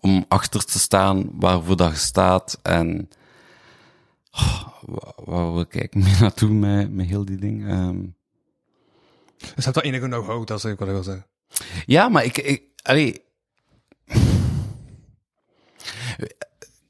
om 0.00 0.24
achter 0.28 0.64
te 0.64 0.78
staan 0.78 1.30
waarvoor 1.32 1.76
dat 1.76 1.96
staat 1.96 2.58
en 2.62 3.08
oh, 4.30 4.68
waar, 4.80 5.14
waar 5.16 5.52
wil 5.52 5.60
ik 5.60 5.76
eigenlijk 5.76 5.94
mee 6.06 6.20
naartoe 6.20 6.50
met, 6.50 6.92
met 6.92 7.06
heel 7.06 7.24
die 7.24 7.38
ding? 7.38 7.68
Ehm, 7.68 8.00
Dus 9.54 9.64
hebt 9.64 9.76
wel 9.76 9.84
enige 9.84 10.06
know-how, 10.06 10.46
dat 10.46 10.56
is 10.56 10.62
wat 10.62 10.72
ik 10.72 10.78
wil 10.78 11.02
zeggen. 11.02 11.26
Ja, 11.86 12.08
maar 12.08 12.24
ik, 12.24 12.38
ik 12.38 12.62
allee. 12.82 13.22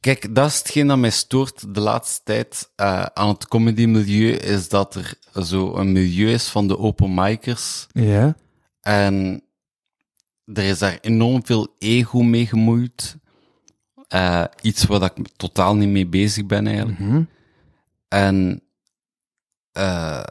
Kijk, 0.01 0.35
dat 0.35 0.49
is 0.49 0.59
hetgeen 0.59 0.87
dat 0.87 0.99
mij 0.99 1.11
stoort 1.11 1.75
de 1.75 1.81
laatste 1.81 2.21
tijd 2.25 2.71
eh, 2.77 3.03
aan 3.03 3.29
het 3.29 3.49
comedy-milieu, 3.49 4.33
is 4.33 4.69
dat 4.69 4.95
er 4.95 5.15
zo 5.45 5.75
een 5.75 5.93
milieu 5.93 6.33
is 6.33 6.49
van 6.49 6.69
de 6.69 6.79
open 6.79 7.15
micers. 7.15 7.87
Ja? 7.93 8.37
En 8.81 9.43
er 10.45 10.65
is 10.65 10.79
daar 10.79 10.99
enorm 11.01 11.47
veel 11.47 11.75
ego 11.79 12.23
mee 12.23 12.47
gemoeid. 12.47 13.17
Eh, 14.09 14.45
iets 14.61 14.85
waar 14.85 15.01
dat 15.01 15.19
ik 15.19 15.29
totaal 15.37 15.77
niet 15.77 15.89
mee 15.89 16.07
bezig 16.07 16.47
ben 16.47 16.67
eigenlijk. 16.67 17.29
En 18.09 18.63
eh 19.73 20.23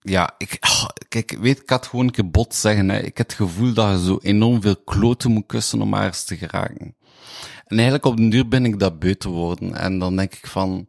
ja, 0.00 0.34
ik, 0.38 0.56
ah, 0.60 0.88
kijk, 1.08 1.36
weet, 1.40 1.60
ik 1.60 1.70
had 1.70 1.86
gewoon 1.86 2.04
een 2.04 2.10
keer 2.10 2.30
bot 2.30 2.54
zeggen. 2.54 2.88
Hè. 2.88 2.98
Ik 2.98 3.16
heb 3.16 3.26
het 3.26 3.36
gevoel 3.36 3.72
dat 3.72 3.90
je 3.90 4.04
zo 4.04 4.18
enorm 4.22 4.62
veel 4.62 4.76
kloten 4.76 5.30
moet 5.30 5.46
kussen 5.46 5.82
om 5.82 5.88
maar 5.88 6.06
eens 6.06 6.24
te 6.24 6.36
geraken. 6.36 6.96
En 7.66 7.76
eigenlijk 7.76 8.04
op 8.04 8.16
den 8.16 8.30
duur 8.30 8.48
ben 8.48 8.64
ik 8.64 8.78
dat 8.78 8.98
beu 8.98 9.14
te 9.14 9.28
worden. 9.28 9.74
En 9.74 9.98
dan 9.98 10.16
denk 10.16 10.34
ik 10.34 10.46
van... 10.46 10.86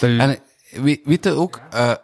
En 0.00 0.38
weet, 0.70 1.00
weet 1.04 1.24
je 1.24 1.30
ook, 1.30 1.60
eh, 1.70 1.94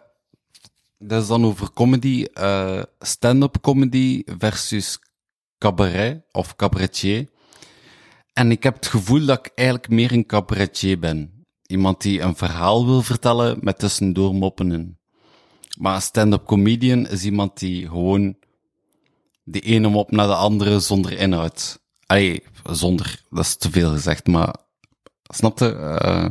dat 0.97 1.21
is 1.21 1.27
dan 1.27 1.45
over 1.45 1.73
comedy, 1.73 2.25
eh, 2.33 2.81
stand-up 2.99 3.57
comedy 3.61 4.23
versus 4.37 4.99
cabaret 5.57 6.21
of 6.31 6.55
cabaretier. 6.55 7.27
En 8.33 8.51
ik 8.51 8.63
heb 8.63 8.75
het 8.75 8.87
gevoel 8.87 9.25
dat 9.25 9.39
ik 9.39 9.51
eigenlijk 9.55 9.89
meer 9.89 10.11
een 10.11 10.25
cabaretier 10.25 10.99
ben. 10.99 11.45
Iemand 11.65 12.01
die 12.01 12.21
een 12.21 12.35
verhaal 12.35 12.85
wil 12.85 13.01
vertellen 13.01 13.57
met 13.61 13.79
tussendoor 13.79 14.35
moppen 14.35 14.71
in. 14.71 14.97
Maar 15.77 15.95
een 15.95 16.01
stand-up 16.01 16.45
comedian 16.45 17.07
is 17.07 17.23
iemand 17.23 17.59
die 17.59 17.87
gewoon 17.87 18.35
de 19.43 19.59
ene 19.59 19.87
mop 19.87 20.11
naar 20.11 20.27
de 20.27 20.35
andere 20.35 20.79
zonder 20.79 21.11
inhoud. 21.11 21.78
Allee, 22.09 22.43
zonder, 22.63 23.21
dat 23.29 23.45
is 23.45 23.55
te 23.55 23.71
veel 23.71 23.91
gezegd, 23.91 24.27
maar 24.27 24.55
snapte? 25.23 25.71
Eh 25.75 26.29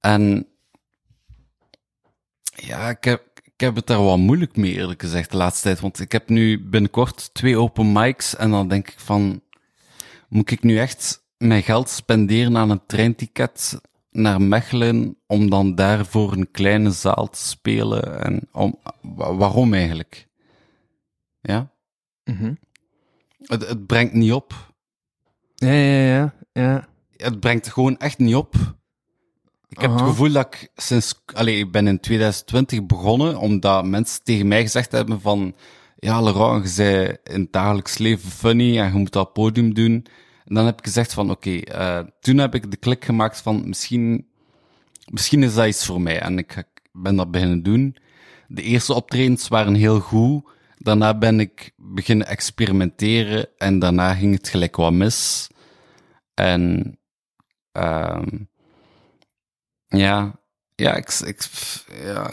en 0.00 0.46
ja, 2.54 2.88
ik 2.88 3.04
heb, 3.04 3.40
ik 3.44 3.60
heb 3.60 3.74
het 3.74 3.86
daar 3.86 4.02
wat 4.02 4.18
moeilijk 4.18 4.56
mee, 4.56 4.72
eerlijk 4.72 5.00
gezegd, 5.02 5.30
de 5.30 5.36
laatste 5.36 5.62
tijd. 5.62 5.80
Want 5.80 6.00
ik 6.00 6.12
heb 6.12 6.28
nu 6.28 6.68
binnenkort 6.68 7.34
twee 7.34 7.56
open 7.58 7.92
mics 7.92 8.36
en 8.36 8.50
dan 8.50 8.68
denk 8.68 8.88
ik 8.88 9.00
van, 9.00 9.42
moet 10.28 10.50
ik 10.50 10.62
nu 10.62 10.78
echt 10.78 11.24
mijn 11.36 11.62
geld 11.62 11.88
spenderen 11.88 12.56
aan 12.56 12.70
een 12.70 12.86
treinticket 12.86 13.80
naar 14.10 14.40
Mechelen 14.42 15.16
om 15.26 15.50
dan 15.50 15.74
daar 15.74 16.06
voor 16.06 16.32
een 16.32 16.50
kleine 16.50 16.90
zaal 16.90 17.28
te 17.30 17.38
spelen? 17.38 18.24
En 18.24 18.48
om, 18.52 18.78
wa- 19.00 19.34
waarom 19.34 19.74
eigenlijk? 19.74 20.28
Ja? 21.40 21.70
Mhm. 22.24 22.54
Het, 23.50 23.68
het 23.68 23.86
brengt 23.86 24.12
niet 24.12 24.32
op. 24.32 24.72
Ja, 25.54 25.72
ja, 25.72 26.04
ja. 26.04 26.32
ja. 26.52 26.88
het 27.16 27.40
brengt 27.40 27.68
gewoon 27.68 27.98
echt 27.98 28.18
niet 28.18 28.34
op. 28.34 28.54
Ik 29.68 29.80
heb 29.80 29.90
Aha. 29.90 29.98
het 29.98 30.08
gevoel 30.08 30.32
dat 30.32 30.46
ik 30.46 30.70
sinds, 30.76 31.22
allee, 31.34 31.58
ik 31.58 31.72
ben 31.72 31.86
in 31.86 32.00
2020 32.00 32.86
begonnen, 32.86 33.38
omdat 33.38 33.84
mensen 33.84 34.22
tegen 34.22 34.48
mij 34.48 34.62
gezegd 34.62 34.92
hebben 34.92 35.20
van, 35.20 35.54
ja, 35.96 36.22
Laurent, 36.22 36.62
je 36.62 36.68
zei 36.68 37.16
in 37.24 37.40
het 37.40 37.52
dagelijks 37.52 37.98
leven 37.98 38.30
funny 38.30 38.78
en 38.78 38.92
je 38.92 38.98
moet 38.98 39.12
dat 39.12 39.32
podium 39.32 39.74
doen. 39.74 40.06
En 40.44 40.54
dan 40.54 40.66
heb 40.66 40.78
ik 40.78 40.84
gezegd 40.84 41.12
van, 41.12 41.30
oké, 41.30 41.56
eh, 41.56 42.00
toen 42.20 42.38
heb 42.38 42.54
ik 42.54 42.70
de 42.70 42.76
klik 42.76 43.04
gemaakt 43.04 43.40
van, 43.40 43.68
misschien, 43.68 44.26
misschien 45.10 45.42
is 45.42 45.54
dat 45.54 45.66
iets 45.66 45.86
voor 45.86 46.00
mij. 46.00 46.20
En 46.20 46.38
ik, 46.38 46.56
ik 46.56 46.90
ben 46.92 47.16
dat 47.16 47.30
beginnen 47.30 47.62
doen. 47.62 47.96
De 48.48 48.62
eerste 48.62 48.94
optredens 48.94 49.48
waren 49.48 49.74
heel 49.74 50.00
goed. 50.00 50.44
Daarna 50.82 51.18
ben 51.18 51.40
ik 51.40 51.72
beginnen 51.76 52.26
experimenteren 52.26 53.48
en 53.58 53.78
daarna 53.78 54.14
ging 54.14 54.34
het 54.34 54.48
gelijk 54.48 54.76
wat 54.76 54.92
mis. 54.92 55.48
En 56.34 56.98
ehm 57.72 58.26
ja, 59.86 60.40
ja, 60.74 60.94
ik, 60.94 61.08
ik 61.10 61.48
ja. 62.02 62.30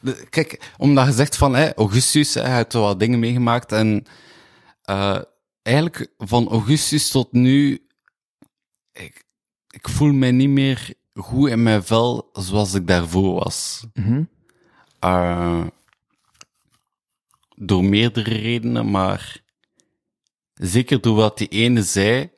De- 0.00 0.26
kijk, 0.30 0.72
omdat 0.76 1.06
je 1.06 1.12
zegt 1.12 1.36
van, 1.36 1.54
hè, 1.54 1.74
Augustus, 1.74 2.34
hè, 2.34 2.40
hij 2.40 2.56
heeft 2.56 2.72
wel 2.72 2.82
wat 2.82 2.98
dingen 3.00 3.18
meegemaakt 3.18 3.72
en 3.72 4.04
eh 4.82 5.20
eigenlijk 5.62 6.08
van 6.18 6.48
augustus 6.48 7.10
tot 7.10 7.32
nu, 7.32 7.86
ik, 8.92 9.24
ik 9.70 9.88
voel 9.88 10.12
mij 10.12 10.30
niet 10.30 10.48
meer 10.48 10.94
goed 11.14 11.48
in 11.48 11.62
mijn 11.62 11.82
vel 11.84 12.30
zoals 12.32 12.74
ik 12.74 12.86
daarvoor 12.86 13.34
was. 13.44 13.84
Eh, 14.98 15.66
door 17.56 17.84
meerdere 17.84 18.34
redenen, 18.34 18.90
maar 18.90 19.42
zeker 20.54 21.00
door 21.00 21.16
wat 21.16 21.38
die 21.38 21.48
ene 21.48 21.82
zei, 21.82 22.30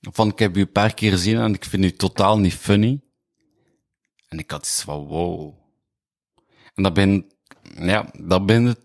van 0.00 0.28
ik 0.28 0.38
heb 0.38 0.56
u 0.56 0.60
een 0.60 0.72
paar 0.72 0.94
keer 0.94 1.10
gezien 1.10 1.38
en 1.38 1.54
ik 1.54 1.64
vind 1.64 1.84
u 1.84 1.92
totaal 1.92 2.38
niet 2.38 2.54
funny. 2.54 3.00
En 4.28 4.38
ik 4.38 4.50
had 4.50 4.60
iets 4.60 4.82
van, 4.82 5.06
wow. 5.06 5.54
En 6.74 6.82
dat 6.82 6.94
ben, 6.94 7.26
ja, 7.74 8.10
dat 8.18 8.46
ben, 8.46 8.76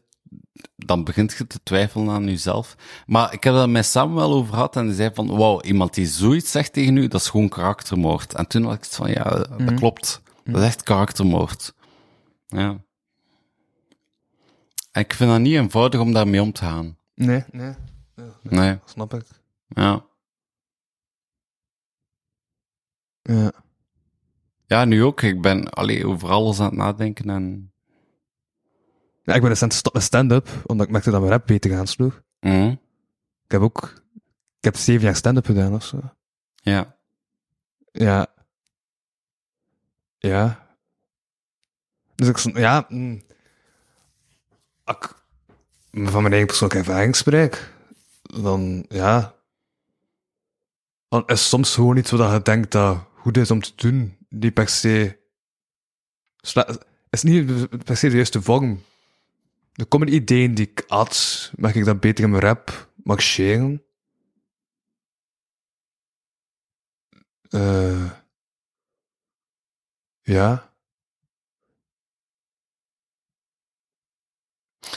dan 0.76 1.03
begint 1.03 1.34
je 1.38 1.47
te 1.47 1.59
twijfelen 1.63 2.09
aan 2.09 2.26
jezelf. 2.26 2.76
Maar 3.05 3.34
ik 3.34 3.43
heb 3.43 3.53
dat 3.53 3.70
met 3.70 3.86
Sam 3.86 4.13
wel 4.13 4.34
over 4.34 4.53
gehad 4.53 4.76
en 4.76 4.86
hij 4.86 4.95
zei 4.95 5.09
van, 5.13 5.28
wow, 5.28 5.66
iemand 5.66 5.93
die 5.93 6.07
zoiets 6.07 6.51
zegt 6.51 6.74
tegen 6.74 6.97
u, 6.97 7.07
dat 7.07 7.22
is 7.22 7.30
gewoon 7.30 7.49
karaktermoord. 7.49 8.34
En 8.34 8.47
toen 8.47 8.63
had 8.63 8.74
ik 8.74 8.84
het 8.84 8.95
van, 8.95 9.09
ja, 9.09 9.24
dat 9.57 9.74
klopt. 9.74 10.22
Dat 10.43 10.61
is 10.61 10.68
echt 10.68 10.84
karaktermoord. 10.84 11.74
Ja. 12.47 12.84
En 14.95 15.01
ik 15.01 15.13
vind 15.13 15.29
dat 15.29 15.39
niet 15.39 15.53
eenvoudig 15.55 15.99
om 15.99 16.13
daarmee 16.13 16.41
om 16.41 16.51
te 16.51 16.61
gaan. 16.61 16.97
Nee, 17.15 17.43
nee. 17.51 17.73
Nee, 18.41 18.79
Snap 18.85 19.13
ik. 19.13 19.25
ja. 19.67 20.05
Ja. 23.21 23.51
Ja, 24.65 24.85
nu 24.85 25.03
ook. 25.03 25.21
Ik 25.21 25.41
ben 25.41 25.69
allee, 25.69 26.07
over 26.07 26.29
alles 26.29 26.59
aan 26.59 26.65
het 26.65 26.75
nadenken 26.75 27.29
en... 27.29 27.73
ja 29.23 29.33
ik 29.33 29.41
ben 29.41 29.49
recent 29.49 29.73
stop 29.73 29.93
met 29.93 30.03
stand-up, 30.03 30.49
omdat 30.65 30.85
ik 30.85 30.91
merkte 30.91 31.11
dat 31.11 31.19
mijn 31.19 31.31
rap 31.31 31.47
beter 31.47 31.77
aansloeg. 31.77 32.21
Mhm. 32.39 32.69
Ik 33.43 33.51
heb 33.51 33.61
ook... 33.61 34.03
Ik 34.57 34.63
heb 34.63 34.75
zeven 34.75 35.03
jaar 35.05 35.15
stand-up 35.15 35.45
gedaan 35.45 35.73
of 35.73 35.83
zo. 35.85 35.99
Ja. 36.55 36.97
Ja. 37.91 38.27
Ja. 40.17 40.67
Dus 42.15 42.27
ik... 42.27 42.57
Ja... 42.57 42.85
mm. 42.89 43.21
Als 44.86 44.97
ik 44.97 45.15
van 45.91 46.21
mijn 46.21 46.33
eigen 46.33 46.47
persoonlijke 46.47 46.89
ervaring 46.89 47.15
spreek, 47.15 47.73
dan... 48.21 48.86
Ja... 48.89 49.33
Dan 51.07 51.27
is 51.27 51.49
soms 51.49 51.73
gewoon 51.73 51.97
iets 51.97 52.11
wat 52.11 52.31
je 52.31 52.41
denkt 52.41 52.71
dat 52.71 53.07
goed 53.13 53.38
is 53.38 53.51
om 53.51 53.61
te 53.61 53.71
doen, 53.75 54.17
niet 54.29 54.53
per 54.53 54.69
se 54.69 55.23
is 57.09 57.23
niet 57.23 57.67
per 57.83 57.97
se 57.97 58.09
de 58.09 58.15
juiste 58.15 58.41
vorm. 58.41 58.83
Er 59.73 59.86
komen 59.86 60.13
ideeën 60.13 60.53
die 60.53 60.69
ik 60.69 60.83
had, 60.88 61.51
mag 61.55 61.75
ik 61.75 61.86
dat 61.86 61.99
beter 61.99 62.23
in 62.23 62.29
mijn 62.29 62.41
rap 62.41 62.89
marcheren? 62.95 63.83
Eh 67.49 68.11
ja. 70.21 70.73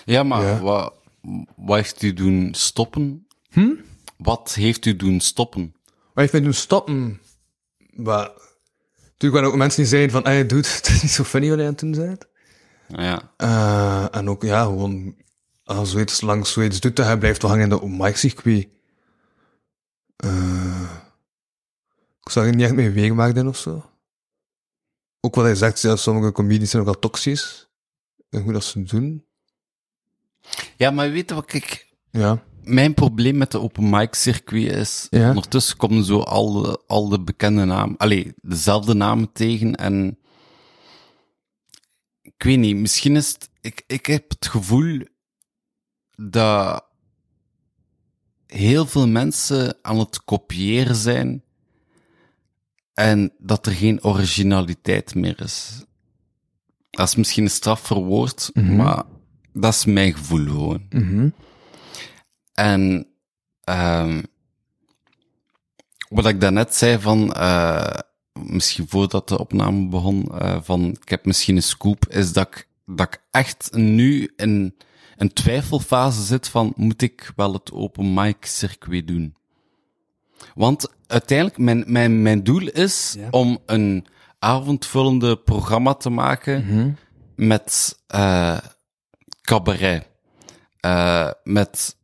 Ja, 0.04 0.22
maar 0.22 0.44
Ja. 0.44 0.60
Wat, 0.60 0.92
wat 1.56 1.76
heeft 1.76 2.02
u 2.02 2.12
doen 2.12 2.54
stoppen? 2.54 3.26
Hm? 3.50 3.74
Wat 4.16 4.54
heeft 4.54 4.86
u 4.86 4.96
doen 4.96 5.20
stoppen? 5.20 5.74
Maar 6.14 6.24
ik 6.24 6.30
vind 6.30 6.44
doen 6.44 6.52
stoppen. 6.52 7.20
Maar 7.90 8.30
natuurlijk 9.02 9.32
waren 9.32 9.48
ook 9.48 9.56
mensen 9.56 9.80
die 9.80 9.90
zeiden 9.90 10.10
van, 10.10 10.24
hey 10.24 10.46
dude, 10.46 10.68
het 10.76 10.86
is 10.88 11.02
niet 11.02 11.10
zo 11.10 11.24
funny 11.24 11.48
wat 11.48 11.58
je 11.58 11.64
aan 11.64 11.70
het 11.70 11.78
doen 11.78 11.90
bent. 11.90 12.26
Ja. 12.88 13.32
Eh, 13.36 14.16
en 14.16 14.28
ook, 14.28 14.42
ja, 14.42 14.62
gewoon, 14.62 15.16
als 15.64 15.90
zoiets 15.90 16.20
lang 16.20 16.46
zoiets 16.46 16.80
doet, 16.80 16.96
dan 16.96 17.06
hij 17.06 17.18
blijft 17.18 17.42
wel 17.42 17.50
hangen 17.50 17.70
in 17.70 17.76
de 17.76 17.82
open 17.82 18.18
circuit. 18.18 18.68
Eh, 20.16 20.92
ik 22.22 22.30
zag 22.30 22.44
er 22.44 22.54
niet 22.54 22.64
echt 22.64 22.74
mee 22.74 22.90
meegemaakt 22.90 23.36
in 23.36 23.48
of 23.48 23.56
zo. 23.56 23.90
Ook 25.20 25.34
wat 25.34 25.44
hij 25.44 25.54
zegt, 25.54 25.80
ja, 25.80 25.96
sommige 25.96 26.32
comedies 26.32 26.70
zijn 26.70 26.82
ook 26.82 26.88
al 26.88 26.98
toxisch. 26.98 27.68
En 28.30 28.42
hoe 28.42 28.52
dat 28.52 28.64
ze 28.64 28.82
doen. 28.82 29.24
Ja, 30.76 30.90
maar 30.90 31.10
weet 31.10 31.28
je 31.28 31.34
wat 31.34 31.52
ik... 31.52 31.86
Ja. 32.10 32.42
Mijn 32.62 32.94
probleem 32.94 33.36
met 33.36 33.50
de 33.50 33.60
open 33.60 33.90
mic 33.90 34.14
circuit 34.14 34.72
is, 34.72 35.06
Ja. 35.10 35.28
ondertussen 35.28 35.76
komen 35.76 36.04
zo 36.04 36.20
al 36.20 36.52
de, 36.52 36.82
al 36.86 37.08
de 37.08 37.20
bekende 37.20 37.64
namen, 37.64 37.96
allee, 37.96 38.32
dezelfde 38.42 38.94
namen 38.94 39.32
tegen 39.32 39.74
en 39.74 40.18
ik 42.22 42.42
weet 42.42 42.58
niet, 42.58 42.76
misschien 42.76 43.16
is 43.16 43.28
het, 43.28 43.50
ik, 43.60 43.82
ik 43.86 44.06
heb 44.06 44.28
het 44.30 44.46
gevoel 44.46 45.00
dat 46.16 46.84
heel 48.46 48.86
veel 48.86 49.08
mensen 49.08 49.76
aan 49.82 49.98
het 49.98 50.24
kopiëren 50.24 50.96
zijn 50.96 51.42
en 52.94 53.32
dat 53.38 53.66
er 53.66 53.72
geen 53.72 54.04
originaliteit 54.04 55.14
meer 55.14 55.40
is. 55.42 55.84
Dat 56.90 57.08
is 57.08 57.16
misschien 57.16 57.44
een 57.44 57.50
straffer 57.50 57.96
woord, 57.96 58.50
maar 58.54 59.04
dat 59.52 59.74
is 59.74 59.84
mijn 59.84 60.12
gevoel 60.16 60.44
gewoon. 60.46 60.86
Mhm. 60.90 61.28
En 62.54 63.06
ehm 63.64 64.22
wat 66.08 66.26
ik 66.26 66.40
daarnet 66.40 66.74
zei 66.74 66.98
van, 67.00 67.32
eh, 67.32 67.98
misschien 68.32 68.88
voordat 68.88 69.28
de 69.28 69.38
opname 69.38 69.88
begon, 69.88 70.38
eh, 70.38 70.56
van 70.62 70.84
ik 71.02 71.08
heb 71.08 71.24
misschien 71.24 71.56
een 71.56 71.62
scoop, 71.62 72.06
is 72.08 72.32
dat 72.32 72.46
ik, 72.46 72.68
dat 72.86 73.06
ik 73.06 73.22
echt 73.30 73.68
nu 73.72 74.32
in 74.36 74.74
een 75.16 75.32
twijfelfase 75.32 76.22
zit 76.22 76.48
van, 76.48 76.72
moet 76.76 77.02
ik 77.02 77.32
wel 77.36 77.52
het 77.52 77.72
open 77.72 78.14
mic 78.14 78.36
circuit 78.44 79.06
doen? 79.06 79.34
Want 80.54 80.92
uiteindelijk, 81.06 81.58
mijn, 81.58 81.84
mijn, 81.86 82.22
mijn 82.22 82.44
doel 82.44 82.66
is 82.68 83.14
Ja. 83.18 83.28
om 83.30 83.58
een 83.66 84.06
avondvullende 84.38 85.36
programma 85.36 85.94
te 85.94 86.10
maken 86.10 86.96
met 87.36 87.98
eh 88.06 88.58
cabaret. 89.48 90.06
Eh, 90.80 91.30
met 91.44 91.96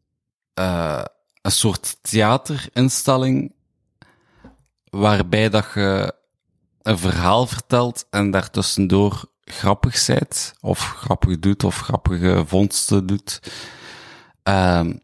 eh, 0.54 1.04
een 1.42 1.50
soort 1.52 1.96
theaterinstelling 2.02 3.54
waarbij 4.90 5.48
dat 5.48 5.66
je 5.74 6.14
een 6.82 6.98
verhaal 6.98 7.46
vertelt 7.46 8.06
en 8.10 8.30
daartussendoor 8.30 9.24
grappig 9.40 9.98
zijt, 9.98 10.54
of 10.60 10.78
grappig 10.78 11.38
doet, 11.38 11.64
of 11.64 11.80
grappige 11.80 12.44
vondsten 12.46 13.06
doet. 13.06 13.40
Ehm, 14.42 14.96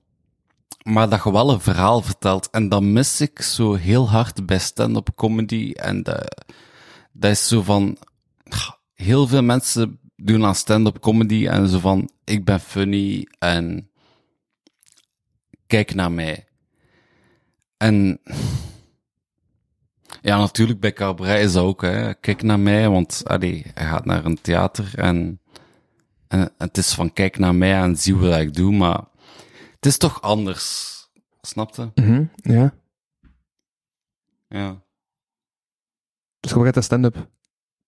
maar 0.83 1.09
dat 1.09 1.25
je 1.25 1.33
wel 1.33 1.51
een 1.51 1.61
verhaal 1.61 2.03
vertelt. 2.03 2.51
En 2.51 2.69
dat 2.69 2.83
mis 2.83 3.21
ik 3.21 3.43
zo 3.43 3.75
heel 3.75 4.11
hard 4.11 4.47
bij 4.47 4.59
stand-up 4.59 5.09
comedy. 5.15 5.73
En 5.73 6.03
dat, 6.03 6.45
dat 7.13 7.31
is 7.31 7.49
zo 7.49 7.63
van... 7.63 7.97
Heel 8.95 9.27
veel 9.27 9.43
mensen 9.43 10.00
doen 10.23 10.45
aan 10.45 10.55
stand-up 10.55 11.01
comedy 11.01 11.47
en 11.47 11.69
zo 11.69 11.79
van... 11.79 12.11
Ik 12.25 12.45
ben 12.45 12.61
funny 12.61 13.29
en... 13.39 13.91
Kijk 15.67 15.95
naar 15.95 16.13
mij. 16.13 16.47
En... 17.77 18.21
Ja, 20.23 20.39
natuurlijk, 20.39 20.81
bij 20.81 20.93
cabaret 20.93 21.45
is 21.45 21.53
dat 21.53 21.65
ook, 21.65 21.83
hè. 21.83 22.15
Kijk 22.15 22.43
naar 22.43 22.61
mij, 22.61 22.89
want, 22.89 23.23
allee, 23.27 23.65
hij 23.75 23.87
gaat 23.87 24.05
naar 24.05 24.25
een 24.25 24.41
theater 24.41 24.93
en... 24.95 25.41
En 26.29 26.53
het 26.59 26.77
is 26.77 26.95
van, 26.95 27.13
kijk 27.13 27.39
naar 27.39 27.55
mij 27.55 27.81
en 27.81 27.97
zie 27.97 28.17
wat 28.17 28.41
ik 28.41 28.55
doe, 28.55 28.73
maar... 28.73 29.05
Het 29.75 29.87
is 29.87 29.97
toch 29.97 30.23
anders. 30.23 30.89
Snapte? 31.41 31.91
Mhm. 31.95 32.25
Ja. 32.35 32.75
Ja. 34.49 34.83
Dus 36.41 36.53
cabaret 36.53 36.77
en 36.77 36.83
stand-up. 36.83 37.29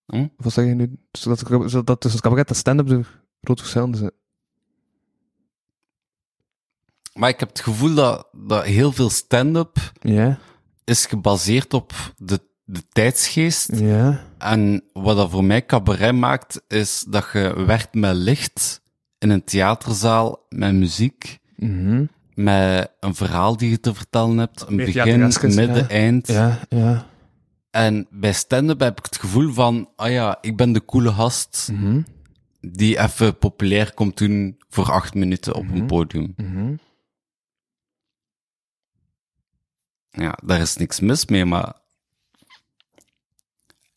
Hm? 0.07 0.26
Wat 0.36 0.53
zeg 0.53 0.64
je 0.66 0.74
nu? 0.74 0.96
Zodat, 1.12 1.70
zodat 1.70 2.00
tussen 2.00 2.20
cabaret 2.20 2.48
en 2.48 2.55
stand-up 2.57 2.86
de 2.86 3.00
grote 3.42 3.62
verschillen 3.62 3.94
zijn. 3.94 4.11
Maar 7.14 7.28
ik 7.28 7.40
heb 7.40 7.48
het 7.48 7.61
gevoel 7.61 7.94
dat, 7.94 8.28
dat 8.32 8.64
heel 8.64 8.92
veel 8.92 9.11
stand-up 9.11 9.76
is 10.84 11.07
gebaseerd 11.07 11.74
op 11.74 11.92
de, 12.16 12.40
de 12.64 12.82
tijdsgeest. 12.88 13.68
En 14.38 14.84
wat 14.92 15.16
dat 15.16 15.30
voor 15.30 15.44
mij 15.44 15.66
cabaret 15.66 16.14
maakt, 16.14 16.62
is 16.68 17.05
dat 17.09 17.26
je 17.32 17.64
werkt 17.66 17.94
met 17.94 18.14
licht 18.16 18.80
in 19.18 19.30
een 19.30 19.44
theaterzaal, 19.44 20.46
met 20.48 20.72
muziek, 20.74 21.40
Mhm. 21.57 22.05
met 22.34 22.90
een 23.00 23.14
verhaal 23.14 23.57
die 23.57 23.70
je 23.70 23.80
te 23.80 23.94
vertellen 23.94 24.38
hebt, 24.38 24.64
een 24.68 24.74
Meer 24.74 24.86
begin, 24.86 25.05
midden, 25.55 25.76
ja. 25.76 25.88
eind. 25.88 26.26
Ja, 26.26 26.61
ja. 26.68 27.07
En 27.73 28.07
bij 28.11 28.33
stand-up 28.33 28.81
heb 28.81 28.99
ik 28.99 29.05
het 29.05 29.16
gevoel 29.18 29.53
van, 29.53 29.89
ah 29.97 30.11
ja, 30.11 30.39
ik 30.41 30.57
ben 30.57 30.73
de 30.73 30.85
coole 30.85 31.12
gast 31.12 31.68
Mhm. 31.73 32.03
die 32.61 32.99
even 32.99 33.39
populair 33.39 33.95
komt 33.95 34.16
doen 34.18 34.59
voor 34.68 34.91
acht 34.93 35.14
minuten 35.14 35.55
op 35.55 35.68
een 35.70 35.87
podium. 35.87 36.33
Mhm. 36.37 36.75
Ja, 40.11 40.39
daar 40.44 40.61
is 40.61 40.77
niks 40.77 41.01
mis 41.01 41.27
mee, 41.27 41.44
maar 41.44 41.74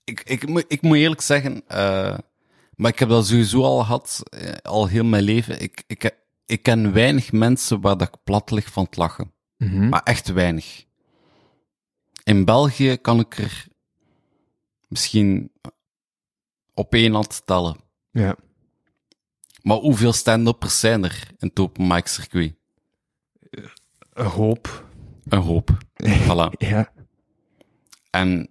ik, 0.03 0.21
ik, 0.25 0.47
moet- 0.47 0.65
ik 0.67 0.81
moet 0.81 0.97
eerlijk 0.97 1.21
zeggen, 1.21 1.63
eh, 1.67 2.17
maar 2.75 2.91
ik 2.91 2.99
heb 2.99 3.09
dat 3.09 3.27
sowieso 3.27 3.63
al 3.63 3.79
gehad, 3.79 4.21
eh, 4.29 4.53
al 4.63 4.87
heel 4.87 5.03
mijn 5.05 5.23
leven. 5.23 5.61
Ik, 5.61 5.83
ik, 5.87 6.15
ik 6.45 6.63
ken 6.63 6.93
weinig 6.93 7.31
mensen 7.31 7.81
waar 7.81 7.97
dat 7.97 8.07
ik 8.07 8.23
plat 8.23 8.51
lig 8.51 8.71
van 8.71 8.83
het 8.83 8.97
lachen. 8.97 9.31
Mhm. 9.57 9.89
Maar 9.89 10.03
echt 10.03 10.27
weinig. 10.27 10.85
In 12.25 12.45
België 12.45 12.97
kan 12.97 13.19
ik 13.19 13.37
er 13.37 13.67
misschien 14.87 15.51
op 16.73 16.93
één 16.93 17.13
hand 17.13 17.41
tellen. 17.45 17.77
Ja. 18.11 18.35
Maar 19.61 19.77
hoeveel 19.77 20.13
stand-uppers 20.13 20.79
zijn 20.79 21.03
er 21.03 21.27
in 21.37 21.47
het 21.47 21.59
open 21.59 21.87
mic 21.87 22.07
circuit? 22.07 22.55
Een 24.13 24.25
hoop. 24.25 24.85
Een 25.27 25.41
hoop. 25.41 25.69
Voilà. 26.25 26.57
Ja. 26.57 26.91
En 28.09 28.49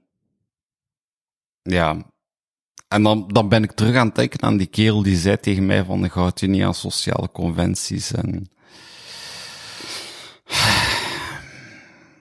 ja, 1.63 2.13
en 2.89 3.03
dan, 3.03 3.29
dan 3.29 3.49
ben 3.49 3.63
ik 3.63 3.73
terug 3.73 3.97
aan 3.97 4.07
het 4.07 4.15
denken 4.15 4.43
aan 4.43 4.57
die 4.57 4.67
kerel 4.67 5.03
die 5.03 5.17
zei 5.17 5.37
tegen 5.37 5.67
mij 5.67 5.85
van, 5.85 6.05
ik 6.05 6.13
houd 6.13 6.41
je 6.41 6.47
niet 6.47 6.63
aan 6.63 6.75
sociale 6.75 7.31
conventies 7.31 8.13
en 8.13 8.49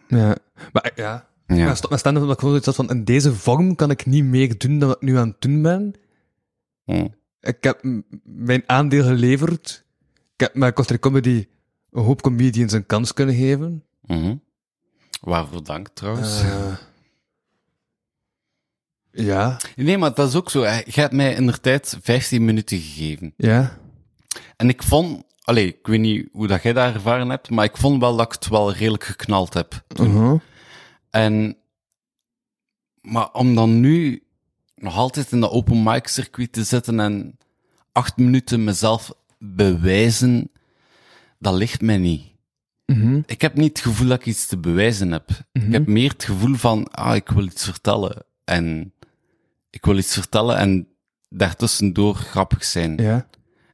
Ja. 0.08 0.38
Maar 0.72 0.92
ja. 0.96 1.32
Ja. 1.58 1.66
Maar 1.66 1.78
stop 1.78 1.90
met 1.90 2.00
stand-up 2.00 2.22
omdat 2.22 2.36
ik 2.38 2.44
gewoon 2.44 2.60
zoiets 2.62 2.78
had 2.78 2.88
van, 2.88 2.98
in 2.98 3.04
deze 3.04 3.34
vorm 3.34 3.76
kan 3.76 3.90
ik 3.92 4.06
niet 4.06 4.24
meer 4.24 4.58
doen 4.58 4.80
dan 4.80 4.88
wat 4.88 4.98
ik 5.02 5.08
nu 5.08 5.18
aan 5.18 5.28
het 5.28 5.42
doen 5.42 5.62
ben. 5.62 5.94
Hm. 6.86 7.08
Ik 7.42 7.64
heb 7.64 7.80
mijn 8.24 8.64
aandeel 8.66 9.04
geleverd. 9.04 9.86
Ik 10.34 10.40
heb 10.40 10.56
met 10.56 10.74
Costa 10.74 10.98
Comedy 10.98 11.48
een 11.92 12.04
hoop 12.04 12.22
comedians 12.22 12.72
een 12.74 12.86
kans 12.86 13.14
kunnen 13.14 13.36
geven. 13.36 13.84
Mhm. 14.02 14.36
Waarvoor 15.22 15.64
dank 15.64 15.88
trouwens. 15.94 16.42
Eh, 16.42 16.74
ja, 19.12 19.58
Nee, 19.76 19.98
maar 19.98 20.14
dat 20.14 20.30
is 20.30 20.36
ook 20.36 20.50
zo. 20.50 20.64
Je 20.66 20.84
hebt 20.86 21.14
mij 21.14 21.34
in 21.34 21.46
de 21.46 21.60
tijd 21.60 21.98
15 22.02 22.46
minuten 22.46 22.80
gegeven. 22.80 23.34
ja. 23.38 23.78
En 24.58 24.70
ik 24.70 24.84
vond, 24.84 25.24
allee, 25.42 25.68
ik 25.68 25.88
weet 25.88 26.00
niet 26.00 26.30
hoe 26.32 26.48
dat 26.48 26.64
jij 26.64 26.74
daar 26.74 26.94
ervaren 26.94 27.30
hebt, 27.30 27.50
maar 27.50 27.66
ik 27.66 27.78
vond 27.78 28.00
wel 28.02 28.16
dat 28.16 28.26
ik 28.26 28.32
het 28.32 28.48
wel 28.48 28.74
redelijk 28.74 29.04
geknald 29.04 29.54
heb. 29.54 29.84
Mhm. 30.00 30.38
En, 31.14 31.58
maar 33.02 33.32
om 33.32 33.56
dan 33.56 33.80
nu 33.80 34.24
nog 34.76 34.96
altijd 34.96 35.32
in 35.32 35.40
dat 35.40 35.52
open 35.52 35.84
mic 35.84 36.08
circuit 36.08 36.52
te 36.52 36.64
zitten 36.64 37.00
en 37.00 37.38
acht 37.92 38.18
minuten 38.18 38.64
mezelf 38.64 39.12
bewijzen, 39.38 40.52
dat 41.40 41.54
ligt 41.54 41.82
mij 41.82 41.98
niet. 41.98 42.32
Mhm. 42.86 43.22
Ik 43.26 43.42
heb 43.42 43.56
niet 43.56 43.78
het 43.78 43.88
gevoel 43.88 44.08
dat 44.08 44.20
ik 44.20 44.26
iets 44.26 44.46
te 44.46 44.58
bewijzen 44.58 45.12
heb. 45.12 45.30
Ik 45.52 45.72
heb 45.72 45.88
meer 45.88 46.10
het 46.12 46.24
gevoel 46.24 46.56
van, 46.56 46.92
ah, 46.92 47.16
ik 47.16 47.30
wil 47.30 47.46
iets 47.46 47.64
vertellen. 47.64 48.26
En 48.44 48.94
ik 49.70 49.86
wil 49.86 49.98
iets 49.98 50.14
vertellen 50.14 50.58
en 50.58 50.88
daartussendoor 51.30 52.16
grappig 52.16 52.64
zijn. 52.64 52.98
Ja. 52.98 53.28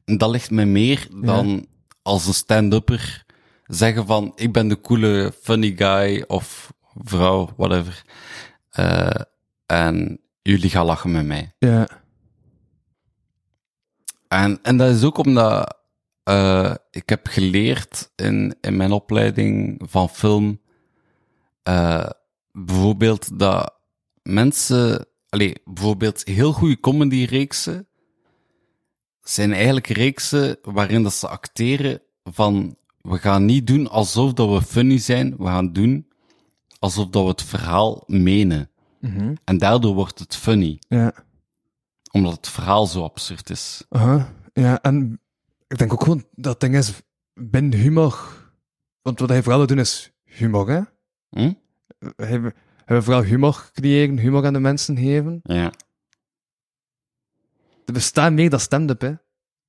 En 0.04 0.18
dat 0.18 0.30
ligt 0.30 0.50
me 0.50 0.64
meer 0.64 1.08
dan 1.22 1.66
als 2.02 2.26
een 2.26 2.34
stand-upper 2.34 3.24
zeggen 3.66 4.06
van, 4.06 4.32
ik 4.34 4.52
ben 4.52 4.68
de 4.68 4.80
coole 4.80 5.32
funny 5.42 5.72
guy 5.76 6.24
of 6.26 6.72
vrouw, 7.04 7.48
whatever. 7.56 8.04
Eh, 8.70 9.20
en 9.66 10.20
jullie 10.42 10.70
gaan 10.70 10.86
lachen 10.86 11.10
met 11.10 11.26
mij. 11.26 11.54
Ja. 11.58 11.88
En, 14.28 14.58
en 14.62 14.76
dat 14.76 14.94
is 14.94 15.04
ook 15.04 15.18
omdat 15.18 15.78
eh, 16.22 16.74
ik 16.90 17.08
heb 17.08 17.26
geleerd 17.26 18.12
in, 18.16 18.56
in 18.60 18.76
mijn 18.76 18.92
opleiding 18.92 19.82
van 19.84 20.08
film, 20.08 20.60
eh, 21.62 22.10
bijvoorbeeld 22.52 23.38
dat 23.38 23.74
mensen, 24.22 25.06
allee, 25.28 25.54
bijvoorbeeld 25.64 26.24
heel 26.24 26.52
goede 26.52 26.80
comedy-reeksen, 26.80 27.88
zijn 29.22 29.52
eigenlijk 29.52 29.86
reeksen 29.86 30.58
waarin 30.62 31.02
dat 31.02 31.14
ze 31.14 31.28
acteren 31.28 32.02
van, 32.24 32.76
we 33.00 33.18
gaan 33.18 33.44
niet 33.44 33.66
doen 33.66 33.88
alsof 33.88 34.32
dat 34.32 34.48
we 34.48 34.62
funny 34.62 34.98
zijn, 34.98 35.36
we 35.36 35.46
gaan 35.46 35.72
doen 35.72 36.09
alsof 36.80 37.08
dat 37.08 37.22
we 37.22 37.28
het 37.28 37.42
verhaal 37.42 38.02
menen. 38.06 38.70
Mhm. 39.00 39.34
En 39.44 39.58
daardoor 39.58 39.94
wordt 39.94 40.18
het 40.18 40.36
funny, 40.36 40.78
Ja. 40.88 41.12
omdat 42.12 42.32
het 42.32 42.48
verhaal 42.48 42.86
zo 42.86 43.02
absurd 43.02 43.50
is. 43.50 43.84
Ja, 44.52 44.82
en 44.82 45.20
ik 45.68 45.78
denk 45.78 45.92
ook 45.92 46.02
gewoon 46.02 46.24
dat 46.34 46.52
het 46.52 46.60
ding 46.60 46.74
is 46.74 46.92
binnen 47.34 47.78
humor. 47.78 48.38
Want 49.02 49.18
wat 49.20 49.28
hij 49.28 49.40
vooral 49.42 49.58
wil 49.58 49.66
doen 49.68 49.78
is 49.78 50.12
humor, 50.24 50.68
hè? 50.70 50.80
Hm? 51.28 51.52
Hij, 52.16 52.52
hij 52.84 53.02
vooral 53.02 53.22
humor 53.22 53.70
creëren, 53.72 54.18
humor 54.18 54.46
aan 54.46 54.52
de 54.52 54.60
mensen 54.60 54.96
geven. 54.96 55.40
Ja. 55.42 55.72
Er 57.84 57.92
bestaat 57.92 58.32
meer 58.32 58.50
dan 58.50 58.60
stand-up, 58.60 59.00
hè? 59.00 59.12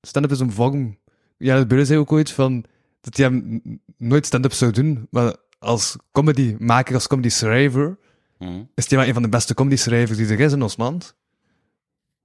Stand-up 0.02 0.32
is 0.32 0.40
een 0.40 0.52
vorm. 0.52 1.00
Ja, 1.38 1.58
de 1.60 1.66
Beulen 1.68 1.86
zei 1.86 2.00
ook 2.00 2.12
ooit 2.12 2.32
van 2.32 2.66
dat 3.02 3.18
hij 3.18 3.26
hem 3.26 3.62
nooit 3.98 4.26
stand-up 4.26 4.54
zou 4.54 4.72
doen, 4.72 5.08
maar 5.10 5.36
als 5.62 5.96
comedy-maker, 6.12 6.94
als 6.94 7.08
comedy-schrijver, 7.08 7.98
Hm. 8.38 8.64
is 8.76 8.90
hij 8.90 8.98
wel 8.98 9.08
een 9.08 9.14
van 9.14 9.22
de 9.22 9.30
beste 9.30 9.54
comedy-schrijvers 9.54 10.18
die 10.18 10.28
er 10.28 10.40
is 10.40 10.52
in 10.52 10.62
ons 10.62 10.78
land. 10.78 11.16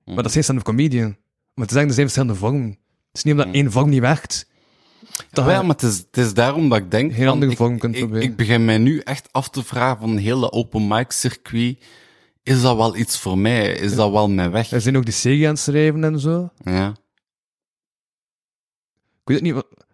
Maar 0.05 0.17
dat 0.17 0.27
is 0.27 0.33
geen 0.33 0.43
stand-up 0.43 0.65
comedian. 0.65 1.17
Maar 1.55 1.67
te 1.67 1.73
zeggen, 1.73 1.89
er 1.89 1.95
zijn 1.95 2.07
verschillende 2.07 2.35
vormen. 2.35 2.69
Het 2.69 2.79
is 3.13 3.23
niet 3.23 3.35
omdat 3.35 3.55
één 3.55 3.73
vorm 3.73 3.89
niet 3.89 4.01
werkt. 4.01 4.49
Dat 5.31 5.47
Ja, 5.47 5.63
maar 5.63 5.71
het 5.71 5.83
is, 5.83 5.99
het 5.99 6.17
is 6.17 6.35
daarom 6.35 6.69
dat 6.69 6.79
ik 6.79 6.91
denk... 6.91 7.13
Heel 7.13 7.25
van, 7.25 7.33
andere 7.33 7.51
ik, 7.51 7.57
vorm 7.57 7.79
kunt 7.79 7.95
ik, 7.95 8.01
proberen. 8.01 8.29
ik 8.29 8.37
begin 8.37 8.65
mij 8.65 8.79
nu 8.79 8.99
echt 8.99 9.33
af 9.33 9.49
te 9.49 9.65
vragen 9.65 9.99
van 10.01 10.17
heel 10.17 10.41
dat 10.41 10.53
open 10.53 10.87
mic 10.87 11.13
circuit, 11.13 11.85
is 12.43 12.63
dat 12.63 12.77
wel 12.77 12.97
iets 12.97 13.19
voor 13.19 13.39
mij? 13.39 13.73
Is 13.73 13.95
dat 13.95 14.11
wel 14.11 14.29
mijn 14.29 14.51
weg? 14.51 14.71
Wij 14.71 14.81
zijn 14.81 14.97
ook 14.97 15.05
die 15.05 15.15
serie 15.15 15.45
aan 15.45 15.53
het 15.53 15.63
schrijven 15.63 16.05
en 16.05 16.21
zo. 16.21 16.51
Ja. 16.65 16.89
Ik 19.21 19.25
weet 19.25 19.37
het 19.37 19.43
niet. 19.47 19.55
Wat... 19.55 19.86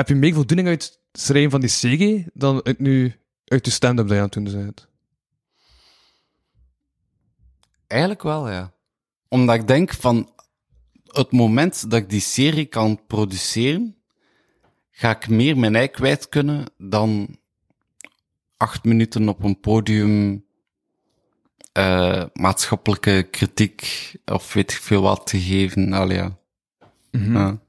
Heb 0.00 0.08
je 0.08 0.14
meer 0.14 0.34
voldoening 0.34 0.68
uit 0.68 0.82
het 0.82 1.22
schrijven 1.22 1.50
van 1.50 1.60
die 1.60 1.68
serie 1.68 2.26
dan 2.32 2.64
uit, 2.64 2.78
nu, 2.78 3.14
uit 3.44 3.64
de 3.64 3.70
stand-up 3.70 4.08
dat 4.08 4.16
je 4.16 4.22
aan 4.22 4.42
het 4.44 4.52
doen 4.52 4.64
bent? 4.64 4.88
Eigenlijk 7.86 8.22
wel, 8.22 8.50
ja. 8.50 8.72
Omdat 9.28 9.54
ik 9.54 9.66
denk 9.66 9.94
van, 9.94 10.32
het 11.04 11.32
moment 11.32 11.90
dat 11.90 12.00
ik 12.00 12.10
die 12.10 12.20
serie 12.20 12.64
kan 12.64 13.06
produceren, 13.06 13.96
ga 14.90 15.10
ik 15.10 15.28
meer 15.28 15.58
mijn 15.58 15.76
ei 15.76 15.88
kwijt 15.88 16.28
kunnen 16.28 16.64
dan 16.78 17.36
acht 18.56 18.84
minuten 18.84 19.28
op 19.28 19.42
een 19.42 19.60
podium 19.60 20.44
eh, 21.72 22.24
maatschappelijke 22.32 23.28
kritiek 23.30 24.12
of 24.24 24.52
weet 24.52 24.72
ik 24.72 24.78
veel 24.78 25.02
wat 25.02 25.26
te 25.26 25.40
geven. 25.40 25.92
Allee, 25.92 26.16
ja. 26.16 26.38
Ja. 27.10 27.60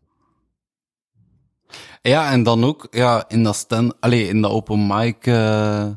Ja, 2.01 2.31
en 2.31 2.43
dan 2.43 2.63
ook, 2.63 2.87
ja, 2.91 3.25
in 3.27 3.43
dat 3.43 3.55
stand, 3.55 3.93
allee, 3.99 4.27
in 4.27 4.41
dat 4.41 4.51
open 4.51 4.87
mic, 4.87 5.25
eh 5.25 5.89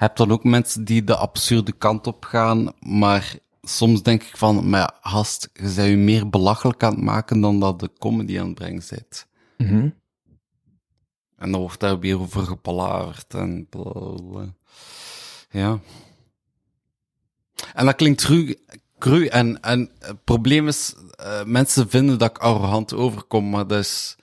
heb 0.00 0.16
dan 0.16 0.30
ook 0.30 0.44
mensen 0.44 0.84
die 0.84 1.04
de 1.04 1.16
absurde 1.16 1.72
kant 1.72 2.06
op 2.06 2.24
gaan, 2.24 2.72
maar 2.78 3.38
soms 3.62 4.02
denk 4.02 4.22
ik 4.22 4.36
van, 4.36 4.68
maar 4.68 4.80
ja, 4.80 4.98
gast, 5.00 5.50
je 5.52 5.62
bent 5.62 5.88
je 5.88 5.96
meer 5.96 6.30
belachelijk 6.30 6.82
aan 6.82 6.92
het 6.94 7.02
maken 7.02 7.40
dan 7.40 7.60
dat 7.60 7.80
de 7.80 7.90
comedy 7.98 8.40
aan 8.40 8.46
het 8.46 8.54
brengen 8.54 8.82
bent. 8.90 9.26
Mhm. 9.56 9.88
En 11.36 11.50
dan 11.50 11.60
wordt 11.60 11.80
daar 11.80 11.98
weer 11.98 12.20
over 12.20 12.42
gepalaverd 12.46 13.34
en 13.34 13.66
blablabla. 13.68 14.54
Ja. 15.50 15.78
En 17.74 17.84
dat 17.86 17.94
klinkt 17.94 18.24
cru, 18.24 18.58
cru 18.98 19.26
en, 19.26 19.62
en 19.62 19.90
het 19.98 20.24
probleem 20.24 20.68
is, 20.68 20.94
eh, 21.10 21.44
mensen 21.44 21.90
vinden 21.90 22.18
dat 22.18 22.30
ik 22.30 22.38
arrogant 22.38 22.94
overkom, 22.94 23.50
maar 23.50 23.66
dat 23.66 23.78
is... 23.78 24.16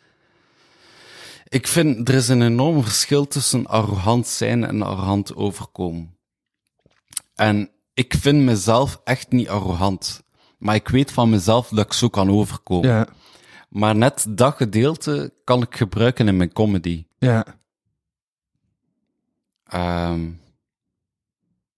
Ik 1.50 1.68
vind, 1.68 2.10
er 2.10 2.16
is 2.16 2.28
een 2.28 2.42
enorm 2.42 2.84
verschil 2.84 3.28
tussen 3.28 3.66
arrogant 3.68 4.28
zijn 4.28 4.64
en 4.64 4.82
arrogant 4.82 5.36
overkomen. 5.36 6.18
En 7.36 7.70
ik 7.94 8.14
vind 8.14 8.44
mezelf 8.44 9.02
echt 9.04 9.32
niet 9.32 9.48
arrogant. 9.50 10.24
Maar 10.58 10.76
ik 10.76 10.88
weet 10.88 11.12
van 11.12 11.30
mezelf 11.30 11.68
dat 11.70 11.86
ik 11.86 11.94
zo 11.94 12.08
kan 12.10 12.30
overkomen. 12.30 12.90
Ja, 12.90 13.08
Maar 13.70 13.96
net 13.96 14.26
dat 14.30 14.56
gedeelte 14.56 15.34
kan 15.44 15.62
ik 15.62 15.76
gebruiken 15.76 16.28
in 16.28 16.38
mijn 16.38 16.54
comedy. 16.54 17.06
ja. 17.18 17.46
Ehm 19.64 20.30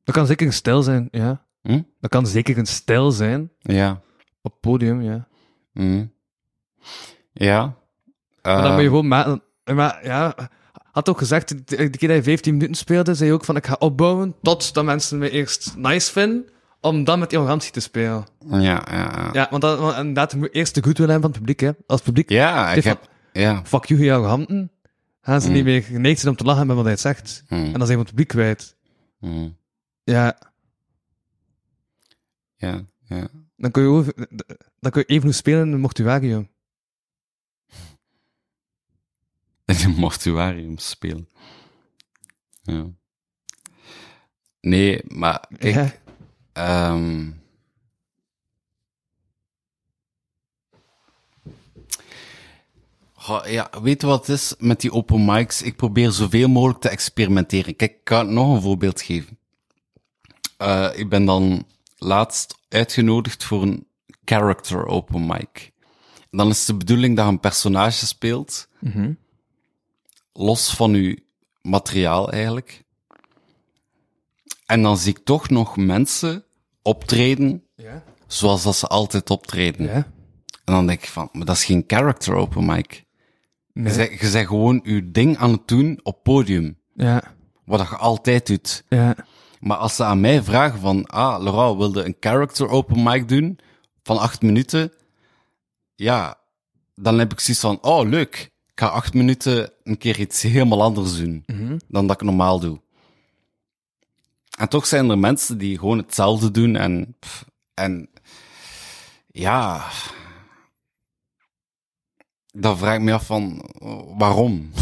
Dat 0.03 0.15
kan 0.15 0.25
zeker 0.25 0.47
een 0.47 0.53
stijl 0.53 0.81
zijn, 0.83 1.07
ja. 1.11 1.45
hm? 1.61 1.81
Dat 1.99 2.09
kan 2.09 2.27
zeker 2.27 2.57
een 2.57 2.65
stijl 2.67 3.11
zijn 3.11 3.51
Ja. 3.59 4.01
op 4.41 4.61
podium, 4.61 5.01
ja. 5.01 5.27
hm. 5.73 6.05
Ja. 7.33 7.61
Maar 8.41 8.55
dan 8.55 8.63
Ehm, 8.63 8.71
moet 8.73 8.81
je 8.81 8.87
gewoon 8.87 9.07
maken. 9.07 9.41
Maar 9.75 9.99
ja, 10.05 10.35
had 10.91 11.09
ook 11.09 11.17
gezegd, 11.17 11.67
de 11.67 11.89
keer 11.89 12.07
dat 12.07 12.17
je 12.17 12.23
15 12.23 12.53
minuten 12.53 12.75
speelde, 12.75 13.13
zei 13.13 13.29
je 13.29 13.35
ook 13.35 13.45
van 13.45 13.55
ik 13.55 13.67
ga 13.67 13.75
opbouwen 13.79 14.35
tot 14.41 14.73
dat 14.73 14.83
mensen 14.85 15.17
me 15.17 15.29
eerst 15.29 15.73
nice 15.77 16.11
vinden, 16.11 16.45
om 16.81 17.03
dan 17.03 17.19
met 17.19 17.33
arrogantie 17.33 17.71
te 17.71 17.79
spelen. 17.79 18.25
Ja, 18.49 18.59
ja, 18.59 18.83
ja. 18.91 19.29
Ja, 19.33 19.47
want, 19.49 19.61
dat, 19.61 19.79
want 19.79 19.97
inderdaad, 19.97 20.31
je 20.31 20.37
moet 20.37 20.53
eerst 20.53 20.75
de 20.75 20.83
goed 20.83 20.97
willen 20.97 21.11
hebben 21.13 21.31
van 21.33 21.41
het 21.41 21.47
publiek, 21.55 21.59
hè. 21.77 21.83
Als 21.87 21.99
het 21.99 22.03
publiek, 22.03 22.29
Ja, 22.29 22.73
ik 22.73 22.83
heb... 22.83 23.09
Ja. 23.33 23.61
fuck 23.65 23.85
you, 23.85 24.03
je 24.03 24.13
arroganten, 24.13 24.71
gaan 25.21 25.41
ze 25.41 25.47
Mm. 25.47 25.53
niet 25.53 25.63
meer 25.63 25.83
geneigd 25.83 26.19
zijn 26.19 26.31
om 26.31 26.37
te 26.37 26.43
lachen 26.43 26.67
met 26.67 26.75
wat 26.75 26.85
hij 26.85 26.97
zegt. 26.97 27.43
hm, 27.47 27.53
En 27.55 27.71
dan 27.73 27.85
zijn 27.85 27.97
we 27.97 28.03
het 28.03 28.07
publiek 28.09 28.27
kwijt. 28.27 28.75
hm. 29.19 29.49
Ja, 30.03 30.37
Ja, 32.55 32.81
ja. 33.07 33.27
dan 33.57 33.71
kun 33.71 33.83
je, 33.83 33.89
over, 33.89 34.13
dan 34.79 34.91
kun 34.91 35.03
je 35.07 35.13
even 35.13 35.25
goed 35.27 35.35
spelen 35.37 35.67
in 35.67 35.73
een 35.73 35.79
mortuarium. 35.79 36.49
In 39.69 39.75
een 39.83 39.95
mortuarium 39.95 40.77
spelen. 40.77 41.29
Ja. 42.61 42.85
Nee, 44.61 45.01
maar 45.07 45.45
ik... 45.57 45.73
Ja. 45.73 45.93
Goh, 53.13 53.45
ja, 53.47 53.69
weet 53.81 54.01
je 54.01 54.07
wat 54.07 54.27
het 54.27 54.35
is 54.37 54.53
met 54.57 54.81
die 54.81 54.91
open 54.91 55.25
mics? 55.25 55.61
Ik 55.61 55.75
probeer 55.75 56.11
zoveel 56.11 56.47
mogelijk 56.47 56.79
te 56.79 56.89
experimenteren. 56.89 57.75
Kijk, 57.75 57.91
ik 57.91 58.03
kan 58.03 58.33
nog 58.33 58.55
een 58.55 58.61
voorbeeld 58.61 59.01
geven. 59.01 59.37
Eh, 60.57 60.89
ik 60.95 61.09
ben 61.09 61.25
dan 61.25 61.65
laatst 61.97 62.57
uitgenodigd 62.69 63.43
voor 63.43 63.61
een 63.61 63.87
character 64.25 64.85
open 64.85 65.25
mic. 65.25 65.71
Dan 66.31 66.49
is 66.49 66.65
de 66.65 66.75
bedoeling 66.75 67.15
dat 67.15 67.25
je 67.25 67.31
een 67.31 67.39
personage 67.39 68.05
speelt, 68.05 68.67
Mhm. 68.79 69.13
Los 70.33 70.73
van 70.75 70.93
uw 70.93 71.15
materiaal 71.61 72.31
eigenlijk. 72.31 72.83
En 74.65 74.81
dan 74.81 74.97
zie 74.97 75.11
ik 75.17 75.23
toch 75.25 75.49
nog 75.49 75.77
mensen 75.77 76.43
optreden 76.81 77.63
Ja. 77.75 78.03
zoals 78.27 78.63
dat 78.63 78.75
ze 78.75 78.87
altijd 78.87 79.29
optreden. 79.29 79.85
Ja. 79.85 79.93
En 80.65 80.73
dan 80.75 80.87
denk 80.87 81.01
ik 81.03 81.09
van, 81.09 81.29
maar 81.31 81.45
dat 81.45 81.55
is 81.55 81.65
geen 81.65 81.83
character 81.87 82.33
open 82.33 82.65
mic. 82.65 82.91
Je 83.73 83.81
Nee. 83.81 83.95
bent- 83.95 84.19
Je 84.21 84.29
bent 84.31 84.47
gewoon 84.47 84.79
je 84.83 85.11
ding 85.11 85.37
aan 85.37 85.51
het 85.51 85.67
doen 85.67 85.99
op 86.03 86.23
podium. 86.23 86.77
Ja. 86.93 87.23
Wat 87.65 87.79
dat 87.79 87.89
je 87.89 87.95
altijd 87.97 88.47
doet. 88.47 88.83
Ja. 88.89 89.15
Maar 89.59 89.77
als 89.77 89.95
ze 89.95 90.03
aan 90.03 90.19
mij 90.19 90.43
vragen 90.43 90.79
van, 90.79 91.05
ah, 91.05 91.43
Laurent, 91.43 91.77
wilde 91.77 92.05
een 92.05 92.15
character 92.19 92.67
open 92.69 93.03
mic 93.03 93.27
doen 93.27 93.59
van 94.03 94.17
acht 94.17 94.41
minuten? 94.41 94.93
Ja, 95.95 96.37
dan 96.95 97.19
heb 97.19 97.31
ik 97.31 97.39
zoiets 97.39 97.63
van, 97.63 97.77
oh, 97.81 98.09
leuk. 98.09 98.51
Ik 98.79 98.85
ga 98.85 98.91
acht 98.91 99.13
minuten 99.13 99.71
een 99.83 99.97
keer 99.97 100.19
iets 100.19 100.41
helemaal 100.41 100.81
anders 100.81 101.17
doen 101.17 101.43
Mhm. 101.45 101.77
dan 101.87 102.07
dat 102.07 102.21
ik 102.21 102.27
normaal 102.27 102.59
doe. 102.59 102.81
En 104.57 104.69
toch 104.69 104.85
zijn 104.85 105.09
er 105.09 105.19
mensen 105.19 105.57
die 105.57 105.77
gewoon 105.79 105.97
hetzelfde 105.97 106.51
doen 106.51 106.75
en, 106.75 107.15
pff, 107.19 107.45
en 107.73 108.09
ja, 109.27 109.89
dan 112.51 112.77
vraag 112.77 112.95
ik 112.95 113.01
me 113.01 113.13
af 113.13 113.25
van, 113.25 113.69
waarom? 114.17 114.71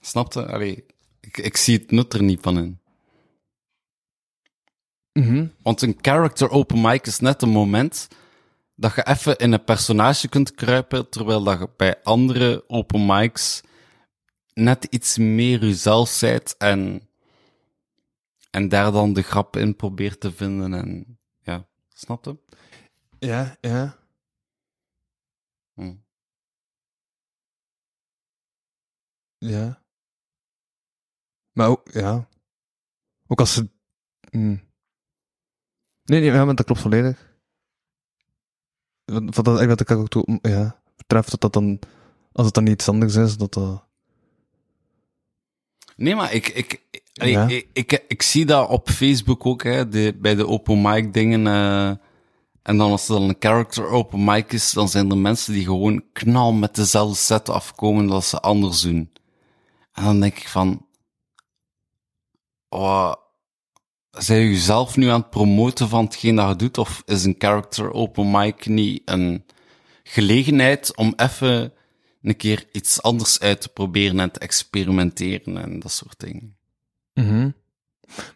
Snapte? 0.00 0.46
Allee, 0.46 0.84
ik, 1.20 1.38
ik 1.38 1.56
zie 1.56 1.78
het 1.78 1.90
nut 1.90 2.12
er 2.12 2.22
niet 2.22 2.40
van 2.42 2.58
in. 2.58 2.78
Mhm. 5.12 5.46
Want 5.62 5.82
een 5.82 5.98
character 6.00 6.50
open 6.50 6.80
mic 6.80 7.06
is 7.06 7.18
net 7.18 7.42
een 7.42 7.48
moment 7.48 8.08
dat 8.80 8.94
je 8.94 9.06
even 9.06 9.36
in 9.36 9.52
een 9.52 9.64
personage 9.64 10.28
kunt 10.28 10.54
kruipen, 10.54 11.08
terwijl 11.08 11.42
dat 11.42 11.58
je 11.58 11.70
bij 11.76 12.02
andere 12.02 12.64
open 12.68 13.06
mics 13.06 13.60
net 14.52 14.84
iets 14.84 15.18
meer 15.18 15.60
jezelf 15.60 16.08
zijt 16.08 16.56
en, 16.56 17.08
en 18.50 18.68
daar 18.68 18.92
dan 18.92 19.12
de 19.12 19.22
grap 19.22 19.56
in 19.56 19.76
probeert 19.76 20.20
te 20.20 20.32
vinden 20.32 20.74
en 20.74 21.18
ja, 21.42 21.66
snap 21.88 22.24
je? 22.24 22.38
Ja, 23.18 23.56
ja. 23.60 23.96
Hm. 25.74 25.94
Ja. 29.38 29.82
Maar 31.52 31.68
ook, 31.68 31.88
ja. 31.92 32.28
Ook 33.26 33.40
als 33.40 33.54
ze... 33.54 33.70
mm. 34.30 34.68
Nee, 36.04 36.20
nee, 36.20 36.32
ja, 36.32 36.44
maar 36.44 36.54
dat 36.54 36.66
klopt 36.66 36.80
volledig. 36.80 37.29
Wat, 39.10 39.44
dat, 39.44 39.64
wat 39.64 39.80
ik 39.80 39.90
ook 39.90 40.08
toe, 40.08 40.38
ja, 40.42 40.80
betreft, 40.96 41.30
dat 41.30 41.40
dat 41.40 41.52
dan, 41.52 41.78
als 42.32 42.46
het 42.46 42.54
dan 42.54 42.66
iets 42.66 42.88
anders 42.88 43.14
is, 43.16 43.36
dat 43.36 43.52
dat... 43.54 43.84
Nee, 45.96 46.14
maar 46.14 46.32
ik, 46.32 46.48
ik, 46.48 46.82
ik, 46.90 47.02
Ja. 47.12 47.48
ik, 47.48 47.68
ik, 47.72 48.04
ik 48.08 48.22
zie 48.22 48.46
dat 48.46 48.68
op 48.68 48.88
Facebook 48.90 49.46
ook, 49.46 49.62
hè, 49.62 49.88
de, 49.88 50.16
bij 50.20 50.34
de 50.34 50.46
open 50.46 50.80
mic 50.82 51.12
dingen. 51.12 51.46
eh, 51.46 51.88
en 52.62 52.76
dan 52.76 52.90
als 52.90 53.08
er 53.08 53.14
dan 53.14 53.28
een 53.28 53.36
character 53.38 53.86
open 53.88 54.24
mic 54.24 54.52
is, 54.52 54.72
dan 54.72 54.88
zijn 54.88 55.10
er 55.10 55.18
mensen 55.18 55.52
die 55.52 55.64
gewoon 55.64 56.04
knal 56.12 56.52
met 56.52 56.74
dezelfde 56.74 57.16
set 57.16 57.48
afkomen 57.48 58.06
dat 58.06 58.24
ze 58.24 58.40
anders 58.40 58.80
doen. 58.80 59.10
En 59.92 60.04
dan 60.04 60.20
denk 60.20 60.36
ik 60.36 60.48
van, 60.48 60.86
oh, 62.68 63.12
zijn 64.10 64.40
je 64.40 64.58
zelf 64.58 64.96
nu 64.96 65.08
aan 65.08 65.20
het 65.20 65.30
promoten 65.30 65.88
van 65.88 66.04
hetgeen 66.04 66.36
dat 66.36 66.48
je 66.48 66.56
doet, 66.56 66.78
of 66.78 67.02
is 67.04 67.24
een 67.24 67.34
character 67.38 67.92
open 67.92 68.30
mic 68.30 68.66
niet 68.66 69.02
een 69.04 69.44
gelegenheid 70.02 70.96
om 70.96 71.12
even 71.16 71.72
een 72.22 72.36
keer 72.36 72.68
iets 72.72 73.02
anders 73.02 73.40
uit 73.40 73.60
te 73.60 73.68
proberen 73.68 74.20
en 74.20 74.30
te 74.30 74.40
experimenteren 74.40 75.56
en 75.56 75.80
dat 75.80 75.92
soort 75.92 76.20
dingen. 76.20 76.56
Mhm. 77.14 77.50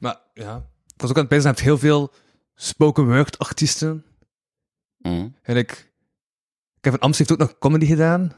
Maar, 0.01 0.21
ja. 0.35 0.57
Ik 0.95 1.01
was 1.01 1.11
ook 1.11 1.17
aan 1.17 1.23
het 1.23 1.31
bezig, 1.31 1.45
je 1.45 1.51
hebt 1.51 1.61
heel 1.61 1.79
veel 1.79 2.13
spoken 2.55 3.07
word 3.07 3.39
artiesten. 3.39 4.05
Mhm. 4.99 5.29
Eigenlijk, 5.43 5.93
Kevin 6.81 7.01
Amst 7.01 7.19
heeft 7.19 7.33
ook 7.33 7.39
nog 7.39 7.59
comedy 7.59 7.87
gedaan, 7.87 8.33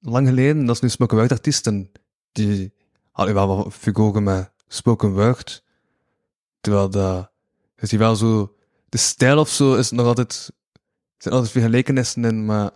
lang 0.00 0.28
geleden. 0.28 0.66
Dat 0.66 0.74
is 0.74 0.80
nu 0.80 0.88
spoken 0.88 1.16
word 1.16 1.32
artiest 1.32 1.66
en 1.66 1.92
die 2.32 2.72
had 3.10 3.26
nu 3.26 3.32
wel 3.32 3.56
wat 3.56 3.74
figuren 3.74 4.22
met 4.22 4.50
spoken 4.66 5.12
word. 5.12 5.62
Terwijl 6.68 6.90
dat, 6.90 7.30
je 7.76 7.86
ziet 7.86 7.98
wel 7.98 8.16
zo, 8.16 8.56
de 8.88 8.98
stijl 8.98 9.38
of 9.38 9.48
zo 9.48 9.74
is 9.74 9.90
nog 9.90 10.06
altijd, 10.06 10.52
zijn 11.18 11.34
altijd 11.34 11.52
veel 11.52 11.62
gelijkenissen 11.62 12.24
in, 12.24 12.44
maar 12.44 12.70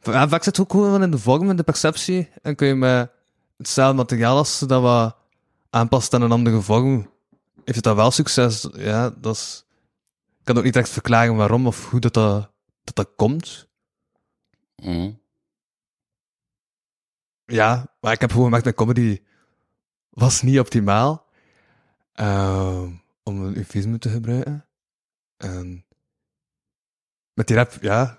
ja, 0.00 0.28
vaak 0.28 0.42
zit 0.42 0.56
het 0.56 0.60
ook 0.60 0.70
gewoon 0.70 1.02
in 1.02 1.10
de 1.10 1.18
vorm 1.18 1.50
en 1.50 1.56
de 1.56 1.62
perceptie 1.62 2.28
en 2.42 2.54
kun 2.54 2.66
je 2.66 2.74
met 2.74 3.10
hetzelfde 3.56 3.96
materiaal 3.96 4.36
als 4.36 4.58
ze 4.58 4.66
dat 4.66 4.82
wat 4.82 5.16
aanpast 5.70 6.14
aan 6.14 6.22
een 6.22 6.32
andere 6.32 6.60
vorm, 6.60 7.10
heeft 7.54 7.74
het 7.74 7.84
dan 7.84 7.96
wel 7.96 8.10
succes. 8.10 8.68
Ja, 8.72 9.10
dat 9.10 9.36
is, 9.36 9.64
ik 10.38 10.44
kan 10.44 10.58
ook 10.58 10.64
niet 10.64 10.76
echt 10.76 10.88
verklaren 10.88 11.36
waarom 11.36 11.66
of 11.66 11.90
hoe 11.90 12.00
dat, 12.00 12.14
dat, 12.14 12.50
dat, 12.84 12.96
dat 12.96 13.10
komt. 13.16 13.68
Mhm. 14.76 15.10
Ja, 17.44 17.94
maar 18.00 18.12
ik 18.12 18.20
heb 18.20 18.30
gewoon 18.30 18.44
gemerkt, 18.44 18.64
mijn 18.64 18.76
comedy 18.76 19.22
was 20.10 20.42
niet 20.42 20.58
optimaal. 20.58 21.26
Ehm, 22.18 22.90
om 23.22 23.42
een 23.42 23.56
eufemisme 23.56 23.98
te 23.98 24.08
gebruiken. 24.08 24.66
En 25.36 25.84
met 27.34 27.46
die 27.46 27.56
rap, 27.56 27.78
ja. 27.80 28.18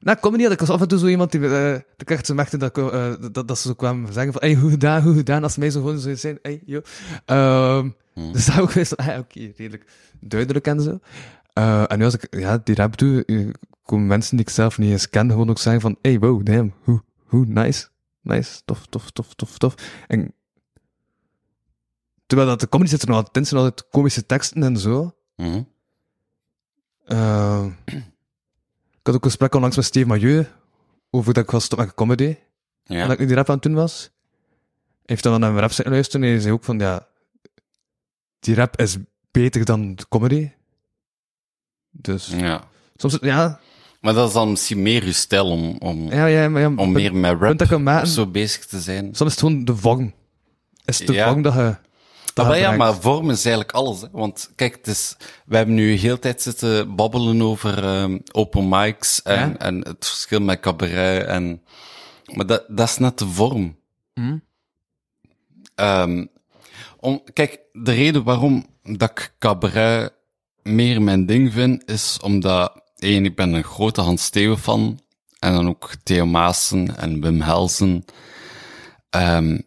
Na 0.00 0.16
comedy 0.16 0.42
had 0.42 0.52
ik 0.52 0.60
was 0.60 0.70
af 0.70 0.80
en 0.80 0.88
toe 0.88 0.98
zo 0.98 1.06
iemand 1.06 1.32
die, 1.32 1.40
eh 1.44 1.80
de 1.96 2.04
kracht 2.04 2.26
zo 2.26 2.34
merkte 2.34 2.56
dat, 2.56 2.76
ik, 2.76 2.92
eh, 2.92 3.14
dat, 3.32 3.48
dat 3.48 3.58
ze 3.58 3.68
zo 3.68 3.74
kwamen 3.74 4.12
zeggen 4.12 4.32
van, 4.32 4.42
hey, 4.42 4.54
hoe 4.54 4.70
gedaan, 4.70 5.02
hoe 5.02 5.14
gedaan, 5.14 5.42
als 5.42 5.56
mij 5.56 5.70
zo 5.70 5.80
gewoon 5.80 5.98
zo 5.98 6.14
zijn, 6.14 6.38
hey, 6.42 6.62
yo. 6.64 6.80
Ehm, 7.24 7.88
Mhm. 8.14 8.32
Dus 8.32 8.46
daar 8.46 8.60
ook 8.60 8.70
van, 8.70 8.96
ah, 8.96 9.18
oké, 9.18 9.52
redelijk 9.56 9.84
duidelijk 10.20 10.66
en 10.66 10.80
zo. 10.80 10.98
Eh, 11.52 11.92
en 11.92 11.98
nu 11.98 12.04
als 12.04 12.14
ik 12.14 12.38
ja, 12.38 12.58
die 12.64 12.74
rap 12.74 12.98
doe, 12.98 13.24
eh, 13.24 13.48
komen 13.82 14.06
mensen 14.06 14.36
die 14.36 14.46
ik 14.46 14.52
zelf 14.52 14.78
niet 14.78 14.90
eens 14.90 15.10
ken 15.10 15.30
gewoon 15.30 15.50
ook 15.50 15.58
zeggen 15.58 15.80
van, 15.82 15.96
hey, 16.02 16.18
wow, 16.18 16.46
damn, 16.46 16.74
hoe, 16.82 17.02
hoe, 17.24 17.46
nice, 17.46 17.88
nice, 18.20 18.60
tof, 18.64 18.86
tof, 18.86 19.10
tof, 19.10 19.34
tof, 19.34 19.58
tof. 19.58 19.74
En 20.06 20.34
terwijl 22.30 22.50
dat 22.50 22.60
de 22.60 22.68
comedy 22.68 22.90
zit 22.90 23.02
er 23.02 23.08
nog 23.08 23.16
altijd 23.16 23.36
in, 23.36 23.46
zijn 23.46 23.60
altijd 23.60 23.88
komische 23.90 24.26
teksten 24.26 24.62
en 24.62 24.76
zo. 24.76 25.14
Mhm. 25.36 25.62
Eh, 27.04 27.64
ik 28.90 29.02
had 29.02 29.14
ook 29.14 29.24
een 29.24 29.30
gesprek 29.30 29.54
onlangs 29.54 29.76
met 29.76 29.84
Steve 29.84 30.06
Mailleu 30.06 30.46
over 31.10 31.34
dat 31.34 31.44
ik 31.44 31.50
was 31.50 31.64
stoppen 31.64 31.86
met 31.86 31.96
comedy. 31.96 32.36
En 32.86 33.00
dat 33.02 33.10
ik 33.10 33.18
nu 33.18 33.26
die 33.26 33.34
rap 33.34 33.48
aan 33.48 33.54
het 33.54 33.62
doen 33.62 33.74
was. 33.74 34.02
Hij 34.02 34.10
heeft 35.04 35.22
dan 35.22 35.40
naar 35.40 35.50
mijn 35.50 35.62
rap 35.62 35.72
zitten 35.72 35.92
luisteren 35.92 36.26
en 36.26 36.32
hij 36.32 36.40
zei 36.40 36.52
ook 36.52 36.64
van, 36.64 36.78
ja, 36.78 37.06
die 38.40 38.54
rap 38.54 38.76
is 38.76 38.96
beter 39.30 39.64
dan 39.64 39.94
de 39.94 40.08
comedy. 40.08 40.50
Dus, 41.90 42.26
ja. 42.26 42.64
soms, 42.96 43.18
ja, 43.20 43.60
Maar 44.00 44.14
dat 44.14 44.28
is 44.28 44.34
dan 44.34 44.50
misschien 44.50 44.82
meer 44.82 45.04
je 45.04 45.12
stijl 45.12 45.50
om, 45.50 45.76
om, 45.78 46.12
ja, 46.12 46.26
ja, 46.26 46.48
maar 46.48 46.60
ja, 46.60 46.66
om 46.68 46.76
punt- 46.76 46.92
meer 46.92 47.14
met 47.14 47.40
rap 47.40 48.06
zo 48.06 48.26
bezig 48.26 48.66
te 48.66 48.80
zijn. 48.80 49.04
soms 49.04 49.20
is 49.20 49.30
het 49.30 49.38
gewoon 49.38 49.64
de 49.64 49.76
vorm. 49.76 50.14
Is 50.84 50.98
het 50.98 51.06
de 51.06 51.22
vorm 51.22 51.42
dat 51.42 51.54
je, 51.54 51.76
Ah, 52.34 52.58
ja, 52.58 52.70
maar 52.70 52.94
vorm 52.94 53.30
is 53.30 53.44
eigenlijk 53.44 53.74
alles. 53.74 54.00
Hè. 54.00 54.06
Want 54.12 54.50
kijk, 54.54 54.74
het 54.76 54.86
is, 54.86 55.16
we 55.46 55.56
hebben 55.56 55.74
nu 55.74 55.92
heel 55.94 56.18
tijd 56.18 56.42
zitten 56.42 56.94
babbelen 56.96 57.42
over 57.42 57.84
ehm, 57.84 58.18
open 58.32 58.68
mics 58.68 59.22
en, 59.22 59.48
Ja. 59.48 59.56
en 59.56 59.76
het 59.78 60.06
verschil 60.08 60.40
met 60.40 60.60
cabaret. 60.60 61.26
En, 61.26 61.62
maar 62.34 62.46
dat, 62.46 62.64
dat 62.68 62.88
is 62.88 62.96
net 62.98 63.18
de 63.18 63.26
vorm. 63.26 63.76
Hm? 64.14 64.36
Ehm, 65.74 66.26
om, 66.98 67.22
kijk, 67.32 67.60
de 67.72 67.92
reden 67.92 68.22
waarom 68.24 68.66
dat 68.82 69.10
ik 69.10 69.34
cabaret 69.38 70.12
meer 70.62 71.02
mijn 71.02 71.26
ding 71.26 71.52
vind, 71.52 71.90
is 71.90 72.18
omdat, 72.22 72.82
één, 72.98 73.24
ik 73.24 73.36
ben 73.36 73.52
een 73.52 73.64
grote 73.64 74.00
Hans 74.00 74.24
Steeuwen 74.24 74.58
fan, 74.58 75.00
en 75.38 75.52
dan 75.52 75.68
ook 75.68 75.90
Theo 76.02 76.26
Maassen 76.26 76.96
en 76.96 77.20
Wim 77.20 77.40
Helsen. 77.40 78.04
Ehm, 79.10 79.58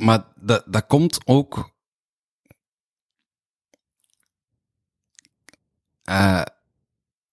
maar 0.00 0.24
dat, 0.34 0.64
dat 0.66 0.86
komt 0.86 1.20
ook 1.24 1.70
eh, 6.04 6.42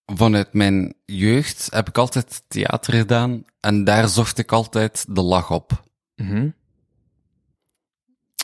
vanuit 0.05 0.53
mijn 0.53 0.93
jeugd 1.05 1.67
heb 1.71 1.87
ik 1.87 1.97
altijd 1.97 2.43
theater 2.47 2.93
gedaan 2.93 3.45
en 3.59 3.83
daar 3.83 4.07
zocht 4.07 4.37
ik 4.37 4.51
altijd 4.51 5.05
de 5.09 5.21
lach 5.21 5.51
op. 5.51 5.83
Mhm. 6.15 6.49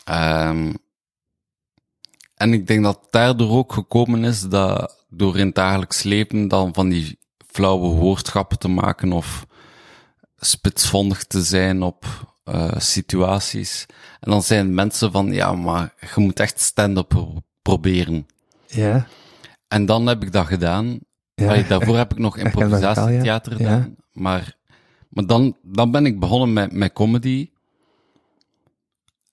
Ehm, 0.03 0.73
en 2.35 2.53
ik 2.53 2.67
denk 2.67 2.83
dat 2.83 3.07
daardoor 3.09 3.57
ook 3.57 3.73
gekomen 3.73 4.23
is 4.23 4.41
dat 4.41 5.05
door 5.09 5.37
in 5.37 5.45
het 5.45 5.55
dagelijks 5.55 6.03
leven 6.03 6.47
dan 6.47 6.73
van 6.73 6.89
die 6.89 7.19
flauwe 7.47 7.87
woordschappen 7.87 8.59
te 8.59 8.67
maken 8.67 9.11
of 9.11 9.45
spitsvondig 10.37 11.23
te 11.23 11.43
zijn 11.43 11.81
op 11.81 12.32
eh, 12.43 12.71
situaties. 12.77 13.85
En 14.19 14.31
dan 14.31 14.43
zijn 14.43 14.73
mensen 14.73 15.11
van, 15.11 15.31
ja, 15.31 15.53
maar 15.53 15.93
je 16.15 16.21
moet 16.21 16.39
echt 16.39 16.59
stand-up 16.59 17.07
pro- 17.07 17.41
proberen. 17.61 18.27
Ja. 18.67 19.07
En 19.67 19.85
dan 19.85 20.07
heb 20.07 20.23
ik 20.23 20.31
dat 20.31 20.45
gedaan. 20.45 20.99
Ja. 21.35 21.47
Allee, 21.47 21.67
daarvoor 21.67 21.97
heb 21.97 22.11
ik 22.11 22.17
nog 22.17 22.37
ja. 22.37 22.43
improvisatietheater 22.43 23.55
gedaan. 23.55 23.95
Maar, 24.11 24.55
maar 25.09 25.25
dan, 25.25 25.57
dan 25.61 25.91
ben 25.91 26.05
ik 26.05 26.19
begonnen 26.19 26.53
met, 26.53 26.71
met 26.71 26.93
comedy. 26.93 27.49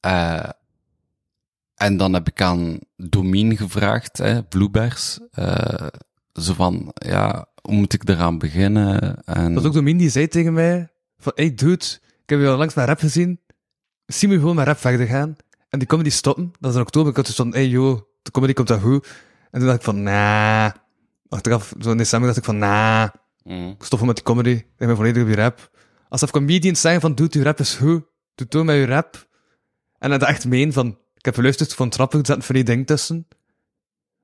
Eh, 0.00 0.48
en 1.74 1.96
dan 1.96 2.12
heb 2.12 2.28
ik 2.28 2.42
aan 2.42 2.78
Domien 2.96 3.56
gevraagd, 3.56 4.18
hè, 4.18 4.42
Bluebergs. 4.44 5.18
eh, 5.30 5.86
zo 6.32 6.54
van, 6.54 6.92
ja, 6.94 7.46
hoe 7.62 7.74
moet 7.74 7.92
ik 7.92 8.08
eraan 8.08 8.38
beginnen? 8.38 9.22
En, 9.24 9.44
Dat 9.44 9.54
was 9.54 9.64
ook 9.64 9.72
Domien 9.72 9.96
die 9.96 10.08
zei 10.10 10.28
tegen 10.28 10.52
mij, 10.52 10.88
van, 11.18 11.32
hey 11.34 11.54
dude, 11.54 11.84
heb 12.30 12.40
je 12.40 12.48
al 12.48 12.56
langs 12.56 12.74
met 12.74 12.86
rap 12.86 12.98
gezien, 12.98 13.40
zie 14.06 14.28
me 14.28 14.34
gewoon 14.34 14.56
met 14.56 14.66
rap 14.66 14.78
verder 14.78 15.06
gaan. 15.06 15.36
En 15.68 15.78
die 15.78 15.88
comedy 15.88 16.10
stoppen, 16.10 16.52
dat 16.60 16.70
is 16.70 16.76
in 16.76 16.82
oktober, 16.82 17.10
ik 17.10 17.16
had 17.16 17.26
dus 17.26 17.34
van, 17.34 17.52
hey 17.52 17.66
yo, 17.66 18.08
de 18.22 18.30
comedy 18.30 18.52
komt 18.52 18.68
dat 18.68 18.80
goed. 18.80 19.06
En 19.50 19.58
toen 19.58 19.68
dacht 19.68 19.78
ik 19.78 19.84
van, 19.84 20.02
nah. 20.02 20.70
Achteraf, 21.28 21.72
zo 21.80 21.90
in 21.90 21.96
december 21.96 22.26
dacht 22.28 22.38
ik 22.38 22.44
van, 22.44 22.58
nah, 22.58 23.08
Mm, 23.44 23.68
ik 23.68 23.84
stop 23.84 24.00
met 24.00 24.14
die 24.14 24.24
comedy, 24.24 24.50
ik 24.50 24.66
ben 24.76 24.96
volledig 24.96 25.22
op 25.22 25.28
die 25.28 25.36
rap. 25.36 25.70
Als 26.08 26.22
er 26.22 26.30
comedians 26.30 26.80
zeggen 26.80 27.00
van, 27.00 27.14
dude, 27.14 27.38
je 27.38 27.44
rap 27.44 27.60
is 27.60 27.74
goed, 27.74 28.04
doe 28.34 28.46
door 28.48 28.64
met 28.64 28.76
je 28.76 28.84
rap. 28.84 29.28
En 29.98 30.10
dat 30.10 30.22
echt 30.22 30.46
meen 30.46 30.72
van, 30.72 30.98
ik 31.14 31.24
heb 31.24 31.34
geluisterd 31.34 31.74
van 31.74 31.88
trappen 31.88 32.26
zetten 32.26 32.44
van 32.44 32.54
die 32.54 32.64
ding 32.64 32.86
tussen. 32.86 33.26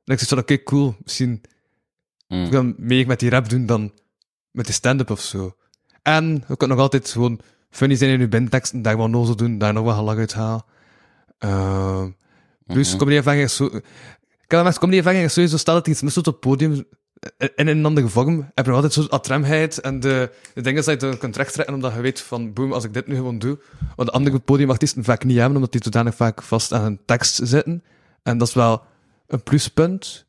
En 0.05 0.13
ik 0.13 0.19
zei 0.19 0.29
van, 0.29 0.39
oké, 0.39 0.63
cool, 0.63 0.97
misschien 1.03 1.43
mm. 2.29 2.45
ik 2.45 2.51
wil 2.51 2.73
meer 2.77 3.07
met 3.07 3.21
die 3.21 3.31
rap 3.31 3.49
doen 3.49 3.67
dan 3.67 3.93
met 4.51 4.65
die 4.65 4.75
stand-up 4.75 5.11
of 5.11 5.21
zo. 5.21 5.57
En 6.03 6.45
je 6.49 6.57
kunt 6.57 6.71
nog 6.71 6.81
altijd 6.81 7.11
gewoon 7.11 7.41
funny 7.77 7.95
zijn 7.95 8.11
in 8.11 8.21
je 8.21 8.29
bandteksten, 8.29 8.83
daar 8.83 8.97
wat 8.97 9.09
nozel 9.09 9.37
doen, 9.37 9.59
daar 9.59 9.73
nog 9.73 9.85
wat 9.85 9.95
gelach 9.97 10.17
uit 10.17 10.35
halen. 10.35 10.65
Ehm 11.39 12.11
plus, 12.67 12.89
Mhm. 12.89 12.99
comedy-ervaring 12.99 13.43
is 13.45 13.57
zo... 13.57 13.65
Ik 13.65 14.53
kan 14.53 14.65
met 14.65 14.79
comedy-ervaring 14.79 15.25
is 15.25 15.33
sowieso 15.33 15.57
stel 15.57 15.75
dat 15.75 15.87
iets 15.87 16.03
mis 16.03 16.17
op 16.19 16.25
het 16.25 16.41
podium, 16.41 16.85
in 17.55 17.67
een 17.67 17.85
andere 17.85 18.09
vorm, 18.09 18.51
heb 18.55 18.65
je 18.65 18.71
nog 18.71 18.75
altijd 18.75 18.93
zo'n 18.93 19.11
atremheid 19.11 19.79
en 19.81 20.01
de, 20.01 20.31
de 20.55 20.61
dingen 20.61 20.85
dat 20.85 21.01
je 21.01 21.19
kunt 21.19 21.37
rechttrekken, 21.37 21.75
omdat 21.75 21.95
je 21.95 22.01
weet 22.01 22.21
van, 22.21 22.53
boem, 22.53 22.73
als 22.73 22.85
ik 22.85 22.95
dit 22.95 23.07
nu 23.07 23.15
gewoon 23.15 23.39
doe, 23.39 23.59
wat 23.97 24.07
de 24.07 24.13
andere 24.13 24.39
podiumartiesten 24.39 25.05
vaak 25.05 25.25
niet 25.25 25.37
hebben, 25.37 25.57
omdat 25.57 25.73
die 25.73 25.81
zodanig 25.85 26.15
vaak 26.15 26.43
vast 26.43 26.73
aan 26.73 26.85
een 26.85 27.01
tekst 27.05 27.41
zitten. 27.43 27.83
En 28.23 28.39
dat 28.39 28.49
is 28.49 28.55
wel 28.55 28.83
een 29.27 29.43
pluspunt. 29.43 30.27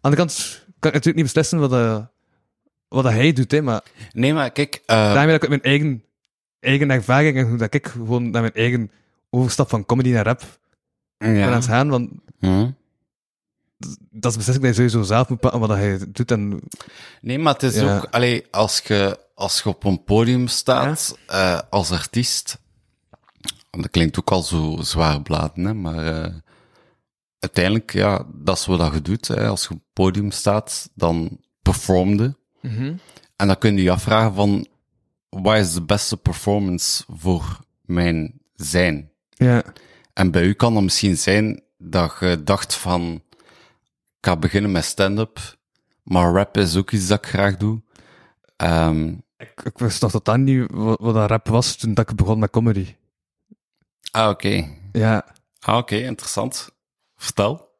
Aan 0.00 0.10
de 0.10 0.16
kant 0.16 0.34
kan 0.66 0.90
ik 0.90 0.96
natuurlijk 0.96 1.14
niet 1.16 1.24
beslissen 1.24 1.58
wat, 1.58 1.72
eh, 1.72 2.00
wat 2.88 3.04
dat 3.04 3.12
hij 3.12 3.32
doet, 3.32 3.50
hè, 3.50 3.62
maar 3.62 3.82
Nee, 4.12 4.34
maar 4.34 4.50
kijk, 4.50 4.82
eh, 4.86 5.14
daarmee 5.14 5.32
dat 5.32 5.42
ik 5.42 5.48
mijn 5.48 5.62
eigen, 5.62 6.04
eigen 6.62 6.90
ervaring 6.90 7.36
en 7.36 7.48
hoe 7.48 7.56
dat 7.58 7.74
ik 7.74 7.86
gewoon 7.86 8.30
naar 8.30 8.40
mijn 8.42 8.54
eigen 8.54 8.90
overstap 9.30 9.68
van 9.68 9.86
comedy 9.86 10.10
naar 10.10 10.24
rap 10.24 10.40
ben 11.18 11.28
aan 11.44 11.52
het 11.52 11.64
ja. 11.64 11.70
gaan, 11.70 11.88
want 11.88 12.10
Hm. 12.38 12.70
dat 14.10 14.30
is 14.30 14.36
beslissing 14.36 14.64
dat 14.66 14.76
je 14.76 14.88
sowieso 14.88 15.02
zelf 15.02 15.28
moet 15.28 15.40
pakken 15.40 15.60
wat 15.60 15.68
hij 15.68 15.98
doet 16.08 16.30
en 16.30 16.60
Nee, 17.20 17.38
maar 17.38 17.52
het 17.52 17.62
is 17.62 17.74
Ja. 17.74 17.96
ook, 17.96 18.04
allee, 18.10 18.46
als 18.50 18.78
je, 18.78 19.18
als 19.34 19.62
je 19.62 19.68
op 19.68 19.84
een 19.84 20.04
podium 20.04 20.46
staat, 20.48 21.18
eh, 21.26 21.60
als 21.70 21.90
artiest, 21.90 22.58
dat 23.70 23.90
klinkt 23.90 24.18
ook 24.18 24.30
al 24.30 24.42
zo 24.42 24.76
zwaar 24.80 25.22
bladen, 25.22 25.64
hè, 25.64 25.74
maar 25.74 26.06
eh, 26.24 26.34
uiteindelijk, 27.38 27.92
ja, 27.92 28.26
dat 28.34 28.58
is 28.58 28.66
wat 28.66 28.92
je 28.92 29.02
doet. 29.02 29.28
Hè. 29.28 29.46
Als 29.48 29.62
je 29.62 29.68
op 29.70 29.74
een 29.76 29.82
podium 29.92 30.30
staat, 30.30 30.90
dan 30.94 31.38
performde. 31.62 32.36
En 33.36 33.46
dan 33.46 33.58
kun 33.58 33.76
je 33.76 33.82
je 33.82 33.90
afvragen 33.90 34.34
van, 34.34 34.66
wat 35.40 35.56
is 35.58 35.72
de 35.72 35.82
beste 35.82 36.16
performance 36.16 37.04
voor 37.08 37.58
mijn 37.82 38.40
zijn? 38.54 39.10
ja. 39.30 39.62
En 40.12 40.30
bij 40.30 40.42
u 40.42 40.52
kan 40.52 40.74
dat 40.74 40.82
misschien 40.82 41.16
zijn 41.16 41.62
dat 41.78 42.16
je 42.20 42.42
dacht 42.42 42.74
van, 42.74 43.22
ik 44.18 44.26
ga 44.26 44.36
beginnen 44.36 44.72
met 44.72 44.84
stand-up, 44.84 45.56
maar 46.02 46.32
rap 46.32 46.56
is 46.56 46.76
ook 46.76 46.90
iets 46.90 47.06
dat 47.06 47.18
ik 47.18 47.26
graag 47.30 47.56
doe. 47.56 47.82
Ehm, 48.56 49.08
Ik, 49.36 49.62
ik 49.64 49.78
wist 49.78 50.02
nog 50.02 50.10
totaal 50.10 50.36
niet 50.36 50.70
wat, 50.70 51.00
wat 51.00 51.14
dat 51.14 51.30
rap 51.30 51.48
was 51.48 51.76
toen 51.76 51.94
dat 51.94 52.10
ik 52.10 52.16
begon 52.16 52.38
met 52.38 52.50
comedy. 52.50 52.94
ah, 54.10 54.28
oké. 54.28 54.68
Ja, 54.92 55.24
Ah, 55.60 55.76
oké, 55.76 55.96
interessant. 55.96 56.70
Vertel. 57.16 57.70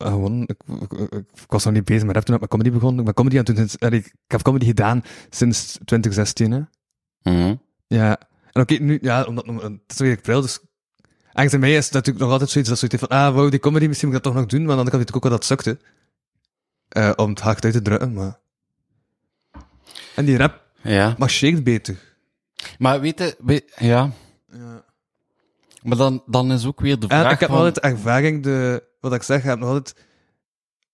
Eh, 0.00 0.06
gewoon, 0.08 0.42
ik, 0.42 0.56
ik, 0.80 0.92
ik- 0.92 1.24
was 1.46 1.64
nog 1.64 1.74
niet 1.74 1.84
bezig 1.84 2.04
met 2.04 2.14
rap 2.14 2.24
toen 2.24 2.34
ik 2.34 2.40
met 2.40 2.50
comedy 2.50 2.70
begon. 2.70 2.98
Ik 2.98 3.04
ben 3.04 3.14
comedy 3.14 3.38
aan 3.38 3.44
toen, 3.44 3.68
ik 3.92 4.12
heb 4.26 4.42
comedy 4.42 4.64
gedaan 4.66 5.02
sinds 5.30 5.78
2016, 5.84 6.50
hè. 6.50 6.60
Mhm. 7.22 7.54
Ja. 7.86 8.18
En 8.52 8.62
oké, 8.62 8.74
nu, 8.74 8.98
ja, 9.02 9.24
omdat 9.24 9.46
het 9.46 9.80
is 9.86 9.98
weer 9.98 10.16
april, 10.16 10.40
dus 10.40 10.58
aangezien 11.32 11.60
mij 11.60 11.74
is 11.74 11.84
het 11.84 11.94
natuurlijk 11.94 12.24
nog 12.24 12.32
altijd 12.32 12.50
zoiets 12.50 12.70
dat 12.70 12.78
zoiets 12.78 12.98
van, 12.98 13.08
ah, 13.08 13.34
wou 13.34 13.50
die 13.50 13.60
comedy, 13.60 13.86
misschien 13.86 14.08
moet 14.08 14.16
ik 14.18 14.22
dat 14.24 14.32
toch 14.32 14.42
nog 14.42 14.50
doen, 14.50 14.60
maar 14.64 14.70
aan 14.76 14.84
de 14.84 14.90
andere 14.90 14.96
kant 14.96 15.02
weet 15.02 15.08
ik 15.08 15.16
ook 15.16 15.22
wel 15.30 15.38
dat 15.38 15.48
het 15.48 15.58
sukte. 15.58 15.78
Eh, 16.88 17.12
om 17.16 17.30
het 17.30 17.40
hard 17.40 17.64
uit 17.64 17.72
te 17.72 17.82
drukken, 17.82 18.12
maar... 18.12 18.38
En 20.16 20.24
die 20.24 20.36
rap 20.36 20.62
Ja. 20.82 21.14
marcheert 21.18 21.64
beter. 21.64 21.96
Maar 22.78 23.00
weet 23.00 23.18
je, 23.18 23.36
weet- 23.38 23.72
ja. 23.78 24.10
Ja. 24.52 24.84
Maar 25.82 25.96
dan, 25.96 26.22
dan 26.26 26.52
is 26.52 26.66
ook 26.66 26.80
weer 26.80 26.98
de 27.00 27.06
En 27.08 27.18
vraag 27.20 27.32
ik 27.32 27.40
heb 27.40 27.48
van... 27.48 27.58
altijd 27.58 27.78
ervaring, 27.78 28.42
de, 28.42 28.82
wat 29.00 29.12
ik 29.14 29.22
zeg, 29.22 29.38
ik 29.38 29.44
heb 29.44 29.58
nog 29.58 29.68
altijd... 29.68 30.08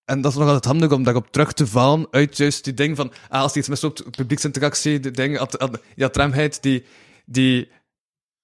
En 0.05 0.21
dat 0.21 0.33
is 0.33 0.39
nog 0.39 0.47
altijd 0.47 0.65
handig 0.65 0.91
om 0.93 1.03
daarop 1.03 1.33
terug 1.33 1.53
te 1.53 1.67
vallen 1.67 2.07
uit 2.11 2.37
juist 2.37 2.65
die 2.65 2.75
ding 2.75 2.97
van, 2.97 3.13
ah, 3.29 3.41
als 3.41 3.57
iets 3.57 3.69
misloopt, 3.69 4.11
publieksinteractie, 4.11 5.01
die 5.01 5.11
dingen, 5.11 5.41
at- 5.41 5.59
at- 5.59 5.81
die 5.97 6.11
tramheid, 6.11 6.63
die, 6.63 6.85
die, 7.25 7.69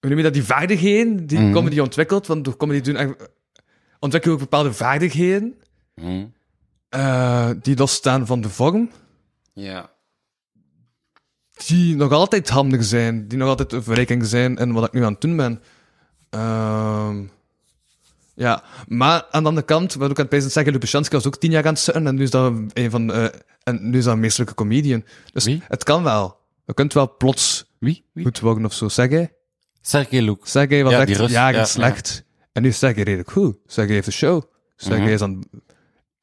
hoe 0.00 0.08
noem 0.08 0.18
je 0.18 0.24
dat, 0.24 0.32
die 0.32 0.44
vaardigheden 0.44 1.26
die 1.26 1.38
Mhm. 1.38 1.52
comedy 1.52 1.78
ontwikkelt, 1.78 2.26
want 2.26 2.44
door 2.44 2.56
comedy 2.56 2.80
doen, 2.92 3.16
ontwikkel 3.98 4.30
je 4.30 4.36
ook 4.36 4.42
bepaalde 4.42 4.72
vaardigheden, 4.72 5.54
Mhm. 5.94 6.26
eh, 6.88 7.50
die 7.62 7.76
losstaan 7.76 8.26
van 8.26 8.40
de 8.40 8.48
vorm, 8.48 8.90
Ja. 9.52 9.90
die 11.66 11.96
nog 11.96 12.12
altijd 12.12 12.48
handig 12.48 12.84
zijn, 12.84 13.28
die 13.28 13.38
nog 13.38 13.48
altijd 13.48 13.72
een 13.72 13.82
verrijking 13.82 14.26
zijn 14.26 14.56
in 14.56 14.72
wat 14.72 14.84
ik 14.84 14.92
nu 14.92 15.04
aan 15.04 15.12
het 15.12 15.20
doen 15.20 15.36
ben. 15.36 15.62
Ehm, 16.30 17.24
ja, 18.34 18.62
maar 18.86 19.26
aan 19.30 19.42
de 19.42 19.48
andere 19.48 19.66
kant, 19.66 19.94
wat 19.94 20.10
ik 20.10 20.16
aan 20.16 20.22
het 20.22 20.28
pijzen 20.32 20.50
zeggen, 20.50 20.72
Lubushansky 20.72 21.14
was 21.14 21.26
ook 21.26 21.36
tien 21.36 21.50
jaar 21.50 21.66
aan 21.66 21.74
het 21.74 21.88
en 21.88 22.14
nu 22.14 22.22
is 22.22 22.30
dat 22.30 22.52
een 22.72 22.90
van, 22.90 23.12
eh, 23.12 23.24
en 23.62 23.90
nu 23.90 23.98
is 23.98 24.04
dat 24.04 24.14
een 24.14 24.20
meesterlijke 24.20 24.54
comedian. 24.54 25.04
Dus 25.32 25.44
Wie? 25.44 25.62
het 25.68 25.84
kan 25.84 26.02
wel. 26.02 26.40
Je 26.66 26.74
kunt 26.74 26.92
wel 26.92 27.16
plots 27.16 27.64
Wie? 27.78 28.04
Wie? 28.12 28.24
goed 28.24 28.40
worden 28.40 28.64
of 28.64 28.72
zo. 28.72 28.88
Sergej? 28.88 29.32
Sergej 29.80 30.20
Luk. 30.20 30.46
Sergej 30.46 30.82
was 30.82 30.92
Ja, 30.92 31.06
echt 31.06 31.30
jaren 31.30 31.58
ja, 31.58 31.64
slecht. 31.64 32.24
En 32.52 32.62
nu 32.62 32.68
is 32.68 32.78
Sergej 32.78 33.02
redelijk 33.02 33.30
goed. 33.30 33.56
Sergej 33.66 33.94
heeft 33.94 34.06
een 34.06 34.12
show. 34.12 34.42
Sergej 34.76 35.00
Mhm. 35.04 35.12
is 35.12 35.20
aan... 35.20 35.40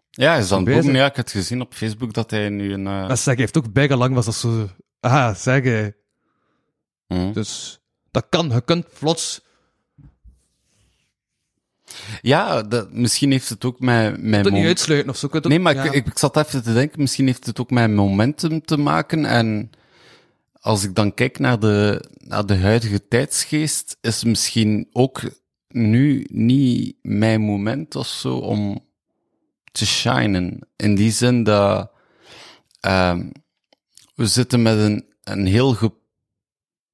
Ja, 0.10 0.30
hij 0.32 0.40
is 0.40 0.52
aan 0.52 0.66
het 0.66 0.74
boeken. 0.74 0.94
Ja, 0.94 1.06
ik 1.06 1.16
had 1.16 1.32
gezien 1.32 1.62
op 1.62 1.74
Facebook 1.74 2.14
dat 2.14 2.32
hij 2.32 2.50
nu 2.50 2.74
een... 2.74 2.88
eh, 2.88 3.08
Maar 3.08 3.18
Sergej 3.18 3.42
heeft 3.42 3.58
ook 3.58 3.74
bijna 3.74 3.96
lang 3.96 4.14
was 4.16 4.26
dat 4.26 4.36
zo... 4.36 4.70
Ah, 5.00 5.36
Sergej. 5.36 5.94
mhm. 7.08 7.32
Dus 7.34 7.80
dat 8.12 8.26
kan. 8.30 8.50
Je 8.50 8.62
kunt 8.62 8.86
plots... 9.00 9.42
Ja, 12.22 12.62
dat, 12.62 12.94
misschien 12.94 13.32
heeft 13.32 13.50
het 13.50 13.66
ook 13.66 13.80
met... 13.80 14.22
met 14.24 14.46
Het 14.46 14.54
niet 14.54 14.66
uitsluiten 14.66 15.10
of 15.10 15.18
zo. 15.18 15.28
Ook- 15.32 15.48
Nee, 15.48 15.60
maar 15.60 15.76
ja. 15.76 15.84
ik, 15.84 15.92
ik, 15.94 16.08
ik 16.08 16.18
zat 16.18 16.38
even 16.38 16.64
te 16.64 16.74
denken, 16.74 17.02
misschien 17.02 17.26
heeft 17.26 17.46
het 17.46 17.60
ook 17.60 17.70
met 17.72 17.92
momentum 17.92 18.62
te 18.66 18.78
maken. 18.78 19.26
En 19.26 19.70
als 20.60 20.84
ik 20.84 20.96
dan 20.96 21.14
kijk 21.14 21.40
naar 21.40 21.60
de, 21.60 22.04
naar 22.18 22.46
de 22.46 22.58
huidige 22.58 23.08
tijdsgeest, 23.08 23.98
is 24.02 24.24
misschien 24.24 24.88
ook 24.92 25.22
nu 25.68 26.26
niet 26.32 26.96
mijn 27.02 27.42
moment 27.42 27.96
of 27.96 28.08
zo 28.08 28.36
om 28.38 28.88
te 29.72 29.86
shinen. 29.86 30.60
In 30.76 30.96
die 30.96 31.12
zin 31.12 31.44
dat 31.44 31.92
ehm, 32.80 33.30
we 34.16 34.26
zitten 34.28 34.62
met 34.62 34.78
een, 34.78 35.06
een 35.24 35.46
heel 35.46 35.74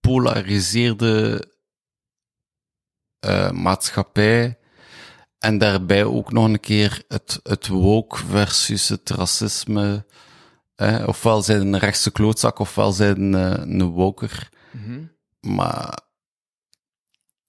gepolariseerde 0.02 1.44
eh, 3.20 3.52
maatschappij. 3.52 4.58
En 5.46 5.58
daarbij 5.58 6.04
ook 6.04 6.32
nog 6.32 6.46
een 6.46 6.60
keer 6.60 7.04
het, 7.08 7.40
het 7.44 7.68
woke 7.68 8.18
versus 8.18 8.90
het 8.90 9.10
racisme. 9.10 10.06
Eh, 10.76 11.04
ofwel 11.08 11.42
zijn 11.42 11.62
een 11.62 11.80
rechtse 11.80 12.12
klootzak, 12.12 12.60
ofwel 12.60 12.92
zijn 12.92 13.22
een, 13.22 13.36
eh, 13.36 13.66
een 13.66 13.84
woker. 13.84 14.50
Mhm. 14.72 15.04
Maar, 15.40 16.00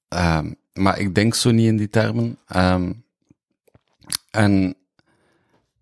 ehm, 0.09 0.52
maar 0.73 0.98
ik 0.98 1.14
denk 1.14 1.35
zo 1.35 1.51
niet 1.51 1.66
in 1.66 1.77
die 1.77 1.89
termen. 1.89 2.39
Ehm, 2.47 2.93
en 4.31 4.77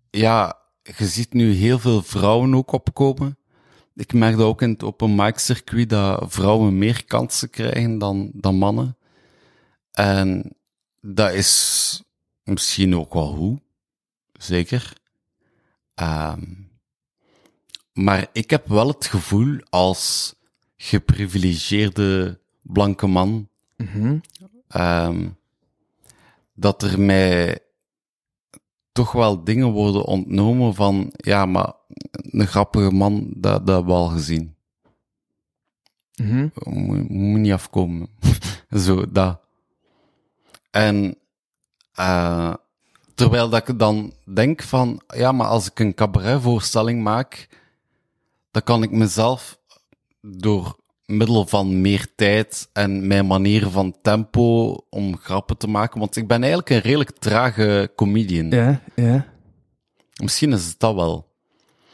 ja, 0.09 0.57
je 0.83 1.05
ziet 1.05 1.33
nu 1.33 1.51
heel 1.51 1.79
veel 1.79 2.01
vrouwen 2.03 2.55
ook 2.55 2.71
opkomen. 2.71 3.37
Ik 3.95 4.13
merk 4.13 4.37
dat 4.37 4.45
ook 4.45 4.61
in 4.61 4.69
het 4.69 4.83
open 4.83 5.15
mic 5.15 5.37
circuit 5.37 5.89
dat 5.89 6.33
vrouwen 6.33 6.77
meer 6.77 7.05
kansen 7.05 7.49
krijgen 7.49 7.97
dan, 7.97 8.31
dan 8.33 8.55
mannen. 8.55 8.97
En 9.91 10.55
dat 11.01 11.33
is 11.33 12.03
misschien 12.45 12.95
ook 12.95 13.13
wel 13.13 13.33
goed. 13.33 13.59
Zeker. 14.33 14.93
Ehm, 15.93 16.43
maar 17.93 18.27
ik 18.33 18.49
heb 18.49 18.67
wel 18.67 18.87
het 18.87 19.05
gevoel 19.05 19.57
als 19.69 20.35
geprivilegeerde 20.77 22.39
blanke 22.61 23.07
man 23.07 23.49
Mhm. 23.77 24.17
ehm, 24.67 25.29
dat 26.53 26.83
er 26.83 26.99
mij 26.99 27.59
toch 28.91 29.11
wel 29.11 29.43
dingen 29.43 29.71
worden 29.71 30.03
ontnomen 30.05 30.73
van, 30.75 31.11
ja, 31.15 31.45
maar 31.45 31.73
een 32.13 32.47
grappige 32.47 32.91
man, 32.91 33.33
dat, 33.35 33.67
dat 33.67 33.75
hebben 33.75 33.93
we 33.95 33.99
al 33.99 34.07
gezien. 34.07 34.55
Mhm. 36.15 36.47
Moet, 36.63 37.09
moet 37.09 37.39
niet 37.39 37.51
afkomen. 37.51 38.07
Zo, 38.85 39.11
dat. 39.11 39.41
En, 40.71 41.17
eh, 41.95 42.53
terwijl 43.15 43.49
dat 43.49 43.67
ik 43.67 43.79
dan 43.79 44.13
denk 44.33 44.61
van, 44.61 45.01
ja, 45.07 45.31
maar 45.31 45.47
als 45.47 45.69
ik 45.69 45.79
een 45.79 45.93
cabaretvoorstelling 45.93 47.03
maak, 47.03 47.47
dan 48.51 48.63
kan 48.63 48.83
ik 48.83 48.91
mezelf 48.91 49.59
door 50.21 50.77
middel 51.05 51.45
van 51.47 51.81
meer 51.81 52.07
tijd 52.15 52.69
en 52.73 53.07
mijn 53.07 53.27
manier 53.27 53.69
van 53.69 53.95
tempo 54.01 54.75
om 54.89 55.17
grappen 55.17 55.57
te 55.57 55.67
maken, 55.67 55.99
want 55.99 56.15
ik 56.15 56.27
ben 56.27 56.37
eigenlijk 56.41 56.69
een 56.69 56.79
redelijk 56.79 57.11
trage 57.19 57.91
comedian. 57.95 58.49
Ja, 58.49 58.81
ja. 58.95 59.25
Misschien 60.23 60.53
is 60.53 60.65
het 60.65 60.79
dat 60.79 60.95
wel. 60.95 61.33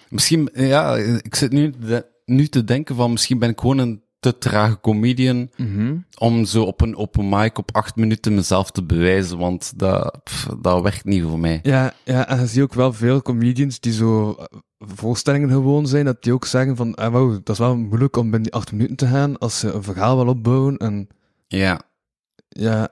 Misschien, 0.09 0.49
ja, 0.53 0.95
ik 0.97 1.35
zit 1.35 1.51
nu, 1.51 1.73
de- 1.79 2.05
nu 2.25 2.47
te 2.47 2.63
denken 2.63 2.95
van 2.95 3.11
misschien 3.11 3.39
ben 3.39 3.49
ik 3.49 3.59
gewoon 3.59 3.77
een 3.77 4.01
te 4.21 4.37
trage 4.37 4.79
comedian 4.81 5.49
Mhm. 5.57 5.95
om 6.17 6.45
zo 6.45 6.63
op 6.63 6.81
een 6.81 6.95
open 6.95 7.29
mic 7.29 7.57
op 7.57 7.75
acht 7.75 7.95
minuten 7.95 8.33
mezelf 8.35 8.71
te 8.71 8.83
bewijzen, 8.83 9.37
want 9.37 9.79
dat, 9.79 10.19
pff, 10.23 10.47
dat 10.61 10.81
werkt 10.81 11.05
niet 11.05 11.23
voor 11.23 11.39
mij. 11.39 11.59
Ja, 11.63 11.93
ja, 12.03 12.27
en 12.27 12.39
je 12.39 12.47
ziet 12.47 12.61
ook 12.61 12.73
wel 12.73 12.93
veel 12.93 13.21
comedians 13.21 13.79
die 13.79 13.93
zo 13.93 14.31
eh, 14.31 14.45
voorstellingen 14.79 15.49
gewoon 15.49 15.87
zijn, 15.87 16.05
dat 16.05 16.23
die 16.23 16.33
ook 16.33 16.45
zeggen 16.45 16.75
van, 16.75 16.95
ah, 16.95 17.11
wauw, 17.11 17.29
dat 17.31 17.49
is 17.49 17.57
wel 17.57 17.75
moeilijk 17.77 18.15
om 18.17 18.23
binnen 18.23 18.43
die 18.43 18.53
acht 18.53 18.71
minuten 18.71 18.95
te 18.95 19.07
gaan 19.07 19.37
als 19.37 19.59
ze 19.59 19.71
een 19.71 19.83
verhaal 19.83 20.15
wil 20.17 20.27
opbouwen. 20.27 20.77
En 20.77 21.07
Ja, 21.47 21.81
ja, 22.49 22.89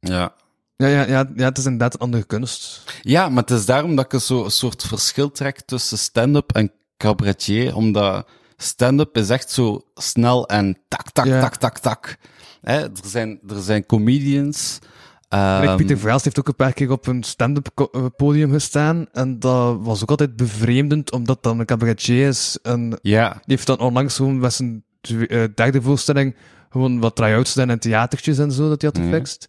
Ja. 0.00 0.34
Ja, 0.76 0.86
ja, 0.86 1.06
ja, 1.06 1.30
ja, 1.36 1.44
het 1.48 1.58
is 1.58 1.64
inderdaad 1.64 1.94
een 1.94 2.00
andere 2.00 2.24
kunst. 2.24 2.84
Ja, 3.02 3.28
maar 3.28 3.42
het 3.42 3.50
is 3.50 3.66
daarom 3.66 3.96
dat 3.96 4.12
ik 4.12 4.20
zo 4.20 4.44
een 4.44 4.50
soort 4.50 4.82
verschil 4.82 5.30
trek 5.30 5.60
tussen 5.60 5.98
stand-up 5.98 6.52
en 6.52 6.72
cabaretier, 6.96 7.76
omdat 7.76 8.28
stand-up 8.62 9.16
is 9.16 9.30
echt 9.30 9.50
zo 9.50 9.80
snel 9.94 10.46
en 10.48 10.78
tak, 10.88 11.10
tak, 11.10 11.26
Ja. 11.26 11.40
tak, 11.40 11.56
tak, 11.56 11.78
tak. 11.78 12.16
Hè, 12.60 12.80
er, 12.82 12.90
zijn, 13.04 13.40
er 13.48 13.60
zijn 13.62 13.86
comedians. 13.86 14.78
Ehm, 15.28 15.76
Pieter 15.76 15.98
Verhaast 15.98 16.24
heeft 16.24 16.38
ook 16.38 16.48
een 16.48 16.54
paar 16.54 16.72
keer 16.72 16.90
op 16.90 17.06
een 17.06 17.22
stand-up 17.22 17.88
eh, 17.92 18.06
podium 18.16 18.52
gestaan. 18.52 19.06
En 19.12 19.38
dat 19.38 19.76
was 19.80 20.02
ook 20.02 20.10
altijd 20.10 20.36
bevreemdend, 20.36 21.12
omdat 21.12 21.42
dan 21.42 21.58
een 21.58 21.66
cabaretier 21.66 22.26
is. 22.28 22.58
En 22.62 22.98
die 23.02 23.18
heeft 23.46 23.66
dan 23.66 23.78
onlangs 23.78 24.16
gewoon 24.16 24.38
met 24.38 24.52
zijn 24.52 24.84
eh, 25.00 25.42
derde 25.54 25.82
voorstelling 25.82 26.34
gewoon 26.70 27.00
wat 27.00 27.16
try-outs 27.16 27.52
gedaan 27.52 27.70
en 27.70 27.78
theatertjes 27.80 28.38
en 28.38 28.52
zo, 28.52 28.68
dat 28.68 28.80
hij 28.82 28.90
had 28.94 29.02
Mhm. 29.02 29.10
gefixt. 29.12 29.48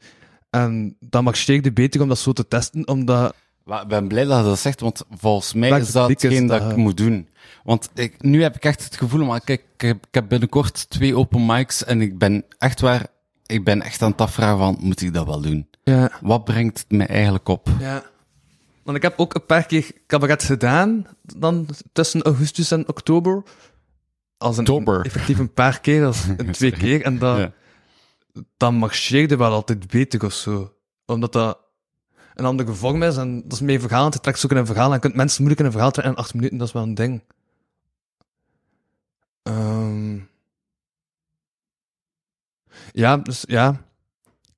En 0.50 0.96
dat 1.00 1.24
marcheerde 1.24 1.72
beter 1.72 2.02
om 2.02 2.08
dat 2.08 2.20
zo 2.20 2.32
te 2.34 2.48
testen, 2.48 2.88
omdat... 2.88 3.36
maar 3.64 3.82
ik 3.82 3.88
ben 3.88 4.08
blij 4.08 4.24
dat 4.26 4.38
je 4.38 4.44
dat 4.44 4.60
zegt, 4.60 4.80
want 4.80 5.04
volgens 5.12 5.54
mij 5.54 5.80
is 5.80 5.92
dat 5.92 6.10
hetgeen 6.10 6.48
dat 6.48 6.62
dat, 6.62 6.72
ik 6.72 6.78
moet 6.78 6.98
doen. 6.98 7.28
Want 7.64 7.90
ik, 7.94 8.22
nu 8.24 8.42
heb 8.42 8.56
ik 8.56 8.66
echt 8.66 8.84
het 8.84 8.96
gevoel, 8.98 9.26
maar 9.26 9.42
kijk, 9.42 9.64
ik 9.76 9.82
heb, 9.82 10.06
ik 10.06 10.14
heb 10.14 10.30
binnenkort 10.30 10.90
twee 10.90 11.16
open 11.16 11.46
mics 11.46 11.84
en 11.84 12.02
ik 12.02 12.18
ben 12.18 12.46
echt 12.58 12.82
waar, 12.82 13.08
ik 13.46 13.64
ben 13.64 13.82
echt 13.82 14.02
aan 14.02 14.12
het 14.12 14.22
afvragen 14.22 14.58
van, 14.58 14.78
moet 14.80 15.02
ik 15.02 15.14
dat 15.14 15.26
wel 15.26 15.42
doen? 15.42 15.68
Ja. 15.84 16.12
Wat 16.22 16.44
brengt 16.44 16.80
het 16.80 16.92
mij 16.98 17.08
eigenlijk 17.08 17.48
op? 17.48 17.70
Ja. 17.80 18.04
Want 18.84 18.98
ik 18.98 19.04
heb 19.04 19.14
ook 19.20 19.34
een 19.34 19.46
paar 19.46 19.66
keer 19.66 19.92
cabaret 20.08 20.44
gedaan, 20.44 21.06
dan 21.38 21.68
tussen 21.94 22.22
augustus 22.22 22.72
en 22.72 22.88
oktober. 22.90 23.44
Als 24.38 24.58
een, 24.58 24.68
Oktober. 24.70 25.06
Effectief 25.06 25.38
een 25.40 25.54
paar 25.54 25.80
keer, 25.80 26.06
als 26.06 26.24
een 26.38 26.52
twee 26.52 26.72
keer. 26.72 27.02
En 27.02 27.18
dat, 27.20 27.38
Ja. 27.38 27.52
dat 28.58 28.72
marcheerde 28.72 29.38
wel 29.38 29.52
altijd 29.52 29.88
beter 29.88 30.26
of 30.26 30.34
zo. 30.34 30.74
Omdat 31.06 31.34
dat 31.34 31.60
een 32.36 32.46
andere 32.46 32.74
vorm 32.74 33.04
is 33.04 33.18
en 33.18 33.42
dat 33.44 33.52
is 33.52 33.60
meer 33.62 33.80
verhaal. 33.80 34.06
Het 34.10 34.24
trekt 34.24 34.46
ook 34.46 34.52
in 34.52 34.58
een 34.58 34.66
verhaal 34.66 34.88
en 34.88 34.94
je 34.94 35.00
kunt 35.00 35.16
mensen 35.16 35.38
moeilijk 35.44 35.60
in 35.60 35.66
een 35.66 35.72
verhaal 35.72 35.92
trekken 35.92 36.14
in 36.14 36.20
acht 36.20 36.34
minuten, 36.34 36.58
dat 36.58 36.68
is 36.68 36.74
wel 36.74 36.84
een 36.84 36.96
ding. 36.96 37.24
Ehm 39.44 40.18
ja, 42.92 43.18
dus 43.18 43.44
ja. 43.48 43.82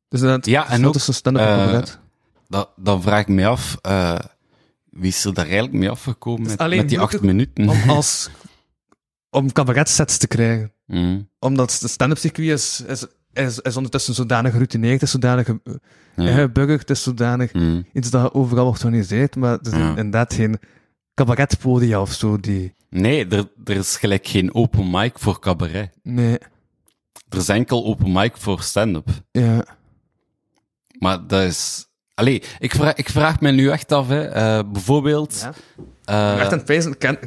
Dus 0.08 0.22
inderdaad, 0.22 0.46
Ja, 0.46 0.70
en 0.70 0.86
ook, 0.86 0.94
tussen 0.94 1.14
stand-up 1.14 1.44
cabaret. 1.44 2.00
Dat, 2.48 2.70
dan 2.76 3.02
vraag 3.02 3.20
ik 3.22 3.28
me 3.28 3.48
af, 3.48 3.78
eh, 3.82 4.20
wie 4.90 5.08
is 5.08 5.26
er 5.26 5.34
daar 5.34 5.46
eigenlijk 5.46 5.74
mee 5.76 5.90
afgekomen 5.90 6.42
met, 6.48 6.70
met 6.70 6.90
die 6.90 7.00
acht 7.00 7.22
minuten? 7.22 7.70
om 7.70 7.90
als 7.90 8.30
om 9.30 9.52
cabaretsets 9.52 10.18
te 10.18 10.28
krijgen. 10.28 10.74
Mm, 10.86 11.30
Omdat 11.40 11.78
de 11.82 11.88
stand-up 11.88 12.18
circuit 12.18 12.50
is, 12.50 12.82
is, 12.82 13.06
is, 13.34 13.60
is 13.60 13.76
ondertussen 13.76 14.14
zodanig 14.14 14.52
geroutineerd, 14.52 15.02
is 15.02 15.12
zodanig 15.12 15.48
ja. 16.16 16.34
gebuggerd, 16.34 16.90
is 16.90 17.04
zodanig 17.04 17.54
Mm. 17.54 17.86
iets 17.94 18.10
dat 18.10 18.34
overal 18.34 18.64
wordt 18.66 18.80
georganiseerd, 18.80 19.36
maar 19.36 19.54
er 19.54 19.70
zijn 19.70 19.82
Ja. 19.82 19.88
inderdaad 19.90 20.34
geen 20.34 20.60
cabaretpodia 21.14 22.02
of 22.02 22.12
zo 22.14 22.38
die... 22.40 22.74
Nee, 22.90 23.28
er, 23.28 23.50
er 23.66 23.76
is 23.76 23.96
gelijk 23.98 24.28
geen 24.28 24.54
open 24.56 24.90
mic 24.92 25.20
voor 25.20 25.40
cabaret. 25.40 25.90
Nee, 26.04 26.38
Er 27.30 27.38
is 27.38 27.50
enkel 27.50 27.86
open 27.86 28.12
mic 28.12 28.38
voor 28.38 28.62
stand-up. 28.62 29.10
ja. 29.32 29.66
Maar 31.00 31.28
dat 31.28 31.42
is... 31.42 31.88
Allee, 32.14 32.44
ik 32.60 32.72
vraag, 32.76 32.94
ik 32.96 33.10
vraag 33.10 33.40
me 33.40 33.52
nu 33.52 33.70
echt 33.70 33.92
af, 33.92 34.08
hè. 34.08 34.24
eh, 34.28 34.64
bijvoorbeeld... 34.72 35.40
ja. 35.40 35.54
eh, 36.06 36.40
Echt 36.42 36.52
aan 36.52 36.58
het 36.66 36.98
Ken, 36.98 37.18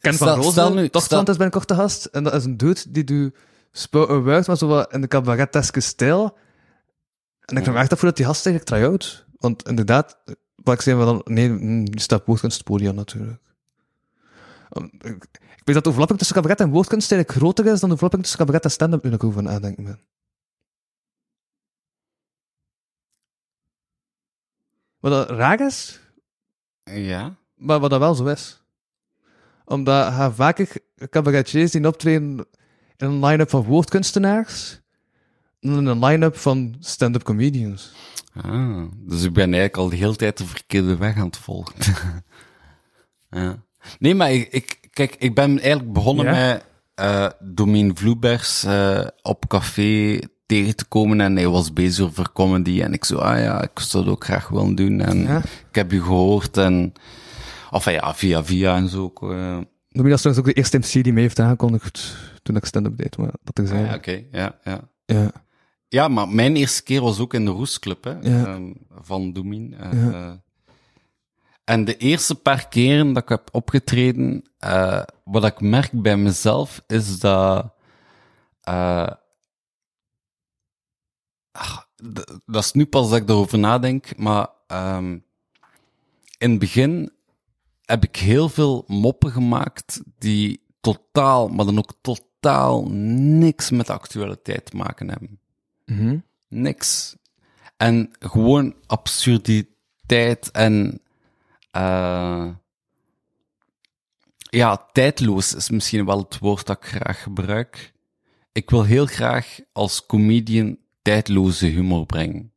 Ken 0.00 0.14
stel- 0.14 0.26
van 0.26 0.36
Rozen, 0.36 0.52
stel 0.52 0.74
nu- 0.74 0.88
toch 0.88 1.02
stel- 1.02 1.18
is 1.20 1.26
binnenkort 1.26 1.66
te 1.66 1.74
gast, 1.74 2.04
en 2.04 2.24
dat 2.24 2.34
is 2.34 2.44
een 2.44 2.56
dude 2.56 2.80
die 2.88 3.04
doet 3.04 3.34
word, 3.90 4.46
maar 4.46 4.56
zo 4.56 4.66
wat 4.66 4.92
in 4.92 5.00
de 5.00 5.08
cabareteske 5.08 5.80
stijl. 5.80 6.36
En 7.44 7.56
ik 7.56 7.62
vraag 7.62 7.74
me 7.74 7.80
echt 7.80 7.92
af 7.92 8.00
hoe 8.00 8.08
dat 8.08 8.16
die 8.16 8.26
gast 8.26 8.46
eigenlijk 8.46 8.74
try-out. 8.76 9.26
Want 9.38 9.68
inderdaad, 9.68 10.18
wat 10.62 10.74
ik 10.74 10.80
zei, 10.80 10.98
dan, 11.04 11.20
nee, 11.24 11.48
mm, 11.48 11.86
staat 11.98 12.24
woordkunstpodium 12.26 12.94
natuurlijk. 12.94 13.42
Om- 14.70 14.90
Ik 14.92 15.64
weet 15.64 15.74
dat 15.74 15.82
de 15.82 15.88
overlapping 15.88 16.18
tussen 16.18 16.36
cabaret 16.36 16.60
en 16.60 16.70
woordkunst 16.70 17.12
eigenlijk 17.12 17.40
groter 17.40 17.66
is 17.66 17.80
dan 17.80 17.88
de 17.88 17.94
overlapping 17.94 18.22
tussen 18.22 18.40
cabaret 18.40 18.64
en 18.64 18.70
stand-up, 18.70 19.02
nu 19.02 19.12
ik 19.12 19.24
over 19.24 19.42
nadenken 19.42 19.84
ben. 19.84 20.00
Wat 25.00 25.12
dat 25.12 25.30
raar 25.30 25.60
is, 25.60 26.00
Ja? 26.84 27.36
maar 27.54 27.80
wat 27.80 27.90
dat 27.90 27.98
wel 27.98 28.14
zo 28.14 28.26
is. 28.26 28.62
Omdat 29.64 30.12
je 30.16 30.30
vaker 30.32 30.68
cabaretiers 31.10 31.70
die 31.70 31.86
optreden 31.86 32.46
in 32.96 33.06
een 33.06 33.24
line-up 33.24 33.50
van 33.50 33.64
woordkunstenaars 33.64 34.80
een 35.60 36.04
line-up 36.04 36.36
van 36.36 36.76
stand-up 36.80 37.22
comedians. 37.22 37.92
Ah, 38.42 38.82
dus 38.96 39.22
ik 39.22 39.32
ben 39.32 39.44
eigenlijk 39.44 39.76
al 39.76 39.88
de 39.88 39.96
hele 39.96 40.16
tijd 40.16 40.38
de 40.38 40.44
verkeerde 40.46 40.96
weg 40.96 41.16
aan 41.16 41.26
het 41.26 41.36
volgen. 41.36 41.74
ja. 43.30 43.62
Nee, 43.98 44.14
maar 44.14 44.32
ik, 44.32 44.48
ik, 44.52 44.78
kijk, 44.92 45.16
ik 45.18 45.34
ben 45.34 45.58
eigenlijk 45.58 45.92
begonnen 45.92 46.24
Ja? 46.34 46.62
met 46.94 47.34
Domien 47.40 47.96
Vloebers 47.96 48.64
eh, 48.64 49.06
op 49.22 49.46
café 49.48 50.18
tegen 50.46 50.76
te 50.76 50.84
komen 50.84 51.20
en 51.20 51.36
hij 51.36 51.48
was 51.48 51.72
bezig 51.72 52.04
over 52.04 52.32
comedy 52.32 52.82
en 52.82 52.92
ik 52.92 53.04
zo, 53.04 53.16
ah 53.18 53.38
ja, 53.38 53.62
ik 53.62 53.78
zou 53.78 54.04
dat 54.04 54.12
ook 54.12 54.24
graag 54.24 54.48
willen 54.48 54.74
doen 54.74 55.00
en 55.00 55.22
Ja. 55.22 55.38
ik 55.68 55.74
heb 55.74 55.90
je 55.90 56.02
gehoord 56.02 56.56
en, 56.56 56.92
of 57.70 57.90
ja, 57.90 58.14
via 58.14 58.44
via 58.44 58.76
en 58.76 58.88
zo 58.88 59.02
ook. 59.02 59.20
Noem 59.20 60.08
dat 60.08 60.20
trouwens 60.20 60.38
ook 60.38 60.44
de 60.44 60.52
eerste 60.52 60.78
MC 60.78 61.04
die 61.04 61.12
mee 61.12 61.22
heeft 61.22 61.40
aangekondigd 61.40 62.16
toen 62.42 62.56
ik 62.56 62.64
stand-up 62.64 62.96
deed, 62.96 63.16
maar 63.16 63.30
dat 63.42 63.58
ik 63.64 63.72
Ah, 63.72 63.86
ja, 63.86 63.94
oké, 63.94 64.22
ja, 64.32 64.58
ja. 64.64 64.80
ja. 65.04 65.30
Ja, 65.88 66.08
maar 66.08 66.28
mijn 66.28 66.56
eerste 66.56 66.82
keer 66.82 67.00
was 67.02 67.18
ook 67.20 67.34
in 67.34 67.44
de 67.44 67.50
Roesclub, 67.50 68.04
hè, 68.04 68.10
Ja. 68.10 68.44
ehm, 68.46 68.72
van 68.90 69.32
Domien. 69.32 69.74
eh, 69.74 70.10
Ja. 70.10 70.42
en 71.64 71.84
de 71.84 71.96
eerste 71.96 72.34
paar 72.34 72.68
keren 72.68 73.12
dat 73.12 73.22
ik 73.22 73.28
heb 73.28 73.48
opgetreden, 73.52 74.42
eh, 74.58 75.02
wat 75.24 75.44
ik 75.44 75.60
merk 75.60 76.02
bij 76.02 76.16
mezelf, 76.16 76.82
is 76.86 77.18
dat... 77.20 77.74
eh, 78.60 79.10
ach, 81.52 81.88
d- 82.14 82.38
dat 82.46 82.64
is 82.64 82.72
nu 82.72 82.86
pas 82.86 83.10
dat 83.10 83.18
ik 83.20 83.28
erover 83.28 83.58
nadenk, 83.58 84.16
maar 84.16 84.48
ehm, 84.66 85.18
in 86.38 86.50
het 86.50 86.58
begin 86.58 87.12
heb 87.84 88.04
ik 88.04 88.16
heel 88.16 88.48
veel 88.48 88.84
moppen 88.86 89.30
gemaakt 89.30 90.02
die 90.18 90.60
totaal, 90.80 91.48
maar 91.48 91.64
dan 91.64 91.78
ook 91.78 91.92
totaal 92.00 92.86
niks 92.90 93.70
met 93.70 93.86
de 93.86 93.92
actualiteit 93.92 94.64
te 94.70 94.76
maken 94.76 95.10
hebben. 95.10 95.40
Mhm. 95.88 96.18
Niks. 96.48 97.16
En 97.76 98.10
gewoon 98.18 98.74
absurditeit 98.86 100.50
en 100.50 101.02
eh 101.70 102.48
ja, 104.50 104.88
tijdloos 104.92 105.54
is 105.54 105.70
misschien 105.70 106.04
wel 106.04 106.18
het 106.18 106.38
woord 106.38 106.66
dat 106.66 106.76
ik 106.76 106.84
graag 106.84 107.22
gebruik. 107.22 107.92
Ik 108.52 108.70
wil 108.70 108.84
heel 108.84 109.06
graag 109.06 109.58
als 109.72 110.06
comedian 110.06 110.78
tijdloze 111.02 111.66
humor 111.66 112.06
brengen. 112.06 112.52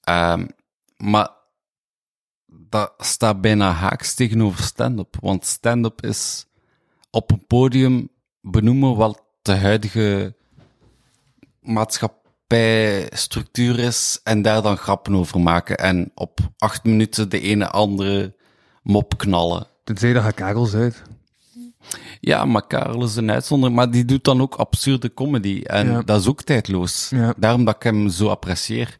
Ehm, 0.00 0.46
maar 0.96 1.30
dat 2.46 2.94
staat 2.98 3.40
bijna 3.40 3.72
haaks 3.72 4.14
tegenover 4.14 4.64
stand-up. 4.64 5.16
Want 5.20 5.44
stand-up 5.46 6.04
is 6.04 6.46
op 7.10 7.30
een 7.30 7.46
podium 7.46 8.08
benoemen 8.40 8.96
wat 8.96 9.24
de 9.42 9.54
huidige 9.54 10.36
maatschappijstructuur 11.68 13.78
is 13.78 14.20
en 14.24 14.42
daar 14.42 14.62
dan 14.62 14.76
grappen 14.76 15.14
over 15.14 15.40
maken 15.40 15.78
en 15.78 16.10
op 16.14 16.38
acht 16.58 16.84
minuten 16.84 17.28
de 17.28 17.40
ene 17.40 17.68
andere 17.68 18.34
mop 18.82 19.18
knallen. 19.18 19.66
Tenzij 19.84 20.12
dat 20.12 20.24
je 20.24 20.32
Karels 20.32 20.74
uit. 20.74 21.02
Ja, 22.20 22.44
maar 22.44 22.66
Karel 22.66 23.04
is 23.04 23.16
een 23.16 23.30
uitzondering, 23.30 23.76
maar 23.76 23.90
die 23.90 24.04
doet 24.04 24.24
dan 24.24 24.40
ook 24.40 24.54
absurde 24.54 25.14
comedy 25.14 25.60
en 25.62 25.90
Ja. 25.90 26.02
dat 26.02 26.20
is 26.20 26.26
ook 26.26 26.42
tijdloos. 26.42 27.08
Ja. 27.10 27.34
Daarom 27.36 27.64
dat 27.64 27.74
ik 27.74 27.82
hem 27.82 28.08
zo 28.08 28.28
apprecieer. 28.28 28.98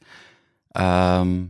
Ehm, 0.70 1.44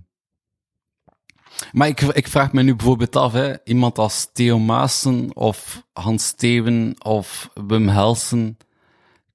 maar 1.73 1.89
ik, 1.89 2.01
ik 2.01 2.29
vraag 2.29 2.53
me 2.53 2.63
nu 2.63 2.77
bijvoorbeeld 2.77 3.17
af, 3.17 3.33
hè, 3.33 3.55
iemand 3.65 3.99
als 3.99 4.29
Theo 4.33 4.59
Maassen 4.59 5.37
of 5.37 5.83
Hans 5.93 6.27
Steven 6.27 6.95
of 6.99 7.51
Wim 7.67 7.89
Helsen, 7.89 8.57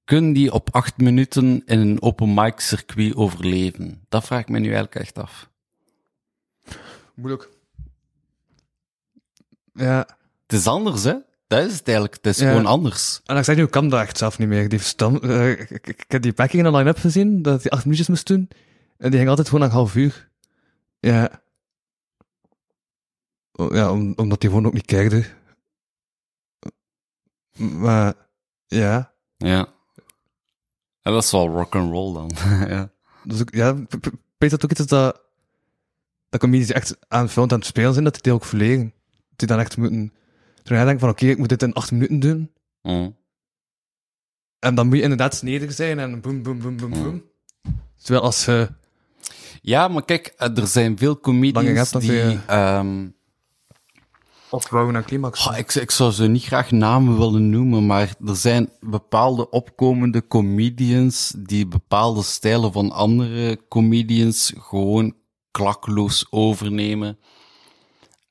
kunnen 0.04 0.32
die 0.32 0.52
op 0.52 0.68
acht 0.74 0.96
minuten 0.96 1.62
in 1.66 1.78
een 1.78 2.02
open 2.02 2.34
mic 2.34 2.60
circuit 2.60 3.14
overleven? 3.14 4.04
Dat 4.08 4.24
vraag 4.24 4.40
ik 4.40 4.48
me 4.48 4.58
nu 4.58 4.64
eigenlijk 4.66 4.94
echt 4.94 5.18
af. 5.18 5.50
Moeilijk. 7.14 7.48
Ja. 9.72 9.98
Het 10.46 10.58
is 10.58 10.66
anders, 10.66 11.04
hè? 11.04 11.14
Dat 11.46 11.64
is 11.66 11.72
het 11.76 11.84
eigenlijk. 11.86 12.14
Het 12.16 12.26
is 12.26 12.38
Ja. 12.38 12.48
gewoon 12.48 12.66
anders. 12.66 13.20
En 13.24 13.36
ik 13.36 13.44
zeg 13.44 13.56
nu, 13.56 13.62
ik 13.62 13.70
kan 13.70 13.88
dat 13.88 14.00
echt 14.00 14.18
zelf 14.18 14.38
niet 14.38 14.48
meer. 14.48 14.68
Die 14.68 14.78
stam, 14.78 15.16
eh, 15.16 15.50
ik, 15.50 15.70
ik, 15.70 15.86
ik 15.88 16.04
heb 16.08 16.22
die 16.22 16.32
packing 16.32 16.62
in 16.66 16.68
een 16.72 16.76
line-up 16.78 16.98
gezien, 16.98 17.42
dat 17.42 17.62
hij 17.62 17.70
acht 17.70 17.82
minuutjes 17.84 18.08
moest 18.08 18.26
doen. 18.26 18.48
En 18.96 19.08
die 19.08 19.18
ging 19.18 19.28
altijd 19.28 19.48
gewoon 19.48 19.64
een 19.64 19.72
half 19.74 19.94
uur. 19.94 20.28
Ja. 21.00 21.42
Oh, 23.52 23.74
Ja, 23.74 23.90
om, 23.92 24.12
omdat 24.16 24.42
hij 24.42 24.50
gewoon 24.50 24.66
ook 24.66 24.72
niet 24.72 24.84
kijkte. 24.86 25.24
Maar, 27.58 28.14
ja. 28.66 29.14
Ja. 29.36 29.73
En 31.04 31.12
dat 31.12 31.22
is 31.22 31.30
wel 31.30 31.48
rock 31.48 31.74
and 31.74 31.90
roll 31.90 32.12
dan. 32.14 32.30
ja. 32.68 32.90
ook, 33.40 33.54
ja, 33.54 33.68
ik 33.88 34.06
ik 34.06 34.12
weet 34.38 34.50
dat 34.50 34.64
ook 34.64 34.70
iets 34.70 34.80
is 34.80 34.86
dat, 34.86 35.20
dat 36.28 36.40
comedies 36.40 36.66
die 36.66 36.74
echt 36.74 36.96
aan 37.08 37.28
film 37.28 37.50
aan 37.50 37.58
het 37.58 37.66
spelen 37.66 37.92
zijn, 37.92 38.04
dat 38.04 38.22
die 38.22 38.32
ook 38.32 38.44
verlegen. 38.44 38.92
Die 39.36 39.48
dan 39.48 39.58
echt 39.58 39.76
moeten, 39.76 40.12
toen 40.62 40.76
hij 40.76 40.84
denkt 40.84 41.00
van, 41.00 41.08
oké, 41.10 41.26
ik 41.26 41.38
moet 41.38 41.48
dit 41.48 41.62
in 41.62 41.72
acht 41.72 41.90
minuten 41.92 42.20
doen. 42.20 42.50
Mm. 42.82 43.16
En 44.58 44.74
dan 44.74 44.86
moet 44.86 44.96
je 44.96 45.02
inderdaad 45.02 45.34
snedig 45.34 45.72
zijn 45.72 45.98
en 45.98 46.20
boem, 46.20 46.42
boem, 46.42 46.60
boem, 46.60 46.76
boem, 46.76 46.90
boem. 46.90 47.22
Terwijl 48.02 48.24
als 48.24 48.44
je, 48.44 48.68
Ja, 49.62 49.88
maar 49.88 50.04
kijk, 50.04 50.26
eh, 50.36 50.56
er 50.58 50.66
zijn 50.66 50.98
veel 50.98 51.16
dan 51.92 52.00
die... 52.00 52.12
je- 52.12 52.38
opbouwen 54.54 54.92
naar 54.92 55.04
climax. 55.04 55.48
Oh, 55.48 55.56
ik, 55.56 55.74
ik 55.74 55.90
zou 55.90 56.10
ze 56.10 56.26
niet 56.26 56.44
graag 56.44 56.70
namen 56.70 57.18
willen 57.18 57.50
noemen, 57.50 57.86
maar 57.86 58.14
er 58.26 58.36
zijn 58.36 58.70
bepaalde 58.80 59.50
opkomende 59.50 60.26
comedians 60.26 61.34
die 61.38 61.66
bepaalde 61.66 62.22
stijlen 62.22 62.72
van 62.72 62.92
andere 62.92 63.68
comedians 63.68 64.52
gewoon 64.58 65.14
klakloos 65.50 66.26
overnemen. 66.30 67.18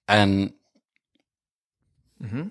En 0.05 0.55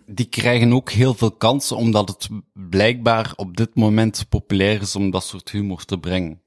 die 0.07 0.27
krijgen 0.27 0.73
ook 0.73 0.91
heel 0.91 1.15
veel 1.15 1.33
kansen, 1.33 1.77
omdat 1.77 2.09
het 2.09 2.29
blijkbaar 2.53 3.33
op 3.37 3.57
dit 3.57 3.75
moment 3.75 4.27
populair 4.29 4.81
is 4.81 4.97
om 4.97 5.11
dat 5.11 5.25
soort 5.25 5.51
humor 5.51 5.85
te 5.85 5.99
brengen. 5.99 6.43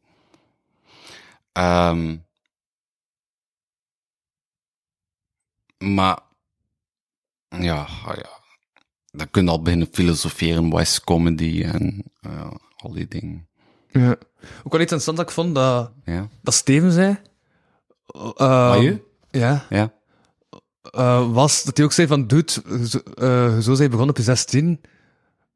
Ehm 1.52 2.16
maar 5.78 6.20
ja, 7.62 7.88
ah 8.06 8.16
ja. 8.16 8.30
Dan 9.12 9.30
kun 9.32 9.44
je 9.44 9.50
al 9.50 9.62
beginnen 9.62 9.88
filosoferen, 9.92 10.72
is 10.72 11.02
comedy 11.04 11.64
en 11.64 12.04
eh, 12.22 12.52
al 12.78 12.92
die 12.92 13.08
dingen. 13.08 13.48
Ja. 13.92 14.10
Ook 14.64 14.72
wel 14.72 14.82
iets 14.82 14.92
interessant 14.92 15.18
dat 15.18 15.28
ik 15.28 15.34
vond, 15.34 15.56
dat, 15.56 15.92
Ja, 16.06 16.28
dat 16.42 16.54
Steven 16.54 16.92
zei. 16.92 17.18
Uh, 18.38 18.78
je? 18.80 19.02
Ja. 19.32 19.66
ja. 19.70 19.94
eh, 20.82 21.32
was 21.34 21.64
dat 21.64 21.78
hij 21.78 21.86
ook 21.86 21.92
zei 21.92 22.08
van, 22.08 22.28
dude, 22.28 22.52
zo, 22.88 22.98
eh, 22.98 23.58
zo 23.58 23.74
zijn 23.74 23.90
begonnen 23.90 24.10
op 24.10 24.18
je 24.18 24.24
16. 24.24 24.82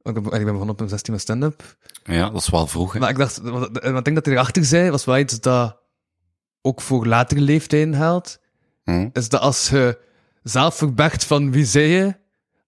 Ik 0.03 0.13
ben, 0.13 0.23
ik 0.23 0.29
ben 0.29 0.43
begonnen 0.45 0.69
op 0.69 0.77
mijn 0.77 0.89
16 0.89 1.13
met 1.13 1.21
stand-up. 1.21 1.77
ja, 2.03 2.29
dat 2.29 2.41
is 2.41 2.49
wel 2.49 2.67
vroeg. 2.67 2.93
hè. 2.93 2.99
Maar 2.99 3.09
ik 3.09 3.17
dacht, 3.17 3.37
wat, 3.37 3.69
wat 3.71 3.97
ik 3.97 4.03
denk 4.03 4.15
dat 4.15 4.25
hij 4.25 4.33
erachter 4.33 4.65
zei, 4.65 4.89
was 4.89 5.05
wel 5.05 5.17
iets 5.17 5.39
dat 5.39 5.77
ook 6.61 6.81
voor 6.81 7.05
latere 7.05 7.41
leeftijden 7.41 7.95
geldt. 7.95 8.39
Hm? 8.83 9.09
Is 9.13 9.29
dat 9.29 9.41
als 9.41 9.69
je 9.69 9.99
zelf 10.43 10.75
verbergt 10.75 11.23
van 11.25 11.51
wie 11.51 11.65
zij 11.65 11.87
je, 11.87 12.15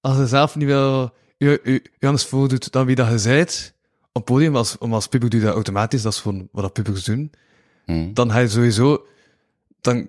als 0.02 0.18
je 0.18 0.28
zelf 0.28 0.56
niet 0.56 0.68
wil 0.68 1.14
je, 1.38 1.62
je, 1.64 1.72
je 2.00 2.06
anders 2.06 2.26
voordoet 2.26 2.72
dan 2.72 2.86
wie 2.86 2.96
dat 2.96 3.10
je 3.10 3.18
zijt, 3.18 3.74
op 4.12 4.26
podium, 4.26 4.56
als, 4.56 4.78
om 4.78 4.94
als 4.94 5.08
publiek 5.08 5.32
doe 5.32 5.40
je 5.40 5.46
dat 5.46 5.56
automatisch, 5.56 6.02
dat 6.02 6.14
is 6.14 6.20
gewoon 6.20 6.48
wat 6.52 6.64
dat 6.64 6.74
publieks 6.74 7.04
doen, 7.04 7.32
Hm. 7.86 8.14
dan 8.14 8.32
ga 8.32 8.40
je 8.40 8.48
sowieso, 8.48 9.06
dan 9.82 10.08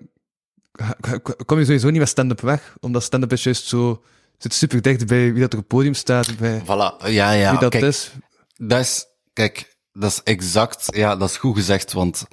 kom 1.45 1.57
je 1.57 1.65
sowieso 1.65 1.89
niet 1.89 1.99
met 1.99 2.09
stand-up 2.09 2.41
weg, 2.41 2.75
omdat 2.79 3.03
stand-up 3.03 3.31
is 3.31 3.43
juist 3.43 3.67
zo, 3.67 4.03
zit 4.37 4.53
super 4.53 4.81
dicht 4.81 5.07
bij 5.07 5.31
wie 5.33 5.41
dat 5.41 5.53
er 5.53 5.59
op 5.59 5.63
het 5.63 5.77
podium 5.77 5.93
staat, 5.93 6.37
bij 6.37 6.61
Voilà, 6.61 7.05
ja, 7.05 7.31
ja. 7.31 7.51
wie 7.51 7.59
dat 7.59 7.71
kijk, 7.71 7.83
is. 7.83 8.11
Dat 8.57 8.79
is, 8.79 9.05
kijk, 9.33 9.77
dat 9.93 10.11
is 10.11 10.21
exact, 10.23 10.95
ja, 10.95 11.15
dat 11.15 11.29
is 11.29 11.37
goed 11.37 11.55
gezegd, 11.55 11.93
want 11.93 12.25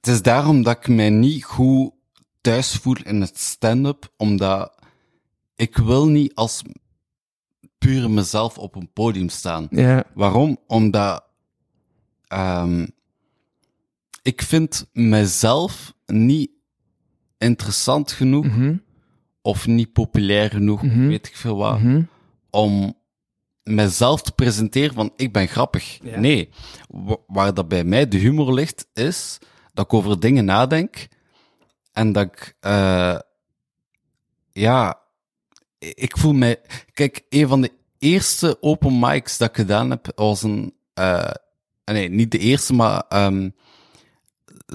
het 0.00 0.06
is 0.06 0.22
daarom 0.22 0.62
dat 0.62 0.76
ik 0.76 0.88
mij 0.88 1.10
niet 1.10 1.44
goed 1.44 1.92
thuis 2.48 2.74
voel 2.74 2.96
in 3.04 3.20
het 3.20 3.38
stand-up, 3.38 4.12
omdat 4.16 4.74
ik 5.56 5.76
wil 5.76 6.06
niet 6.08 6.34
als 6.34 6.62
puur 7.78 8.10
mezelf 8.10 8.58
op 8.58 8.74
een 8.74 8.92
podium 8.92 9.28
staan. 9.28 9.66
Ja, 9.70 10.04
Waarom? 10.14 10.58
Omdat 10.66 11.24
ehm 12.26 12.86
ik 14.22 14.42
vind 14.42 14.86
mezelf 14.92 15.94
niet 16.06 16.50
interessant 17.38 18.12
genoeg 18.12 18.44
mhm, 18.46 18.76
of 19.42 19.66
niet 19.66 19.92
populair 19.92 20.50
genoeg, 20.50 20.82
Mhm. 20.82 21.06
weet 21.08 21.26
ik 21.26 21.36
veel 21.36 21.56
wat, 21.56 21.78
mhm. 21.80 22.02
om 22.50 22.96
mezelf 23.62 24.22
te 24.22 24.32
presenteren 24.32 24.94
van 24.94 25.12
ik 25.16 25.32
ben 25.32 25.48
grappig. 25.48 25.98
Ja. 26.02 26.18
Nee, 26.18 26.48
Wa- 26.88 27.16
waar 27.26 27.54
dat 27.54 27.68
bij 27.68 27.84
mij 27.84 28.08
de 28.08 28.16
humor 28.18 28.52
ligt, 28.52 28.86
is 28.92 29.38
dat 29.72 29.84
ik 29.84 29.94
over 29.94 30.20
dingen 30.20 30.44
nadenk 30.44 31.08
en 31.98 32.12
dat 32.12 32.24
ik, 32.24 32.56
eh 32.60 33.18
ja, 34.52 34.98
ik 35.78 36.16
voel 36.16 36.32
mij, 36.32 36.60
kijk, 36.92 37.24
een 37.28 37.48
van 37.48 37.60
de 37.60 37.72
eerste 37.98 38.56
open 38.60 38.98
mics 38.98 39.38
dat 39.38 39.48
ik 39.48 39.56
gedaan 39.56 39.90
heb, 39.90 40.12
was 40.14 40.42
een, 40.42 40.74
eh 40.94 41.30
nee, 41.84 42.08
niet 42.08 42.30
de 42.30 42.38
eerste, 42.38 42.74
maar 42.74 43.02
ehm 43.08 43.48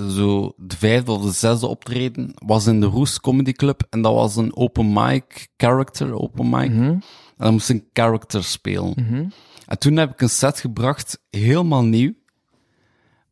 zo 0.09 0.53
de 0.57 0.77
vijfde 0.77 1.11
of 1.11 1.21
de 1.23 1.31
zesde 1.31 1.67
optreden 1.67 2.33
was 2.45 2.67
in 2.67 2.79
de 2.79 2.85
Roes 2.85 3.19
Comedy 3.19 3.51
Club 3.51 3.83
en 3.89 4.01
dat 4.01 4.13
was 4.13 4.35
een 4.35 4.55
open 4.55 4.93
mic, 4.93 5.47
character 5.57 6.13
open 6.21 6.49
mic. 6.49 6.69
Mhm, 6.69 6.83
En 6.83 7.01
dan 7.37 7.51
moest 7.51 7.69
ik 7.69 7.75
een 7.75 7.89
character 7.93 8.43
spelen. 8.43 8.93
mhm. 8.95 9.25
En 9.65 9.79
toen 9.79 9.95
heb 9.97 10.11
ik 10.11 10.21
een 10.21 10.29
set 10.29 10.59
gebracht, 10.59 11.19
helemaal 11.29 11.83
nieuw. 11.83 12.13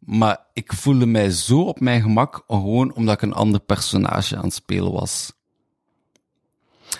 Maar 0.06 0.46
ik 0.54 0.74
voelde 0.74 1.06
mij 1.06 1.30
zo 1.30 1.62
op 1.62 1.80
mijn 1.80 2.02
gemak, 2.02 2.44
gewoon 2.48 2.94
omdat 2.94 3.14
ik 3.14 3.22
een 3.22 3.34
ander 3.34 3.60
personage 3.60 4.38
aan 4.38 4.44
het 4.44 4.54
spelen 4.54 4.92
was. 4.92 5.34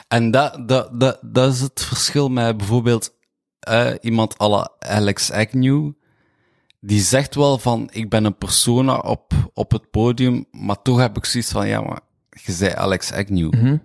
En 0.08 0.32
dat, 0.32 0.68
dat, 0.68 1.00
dat, 1.00 1.20
dat 1.22 1.54
is 1.54 1.62
het 1.62 1.82
verschil 1.82 2.30
met 2.30 2.58
bijvoorbeeld 2.58 3.14
eh, 3.60 3.94
iemand 4.02 4.36
la 4.38 4.72
Alex 4.80 5.32
Agnew. 5.32 5.92
Die 6.80 7.02
zegt 7.02 7.36
wel 7.36 7.58
van, 7.58 7.90
ik 7.92 8.10
ben 8.10 8.26
een 8.26 8.38
persona 8.38 8.98
op, 8.98 9.34
op 9.54 9.72
het 9.72 9.92
podium, 9.92 10.46
maar 10.52 10.82
toch 10.82 11.00
heb 11.00 11.18
ik 11.18 11.26
zoiets 11.26 11.52
van, 11.52 11.68
ja, 11.68 11.82
maar 11.82 12.02
je 12.30 12.52
zei 12.52 12.74
Alex 12.74 13.12
Agnew. 13.12 13.54
Mhm. 13.54 13.78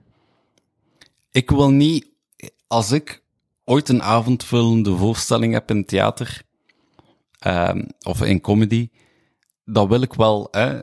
Ik 1.30 1.50
wil 1.50 1.70
niet, 1.70 2.08
als 2.66 2.92
ik 2.92 3.22
ooit 3.64 3.88
een 3.88 4.02
avondvullende 4.02 4.96
voorstelling 4.96 5.52
heb 5.52 5.70
in 5.70 5.84
theater, 5.84 6.42
ehm, 7.38 7.84
of 8.06 8.22
in 8.22 8.40
comedy, 8.40 8.88
dan 9.66 9.88
wil 9.88 10.00
ik 10.02 10.14
wel, 10.14 10.48
hè, 10.50 10.82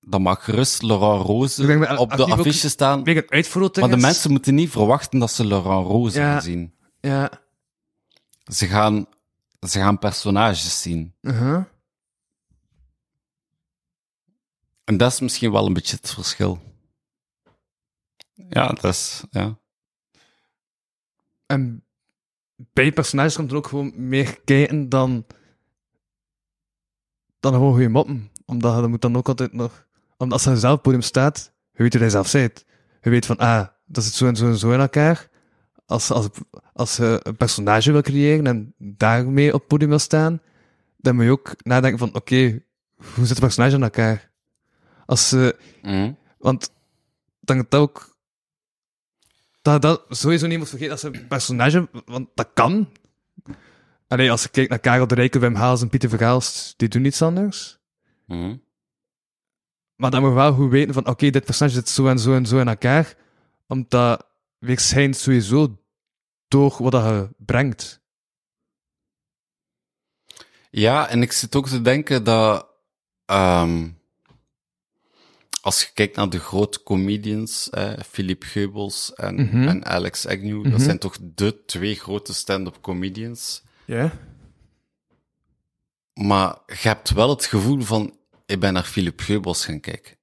dan 0.00 0.22
mag 0.22 0.44
gerust 0.44 0.82
Laurent 0.82 1.56
dat 1.56 1.98
op 1.98 2.10
de 2.16 2.24
affiche 2.24 2.68
staan. 2.68 3.02
Maar 3.02 3.88
de 3.90 3.96
mensen 3.96 4.30
moeten 4.30 4.54
niet 4.54 4.70
verwachten 4.70 5.18
dat 5.18 5.30
ze 5.30 5.46
Laurent 5.46 5.86
Roze 5.86 6.18
Ja. 6.20 6.32
gaan 6.32 6.42
zien. 6.42 6.74
Ja. 7.00 7.30
Ze 8.52 8.66
gaan, 8.66 9.06
ze 9.68 9.78
gaan 9.78 9.98
personages 9.98 10.82
zien. 10.82 11.14
mhm. 11.20 11.62
En 14.84 14.96
dat 14.96 15.12
is 15.12 15.20
misschien 15.20 15.52
wel 15.52 15.66
een 15.66 15.72
beetje 15.72 15.96
het 15.96 16.10
verschil. 16.14 16.60
Ja, 18.34 18.66
dat 18.68 18.84
is, 18.84 19.22
ja. 19.30 19.58
En 21.46 21.84
bij 22.56 22.92
personages 22.92 23.36
komt 23.36 23.50
er 23.50 23.56
ook 23.56 23.66
gewoon 23.66 24.08
meer 24.08 24.40
kijken 24.44 24.88
dan, 24.88 25.26
dan 27.40 27.52
gewoon 27.52 27.72
goede 27.72 27.88
moppen. 27.88 28.30
Omdat 28.44 28.80
je 28.80 28.86
moet 28.86 29.00
dan 29.00 29.16
ook 29.16 29.28
altijd 29.28 29.52
nog... 29.52 29.86
Omdat 30.16 30.46
als 30.46 30.60
zelf 30.60 30.62
op 30.64 30.70
het 30.70 30.82
podium 30.82 31.02
staat, 31.02 31.52
je 31.72 31.82
weet 31.82 31.92
hoe 31.92 32.00
hij 32.00 32.10
zelf 32.10 32.28
zit. 32.28 32.66
Je 33.00 33.10
weet 33.10 33.26
van, 33.26 33.36
ah, 33.36 33.66
dat 33.86 34.04
zit 34.04 34.12
zo 34.12 34.26
en 34.26 34.36
zo 34.36 34.46
en 34.46 34.58
zo 34.58 34.70
in 34.70 34.80
elkaar. 34.80 35.28
Als, 35.86 36.10
als, 36.10 36.28
als 36.72 36.96
je 36.96 37.20
een 37.22 37.36
personage 37.36 37.92
wil 37.92 38.02
creëren 38.02 38.46
en 38.46 38.74
daarmee 38.78 39.54
op 39.54 39.58
het 39.58 39.68
podium 39.68 39.88
wil 39.88 39.98
staan, 39.98 40.40
dan 40.96 41.14
moet 41.14 41.24
je 41.24 41.30
ook 41.30 41.54
nadenken 41.62 41.98
van, 41.98 42.14
oké, 42.14 42.62
hoe 42.96 43.26
zit 43.26 43.28
het 43.28 43.40
personage 43.40 43.76
in 43.76 43.82
elkaar? 43.82 44.30
Als 45.06 45.28
ze... 45.28 45.56
Mhm. 45.82 46.12
Want 46.38 46.70
dan 47.40 47.66
dat 47.68 47.80
ook. 47.80 48.16
Dat 49.62 49.82
dat 49.82 50.04
sowieso 50.08 50.46
niet 50.46 50.58
moet 50.58 50.68
vergeten 50.68 50.92
als 50.92 51.02
een 51.02 51.26
personage, 51.28 51.88
want 52.04 52.28
dat 52.34 52.48
kan. 52.54 52.88
Allee, 54.08 54.30
als 54.30 54.42
je 54.42 54.48
kijkt 54.48 54.70
naar 54.70 54.78
Karel 54.78 55.06
de 55.06 55.14
Rijke, 55.14 55.38
Wim 55.38 55.54
Haals 55.54 55.82
en 55.82 55.88
Pieter 55.88 56.08
Verhaalst, 56.08 56.74
die 56.76 56.88
doen 56.88 57.04
iets 57.04 57.22
anders. 57.22 57.78
Mhm. 58.26 58.56
Maar 59.94 60.10
dan 60.10 60.20
moet 60.20 60.28
je 60.30 60.34
wel 60.36 60.52
goed 60.52 60.70
weten 60.70 60.94
van, 60.94 61.06
oké, 61.06 61.30
dit 61.30 61.44
personage 61.44 61.74
zit 61.74 61.88
zo 61.88 62.06
en 62.08 62.18
zo 62.18 62.34
en 62.34 62.46
zo 62.46 62.58
in 62.58 62.68
elkaar. 62.68 63.14
Omdat 63.66 64.26
weer 64.58 64.78
schijnt 64.78 65.16
sowieso 65.16 65.78
door 66.48 66.76
wat 66.78 66.92
dat 66.92 67.04
je 67.04 67.28
brengt. 67.36 68.00
Ja, 70.70 71.08
en 71.08 71.22
ik 71.22 71.32
zit 71.32 71.56
ook 71.56 71.68
te 71.68 71.82
denken 71.82 72.24
dat 72.24 72.66
ehm, 73.24 73.88
als 75.60 75.80
je 75.80 75.88
kijkt 75.94 76.16
naar 76.16 76.30
de 76.30 76.38
grote 76.38 76.82
comedians, 76.82 77.70
eh, 77.70 77.92
Philippe 78.08 78.46
Geubels 78.46 79.14
en, 79.14 79.34
Mhm. 79.34 79.68
en 79.68 79.84
Alex 79.84 80.26
Agnew, 80.26 80.60
Mhm. 80.60 80.70
dat 80.70 80.80
zijn 80.80 80.98
toch 80.98 81.16
de 81.20 81.64
twee 81.64 81.94
grote 81.94 82.34
stand-up 82.34 82.78
comedians. 82.80 83.62
Ja? 83.88 84.12
Maar 86.14 86.58
je 86.66 86.88
hebt 86.88 87.10
wel 87.10 87.28
het 87.28 87.44
gevoel 87.44 87.80
van, 87.80 88.16
ik 88.46 88.60
ben 88.60 88.72
naar 88.72 88.82
Philippe 88.84 89.22
Geubels 89.22 89.64
gaan 89.64 89.80
kijken. 89.80 90.16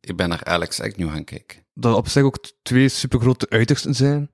Ik 0.00 0.16
ben 0.16 0.28
naar 0.28 0.44
Alex 0.44 0.80
Agnew 0.80 1.10
gaan 1.10 1.24
kijken. 1.24 1.66
Dat 1.74 1.96
op 1.96 2.08
zich 2.08 2.22
ook 2.22 2.38
twee 2.62 2.88
supergrote 2.88 3.48
uitersten 3.48 3.94
zijn. 3.94 4.30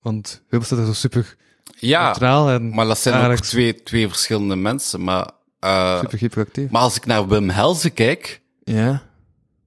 Want 0.00 0.42
Wilbert 0.48 0.66
staat 0.70 0.78
er 0.78 0.86
zo 0.86 0.92
super 0.92 1.36
Ja, 1.78 2.04
neutraal 2.04 2.50
en 2.50 2.68
maar 2.74 2.86
dat 2.86 2.98
zijn 2.98 3.30
ook 3.30 3.38
twee, 3.38 3.82
twee 3.82 4.08
verschillende 4.08 4.56
mensen. 4.56 5.04
Maar 5.04 5.30
Eh, 5.58 5.98
Super 6.00 6.18
hyperactief. 6.18 6.70
maar 6.70 6.80
als 6.82 6.96
ik 6.96 7.06
naar 7.06 7.28
Wim 7.28 7.48
Helsen 7.50 7.92
kijk, 7.92 8.42
Ja, 8.64 9.02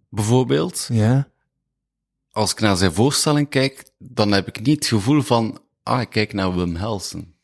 bijvoorbeeld, 0.10 0.88
ja. 0.92 1.28
als 2.32 2.52
ik 2.52 2.60
naar 2.60 2.76
zijn 2.78 2.94
voorstelling 2.94 3.50
kijk, 3.50 3.84
dan 3.98 4.32
heb 4.32 4.48
ik 4.48 4.62
niet 4.62 4.76
het 4.76 4.86
gevoel 4.88 5.22
van, 5.22 5.60
ah, 5.84 6.02
ik 6.02 6.10
kijk 6.10 6.34
naar 6.34 6.56
Wim 6.56 6.76
Helsen. 6.76 7.36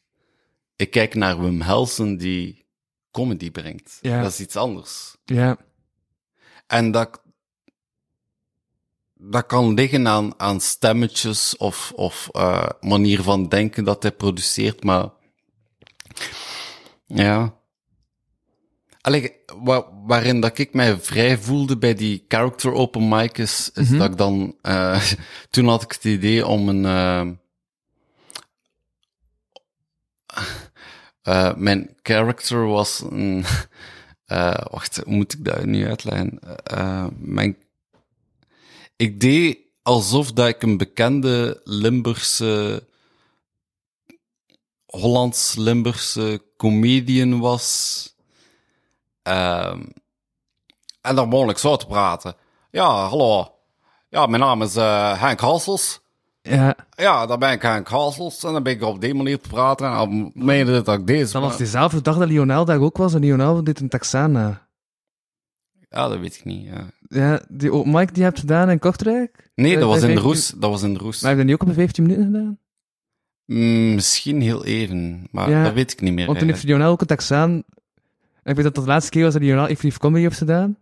Ik 0.80 0.92
kijk 0.92 1.14
naar 1.16 1.42
Wim 1.42 1.62
Helsen 1.62 2.18
die 2.18 2.66
comedy 3.12 3.52
brengt. 3.52 3.98
Ja. 4.02 4.22
Dat 4.22 4.32
is 4.32 4.40
iets 4.40 4.56
anders. 4.56 5.16
Ja, 5.26 5.58
En 6.68 6.92
dat, 6.92 7.22
dat 9.14 9.46
kan 9.46 9.74
liggen 9.74 10.08
aan, 10.08 10.40
aan 10.40 10.62
stemmetjes 10.62 11.58
of, 11.58 11.92
of 11.96 12.30
eh, 12.32 12.70
manier 12.82 13.22
van 13.24 13.48
denken 13.48 13.84
dat 13.84 14.02
hij 14.04 14.12
produceert, 14.12 14.84
maar 14.84 15.10
ja. 17.06 17.58
Allee, 19.02 19.32
wa- 19.64 19.90
waarin 20.06 20.40
dat 20.40 20.58
ik 20.58 20.74
mij 20.74 21.00
vrij 21.00 21.38
voelde 21.38 21.78
bij 21.78 21.94
die 21.94 22.26
character 22.28 22.74
open 22.74 23.08
mic 23.08 23.38
is, 23.38 23.72
is 23.74 23.90
dat 23.90 24.12
ik 24.12 24.18
dan, 24.18 24.56
eh, 24.62 25.04
toen 25.50 25.68
had 25.68 25.84
ik 25.84 25.92
het 25.92 26.04
idee 26.04 26.48
om 26.48 26.70
een, 26.70 26.86
eh, 26.86 27.30
eh, 31.30 31.54
mijn 31.56 31.96
character 32.02 32.68
was 32.68 33.00
een, 33.10 33.46
eh, 34.26 34.66
wacht, 34.72 34.98
hoe 34.98 35.16
moet 35.16 35.34
ik 35.34 35.46
dat 35.46 35.66
nu 35.66 35.88
uitleggen? 35.88 36.40
Eh, 36.64 37.06
mijn, 37.18 37.58
ik 38.96 39.20
deed 39.20 39.58
alsof 39.82 40.32
dat 40.32 40.48
ik 40.48 40.62
een 40.62 40.78
bekende 40.78 41.62
Limburgse, 41.64 42.84
Hollands-Limburgse 44.86 46.42
comedian 46.58 47.40
was. 47.40 48.16
Ehm, 49.22 49.86
en 51.02 51.16
dan 51.16 51.30
begon 51.30 51.50
ik 51.50 51.58
zo 51.58 51.76
te 51.76 51.86
praten. 51.86 52.36
Ja, 52.72 53.08
hallo. 53.08 53.54
Ja, 54.10 54.26
mijn 54.26 54.42
naam 54.42 54.62
is 54.62 54.76
Henk 55.20 55.40
Hassels. 55.40 56.00
Ja. 56.42 56.76
Ja, 56.96 57.26
dan 57.26 57.40
ben 57.40 57.52
ik 57.52 57.62
Henk 57.62 57.88
Hassels. 57.88 58.44
En 58.44 58.54
dan 58.54 58.64
ben 58.64 58.74
ik 58.74 58.82
op 58.84 59.02
die 59.02 59.14
manier 59.14 59.40
te 59.40 59.50
praten. 59.50 59.88
En 59.88 59.94
dan 59.94 60.32
meende 60.34 60.82
dat 60.82 61.00
ik 61.00 61.08
deze... 61.08 61.32
Dan 61.34 61.42
was 61.42 61.58
diezelfde 61.58 62.02
dag 62.02 62.18
dat 62.18 62.28
Lionel 62.28 62.66
daar 62.66 62.80
ook 62.80 62.98
was 62.98 63.14
en 63.14 63.20
Lionel 63.20 63.64
deed 63.64 63.80
een 63.80 63.90
Texana. 63.90 64.68
Ja, 65.90 66.08
dat 66.08 66.20
weet 66.20 66.36
ik 66.36 66.46
niet. 66.46 66.66
Ja. 66.66 66.88
Ja, 67.10 67.42
die 67.50 67.72
open 67.72 67.92
mic 67.92 68.08
die 68.08 68.18
je 68.18 68.24
hebt 68.24 68.40
gedaan 68.40 68.70
in 68.70 68.80
Kortrijk. 68.80 69.52
Nee, 69.56 69.74
Eh, 69.74 69.80
dat 69.80 69.90
was 69.90 70.00
bij 70.00 70.10
in 70.10 70.16
de 70.16 70.22
15 70.22 70.42
roes. 70.52 70.60
Dat 70.62 70.70
was 70.70 70.84
in 70.84 70.94
de 70.94 71.00
roes. 71.00 71.22
Maar 71.22 71.30
heb 71.30 71.40
je 71.40 71.46
dat 71.46 71.52
niet 71.54 71.62
ook 71.62 71.62
op 71.62 71.68
een 71.78 71.82
15 71.84 72.04
minuten 72.04 72.26
gedaan? 72.26 72.60
Mm, 73.46 73.96
misschien 73.96 74.42
heel 74.42 74.66
even, 74.66 75.28
maar 75.32 75.50
Ja, 75.50 75.64
dat 75.64 75.74
weet 75.74 75.92
ik 75.92 76.02
niet 76.02 76.14
meer. 76.14 76.26
Want 76.26 76.40
toen 76.40 76.48
heeft. 76.48 76.64
Lionel 76.64 76.92
ook 76.92 77.02
een 77.02 77.08
Texaan. 77.08 77.58
Ik 78.44 78.56
weet 78.56 78.64
dat 78.64 78.76
dat 78.76 78.84
de 78.84 78.90
laatste 78.90 79.12
keer 79.12 79.24
was 79.24 79.34
dat 79.34 79.42
Lionel 79.42 79.64
effectief 79.68 79.98
comedy 79.98 80.24
heeft 80.24 80.38
gedaan. 80.38 80.78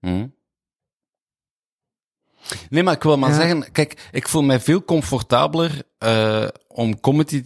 Hm? 0.00 0.26
Nee, 2.70 2.82
maar 2.82 2.94
ik 2.94 3.02
wil 3.02 3.18
maar 3.18 3.30
Ja. 3.30 3.36
zeggen, 3.36 3.72
kijk, 3.72 4.08
ik 4.12 4.28
voel 4.28 4.42
mij 4.42 4.60
veel 4.60 4.84
comfortabeler 4.84 5.82
eh, 5.98 6.46
om 6.68 7.00
comedy 7.00 7.42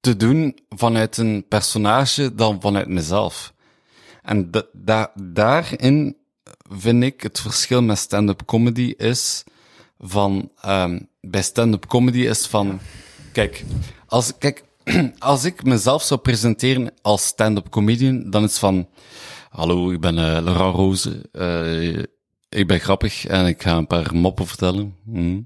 te 0.00 0.16
doen 0.16 0.58
vanuit 0.68 1.16
een 1.16 1.44
personage 1.48 2.34
dan 2.34 2.60
vanuit 2.60 2.88
mezelf. 2.88 3.52
En 4.22 4.50
da- 4.50 4.66
da- 4.72 5.12
daarin 5.14 6.16
vind 6.70 7.02
ik 7.02 7.22
het 7.22 7.40
verschil 7.40 7.82
met 7.82 7.98
stand-up 7.98 8.42
comedy 8.46 8.94
is 8.96 9.44
van, 9.98 10.50
ehm, 10.60 11.00
bij 11.20 11.42
stand-up 11.42 11.86
comedy 11.86 12.20
is 12.20 12.46
van, 12.46 12.80
kijk, 13.32 13.64
als, 14.06 14.32
kijk, 14.38 14.64
als 15.18 15.44
ik 15.44 15.64
mezelf 15.64 16.02
zou 16.02 16.20
presenteren 16.20 16.90
als 17.02 17.26
stand-up 17.26 17.68
comedian, 17.70 18.30
dan 18.30 18.44
is 18.44 18.58
van, 18.58 18.88
hallo, 19.50 19.90
ik 19.90 20.00
ben 20.00 20.18
eh 20.18 20.24
Laurent 20.42 20.74
Roze, 20.76 21.28
eh, 21.32 22.02
ik 22.48 22.66
ben 22.66 22.80
grappig 22.80 23.26
en 23.26 23.46
ik 23.46 23.62
ga 23.62 23.76
een 23.76 23.86
paar 23.86 24.14
moppen 24.14 24.46
vertellen. 24.46 24.96
Hm. 25.04 25.40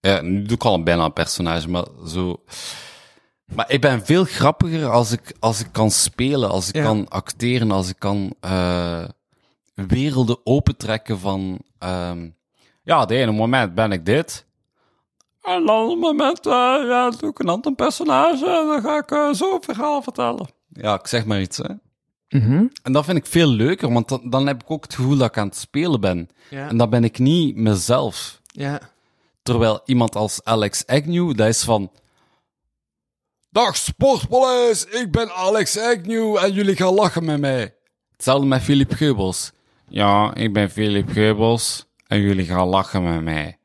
Ja, 0.00 0.20
nu 0.20 0.42
doe 0.42 0.56
ik 0.56 0.64
al 0.64 0.82
bijna 0.82 1.04
een 1.04 1.12
personage, 1.12 1.68
maar 1.68 1.84
zo... 2.06 2.42
Maar 3.54 3.70
ik 3.70 3.80
ben 3.80 4.04
veel 4.06 4.24
grappiger 4.24 4.90
als 4.90 5.12
ik, 5.12 5.32
als 5.40 5.60
ik 5.60 5.68
kan 5.72 5.90
spelen, 5.90 6.50
als 6.50 6.68
ik 6.68 6.74
Ja. 6.74 6.82
kan 6.82 7.08
acteren, 7.08 7.70
als 7.70 7.88
ik 7.88 7.98
kan 7.98 8.34
eh, 8.40 9.04
werelden 9.74 10.38
opentrekken 10.46 11.18
van... 11.18 11.58
ehm, 11.78 12.30
ja, 12.82 13.04
de 13.06 13.14
ene 13.16 13.32
moment 13.32 13.74
ben 13.74 13.92
ik 13.92 14.06
dit. 14.06 14.46
En 15.42 15.52
een 15.54 15.68
ander 15.68 15.98
moment 15.98 16.46
eh, 16.46 16.52
ja, 16.88 17.10
doe 17.10 17.30
ik 17.30 17.38
een 17.38 17.48
ander 17.48 17.74
personage 17.74 18.46
en 18.46 18.66
dan 18.66 18.80
ga 18.82 18.96
ik 18.98 19.10
eh, 19.10 19.32
zo 19.32 19.54
een 19.54 19.62
verhaal 19.62 20.02
vertellen. 20.02 20.48
Ja, 20.68 20.94
ik 20.94 21.06
zeg 21.06 21.24
maar 21.24 21.40
iets, 21.40 21.56
hè. 21.56 21.74
Mhm. 22.28 22.66
En 22.82 22.92
dat 22.92 23.04
vind 23.04 23.18
ik 23.18 23.26
veel 23.26 23.48
leuker, 23.48 23.92
want 23.92 24.08
dan, 24.08 24.30
dan 24.30 24.46
heb 24.46 24.62
ik 24.62 24.70
ook 24.70 24.82
het 24.82 24.94
gevoel 24.94 25.16
dat 25.16 25.28
ik 25.28 25.38
aan 25.38 25.46
het 25.46 25.56
spelen 25.56 26.00
ben. 26.00 26.28
Ja. 26.50 26.68
En 26.68 26.76
dan 26.76 26.90
ben 26.90 27.04
ik 27.04 27.18
niet 27.18 27.56
mezelf. 27.56 28.40
Ja. 28.46 28.80
Terwijl 29.42 29.80
iemand 29.84 30.16
als 30.16 30.44
Alex 30.44 30.86
Agnew, 30.86 31.36
dat 31.36 31.48
is 31.48 31.62
van... 31.62 31.90
Dag 33.50 33.76
Sportpaleis, 33.76 34.84
ik 34.84 35.10
ben 35.10 35.30
Alex 35.30 35.78
Agnew 35.78 36.36
en 36.36 36.52
jullie 36.52 36.76
gaan 36.76 36.94
lachen 36.94 37.24
met 37.24 37.40
mij. 37.40 37.74
Hetzelfde 38.12 38.46
met 38.46 38.62
Philip 38.62 38.92
Geubels. 38.92 39.52
Ja, 39.88 40.34
ik 40.34 40.52
ben 40.52 40.70
Philip 40.70 41.08
Geubels 41.10 41.86
en 42.06 42.20
jullie 42.20 42.44
gaan 42.44 42.68
lachen 42.68 43.02
met 43.02 43.22
mij. 43.22 43.58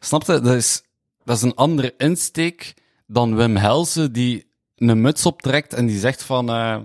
Snap 0.00 0.22
je? 0.22 0.40
Dat 0.40 0.54
is, 0.54 0.82
dat 1.24 1.36
is 1.36 1.42
een 1.42 1.54
andere 1.54 1.94
insteek 1.96 2.74
dan 3.06 3.36
Wim 3.36 3.56
Helsen 3.56 4.12
die 4.12 4.46
een 4.76 5.00
muts 5.00 5.26
optrekt 5.26 5.74
en 5.74 5.86
die 5.86 5.98
zegt 5.98 6.22
van... 6.22 6.48
eh, 6.48 6.76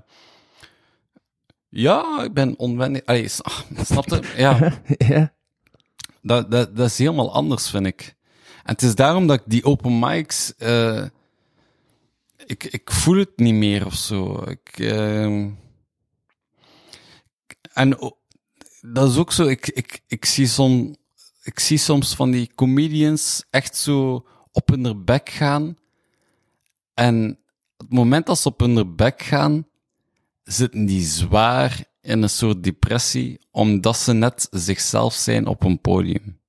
ja, 1.70 2.24
ik 2.24 2.34
ben 2.34 2.58
onwendig. 2.58 3.06
Allee, 3.06 3.30
ah, 3.42 3.60
snap 3.84 4.08
je? 4.08 4.34
Ja. 4.38 4.82
ja. 5.14 5.34
Dat, 6.22 6.52
dat, 6.52 6.76
dat 6.76 6.88
is 6.88 6.98
helemaal 6.98 7.34
anders, 7.34 7.70
vind 7.70 7.86
ik. 7.86 8.16
En 8.64 8.74
het 8.74 8.82
is 8.82 8.96
daarom 8.96 9.28
dat 9.28 9.40
ik 9.40 9.44
die 9.46 9.64
open 9.64 10.00
mics... 10.00 10.56
eh, 10.56 11.06
ik, 12.46 12.64
ik 12.64 12.92
voel 12.92 13.18
het 13.18 13.38
niet 13.38 13.54
meer 13.54 13.86
of 13.86 13.94
zo. 13.96 14.44
Ik, 14.48 14.80
ehm, 14.80 15.50
en 17.74 18.14
dat 18.82 19.10
is 19.10 19.18
ook 19.18 19.32
zo... 19.32 19.48
Ik, 19.48 19.68
ik, 19.68 20.02
ik, 20.08 20.26
zie 20.26 20.48
som, 20.48 20.96
ik 21.44 21.60
zie 21.60 21.78
soms 21.78 22.16
van 22.16 22.32
die 22.32 22.52
comedians 22.56 23.46
echt 23.50 23.76
zo 23.76 24.26
op 24.52 24.70
hun 24.70 25.06
bek 25.06 25.30
gaan. 25.30 25.78
En 26.94 27.40
het 27.78 27.94
moment 27.94 28.26
dat 28.26 28.40
ze 28.40 28.48
op 28.48 28.60
hun 28.60 28.96
bek 28.96 29.22
gaan, 29.22 29.68
zitten 30.52 30.86
die 30.86 31.06
zwaar 31.06 31.86
in 32.02 32.22
een 32.22 32.30
soort 32.30 32.64
depressie, 32.64 33.48
omdat 33.52 33.98
ze 33.98 34.14
net 34.14 34.48
zichzelf 34.52 35.14
zijn 35.14 35.48
op 35.48 35.64
een 35.64 35.82
podium. 35.82 36.40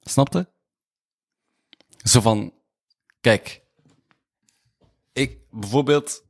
Snap 0.00 0.32
je? 0.32 0.46
Zo 2.02 2.20
van, 2.20 2.52
kijk, 3.20 3.62
ik, 5.12 5.38
bijvoorbeeld, 5.50 6.24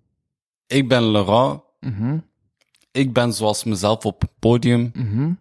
ik 0.67 0.89
ben 0.89 1.03
Laurent, 1.11 1.63
Mhm. 1.81 2.19
ik 2.91 3.13
ben 3.13 3.33
zoals 3.33 3.65
mezelf 3.65 4.05
op 4.05 4.21
het 4.21 4.39
podium, 4.39 4.91
Mhm. 4.95 5.33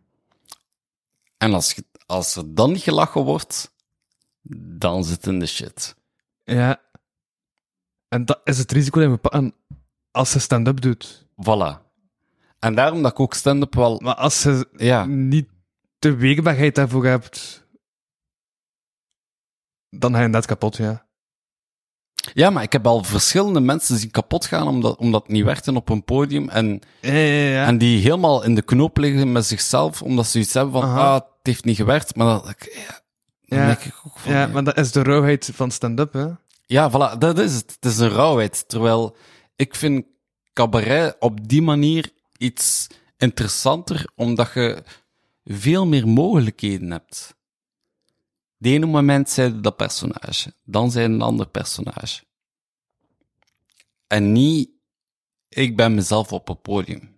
en 1.38 1.54
als, 1.54 1.82
als 2.06 2.36
er 2.36 2.54
dan 2.56 2.78
gelachen 2.80 3.24
wordt, 3.24 3.76
dan 4.78 5.04
zit 5.04 5.28
in 5.28 5.40
de 5.40 5.46
shit. 5.46 5.96
Ja. 6.44 6.82
En 8.08 8.26
dat 8.26 8.42
is 8.44 8.58
het 8.58 8.72
risico 8.72 9.00
dat 9.00 9.10
we 9.10 9.18
pakken 9.18 9.54
als 10.14 10.34
je 10.34 10.40
stand-up 10.40 10.82
doet. 10.82 11.26
Voilà. 11.46 11.82
En 12.60 12.76
daarom 12.76 13.02
dat 13.02 13.12
ik 13.12 13.20
ook 13.20 13.34
stand-up 13.34 13.76
wel, 13.76 14.00
Maar 14.04 14.16
als 14.16 14.44
je 14.44 14.68
ja, 14.76 15.06
niet 15.06 15.48
de 16.00 16.16
weerbaarheid 16.16 16.76
daarvoor 16.76 17.06
hebt, 17.06 17.68
dan 19.90 20.14
ga 20.14 20.22
je 20.22 20.28
net 20.28 20.46
kapot, 20.46 20.78
ja. 20.78 21.06
ja, 22.34 22.50
maar 22.50 22.64
ik 22.64 22.72
heb 22.72 22.88
al 22.88 23.04
verschillende 23.04 23.60
mensen 23.60 23.98
zien 23.98 24.12
kapot 24.12 24.46
gaan 24.46 24.68
omdat, 24.68 24.98
omdat 24.98 25.22
het 25.22 25.32
niet 25.32 25.44
werkte 25.44 25.74
op 25.74 25.90
een 25.90 26.04
podium 26.04 26.50
en 26.50 26.80
Ja, 27.02 27.14
ja, 27.14 27.50
ja. 27.50 27.66
En 27.66 27.78
die 27.78 28.02
helemaal 28.02 28.44
in 28.44 28.56
de 28.56 28.62
knoop 28.62 28.98
liggen 28.98 29.32
met 29.32 29.46
zichzelf, 29.46 30.02
omdat 30.02 30.28
ze 30.28 30.40
iets 30.40 30.54
hebben 30.54 30.74
van, 30.74 30.84
Aha. 30.84 31.00
ah, 31.08 31.14
het 31.14 31.26
heeft 31.42 31.64
niet 31.66 31.76
gewerkt. 31.76 32.16
Maar 32.16 32.28
dat, 32.28 32.50
ik- 32.50 32.74
ja, 32.88 33.02
dan 33.42 33.60
Ja. 33.60 33.66
denk 33.66 33.80
ik 33.80 34.02
ook 34.06 34.20
van, 34.20 34.32
ja, 34.34 34.40
ja, 34.40 34.48
maar 34.48 34.64
dat 34.64 34.78
is 34.78 34.92
de 34.92 35.04
rauwheid 35.04 35.50
van 35.54 35.72
stand-up, 35.72 36.14
hè. 36.14 36.28
ja, 36.66 36.90
voilà, 36.92 37.18
dat 37.18 37.40
is 37.40 37.54
het. 37.56 37.72
Het 37.82 37.86
is 37.92 37.98
een 37.98 38.10
rauwheid. 38.10 38.68
Terwijl 38.70 39.16
ik 39.64 39.76
vind 39.76 40.06
cabaret 40.54 41.16
op 41.20 41.48
die 41.48 41.62
manier 41.62 42.12
iets 42.38 42.88
interessanter, 43.18 44.06
omdat 44.16 44.54
je 44.54 44.84
veel 45.46 45.88
meer 45.88 46.08
mogelijkheden 46.08 46.92
hebt. 46.92 47.36
De 48.58 48.70
ene 48.70 48.86
moment 48.86 49.30
zijn 49.30 49.62
dat 49.62 49.76
personage, 49.78 50.54
dan 50.64 50.92
zijn 50.92 51.12
een 51.12 51.22
ander 51.22 51.48
personage. 51.48 52.24
En 54.08 54.32
niet, 54.32 54.70
ik 55.50 55.76
ben 55.76 55.94
mezelf 55.96 56.32
op 56.32 56.48
het 56.48 56.62
podium. 56.62 57.18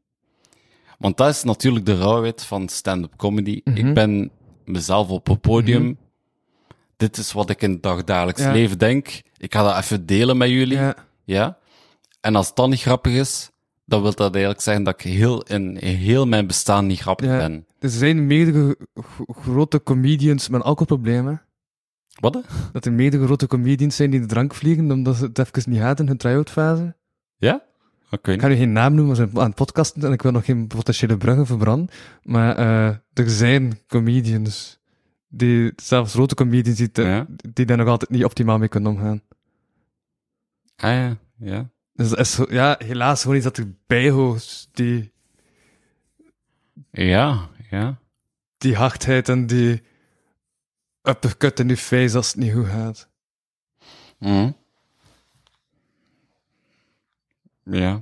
Want 0.98 1.18
dat 1.18 1.30
is 1.30 1.44
natuurlijk 1.44 1.86
de 1.86 1.98
rauwheid 1.98 2.44
van 2.44 2.70
stand-up 2.70 3.16
comedy. 3.18 3.62
Mhm. 3.64 3.88
Ik 3.88 3.94
ben 3.94 4.32
mezelf 4.66 5.10
op 5.10 5.28
het 5.28 5.42
podium. 5.42 5.98
Dit 6.98 7.18
is 7.18 7.32
wat 7.32 7.50
ik 7.50 7.62
in 7.62 7.72
het 7.72 7.84
dagdagelijks 7.84 8.42
Ja. 8.42 8.52
leven 8.52 8.78
denk. 8.78 9.22
Ik 9.38 9.54
ga 9.54 9.64
dat 9.64 9.84
even 9.84 10.06
delen 10.06 10.38
met 10.38 10.50
jullie. 10.50 10.78
Ja. 10.78 10.96
Ja. 11.24 11.58
En 12.26 12.35
als 12.35 12.47
het 12.47 12.56
dan 12.56 12.69
niet 12.69 12.81
grappig 12.81 13.14
is, 13.14 13.52
dan 13.85 14.02
wil 14.02 14.15
dat 14.15 14.31
eigenlijk 14.34 14.64
zeggen 14.64 14.84
dat 14.84 14.93
ik 14.93 15.02
heel, 15.11 15.43
in 15.43 15.77
heel 15.77 16.27
mijn 16.27 16.47
bestaan 16.47 16.85
niet 16.88 16.99
grappig 16.99 17.26
Ja. 17.27 17.38
ben. 17.38 17.65
Er 17.80 17.89
zijn 17.89 18.27
meerdere 18.27 18.77
grote 19.27 19.84
comedians 19.84 20.49
met 20.49 20.61
alcoholproblemen. 20.61 21.41
Wat? 22.19 22.41
Dat 22.72 22.85
er 22.85 22.93
meerdere 22.93 23.26
grote 23.26 23.47
comedians 23.47 23.95
zijn 23.95 24.10
die 24.10 24.19
de 24.19 24.26
drank 24.26 24.53
vliegen 24.53 24.91
omdat 24.91 25.15
ze 25.15 25.23
het 25.26 25.39
even 25.39 25.72
niet 25.72 25.80
hadden 25.81 25.99
in 25.99 26.07
hun 26.07 26.18
try-out 26.18 26.49
fase. 26.49 26.95
Ja? 27.38 27.64
Oké. 28.11 28.31
Ik 28.31 28.41
ga 28.41 28.47
nu 28.47 28.56
geen 28.56 28.72
naam 28.72 28.93
noemen, 28.93 29.15
we 29.15 29.15
zijn 29.15 29.38
aan 29.39 29.45
het 29.47 29.56
podcasten 29.56 30.03
en 30.03 30.11
ik 30.11 30.22
wil 30.22 30.31
nog 30.31 30.45
geen 30.45 30.68
potentiële 30.68 31.18
bruggen 31.18 31.45
verbranden. 31.45 31.89
Maar 32.23 32.56
eh, 32.57 32.88
er 33.14 33.30
zijn 33.30 33.80
comedians, 33.88 34.80
die, 35.27 35.73
zelfs 35.76 36.14
grote 36.14 36.35
comedians, 36.35 36.77
die, 36.77 36.91
te- 36.91 37.02
Ja. 37.03 37.26
die 37.53 37.65
daar 37.65 37.77
nog 37.77 37.88
altijd 37.88 38.10
niet 38.11 38.23
optimaal 38.26 38.57
mee 38.57 38.68
kunnen 38.68 38.91
omgaan. 38.91 39.22
Ah 40.76 40.91
ja, 40.91 41.18
ja. 41.38 41.69
Dus 41.96 42.10
dat 42.10 42.20
is 42.20 42.40
ja, 42.50 42.76
helaas 42.80 43.22
gewoon 43.22 43.36
iets 43.36 43.46
dat 43.46 43.58
erbij 43.58 44.10
hoort. 44.10 44.68
Die, 44.72 45.12
Ja, 46.92 47.50
ja. 47.70 48.00
die 48.58 48.76
hardheid 48.76 49.30
en 49.30 49.48
die 49.48 49.84
uppercut 51.04 51.60
in 51.60 51.68
je 51.68 51.78
face 51.78 52.16
als 52.16 52.28
het 52.28 52.36
niet 52.36 52.54
goed 52.54 52.68
gaat. 52.68 53.10
Mhm. 54.18 54.52
Ja. 57.64 58.02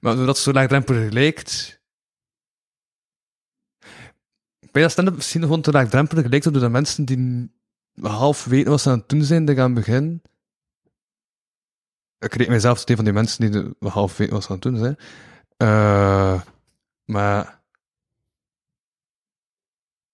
Maar 0.00 0.14
doordat 0.14 0.34
het 0.34 0.44
zo 0.44 0.52
laagdrempelig 0.52 1.12
lijkt... 1.12 1.78
Bij 4.72 4.82
dat 4.82 4.90
stand-up 4.90 5.14
misschien 5.14 5.40
gewoon 5.40 5.60
te 5.60 5.70
laagdrempelig 5.70 6.26
lijkt, 6.26 6.44
doordat 6.44 6.70
mensen 6.70 7.04
die 7.04 7.50
half 8.00 8.44
weten 8.44 8.70
wat 8.70 8.80
ze 8.80 8.90
aan 8.90 8.98
het 8.98 9.08
doen 9.08 9.24
zijn, 9.24 9.44
die 9.44 9.54
gaan 9.54 9.74
beginnen. 9.74 10.22
Ik 12.20 12.34
reken 12.34 12.50
mijzelf 12.50 12.78
tot 12.78 12.90
een 12.90 12.96
van 12.96 13.04
die 13.04 13.14
mensen 13.14 13.40
die 13.40 13.50
de, 13.50 13.88
half 13.88 14.16
weten 14.16 14.34
wat 14.34 14.44
ze 14.44 14.52
aan 14.52 14.58
doen 14.58 14.76
zijn. 14.76 14.96
Eh, 15.56 16.42
maar... 17.04 17.60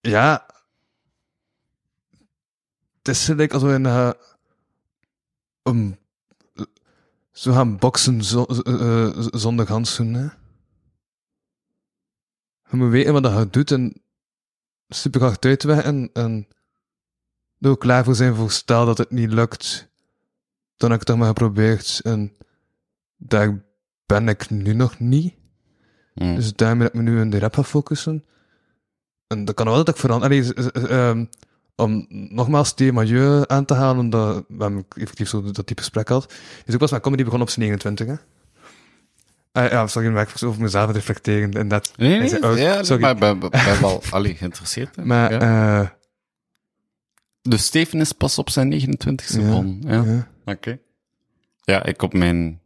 Ja... 0.00 0.46
Het 2.98 3.14
is 3.14 3.24
gelijk 3.24 3.52
als 3.52 3.62
we 3.62 3.68
een 5.62 5.98
zo 7.36 7.52
gaan 7.52 7.76
boksen 7.76 8.24
zo, 8.24 8.44
eh, 8.44 9.08
zonder 9.16 9.68
handschoenen. 9.68 10.20
Hè? 12.62 12.76
Je 12.76 12.84
weten 12.84 13.12
wat 13.12 13.22
dat 13.22 13.52
doet 13.52 13.70
en 13.70 14.02
super 14.88 15.20
hard 15.20 15.44
uitwerken 15.44 16.10
en 16.12 16.48
er 17.58 17.70
ook 17.70 17.80
klaar 17.80 18.04
voor 18.04 18.14
zijn 18.14 18.34
voor 18.34 18.50
stel 18.50 18.86
dat 18.86 18.98
het 18.98 19.10
niet 19.10 19.32
lukt. 19.32 19.88
Dan 20.76 20.90
heb 20.90 21.00
ik 21.00 21.06
het 21.06 21.06
toch 21.06 21.16
maar 21.16 21.26
geprobeerd 21.34 22.00
en 22.02 22.32
daar 23.16 23.64
ben 24.06 24.28
ik 24.28 24.50
nu 24.50 24.72
nog 24.74 24.98
niet. 24.98 25.34
Mhm. 26.14 26.34
Dus 26.34 26.54
daarmee 26.54 26.86
dat 26.86 26.94
ik 26.96 27.02
me 27.02 27.10
nu 27.10 27.20
in 27.20 27.30
de 27.30 27.38
rap 27.38 27.54
ga 27.54 27.62
focussen. 27.62 28.24
En 29.26 29.44
dat 29.44 29.54
kan 29.54 29.66
wel 29.66 29.84
dat 29.84 29.88
ik. 30.02 30.10
Allee, 30.10 30.42
z- 30.44 30.50
ehm, 30.50 31.24
om 31.76 32.06
nogmaals 32.08 32.74
die 32.76 32.92
milieu 32.92 33.44
aan 33.46 33.64
te 33.64 33.74
halen, 33.74 33.98
omdat 33.98 34.44
we 34.48 34.62
hebben 34.62 34.86
effectief 34.88 35.28
zo 35.28 35.42
dat 35.42 35.66
type 35.66 35.80
gesprek 35.82 36.08
had. 36.08 36.34
Dus 36.64 36.74
ik 36.74 36.80
was 36.80 36.90
met 36.90 37.00
comedy 37.00 37.22
begonnen 37.22 37.46
op 37.48 37.52
zijn 37.54 37.66
29, 37.66 38.06
hè. 38.06 38.14
Ah, 39.62 39.70
ja, 39.70 39.86
sorry, 39.86 40.08
maar 40.08 40.28
ik 40.28 40.42
over 40.44 40.62
mezelf 40.62 40.90
reflecteren. 40.92 41.52
En 41.52 41.68
dat, 41.68 41.92
Nee, 41.96 42.18
nee, 42.18 42.56
ja, 42.56 42.82
sorry. 42.82 43.02
maar 43.02 43.14
ben, 43.16 43.38
ben- 43.38 43.80
wel 43.80 44.02
allee, 44.10 44.34
geïnteresseerd. 44.34 44.96
hè. 44.96 45.04
Maar, 45.04 45.32
ja. 45.32 45.80
eh, 45.82 45.88
Dus 47.42 47.64
Steven 47.64 48.00
is 48.00 48.12
pas 48.12 48.38
op 48.38 48.50
zijn 48.50 48.68
29e 48.68 49.38
Ja, 49.40 49.46
begonnen. 49.46 49.82
Ja. 49.86 50.02
ja. 50.02 50.28
Oké. 50.46 50.78
Ja, 51.64 51.84
ik 51.84 52.02
op 52.02 52.12
mijn 52.12 52.60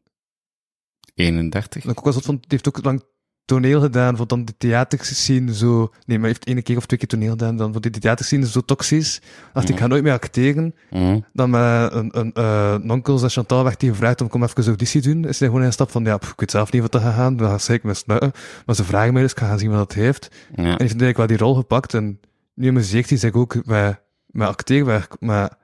31. 1.14 1.82
Dat 1.82 1.92
ik 1.92 1.98
ook 1.98 2.04
wel 2.04 2.12
zot 2.12 2.24
vond, 2.24 2.38
die 2.40 2.48
heeft 2.48 2.68
ook 2.68 2.84
lang 2.84 3.02
toneel 3.44 3.80
gedaan, 3.80 4.16
voor 4.16 4.26
dan 4.26 4.44
de 4.44 4.56
theaterscene 4.58 5.54
zo... 5.54 5.92
Nee, 6.06 6.18
maar 6.18 6.26
heeft 6.26 6.46
ene 6.46 6.62
keer 6.62 6.76
of 6.76 6.86
twee 6.86 6.98
keer 6.98 7.08
toneel 7.08 7.30
gedaan, 7.30 7.56
dan 7.56 7.72
voor 7.72 7.80
die 7.80 7.90
theaterscene 7.90 8.46
zo 8.46 8.60
toxisch. 8.60 9.20
Dacht 9.52 9.68
ik, 9.68 9.74
Ja. 9.74 9.80
ga 9.80 9.86
nooit 9.86 10.02
meer 10.02 10.12
acteren. 10.12 10.74
Mhm. 10.90 11.20
Dan 11.32 11.50
met 11.50 11.92
een, 11.92 12.18
een, 12.18 12.32
eh, 12.32 12.74
een 12.82 12.90
onkel, 12.90 13.18
zei 13.18 13.30
Chantal, 13.30 13.64
werd 13.64 13.80
die 13.80 13.90
gevraagd 13.90 14.20
om 14.20 14.28
kom 14.28 14.42
even 14.42 14.64
auditie 14.64 15.00
doen. 15.02 15.24
Is 15.24 15.38
hij 15.38 15.48
gewoon 15.48 15.64
een 15.64 15.72
stap 15.72 15.90
van, 15.90 16.04
ja, 16.04 16.16
pff, 16.16 16.32
ik 16.32 16.40
weet 16.40 16.50
zelf 16.50 16.72
niet 16.72 16.82
wat 16.82 16.94
er 16.94 17.00
gaat 17.00 17.14
gaan, 17.14 17.36
dan 17.36 17.60
ga 17.60 17.72
ik 17.72 17.82
me 17.82 17.94
snuiten. 17.94 18.32
Maar 18.66 18.74
ze 18.74 18.84
vragen 18.84 19.12
mij 19.12 19.22
dus, 19.22 19.30
ik 19.30 19.38
ga 19.38 19.46
gaan 19.46 19.58
zien 19.58 19.70
wat 19.70 19.78
dat 19.78 19.92
heeft. 19.92 20.28
Ja. 20.30 20.62
En 20.62 20.64
heeft 20.68 20.80
eigenlijk 20.80 21.16
wel 21.16 21.26
die 21.26 21.36
rol 21.36 21.54
gepakt. 21.54 21.94
En 21.94 22.20
nu 22.54 22.68
amuseert 22.68 23.08
hij 23.08 23.18
zich 23.18 23.32
ook 23.32 23.64
met, 23.66 24.00
met 24.26 24.48
acteerwerk. 24.48 25.16
Maar 25.20 25.58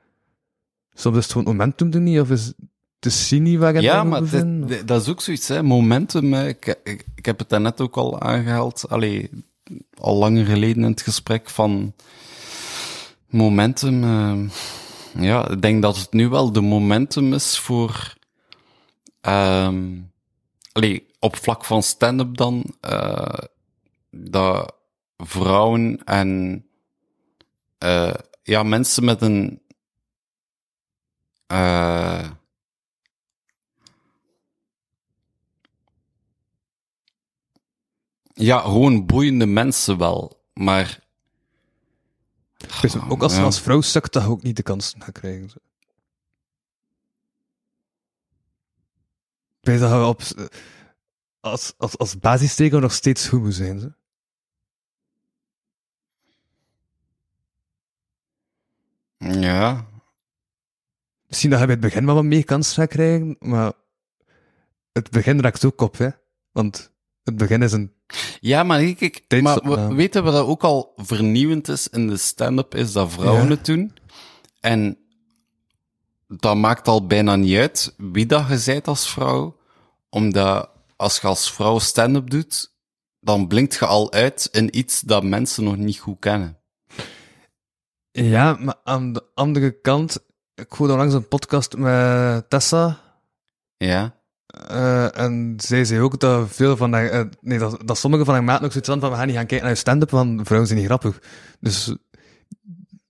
soms 0.97 1.17
is 1.17 1.23
het 1.23 1.33
gewoon 1.33 1.47
momentum 1.47 1.93
er 1.93 2.01
niet, 2.01 2.21
of 2.21 2.31
is 2.31 2.53
de 2.99 3.37
niet 3.39 3.59
waar 3.59 3.75
je 3.75 3.81
Ja, 3.81 4.05
maar 4.05 4.21
dit- 4.31 4.89
dat 4.89 5.03
is 5.03 5.09
ook 5.09 5.21
zoiets, 5.21 5.49
hè. 5.49 5.63
Momentum. 5.63 6.35
Ik, 6.35 6.79
ik, 6.85 7.05
ik 7.15 7.27
heb 7.27 7.39
het 7.39 7.49
daarnet 7.49 7.81
ook 7.81 7.97
al 7.97 8.21
aangehaald. 8.21 8.89
Allee, 8.89 9.31
al 9.99 10.17
langer 10.17 10.45
geleden 10.47 10.83
in 10.85 10.91
het 10.91 11.03
gesprek 11.03 11.51
van 11.51 11.95
momentum. 13.29 14.05
eh, 14.05 14.39
ja, 15.23 15.49
ik 15.51 15.63
denk 15.63 15.83
dat 15.83 15.97
het 15.97 16.13
nu 16.13 16.29
wel 16.29 16.53
de 16.53 16.61
momentum 16.61 17.35
is 17.35 17.59
voor... 17.59 18.15
ehm 19.21 19.85
allee, 20.73 21.07
op 21.19 21.37
vlak 21.37 21.65
van 21.65 21.83
stand-up 21.83 22.37
dan, 22.37 22.75
eh, 22.81 23.39
dat 24.11 24.75
vrouwen 25.17 26.05
en 26.05 26.65
eh, 27.79 28.15
ja, 28.43 28.63
mensen 28.63 29.05
met 29.05 29.23
een... 29.23 29.61
eh 31.47 32.31
Ja, 38.39 38.61
gewoon 38.61 39.07
boeiende 39.07 39.47
mensen 39.47 39.99
wel. 39.99 40.45
Maar 40.55 41.05
ook 43.09 43.23
als, 43.23 43.37
Ja. 43.37 43.43
als 43.43 43.61
vrouw 43.61 43.81
sukt, 43.81 44.13
dat 44.13 44.27
ook 44.27 44.43
niet 44.43 44.57
de 44.57 44.63
kansen 44.63 45.03
gaat 45.03 45.19
krijgen. 45.19 45.51
Ik 49.61 49.73
weet 49.73 49.81
dat 49.81 49.91
je 49.91 50.05
op, 50.07 50.23
als, 51.41 51.75
als, 51.77 51.99
als 51.99 52.19
basisteken 52.19 52.81
nog 52.81 52.93
steeds 52.93 53.31
moet 53.31 53.55
zijn. 53.55 53.81
Zo. 53.81 53.89
ja, 59.19 59.87
Misschien 61.29 61.51
dat 61.51 61.59
je 61.59 61.65
bij 61.67 61.75
het 61.75 61.85
begin 61.85 62.07
wel 62.07 62.15
wat 62.15 62.25
meer 62.25 62.45
kansen 62.45 62.75
gaat 62.75 62.89
krijgen, 62.89 63.37
maar 63.39 63.73
het 64.93 65.11
begin 65.11 65.41
raakt 65.41 65.65
ook 65.65 65.81
op, 65.81 65.99
hè. 65.99 66.09
Want 66.53 66.93
het 67.23 67.37
begin 67.37 67.63
is 67.63 67.73
een... 67.73 67.93
ja 68.41 68.63
maar 68.63 68.83
ik, 68.83 69.25
maar 69.43 69.59
we 69.63 69.95
weten 69.95 70.25
wat 70.25 70.33
dat 70.33 70.47
ook 70.47 70.63
al 70.63 70.93
vernieuwend 70.97 71.69
is 71.69 71.89
in 71.89 72.07
de 72.07 72.17
stand-up, 72.17 72.75
is 72.75 72.93
dat 72.93 73.13
vrouwen 73.13 73.43
Ja. 73.45 73.49
het 73.51 73.65
doen. 73.65 73.93
En 74.61 74.99
dat 76.29 76.57
maakt 76.57 76.89
al 76.89 77.07
bijna 77.07 77.37
niet 77.37 77.57
uit 77.57 77.95
wie 77.97 78.27
dat 78.27 78.49
je 78.49 78.63
bent 78.65 78.89
als 78.89 79.11
vrouw, 79.11 79.57
omdat 80.09 80.71
als 80.97 81.21
je 81.21 81.27
als 81.27 81.53
vrouw 81.53 81.79
stand-up 81.79 82.31
doet, 82.31 82.75
dan 83.21 83.47
blinkt 83.47 83.75
je 83.75 83.87
al 83.87 84.13
uit 84.13 84.49
in 84.53 84.79
iets 84.79 85.01
dat 85.01 85.25
mensen 85.25 85.65
nog 85.65 85.77
niet 85.77 85.99
goed 85.99 86.19
kennen. 86.19 86.59
Ja, 88.13 88.57
maar 88.61 88.75
aan 88.85 89.13
de 89.13 89.25
andere 89.35 89.81
kant, 89.81 90.19
ik 90.57 90.73
hoorde 90.73 90.93
onlangs 90.93 91.15
een 91.15 91.29
podcast 91.29 91.77
met 91.77 92.51
Tessa, 92.51 93.01
Ja, 93.77 94.15
Eh, 94.47 95.19
en 95.19 95.55
zij 95.57 95.85
zei 95.85 96.01
ook 96.01 96.21
dat 96.21 96.49
veel 96.51 96.77
van 96.77 96.93
haar, 96.93 97.09
eh, 97.09 97.25
nee, 97.41 97.59
dat, 97.59 97.81
dat 97.85 97.99
sommige 97.99 98.25
van 98.25 98.35
haar 98.35 98.45
maten 98.45 98.65
ook 98.65 98.71
zoiets 98.71 98.89
hadden 98.89 99.07
van, 99.07 99.11
we 99.11 99.17
gaan 99.19 99.27
niet 99.27 99.37
gaan 99.37 99.47
kijken 99.47 99.67
naar 99.67 99.75
je 99.75 99.81
stand-up, 99.81 100.11
want 100.11 100.41
vrouwen 100.47 100.69
zijn 100.69 100.79
niet 100.81 100.89
grappig. 100.89 101.23
Dus 101.61 101.97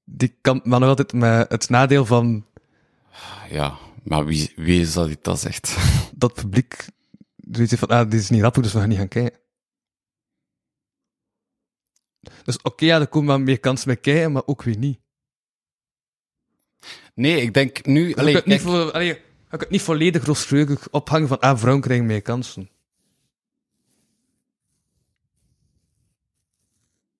die 0.05 0.39
kan 0.41 0.61
maar 0.65 0.81
nog 0.81 0.89
altijd 0.89 1.13
met 1.13 1.51
het 1.51 1.69
nadeel 1.69 2.05
van 2.05 2.47
ja, 3.51 3.79
maar 4.03 4.25
wie, 4.25 4.53
wie 4.57 4.81
is 4.81 4.93
dat 4.93 5.07
die 5.07 5.19
dat 5.23 5.41
zegt? 5.41 5.77
dat 6.15 6.35
publiek 6.35 6.87
zoiets 7.37 7.75
van, 7.75 7.89
ah, 7.89 8.11
dit 8.11 8.21
is 8.21 8.31
niet 8.31 8.41
grappig, 8.41 8.63
dus 8.63 8.73
we 8.73 8.79
gaan 8.79 8.89
niet 8.89 8.99
gaan 8.99 9.09
kijken. 9.09 9.39
Dus 12.45 12.63
oké, 12.63 12.85
ja, 12.85 13.01
er 13.01 13.07
komen 13.07 13.29
wel 13.29 13.39
meer 13.39 13.61
kansen 13.61 13.87
bij 13.87 13.97
kijken, 13.97 14.33
maar 14.33 14.47
ook 14.47 14.63
weer 14.63 14.79
niet. 14.79 14.99
Nee, 17.17 17.41
ik 17.41 17.55
denk 17.55 17.87
nu... 17.87 18.15
Allee, 18.15 18.37
ik 18.37 18.45
niet, 18.47 18.55
kijk- 18.63 18.69
voor, 18.69 18.93
allee, 18.93 19.11
ik 19.11 19.23
kan 19.49 19.59
het 19.59 19.71
niet 19.71 19.83
volledig 19.83 20.25
rooskleurig 20.25 20.91
ophangen 20.91 21.29
van, 21.29 21.41
ah, 21.41 21.59
vrouwen 21.59 21.83
krijgen 21.83 22.07
meer 22.07 22.23
kansen. 22.23 22.71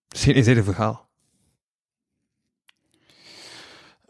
Het 0.09 0.17
is 0.19 0.25
geen 0.25 0.35
eenzijdig 0.35 0.65
verhaal. 0.65 1.09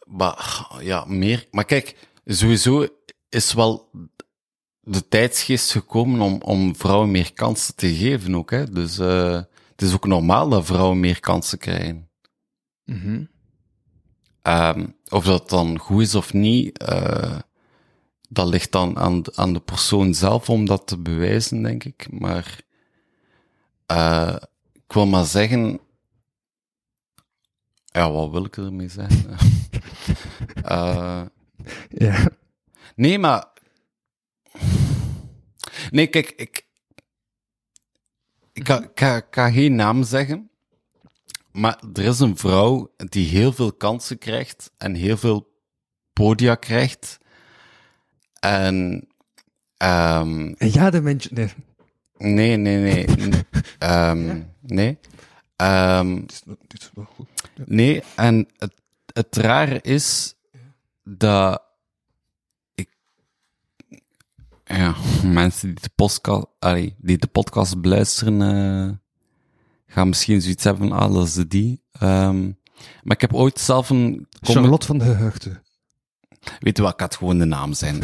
Maar 0.06 0.66
ja, 0.80 1.04
meer. 1.04 1.46
Maar 1.50 1.64
kijk, 1.64 2.08
sowieso 2.24 2.86
is 3.28 3.52
wel 3.52 3.90
de 4.80 5.08
tijdsgeest 5.08 5.70
gekomen 5.70 6.20
om, 6.20 6.42
om 6.42 6.76
vrouwen 6.76 7.10
meer 7.10 7.32
kansen 7.32 7.74
te 7.74 7.94
geven 7.94 8.34
ook. 8.34 8.50
Hè? 8.50 8.70
Dus 8.70 8.98
eh, 8.98 9.32
het 9.70 9.82
is 9.82 9.94
ook 9.94 10.06
normaal 10.06 10.48
dat 10.48 10.66
vrouwen 10.66 11.00
meer 11.00 11.20
kansen 11.20 11.58
krijgen. 11.58 12.08
Mhm. 12.84 13.24
Ehm, 14.42 14.86
of 15.08 15.24
dat 15.24 15.48
dan 15.48 15.78
goed 15.78 16.02
is 16.02 16.14
of 16.14 16.32
niet, 16.32 16.78
eh, 16.78 17.38
dat 18.28 18.46
ligt 18.48 18.72
dan 18.72 18.98
aan, 18.98 19.22
de- 19.22 19.32
aan 19.34 19.52
de 19.52 19.60
persoon 19.60 20.14
zelf 20.14 20.50
om 20.50 20.66
dat 20.66 20.86
te 20.86 20.98
bewijzen, 20.98 21.62
denk 21.62 21.84
ik. 21.84 22.06
Maar 22.20 22.60
eh, 23.86 24.36
ik 24.72 24.92
wil 24.92 25.06
maar 25.06 25.24
zeggen. 25.24 25.80
Ja, 27.84 28.10
wat 28.10 28.30
wil 28.30 28.44
ik 28.44 28.56
ermee 28.56 28.88
zeggen? 28.88 29.36
Eh, 30.62 31.22
Ja. 31.88 32.28
nee, 32.96 33.18
maar. 33.18 33.46
Nee, 35.90 36.06
kijk, 36.06 36.30
ik. 36.36 36.66
Ik 38.52 38.66
ga, 38.66 38.82
ik 38.82 38.90
ga, 39.00 39.16
ik 39.16 39.26
ga 39.30 39.50
geen 39.50 39.74
naam 39.74 40.02
zeggen. 40.02 40.50
Maar 41.56 41.82
er 41.92 42.04
is 42.04 42.20
een 42.20 42.36
vrouw 42.36 42.94
die 42.96 43.28
heel 43.28 43.52
veel 43.52 43.72
kansen 43.72 44.18
krijgt 44.18 44.70
en 44.78 44.94
heel 44.94 45.16
veel 45.16 45.54
podia 46.12 46.54
krijgt. 46.54 47.18
En. 48.40 49.08
ehm 49.76 50.54
Ja, 50.58 50.90
de 50.90 51.00
mensen... 51.00 51.50
Nee, 52.16 52.56
nee, 52.56 52.76
nee, 52.78 53.06
nee. 53.06 53.44
ehm, 53.78 54.42
nee. 54.60 54.98
Goed. 56.94 57.28
Nee, 57.66 58.02
en 58.16 58.48
het, 58.58 58.74
het 59.12 59.36
rare 59.36 59.80
is 59.80 60.34
dat 61.04 61.62
ik. 62.74 62.88
Ja, 64.64 64.94
mensen 65.24 65.68
die 65.68 65.82
de 65.82 65.90
podcast, 65.94 66.46
allee, 66.58 66.94
die 66.98 67.18
de 67.18 67.26
podcast 67.26 67.80
beluisteren, 67.80 68.42
eh, 68.42 68.96
gaan 69.96 70.08
misschien 70.08 70.42
zoiets 70.42 70.64
hebben 70.64 70.88
van, 70.88 70.98
ah, 70.98 71.14
dat 71.14 71.26
is 71.26 71.34
die. 71.34 71.82
Ehm, 71.92 72.42
maar 73.02 73.14
ik 73.14 73.20
heb 73.20 73.34
ooit 73.34 73.58
zelf 73.58 73.90
een. 73.90 74.26
Charlotte 74.40 74.86
van 74.86 74.98
de 74.98 75.04
Heugde. 75.04 75.60
Weet 76.58 76.76
je 76.76 76.82
wat, 76.82 76.92
ik 76.92 76.98
ga 76.98 77.04
het 77.04 77.16
gewoon 77.16 77.38
de 77.38 77.44
naam 77.44 77.72
zijn. 77.72 78.02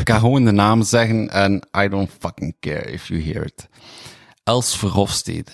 ik 0.00 0.08
ga 0.08 0.18
gewoon 0.18 0.44
de 0.44 0.50
naam 0.50 0.82
zeggen 0.82 1.30
en 1.30 1.68
I 1.76 1.88
don't 1.88 2.10
fucking 2.18 2.56
care 2.60 2.90
if 2.90 3.08
you 3.08 3.22
hear 3.22 3.44
it. 3.44 3.68
Els 4.44 4.76
Verhofstede. 4.76 5.50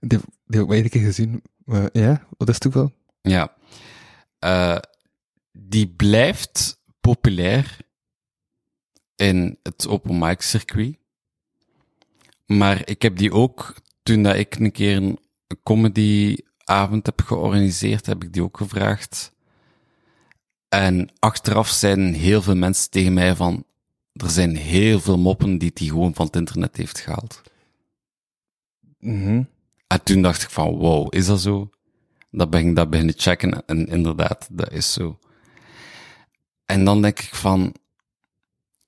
Die, 0.00 0.18
die 0.46 0.60
heb 0.60 0.70
ik 0.70 0.84
een 0.84 0.90
keer 0.90 1.04
gezien. 1.04 1.42
Maar 1.64 1.88
ja, 1.92 2.26
wat 2.36 2.48
is 2.48 2.58
toeval? 2.58 2.92
Ja. 3.22 3.56
Eh, 4.38 4.78
die 5.52 5.88
blijft 5.88 6.80
populair 7.00 7.76
in 9.16 9.58
het 9.62 9.86
open 9.86 10.18
mic 10.18 10.40
circuit. 10.40 10.96
Maar 12.46 12.88
ik 12.88 13.02
heb 13.02 13.16
die 13.16 13.32
ook, 13.32 13.74
toen 14.04 14.22
dat 14.22 14.36
ik 14.36 14.54
een 14.54 14.72
keer 14.72 14.96
een 14.96 15.18
comedyavond 15.62 17.06
heb 17.06 17.20
georganiseerd, 17.20 18.06
heb 18.06 18.22
ik 18.24 18.32
die 18.32 18.42
ook 18.42 18.56
gevraagd. 18.56 19.32
En 20.68 21.10
achteraf 21.18 21.68
zeiden 21.68 22.12
heel 22.12 22.42
veel 22.42 22.56
mensen 22.56 22.90
tegen 22.90 23.12
mij 23.12 23.36
van, 23.36 23.64
er 24.12 24.30
zijn 24.30 24.56
heel 24.56 25.00
veel 25.00 25.18
moppen 25.18 25.58
die 25.58 25.70
die 25.74 25.88
gewoon 25.88 26.14
van 26.14 26.26
het 26.26 26.36
internet 26.36 26.76
heeft 26.76 26.98
gehaald. 26.98 27.42
Mhm. 28.98 29.42
En 29.86 30.02
toen 30.02 30.22
dacht 30.22 30.42
ik 30.42 30.50
van, 30.50 30.76
wow, 30.76 31.14
is 31.14 31.26
dat 31.26 31.40
zo? 31.40 31.70
Dat 32.30 32.50
ben 32.50 32.68
ik 32.68 32.76
dat 32.76 32.90
beginnen 32.90 33.14
checken 33.18 33.66
en 33.66 33.86
inderdaad, 33.86 34.48
dat 34.50 34.72
is 34.72 34.92
zo. 34.92 35.18
En 36.64 36.84
dan 36.84 37.02
denk 37.02 37.20
ik 37.20 37.34
van, 37.34 37.74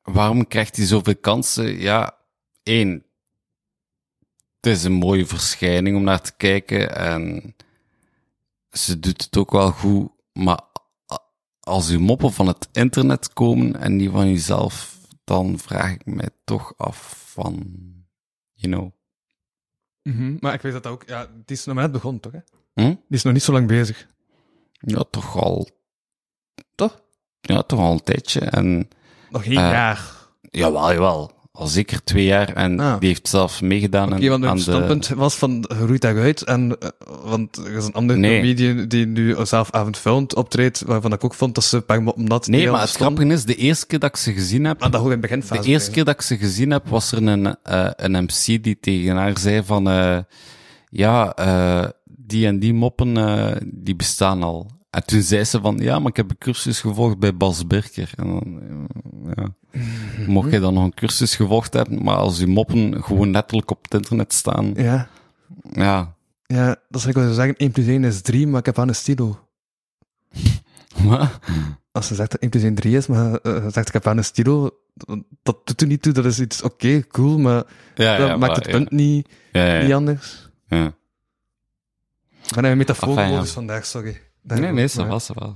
waarom 0.03 0.47
krijgt 0.47 0.77
hij 0.77 0.87
zoveel 0.87 1.17
kansen? 1.17 1.81
Ja, 1.81 2.19
één, 2.63 3.06
het 4.71 4.77
is 4.79 4.85
een 4.85 4.93
mooie 4.93 5.27
verschijning 5.27 5.97
om 5.97 6.03
naar 6.03 6.21
te 6.21 6.33
kijken 6.37 6.97
en 6.97 7.55
ze 8.71 8.99
doet 9.01 9.23
het 9.25 9.37
ook 9.37 9.51
wel 9.51 9.71
goed, 9.71 10.09
maar 10.33 10.61
als 11.61 11.91
uw 11.91 12.01
moppen 12.01 12.33
van 12.33 12.47
het 12.47 12.69
internet 12.73 13.33
komen 13.33 13.77
en 13.81 13.97
niet 13.97 14.11
van 14.11 14.29
jezelf, 14.31 14.99
dan 15.25 15.59
vraag 15.59 15.93
ik 15.93 16.07
mij 16.07 16.29
toch 16.45 16.75
af 16.77 17.25
van, 17.27 17.55
you 18.55 18.73
know. 18.75 18.91
Mhm. 20.03 20.37
Maar 20.41 20.55
ik 20.55 20.61
weet 20.63 20.73
dat 20.73 20.87
ook... 20.87 21.03
Ja, 21.07 21.27
die 21.27 21.57
is 21.57 21.65
nog 21.65 21.75
maar 21.75 21.85
net 21.85 21.93
begonnen, 21.93 22.21
toch? 22.21 22.33
Hè? 22.33 22.39
Hm? 22.75 22.89
Die 22.89 22.97
is 23.09 23.23
nog 23.23 23.33
niet 23.33 23.43
zo 23.43 23.53
lang 23.53 23.67
bezig. 23.67 24.09
Ja, 24.73 25.05
toch 25.11 25.37
al 25.37 25.69
Toch? 26.75 27.03
Ja, 27.41 27.63
toch 27.63 27.79
al 27.81 27.93
een 27.93 28.03
tijdje. 28.03 28.41
En 28.41 28.89
Nog 29.31 29.43
geen 29.43 29.53
Eh, 29.57 29.71
jaar. 29.71 30.29
jawel, 30.41 30.93
jawel. 30.93 31.33
Al 31.59 31.67
zeker 31.67 32.05
twee 32.05 32.25
jaar. 32.25 32.53
En 32.53 32.81
Ah. 32.81 32.99
die 33.01 33.09
heeft 33.09 33.29
zelf 33.29 33.63
meegedaan 33.63 34.13
Oké, 34.13 34.33
aan, 34.33 34.41
want 34.41 34.57
de... 34.57 34.63
standpunt 34.63 35.09
was 35.09 35.35
van, 35.35 35.65
roeit 35.69 36.01
daaruit. 36.01 36.43
En, 36.43 36.79
eh, 36.79 36.89
want 37.25 37.57
er 37.57 37.73
is 37.73 37.85
een 37.87 37.93
andere 37.93 38.19
Nee. 38.19 38.41
comedian 38.41 38.89
die 38.89 39.07
nu 39.07 39.37
zelf 39.43 39.71
avondvullend 39.71 40.35
optreedt, 40.35 40.83
waarvan 40.87 41.13
ik 41.13 41.25
ook 41.25 41.35
vond 41.35 41.55
dat 41.55 41.65
ze 41.65 41.81
per 41.81 42.03
moppen 42.03 42.25
dat 42.25 42.47
Nee, 42.47 42.71
maar 42.71 42.81
het 42.81 42.91
grappige 42.91 43.29
is, 43.29 43.45
de 43.45 43.55
eerste 43.55 43.87
keer 43.87 43.99
dat 43.99 44.09
ik 44.11 44.17
ze 44.17 44.33
gezien 44.33 44.65
heb... 44.65 44.83
Ah, 44.83 44.91
dat 44.93 45.01
hoor 45.01 45.13
in 45.13 45.19
het 45.19 45.29
beginfase. 45.29 45.63
De 45.63 45.69
eerste 45.69 45.91
keer 45.91 46.05
dat 46.05 46.15
ik 46.15 46.21
ze 46.23 46.37
gezien 46.37 46.71
heb, 46.71 46.89
was 46.89 47.13
er 47.13 47.27
een, 47.27 47.57
eh, 47.63 47.91
een 47.97 48.13
MC 48.25 48.63
die 48.63 48.79
tegen 48.81 49.17
haar 49.17 49.39
zei 49.39 49.63
van... 49.65 49.89
eh, 49.91 50.19
ja, 50.91 51.35
die 52.07 52.47
en 52.47 52.59
die 52.59 52.75
moppen, 52.75 53.15
die 53.75 53.97
bestaan 53.97 54.43
al. 54.43 54.71
En 54.97 55.07
toen 55.07 55.23
zei 55.23 55.45
ze 55.45 55.61
van, 55.61 55.77
ja, 55.79 55.99
maar 55.99 56.09
ik 56.11 56.17
heb 56.17 56.31
een 56.31 56.39
cursus 56.39 56.81
gevolgd 56.81 57.19
bij 57.19 57.37
Bas 57.37 57.67
Birker. 57.67 58.13
En 58.17 58.27
dan, 58.27 58.61
ja. 59.37 59.55
Mocht 60.27 60.51
je 60.53 60.61
dan 60.61 60.75
nog 60.75 60.85
een 60.85 60.95
cursus 60.95 61.37
gevolgd 61.37 61.73
hebben, 61.73 62.03
maar 62.03 62.17
als 62.17 62.39
die 62.39 62.47
moppen 62.47 63.05
gewoon 63.05 63.31
letterlijk 63.31 63.71
op 63.71 63.83
het 63.83 63.95
internet 63.95 64.33
staan, 64.33 64.73
Ja. 64.77 65.09
ja, 65.73 66.15
Ja, 66.47 66.77
dat 66.89 67.01
zou 67.01 67.13
ik 67.17 67.23
wel 67.25 67.35
zeggen. 67.35 67.57
1 67.57 67.71
plus 67.71 67.87
1 67.87 68.05
is 68.05 68.21
3, 68.21 68.47
maar 68.47 68.61
ik 68.61 68.67
heb 68.67 68.79
aan 68.79 68.89
een 68.89 68.95
stilo. 68.95 69.39
Wat? 71.05 71.39
Als 71.93 72.07
ze 72.07 72.15
zegt 72.15 72.31
dat 72.31 72.41
1 72.41 72.51
plus 72.51 72.63
1 72.63 72.75
3 72.75 72.97
is, 72.97 73.07
maar 73.07 73.35
eh, 73.35 73.53
ze 73.65 73.71
zegt 73.71 73.87
ik 73.89 73.93
heb 73.93 74.07
aan 74.07 74.17
een 74.17 74.25
stilo, 74.25 74.71
dat 75.43 75.67
doet 75.67 75.81
er 75.81 75.87
niet 75.87 76.03
toe. 76.03 76.13
Dat 76.13 76.25
is 76.25 76.41
iets 76.41 76.63
oké, 76.63 77.07
cool, 77.07 77.39
maar 77.39 77.65
Ja, 77.95 78.17
dat 78.17 78.27
ja, 78.29 78.37
maakt 78.37 78.39
maar- 78.41 78.51
het 78.61 78.71
punt 78.71 78.91
niet, 78.91 79.29
Ja, 79.53 79.65
ja, 79.77 79.83
niet 79.83 79.93
anders. 79.93 80.51
ja. 80.69 80.87
Ik 82.47 82.55
ben 82.55 82.65
een 82.65 82.77
metafoor 82.77 83.17
dus 83.41 83.51
vandaag, 83.51 83.87
sorry. 83.87 84.21
Nee, 84.47 84.73
nee, 84.73 84.89
ça 84.89 85.07
va, 85.07 85.19
ja. 85.35 85.53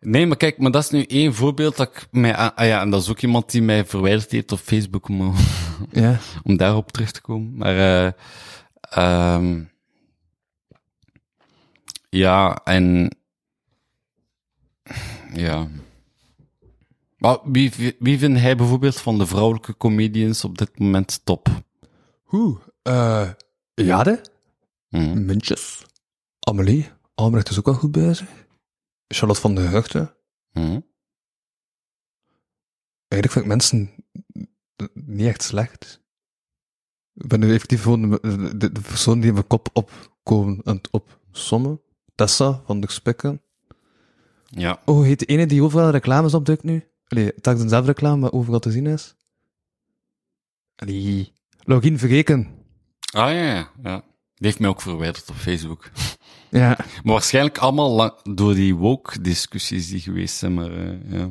Nee, 0.00 0.26
maar 0.26 0.36
kijk, 0.36 0.58
maar 0.58 0.70
dat 0.70 0.82
is 0.82 0.90
nu 0.90 1.02
één 1.02 1.34
voorbeeld 1.34 1.76
dat 1.76 1.88
ik 1.88 2.06
mij... 2.10 2.36
Ah 2.36 2.66
ja, 2.66 2.80
en 2.80 2.90
dat 2.90 3.02
is 3.02 3.10
ook 3.10 3.20
iemand 3.20 3.50
die 3.50 3.62
mij 3.62 3.84
verwijderd 3.84 4.30
heeft 4.30 4.52
op 4.52 4.58
Facebook 4.58 5.08
om, 5.08 5.34
Ja. 5.90 6.18
om 6.42 6.56
daarop 6.56 6.92
terug 6.92 7.10
te 7.10 7.20
komen. 7.20 7.56
Maar, 7.56 7.76
eh 7.78 8.12
ehm 8.80 9.62
ja, 12.10 12.60
en... 12.64 13.16
Ja. 15.32 15.68
Maar 17.18 17.38
wie, 17.44 17.94
wie 17.98 18.18
vindt 18.18 18.40
hij 18.40 18.56
bijvoorbeeld 18.56 19.00
van 19.00 19.18
de 19.18 19.26
vrouwelijke 19.26 19.76
comedians 19.76 20.44
op 20.44 20.58
dit 20.58 20.78
moment 20.78 21.20
top? 21.24 21.48
Hoe? 22.22 22.58
Eh, 22.82 23.30
Jade? 23.74 24.20
Hm. 24.88 25.24
Mintjes? 25.24 25.85
Amelie? 26.48 26.88
Albrecht 27.14 27.48
is 27.48 27.58
ook 27.58 27.64
wel 27.64 27.74
goed 27.74 27.92
bezig. 27.92 28.28
Charlotte 29.08 29.40
van 29.40 29.54
der 29.54 29.70
Heugde? 29.70 30.16
Hm. 30.52 30.80
Eigenlijk 33.08 33.32
vind 33.32 33.44
ik 33.44 33.46
mensen 33.46 33.90
niet 34.94 35.26
echt 35.26 35.42
slecht. 35.42 36.04
Ik 37.14 37.26
ben 37.26 37.40
nu 37.40 37.54
effectief 37.54 37.82
gewoon 37.82 38.10
de, 38.10 38.56
de, 38.56 38.72
de 38.72 38.80
persoon 38.80 39.18
die 39.18 39.28
in 39.28 39.34
mijn 39.34 39.46
kop 39.46 39.68
opkomen 39.72 40.60
het 40.64 40.90
opsommen. 40.90 41.80
Tessa 42.14 42.62
van 42.64 42.80
de 42.80 42.90
Spikken. 42.90 43.42
Ja. 44.44 44.82
Oh, 44.84 45.02
heet 45.02 45.18
de 45.18 45.26
ene 45.26 45.46
die 45.46 45.62
overal 45.62 45.90
reclames 45.90 46.34
opduikt 46.34 46.62
nu? 46.62 46.88
Allee, 47.06 47.32
het 47.34 47.46
is 47.46 47.62
dezelfde 47.62 47.92
reclame, 47.92 48.20
maar 48.20 48.32
overal 48.32 48.60
te 48.60 48.70
zien 48.70 48.86
is. 48.86 49.14
Allee. 50.76 51.32
Login 51.64 51.98
vergeken. 51.98 52.64
Ah 53.10 53.30
ja, 53.30 53.42
ja, 53.42 53.70
ja. 53.82 54.04
Die 54.34 54.46
heeft 54.46 54.58
mij 54.58 54.68
ook 54.68 54.80
verwijderd 54.80 55.30
op 55.30 55.36
Facebook. 55.36 55.90
Ja. 56.50 56.76
Maar 56.76 57.12
waarschijnlijk 57.12 57.58
allemaal 57.58 57.90
lang- 57.90 58.34
door 58.34 58.54
die 58.54 58.74
woke-discussies 58.74 59.88
die 59.88 60.00
geweest 60.00 60.36
zijn, 60.36 60.54
maar 60.54 60.70
eh, 60.70 61.12
ja. 61.12 61.30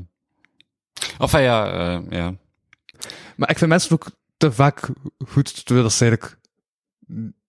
Enfin 1.17 1.41
ja, 1.41 1.71
eh, 1.71 2.01
ja. 2.09 2.35
Maar 3.35 3.49
ik 3.49 3.57
vind 3.57 3.69
mensen 3.69 3.91
ook 3.91 4.07
te 4.37 4.51
vaak 4.51 4.89
goed, 5.27 5.65
terwijl 5.65 5.85
dat 5.87 5.93
ze 5.95 6.05
eigenlijk 6.05 6.37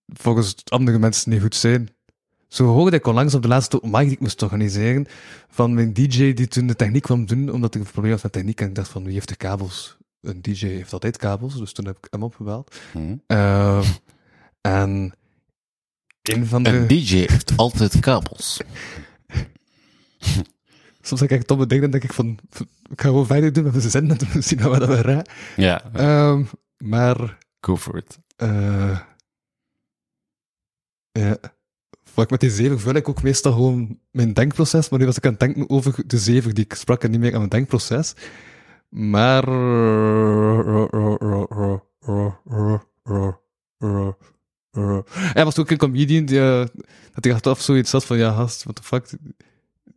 volgens 0.07 0.55
andere 0.67 0.99
mensen 0.99 1.31
niet 1.31 1.41
goed 1.41 1.55
zijn. 1.55 1.89
Zo 2.47 2.65
hoorde 2.65 2.97
ik 2.97 3.07
onlangs 3.07 3.33
op 3.35 3.41
de 3.41 3.47
laatste 3.47 3.75
open 3.75 3.89
mic 3.91 4.01
die 4.03 4.11
ik 4.11 4.19
moest 4.19 4.41
organiseren, 4.41 5.05
van 5.49 5.73
mijn 5.73 5.93
DJ 5.93 6.33
die 6.33 6.47
toen 6.47 6.67
de 6.67 6.75
techniek 6.75 7.01
kwam 7.01 7.25
doen, 7.25 7.51
omdat 7.51 7.75
ik 7.75 7.81
een 7.81 7.91
probleem 7.91 8.11
had 8.13 8.23
met 8.23 8.31
techniek, 8.31 8.61
en 8.61 8.67
ik 8.67 8.75
dacht 8.75 8.89
van, 8.89 9.03
wie 9.03 9.13
heeft 9.13 9.27
de 9.27 9.35
kabels? 9.35 9.97
Een 10.21 10.41
DJ 10.41 10.67
heeft 10.67 10.93
altijd 10.93 11.17
kabels, 11.17 11.57
dus 11.57 11.71
toen 11.73 11.85
heb 11.85 11.97
ik 11.97 12.07
hem 12.09 12.23
opgebeld. 12.23 12.75
Hm. 12.91 13.15
Ehm, 13.27 13.83
en 14.61 15.13
een 16.29 16.45
van 16.45 16.63
de... 16.63 16.69
Een 16.69 16.87
DJ 16.87 17.15
heeft 17.15 17.53
altijd 17.55 17.99
kabels. 17.99 18.59
Soms 21.01 21.21
heb 21.21 21.31
ik 21.31 21.37
echt 21.37 21.47
domme 21.47 21.67
dingen, 21.67 21.91
denk 21.91 22.03
ik 22.03 22.13
van, 22.13 22.39
ik 22.89 23.01
ga 23.01 23.07
gewoon 23.07 23.25
verder 23.25 23.53
doen 23.53 23.63
met 23.63 23.73
mijn 23.73 24.43
zien 24.43 24.57
we 24.57 24.87
we 24.87 25.01
raar. 25.01 25.27
Ja, 25.55 25.91
Ehm, 25.93 26.43
maar... 26.77 27.37
go 27.61 27.77
for 27.77 27.97
it. 27.97 28.19
eh 28.35 28.99
ja, 31.11 31.37
ik 32.15 32.29
met 32.29 32.39
die 32.39 32.49
zeven 32.49 32.79
vul 32.79 32.93
ik 32.93 33.09
ook 33.09 33.23
meestal 33.23 33.51
gewoon 33.51 33.99
mijn 34.11 34.33
denkproces, 34.33 34.89
maar 34.89 34.99
nu 34.99 35.05
was 35.05 35.17
ik 35.17 35.25
aan 35.25 35.31
het 35.31 35.39
denken 35.39 35.69
over 35.69 36.07
de 36.07 36.17
zeven 36.17 36.55
die 36.55 36.63
ik 36.63 36.73
sprak 36.73 37.03
en 37.03 37.11
niet 37.11 37.19
meer 37.19 37.31
aan 37.31 37.37
mijn 37.37 37.49
denkproces. 37.49 38.13
Maar... 38.89 39.43
Hij 45.11 45.43
was 45.43 45.57
ook 45.57 45.69
een 45.69 45.77
comedian 45.77 46.25
die, 46.25 46.39
eh, 46.39 46.65
dat 47.13 47.23
hij 47.23 47.33
achteraf 47.33 47.61
zoiets 47.61 47.91
had 47.91 48.05
van, 48.05 48.17
ja, 48.17 48.33
gast, 48.33 48.63
what 48.63 48.75
the 48.75 48.83
fuck. 48.83 49.09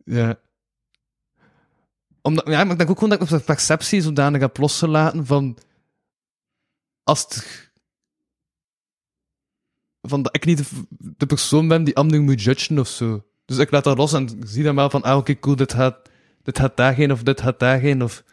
Ja. 0.05 0.39
Omdat, 2.21 2.47
ja, 2.47 2.63
maar 2.63 2.79
ik 2.79 2.89
ook 2.89 2.95
gewoon 2.99 3.09
dat 3.09 3.21
ik 3.21 3.29
mijn 3.29 3.43
perceptie 3.43 4.01
zodanig 4.01 4.41
heb 4.41 4.57
losgelaten 4.57 5.25
van, 5.25 5.57
als 7.03 7.25
van 10.01 10.21
dat 10.21 10.35
ik 10.35 10.45
niet 10.45 10.69
de, 10.99 11.25
persoon 11.25 11.67
ben 11.67 11.83
die 11.83 11.95
anderen 11.95 12.25
moet 12.25 12.43
judgen 12.43 12.79
of 12.79 12.87
zo. 12.87 13.23
Dus 13.45 13.57
ik 13.57 13.71
laat 13.71 13.83
dat 13.83 13.97
los 13.97 14.13
en 14.13 14.41
zie 14.45 14.63
dan 14.63 14.75
wel 14.75 14.89
van, 14.89 15.01
ah, 15.01 15.17
oké, 15.17 15.39
cool, 15.39 15.55
dit 15.55 15.73
gaat, 15.73 16.09
gaat 16.43 16.77
daarheen 16.77 17.11
of 17.11 17.23
dit 17.23 17.41
gaat 17.41 17.59
daarheen 17.59 18.03
of... 18.03 18.23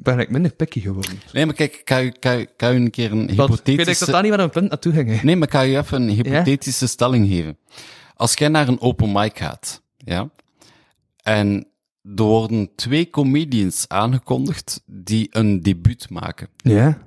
Ben 0.00 0.18
ik 0.18 0.30
minder 0.30 0.54
picky 0.54 0.80
geworden. 0.80 1.20
Nee, 1.32 1.46
maar 1.46 1.54
kijk, 1.54 1.74
je, 1.74 1.82
kan 2.18 2.38
je, 2.38 2.46
kan 2.56 2.72
je 2.74 2.80
een 2.80 2.90
keer 2.90 3.12
een 3.12 3.18
Want 3.18 3.30
ik 3.30 3.36
weet 3.36 3.46
hypothetische... 3.66 4.04
totaal 4.04 4.20
niet 4.22 4.30
waar 4.30 4.40
een 4.40 4.50
punt 4.50 4.68
naartoe 4.68 4.92
ging. 4.92 5.08
hè. 5.08 5.24
Nee, 5.24 5.36
maar 5.36 5.46
ik 5.48 5.54
ga 5.54 5.60
je 5.60 5.76
even 5.78 6.02
een 6.02 6.08
hypothetische 6.08 6.86
stelling 6.86 7.28
geven. 7.28 7.58
Als 8.14 8.34
jij 8.34 8.48
naar 8.48 8.68
een 8.68 8.80
open 8.80 9.12
mic 9.12 9.38
gaat, 9.38 9.82
ja, 9.96 10.30
en 11.22 11.66
er 12.16 12.22
worden 12.22 12.70
twee 12.74 13.10
comedians 13.10 13.88
aangekondigd 13.88 14.82
die 14.86 15.28
een 15.30 15.62
debuut 15.62 16.10
maken. 16.10 16.48
Ja, 16.56 16.98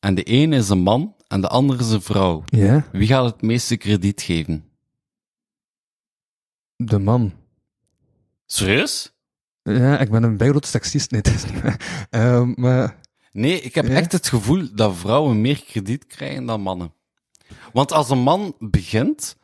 En 0.00 0.14
de 0.14 0.22
ene 0.22 0.56
is 0.56 0.68
een 0.68 0.78
man 0.78 1.14
en 1.28 1.40
de 1.40 1.48
andere 1.48 1.80
is 1.80 1.90
een 1.90 2.02
vrouw. 2.02 2.42
ja. 2.46 2.86
Wie 2.92 3.06
gaat 3.06 3.24
het 3.24 3.42
meeste 3.42 3.76
krediet 3.76 4.22
geven? 4.22 4.64
De 6.76 6.98
man. 6.98 7.32
Serieus? 8.46 9.12
Ja, 9.68 9.98
ik 9.98 10.10
ben 10.10 10.22
een 10.22 10.36
bijgrote 10.36 10.68
seksist. 10.68 11.10
Nee, 11.10 11.20
dat 11.22 11.34
is 11.34 11.44
niet 11.44 11.62
waar. 11.62 12.06
Ehm, 12.10 12.52
maar... 12.56 12.96
Nee, 13.32 13.60
ik 13.60 13.74
heb 13.74 13.86
Ja? 13.86 13.94
echt 13.94 14.12
het 14.12 14.28
gevoel 14.28 14.68
dat 14.74 14.96
vrouwen 14.96 15.40
meer 15.40 15.62
krediet 15.68 16.06
krijgen 16.06 16.46
dan 16.46 16.60
mannen. 16.60 16.92
Want 17.72 17.92
als 17.92 18.10
een 18.10 18.18
man 18.18 18.54
begint, 18.58 19.36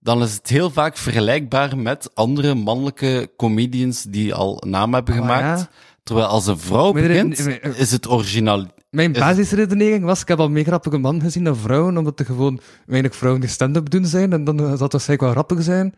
dan 0.00 0.22
is 0.22 0.34
het 0.34 0.48
heel 0.48 0.70
vaak 0.70 0.96
vergelijkbaar 0.96 1.76
met 1.78 2.14
andere 2.14 2.54
mannelijke 2.54 3.30
comedians 3.36 4.02
die 4.02 4.34
al 4.34 4.62
naam 4.66 4.94
hebben 4.94 5.14
Oh, 5.14 5.20
gemaakt. 5.20 5.60
ja. 5.60 5.68
Terwijl 6.02 6.26
als 6.26 6.46
een 6.46 6.58
vrouw 6.58 6.92
begint, 6.92 7.44
maar- 7.44 7.76
is 7.76 7.90
het 7.90 8.08
original. 8.08 8.66
Mijn 8.90 9.12
Is- 9.12 9.18
basisredenering 9.18 10.04
was, 10.04 10.20
ik 10.20 10.28
heb 10.28 10.38
al 10.38 10.48
meer 10.50 10.64
grappige 10.64 10.98
man 10.98 11.20
gezien 11.20 11.44
dan 11.44 11.56
vrouwen, 11.56 11.96
omdat 11.98 12.18
er 12.20 12.24
gewoon 12.26 12.60
weinig 12.86 13.16
vrouwen 13.16 13.40
die 13.40 13.50
stand-up 13.50 13.90
doen 13.90 14.04
zijn, 14.06 14.32
en 14.32 14.44
dan 14.44 14.58
zal 14.58 14.68
het 14.70 14.78
waarschijnlijk 14.92 15.20
wel 15.20 15.30
grappig 15.30 15.62
zijn. 15.62 15.94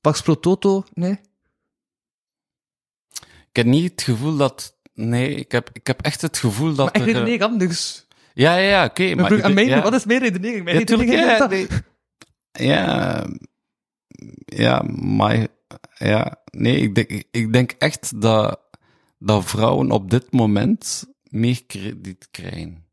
Pax 0.00 0.20
pro 0.22 0.34
toto, 0.40 0.84
nee? 0.94 1.18
Ik 3.56 3.62
heb 3.62 3.72
niet 3.72 3.90
het 3.90 4.02
gevoel 4.02 4.36
dat... 4.36 4.76
Nee, 4.94 5.34
ik 5.34 5.52
heb, 5.52 5.70
ik 5.72 5.86
heb 5.86 6.02
echt 6.02 6.20
het 6.20 6.38
gevoel 6.38 6.74
dat 6.74 6.86
Maar 6.86 6.94
ik 6.94 7.00
er... 7.00 7.08
eh, 7.08 7.12
redeneer 7.14 7.42
anders. 7.42 8.06
Ja, 8.34 8.56
ja, 8.56 8.68
ja, 8.68 8.84
oké. 8.84 9.14
Maar 9.14 9.64
ja. 9.64 9.82
wat 9.82 9.92
is 9.92 10.04
mijn 10.04 10.20
redenering? 10.20 10.64
Mijn 10.64 10.78
Ja, 10.78 10.84
tuurlijk, 10.84 11.10
redenering 11.10 11.38
ja, 11.38 11.46
nee. 11.46 11.66
ja, 12.68 13.26
ja, 14.44 14.82
maar 14.82 15.46
ja, 15.94 16.36
nee, 16.50 16.76
ik 16.76 16.94
denk, 16.94 17.22
ik 17.30 17.52
denk 17.52 17.70
echt 17.78 18.20
dat, 18.20 18.60
dat 19.18 19.44
vrouwen 19.44 19.90
op 19.90 20.10
dit 20.10 20.32
moment 20.32 21.04
meer 21.22 21.64
krediet 21.66 22.28
krijgen. 22.30 22.84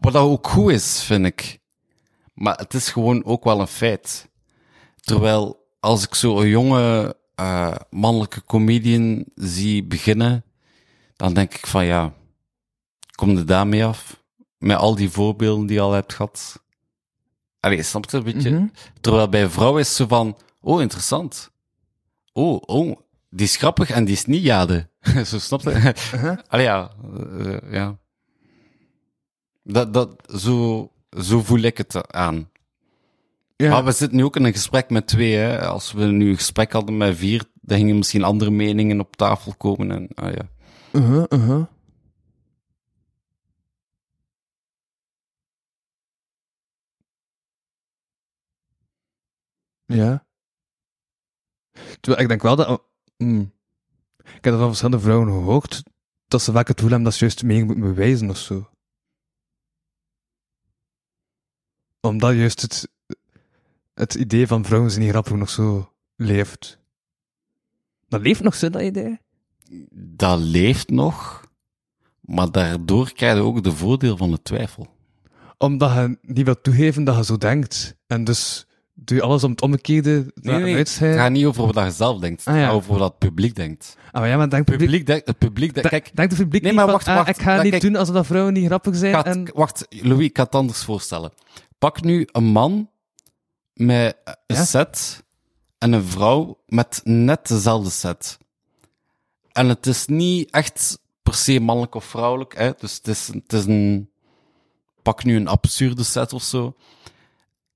Wat 0.00 0.14
ook 0.14 0.48
goed 0.48 0.70
is, 0.70 1.02
vind 1.02 1.26
ik. 1.26 1.58
Maar 2.34 2.56
het 2.56 2.74
is 2.74 2.88
gewoon 2.88 3.24
ook 3.24 3.44
wel 3.44 3.60
een 3.60 3.66
feit. 3.66 4.28
Terwijl 5.00 5.68
als 5.80 6.04
ik 6.04 6.14
zo 6.14 6.40
een 6.40 6.48
jonge 6.48 7.16
eh, 7.34 7.74
mannelijke 7.90 8.44
comedian 8.44 9.24
zie 9.34 9.84
beginnen, 9.84 10.44
dan 11.16 11.34
denk 11.34 11.54
ik 11.54 11.66
van 11.66 11.84
ja, 11.84 12.12
kom 13.14 13.36
er 13.36 13.46
daarmee 13.46 13.84
af? 13.84 14.22
Met 14.58 14.76
al 14.76 14.94
die 14.94 15.10
voorbeelden 15.10 15.66
die 15.66 15.76
je 15.76 15.82
al 15.82 15.92
hebt 15.92 16.12
gehad. 16.12 16.62
Allee, 17.60 17.82
snap 17.82 18.10
je 18.10 18.16
een 18.16 18.22
beetje? 18.22 18.50
Mhm. 18.50 18.66
Terwijl 19.00 19.28
bij 19.28 19.48
vrouwen 19.48 19.80
is 19.80 19.88
het 19.88 19.96
zo 19.96 20.06
van, 20.06 20.38
oh, 20.60 20.80
interessant. 20.80 21.50
Oh, 22.32 22.62
oh, 22.66 22.96
die 23.30 23.46
is 23.46 23.56
grappig 23.56 23.90
en 23.90 24.04
die 24.04 24.14
is 24.14 24.24
niet 24.24 24.42
jade. 24.42 24.88
zo 25.26 25.38
snap 25.38 25.62
je? 25.62 25.70
Uh-huh. 25.70 26.38
Allee, 26.48 26.64
ja, 26.64 26.90
eh, 27.38 27.72
ja. 27.72 27.98
Dat, 29.62 29.94
dat, 29.94 30.22
zo, 30.36 30.90
zo 31.20 31.42
voel 31.42 31.60
ik 31.60 31.78
het 31.78 32.12
aan. 32.12 32.50
Ja. 33.56 33.70
Maar 33.70 33.84
we 33.84 33.92
zitten 33.92 34.16
nu 34.16 34.24
ook 34.24 34.36
in 34.36 34.44
een 34.44 34.52
gesprek 34.52 34.90
met 34.90 35.06
twee, 35.06 35.34
hè. 35.34 35.66
Als 35.66 35.92
we 35.92 36.04
nu 36.04 36.28
een 36.28 36.36
gesprek 36.36 36.72
hadden 36.72 36.96
met 36.96 37.16
vier, 37.16 37.44
dan 37.60 37.78
gingen 37.78 37.96
misschien 37.96 38.24
andere 38.24 38.50
meningen 38.50 39.00
op 39.00 39.16
tafel 39.16 39.54
komen 39.56 39.90
en, 39.90 40.08
ah 40.14 40.32
ja. 40.34 40.48
Uh-huh, 40.92 41.24
uh-huh. 41.28 41.64
Ja. 49.86 50.26
Terwijl 52.00 52.22
ik 52.22 52.28
denk 52.28 52.42
wel 52.42 52.56
dat... 52.56 52.82
mm, 53.16 53.52
ik 54.16 54.44
heb 54.44 54.52
dat 54.52 54.58
van 54.58 54.66
verschillende 54.66 55.00
vrouwen 55.04 55.28
gehoord, 55.28 55.82
dat 56.26 56.42
ze 56.42 56.52
vaak 56.52 56.68
het 56.68 56.76
gevoel 56.76 56.90
hebben 56.90 57.08
dat 57.10 57.18
ze 57.18 57.24
juist 57.24 57.42
meer 57.42 57.64
moeten 57.64 57.84
bewijzen 57.84 58.30
of 58.30 58.36
zo. 58.38 58.70
Omdat 62.00 62.34
juist 62.34 62.60
het, 62.60 62.88
het 63.94 64.14
idee 64.14 64.46
van 64.46 64.64
vrouwen 64.64 64.90
zijn 64.90 65.02
niet 65.02 65.10
grappig 65.12 65.34
nog 65.36 65.50
zo 65.50 65.90
leeft. 66.16 66.78
Dat 68.08 68.20
leeft 68.20 68.42
nog 68.42 68.54
zo, 68.54 68.70
dat 68.70 68.82
idee? 68.82 69.18
Dat 69.92 70.38
leeft 70.38 70.90
nog, 70.90 71.44
maar 72.20 72.50
daardoor 72.50 73.12
krijg 73.12 73.34
je 73.36 73.42
ook 73.42 73.62
de 73.64 73.72
voordeel 73.72 74.16
van 74.16 74.30
de 74.30 74.42
twijfel. 74.42 74.86
Omdat 75.58 75.92
je 75.94 76.18
niet 76.22 76.44
wilt 76.44 76.62
toegeven 76.62 77.04
dat 77.04 77.16
je 77.16 77.24
zo 77.24 77.36
denkt. 77.38 77.96
En 78.06 78.24
dus 78.24 78.66
doe 78.94 79.16
je 79.16 79.22
alles 79.22 79.44
om 79.44 79.50
het 79.50 79.62
omgekeerde 79.62 80.30
Nee, 80.34 80.58
nee, 80.60 80.76
het 80.76 80.88
gaat 80.90 81.30
niet 81.30 81.44
over 81.44 81.66
wat 81.72 81.84
je 81.84 81.90
zelf 81.90 82.20
denkt, 82.20 82.44
Ah, 82.46 82.54
ja. 82.56 82.60
maar 82.60 82.72
over 82.74 82.98
wat 82.98 83.10
het 83.10 83.18
publiek 83.18 83.54
denkt. 83.54 83.96
Ah, 84.12 84.20
maar 84.20 84.28
ja, 84.30 84.36
maar 84.36 84.50
denk 84.50 84.68
Het 84.68 84.76
publiek... 84.78 84.88
publiek, 84.88 85.06
denkt- 85.06 85.26
het 85.26 85.38
publiek 85.38 85.74
denkt, 85.74 85.90
de- 85.90 86.00
kijk, 86.00 86.16
denkt 86.16 86.32
het 86.32 86.40
publiek 86.42 86.62
Nee, 86.62 86.70
niet 86.72 86.80
maar 86.80 86.90
van, 86.90 86.94
wacht, 86.94 87.08
ah, 87.08 87.14
wacht. 87.16 87.28
ik 87.28 87.42
ga 87.44 87.62
niet 87.62 87.70
kijk- 87.70 87.82
doen 87.82 87.96
alsof 87.96 88.14
dat 88.14 88.26
vrouwen 88.26 88.52
niet 88.52 88.66
grappig 88.66 88.96
zijn. 88.96 89.14
Gaat- 89.14 89.26
en... 89.26 89.50
Wacht, 89.54 89.86
Louis, 89.90 90.26
ik 90.26 90.36
ga 90.36 90.42
het 90.42 90.54
anders 90.54 90.84
voorstellen. 90.84 91.32
Pak 91.78 92.02
nu 92.02 92.28
een 92.32 92.44
man 92.44 92.88
met 93.74 94.16
een 94.46 94.56
Ja? 94.56 94.64
set 94.64 95.24
en 95.78 95.92
een 95.92 96.04
vrouw 96.04 96.58
met 96.66 97.00
net 97.04 97.46
dezelfde 97.48 97.90
set. 97.90 98.38
En 99.52 99.68
het 99.68 99.86
is 99.86 100.06
niet 100.06 100.50
echt 100.50 100.98
per 101.22 101.34
se 101.34 101.60
mannelijk 101.60 101.94
of 101.94 102.04
vrouwelijk, 102.04 102.56
hè? 102.56 102.72
dus 102.78 102.94
het 102.94 103.08
is, 103.08 103.26
het 103.26 103.52
is 103.52 103.64
een... 103.64 104.08
Pak 105.02 105.24
nu 105.24 105.36
een 105.36 105.48
absurde 105.48 106.02
set 106.02 106.32
of 106.32 106.42
zo. 106.42 106.76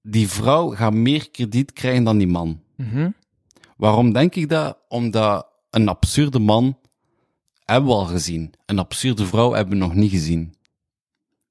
Die 0.03 0.29
vrouw 0.29 0.69
gaat 0.70 0.93
meer 0.93 1.31
krediet 1.31 1.73
krijgen 1.73 2.05
dan 2.05 2.19
die 2.19 2.27
man. 2.27 2.62
Mhm. 2.75 3.11
Waarom 3.77 4.12
denk 4.12 4.35
ik 4.35 4.49
dat? 4.49 4.79
Omdat 4.89 5.47
een 5.70 5.89
absurde 5.89 6.39
man 6.39 6.79
hebben 7.65 7.91
we 7.91 7.97
al 7.97 8.05
gezien. 8.05 8.55
Een 8.66 8.79
absurde 8.79 9.27
vrouw 9.27 9.53
hebben 9.53 9.79
we 9.79 9.85
nog 9.85 9.95
niet 9.95 10.11
gezien. 10.11 10.55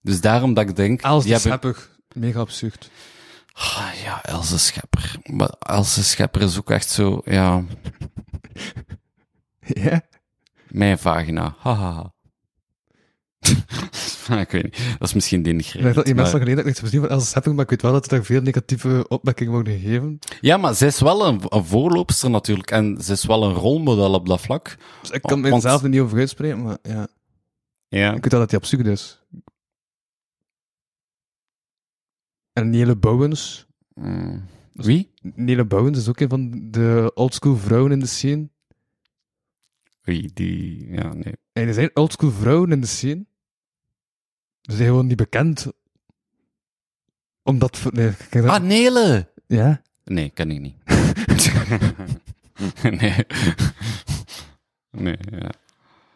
Dus 0.02 0.22
daarom 0.22 0.54
dat 0.54 0.70
ik 0.70 0.76
denk... 0.76 1.02
Als 1.02 1.24
die 1.24 1.36
hebben... 1.36 1.76
Mega 2.14 2.40
absurd. 2.40 2.90
Ah, 3.60 3.90
ja, 4.04 4.24
Else 4.24 4.58
Schepper. 4.60 5.16
Maar 5.24 5.50
Else 5.60 6.04
Schepper 6.04 6.42
is 6.42 6.58
ook 6.58 6.70
echt 6.70 6.90
zo, 6.90 7.22
ja, 7.26 7.64
Ja? 9.84 10.02
mijn 10.68 10.98
vagina. 11.00 11.56
Hahaha. 11.60 12.14
ik 14.40 14.52
weet 14.52 14.64
niet. 14.64 14.78
Dat 15.00 15.08
is 15.08 15.14
misschien 15.14 15.38
Ik 15.40 15.44
denigrerend. 15.46 15.96
dat 15.96 16.06
die 16.06 16.16
mensen 16.16 16.16
maar- 16.16 16.24
nog 16.24 16.50
geleden 16.50 16.56
dat 16.56 16.76
ik 16.76 16.82
niks 16.92 16.96
van 17.06 17.10
Els 17.10 17.30
Schepping, 17.30 17.56
maar 17.56 17.64
ik 17.64 17.70
weet 17.70 17.82
wel 17.82 17.92
dat 17.92 18.04
er 18.04 18.10
daar 18.10 18.24
veel 18.24 18.42
negatieve 18.42 19.06
opmerkingen 19.08 19.52
worden 19.54 19.80
gegeven. 19.80 20.20
Ja, 20.42 20.58
maar 20.58 20.76
zij 20.76 20.88
is 20.88 21.00
wel 21.00 21.28
een, 21.28 21.42
een 21.48 21.66
voorloopster 21.66 22.30
natuurlijk. 22.30 22.72
En 22.72 22.98
ze 23.04 23.12
is 23.12 23.26
wel 23.26 23.44
een 23.44 23.54
rolmodel 23.54 24.14
op 24.14 24.28
dat 24.28 24.42
vlak. 24.42 24.78
Dus 25.02 25.10
ik 25.10 25.22
kan 25.22 25.42
Want- 25.42 25.54
mezelf 25.54 25.84
er 25.84 25.90
niet 25.90 26.00
over 26.00 26.20
uitspreken, 26.20 26.64
maar 26.64 26.78
ja. 26.82 27.08
Ja. 27.90 28.14
Ik 28.14 28.22
weet 28.24 28.32
wel 28.32 28.40
dat 28.42 28.50
die 28.50 28.60
absurd 28.60 28.86
is. 28.88 29.22
En 32.58 32.70
Nele 32.70 32.96
Bowens. 32.96 33.68
Mm. 33.94 34.44
Wie? 34.74 35.12
Nele 35.22 35.66
Bowens 35.66 35.98
is 35.98 36.10
ook 36.10 36.20
een 36.20 36.30
van 36.30 36.72
de 36.72 37.12
oldschool 37.14 37.56
vrouwen 37.56 37.92
in 37.92 38.00
de 38.00 38.06
scene. 38.06 38.50
Wie? 40.02 40.32
Die, 40.34 40.92
ja, 40.92 41.14
nee. 41.14 41.34
En 41.54 41.68
er 41.68 41.74
zijn 41.74 41.90
oldschool 41.94 42.32
vrouwen 42.32 42.72
in 42.72 42.82
de 42.82 42.88
scene. 42.88 43.26
Ze 44.62 44.76
zijn 44.76 44.88
gewoon 44.88 45.08
niet 45.08 45.18
bekend. 45.18 45.68
Omdat... 47.44 47.90
Nee, 47.92 48.12
dat... 48.30 48.46
Ah, 48.46 48.64
Nele! 48.64 49.32
Ja? 49.48 49.82
Nee, 50.04 50.30
ken 50.30 50.52
ik 50.52 50.60
niet. 50.60 50.76
nee. 53.00 53.26
Nee, 54.92 55.18
ja. 55.32 55.52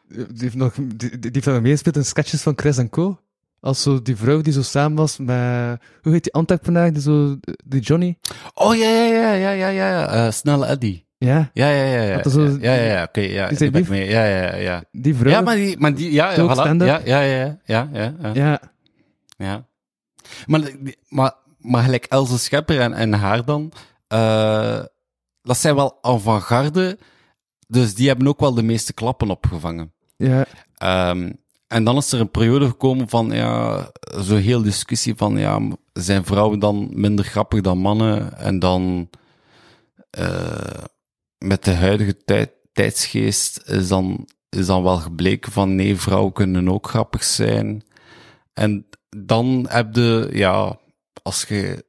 Die 0.08 0.26
heeft 0.38 0.56
nog... 0.56 0.74
Die, 0.74 1.20
die 1.20 1.30
heeft 1.32 1.46
nog 1.46 1.62
meegespeeld 1.62 1.96
in 1.96 2.06
sketches 2.06 2.42
van 2.42 2.54
Chris 2.56 2.78
en 2.78 2.90
Co. 2.90 3.20
Als 3.62 3.82
zo 3.82 4.02
die 4.02 4.16
vrouw 4.16 4.42
die 4.42 4.54
zo 4.54 4.62
samen 4.62 4.98
was 4.98 5.18
met, 5.18 5.80
hoe 6.02 6.12
heet 6.12 6.24
die 6.24 6.34
Antwerpenaar, 6.34 6.94
die 6.94 7.02
zo, 7.02 7.38
die 7.66 7.82
Johnny? 7.82 8.18
Oh, 8.54 8.76
ja, 8.76 8.90
ja, 8.90 9.34
ja, 9.34 9.34
ja, 9.34 9.52
ja, 9.52 9.88
ja, 9.90 10.08
eh, 10.26 10.32
Snelle 10.32 10.66
Eddie. 10.66 11.06
Ja, 11.18 11.50
Ja, 11.54 11.70
ja, 11.70 11.84
ja, 11.84 12.02
ja. 12.02 12.30
Zo- 12.30 12.58
ja, 12.60 12.74
ja, 12.74 12.84
ja, 12.94 13.04
oké, 13.04 13.22
ja. 13.22 13.48
Die 13.48 13.86
mee. 13.90 14.10
Ja, 14.10 14.24
ja, 14.26 14.56
ja, 14.56 14.84
die 14.92 15.16
vrouw. 15.16 15.32
Ja, 15.32 15.42
maar 15.42 15.56
die, 15.56 15.78
maar 15.78 15.94
die, 15.96 16.12
ja, 16.12 16.34
voilà. 16.36 16.76
Ja, 16.78 17.02
ja, 17.06 17.20
ja, 17.22 17.58
ja, 17.66 17.90
ja, 17.94 18.14
ja. 18.22 18.32
Ja, 18.34 18.62
Ja. 19.38 19.66
Maar, 20.46 20.62
maar, 21.10 21.34
maar 21.58 21.84
gelijk 21.84 22.06
Else 22.06 22.40
Schepper 22.40 22.80
en, 22.80 22.94
en 22.94 23.14
haar 23.14 23.46
dan, 23.46 23.72
eh, 24.08 24.80
dat 25.42 25.58
zijn 25.58 25.76
wel 25.76 25.98
avant-garde, 26.02 26.98
dus 27.68 27.96
die 27.96 28.08
hebben 28.08 28.28
ook 28.28 28.40
wel 28.40 28.54
de 28.54 28.64
meeste 28.64 28.94
klappen 28.94 29.30
opgevangen. 29.30 29.94
ja, 30.18 30.46
Ehm, 30.78 31.32
en 31.72 31.84
dan 31.84 31.98
is 31.98 32.12
er 32.12 32.20
een 32.20 32.32
periode 32.32 32.68
gekomen 32.68 33.10
van, 33.10 33.32
ja, 33.32 33.92
zo'n 34.18 34.38
heel 34.38 34.62
discussie 34.62 35.16
van, 35.16 35.38
ja, 35.38 35.62
zijn 35.94 36.26
vrouwen 36.26 36.60
dan 36.60 36.90
minder 36.94 37.26
grappig 37.26 37.62
dan 37.62 37.78
mannen? 37.78 38.38
En 38.38 38.60
dan, 38.60 39.10
eh, 40.10 40.84
met 41.38 41.64
de 41.64 41.74
huidige 41.74 42.18
tijd, 42.18 42.52
tijdsgeest 42.74 43.62
is 43.66 43.88
dan, 43.88 44.28
is 44.50 44.66
dan 44.66 44.84
wel 44.84 44.98
gebleken 44.98 45.52
van, 45.52 45.76
nee, 45.76 45.96
vrouwen 45.96 46.34
kunnen 46.34 46.70
ook 46.70 46.88
grappig 46.88 47.24
zijn. 47.24 47.84
En 48.54 48.86
dan 49.10 49.66
heb 49.70 49.96
je, 49.96 50.30
ja, 50.32 50.80
als 51.24 51.44
je, 51.44 51.86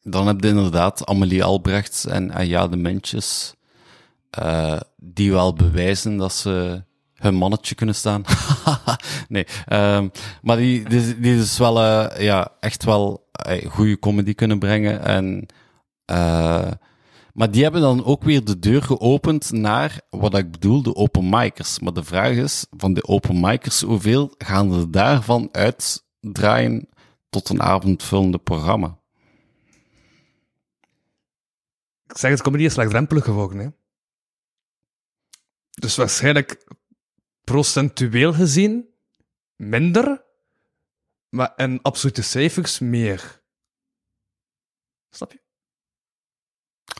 dan 0.00 0.26
heb 0.26 0.40
je 0.40 0.48
inderdaad 0.48 1.06
Amelie 1.06 1.44
Albrecht 1.44 2.04
en, 2.04 2.30
en 2.30 2.46
Ja 2.46 2.68
de 2.68 2.76
Mensjes, 2.76 3.54
eh, 4.30 4.80
die 4.96 5.32
wel 5.32 5.52
bewijzen 5.54 6.16
dat 6.16 6.32
ze 6.32 6.84
hun 7.14 7.34
mannetje 7.34 7.74
kunnen 7.74 7.94
staan. 7.94 8.24
nee, 9.28 9.46
ehm, 9.66 10.08
maar 10.42 10.56
die, 10.56 10.88
die, 10.88 11.20
die 11.20 11.36
dus 11.36 11.58
wel, 11.58 11.80
eh, 11.80 12.24
ja, 12.24 12.52
echt 12.60 12.84
wel 12.84 13.28
eh, 13.32 13.70
goede 13.70 13.98
comedy 13.98 14.34
kunnen 14.34 14.58
brengen. 14.58 15.04
En, 15.04 15.46
eh, 16.04 16.70
maar 17.32 17.50
die 17.50 17.62
hebben 17.62 17.80
dan 17.80 18.04
ook 18.04 18.22
weer 18.22 18.44
de 18.44 18.58
deur 18.58 18.82
geopend 18.82 19.52
naar 19.52 20.00
wat 20.10 20.36
ik 20.36 20.50
bedoel, 20.50 20.82
de 20.82 20.94
open 20.94 21.28
micers. 21.28 21.78
Maar 21.78 21.92
de 21.92 22.04
vraag 22.04 22.36
is, 22.36 22.66
van 22.70 22.94
de 22.94 23.04
open 23.04 23.40
micers, 23.40 23.80
hoeveel 23.80 24.34
gaan 24.38 24.72
er 24.72 24.90
daarvan 24.90 25.48
uitdraaien 25.52 26.88
tot 27.30 27.48
een 27.48 27.62
avondvullende 27.62 28.38
programma? 28.38 29.02
ik 32.14 32.20
zeg 32.20 32.30
het, 32.30 32.42
comedy 32.42 32.64
is 32.64 32.76
laagdrempelig 32.76 33.24
geworden, 33.24 33.58
hè. 33.58 33.68
Dus 35.70 35.96
waarschijnlijk 35.96 36.64
procentueel 37.44 38.32
gezien 38.32 38.88
minder, 39.56 40.24
maar 41.28 41.52
in 41.56 41.78
absolute 41.82 42.22
cijfers 42.22 42.78
meer. 42.78 43.42
Snap 45.10 45.32
je? 45.32 45.40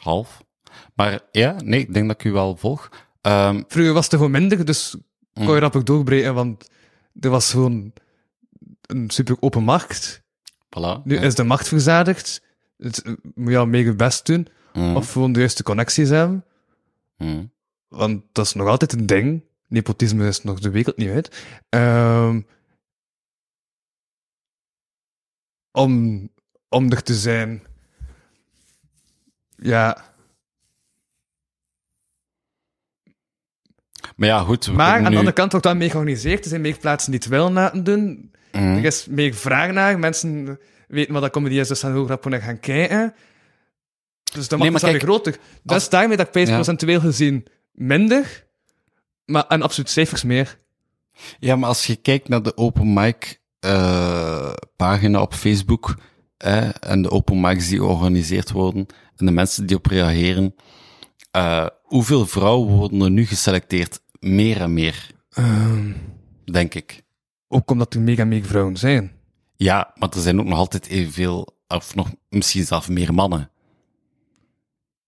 Half. 0.02 0.44
Maar 0.94 1.20
ja, 1.32 1.56
nee, 1.64 1.80
ik 1.80 1.94
denk 1.94 2.06
dat 2.08 2.20
ik 2.20 2.24
u 2.24 2.32
wel 2.32 2.56
volg. 2.56 2.88
Ehm, 3.20 3.62
Vroeger 3.68 3.92
was 3.92 4.04
het 4.04 4.14
gewoon 4.14 4.30
minder, 4.30 4.64
dus 4.64 4.90
kon 5.32 5.44
je 5.46 5.50
Mm. 5.52 5.58
rappig 5.58 5.82
doorbreken, 5.82 6.34
want 6.34 6.70
er 7.20 7.30
was 7.30 7.50
gewoon 7.50 7.92
een 8.82 9.10
super 9.10 9.36
open 9.40 9.62
markt. 9.62 10.22
voilà. 10.78 11.02
Nu 11.04 11.14
ja. 11.14 11.20
is 11.20 11.34
de 11.34 11.44
markt 11.44 11.68
verzadigd. 11.68 12.42
Het, 12.76 13.02
eh, 13.02 13.12
moet 13.34 13.50
je 13.52 13.58
al 13.58 13.66
mee 13.66 13.84
je 13.84 13.94
best 13.94 14.26
doen, 14.26 14.48
Mm, 14.72 14.96
of 14.96 15.12
gewoon 15.12 15.32
de 15.32 15.38
juiste 15.38 15.62
connecties 15.62 16.08
hebben. 16.08 16.44
mm. 17.16 17.52
Want 17.88 18.22
dat 18.32 18.46
is 18.46 18.52
nog 18.52 18.68
altijd 18.68 18.92
een 18.92 19.06
ding. 19.06 19.44
Nepotisme 19.74 20.26
is 20.28 20.42
nog 20.42 20.60
de 20.60 20.70
wereld 20.70 20.96
niet 20.96 21.08
uit. 21.10 21.44
Ehm, 21.68 22.40
om, 25.70 26.28
om 26.68 26.90
er 26.90 27.02
te 27.02 27.14
zijn. 27.14 27.62
Ja. 29.56 30.12
Maar 34.16 34.28
ja, 34.28 34.38
goed. 34.40 34.72
Maar 34.72 34.96
aan 35.04 35.10
de 35.10 35.16
andere 35.16 35.32
kant 35.32 35.50
wordt 35.52 35.66
dat 35.66 35.76
meer 35.76 35.90
georganiseerd. 35.90 36.42
Er 36.44 36.48
zijn 36.48 36.60
meer 36.60 36.78
plaatsen 36.78 37.10
die 37.10 37.20
het 37.20 37.28
wel 37.28 37.50
laten 37.52 37.84
doen. 37.84 38.32
Mm. 38.52 38.76
Er 38.76 38.84
is 38.84 39.06
meer 39.06 39.34
vraag 39.34 39.72
naar. 39.72 39.98
Mensen 39.98 40.58
weten 40.88 41.12
wat 41.12 41.22
dat 41.22 41.30
comedy 41.32 41.54
is, 41.58 41.68
dus 41.68 41.80
gaan 41.80 41.92
heel 41.92 42.06
rap 42.06 42.24
naar 42.24 42.40
gaan 42.40 42.60
kijken. 42.60 43.14
Dus 44.24 44.48
Nee, 44.48 44.58
is 44.60 44.72
alweer 44.72 44.80
kijk, 44.80 45.02
groter. 45.02 45.32
Dat 45.32 45.40
is 45.64 45.72
als- 45.72 45.88
daarmee 45.88 46.16
dat 46.16 46.36
ik 46.36 46.46
Ja. 46.46 46.54
procentueel 46.54 47.00
gezien 47.00 47.46
minder, 47.72 48.43
maar 49.26 49.46
aan 49.48 49.62
absoluut 49.62 49.90
cijfers 49.90 50.22
meer. 50.22 50.58
Ja, 51.38 51.56
maar 51.56 51.68
als 51.68 51.86
je 51.86 51.96
kijkt 51.96 52.28
naar 52.28 52.42
de 52.42 52.56
open 52.56 52.92
mic 52.92 53.40
eh, 53.60 54.52
pagina 54.76 55.20
op 55.20 55.34
Facebook 55.34 55.96
eh, 56.36 56.68
en 56.80 57.02
de 57.02 57.10
open 57.10 57.40
mics 57.40 57.68
die 57.68 57.78
georganiseerd 57.78 58.50
worden 58.50 58.86
en 59.16 59.26
de 59.26 59.32
mensen 59.32 59.66
die 59.66 59.76
op 59.76 59.86
reageren, 59.86 60.54
eh, 61.30 61.66
hoeveel 61.82 62.26
vrouwen 62.26 62.74
worden 62.76 63.00
er 63.00 63.10
nu 63.10 63.26
geselecteerd? 63.26 64.00
Meer 64.20 64.60
en 64.60 64.72
meer, 64.74 65.10
Ehm, 65.30 65.92
denk 66.44 66.74
ik. 66.74 67.02
ook 67.48 67.70
omdat 67.70 67.94
er 67.94 68.00
mega 68.00 68.24
meer 68.24 68.44
vrouwen 68.44 68.76
zijn. 68.76 69.12
Ja, 69.56 69.92
maar 69.94 70.08
er 70.08 70.20
zijn 70.20 70.40
ook 70.40 70.46
nog 70.46 70.58
altijd 70.58 70.86
evenveel, 70.86 71.58
of 71.68 71.94
nog 71.94 72.10
misschien 72.28 72.64
zelfs 72.66 72.88
meer 72.88 73.14
mannen. 73.14 73.50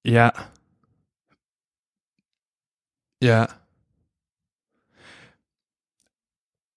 Ja. 0.01 0.53
Ja. 3.19 3.66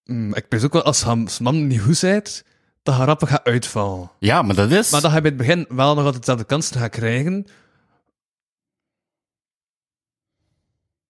Mm, 0.09 0.33
ik 0.35 0.45
weet 0.49 0.63
ook 0.63 0.73
wel, 0.73 0.83
als 0.83 1.01
je 1.01 1.25
man 1.41 1.67
niet 1.67 1.81
goed 1.81 1.99
bent, 2.01 2.43
dat 2.83 2.97
je 2.97 3.03
rapper 3.03 3.27
gaat 3.27 3.43
uitvallen. 3.43 4.11
Ja, 4.19 4.41
maar 4.41 4.55
dat 4.55 4.71
is... 4.71 4.89
Maar 4.91 5.01
dat 5.01 5.13
je 5.13 5.21
bij 5.21 5.29
het 5.29 5.39
begin 5.39 5.65
wel 5.69 5.95
nog 5.95 6.03
altijd 6.03 6.17
dezelfde 6.25 6.45
kansen 6.45 6.79
gaat 6.79 6.89
krijgen. 6.91 7.45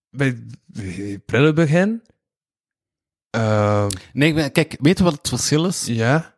Bij 0.10 0.38
het 1.26 1.56
begin. 1.56 2.02
Ehm, 3.30 3.90
Nee, 4.14 4.50
kijk, 4.50 4.78
weet 4.82 4.98
je 4.98 5.04
wat 5.04 5.14
het 5.14 5.28
verschil 5.30 5.66
is? 5.66 5.86
ja. 5.86 6.38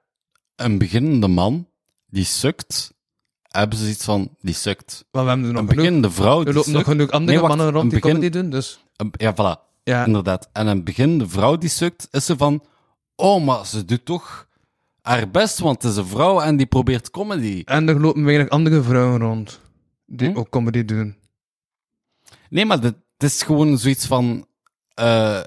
Een 0.56 0.78
beginnende 0.78 1.28
man, 1.28 1.68
die 2.06 2.24
sukt, 2.26 2.94
hebben 3.42 3.78
ze 3.78 3.90
iets 3.90 4.04
van, 4.04 4.36
die 4.40 4.54
sukt. 4.54 5.06
Maar 5.12 5.24
we 5.24 5.30
hebben 5.30 5.48
er 5.48 5.54
nog 5.54 5.62
Een 5.62 5.68
genoeg. 5.68 5.84
beginnende 5.84 6.12
vrouw, 6.12 6.40
Er 6.40 6.46
die 6.46 6.54
lopen 6.54 6.72
nog 6.72 6.84
genoeg 6.84 7.12
andere 7.12 7.32
Nee, 7.38 7.42
wacht, 7.48 7.56
mannen 7.56 7.74
rond 7.76 7.92
die 7.92 8.00
begin- 8.00 8.16
comedy 8.16 8.38
doen, 8.40 8.50
dus... 8.50 8.80
Ja, 9.12 9.34
voilà. 9.34 9.71
Ja. 9.84 10.06
Inderdaad. 10.06 10.50
En 10.54 10.68
een 10.68 10.84
beginnende 10.84 11.28
vrouw 11.30 11.58
die 11.58 11.70
sukt, 11.70 12.08
is 12.12 12.26
ze 12.26 12.38
van, 12.38 12.64
oh, 13.16 13.44
maar 13.44 13.66
ze 13.66 13.86
doet 13.86 14.06
toch 14.06 14.48
haar 15.02 15.32
best, 15.32 15.60
want 15.60 15.82
het 15.84 15.92
is 15.92 15.98
een 15.98 16.06
vrouw 16.08 16.42
en 16.42 16.58
die 16.58 16.66
probeert 16.66 17.10
comedy. 17.10 17.62
En 17.66 17.90
er 17.90 18.00
lopen 18.02 18.24
weinig 18.24 18.50
andere 18.50 18.82
vrouwen 18.84 19.20
rond. 19.20 19.60
Die 20.06 20.30
Hm? 20.30 20.38
ook 20.38 20.50
comedy 20.50 20.86
doen. 20.86 21.16
Nee, 22.50 22.66
maar 22.66 22.80
het 22.82 22.96
is 23.18 23.42
gewoon 23.42 23.78
zoiets 23.78 24.06
van, 24.06 24.46
eh 24.94 25.40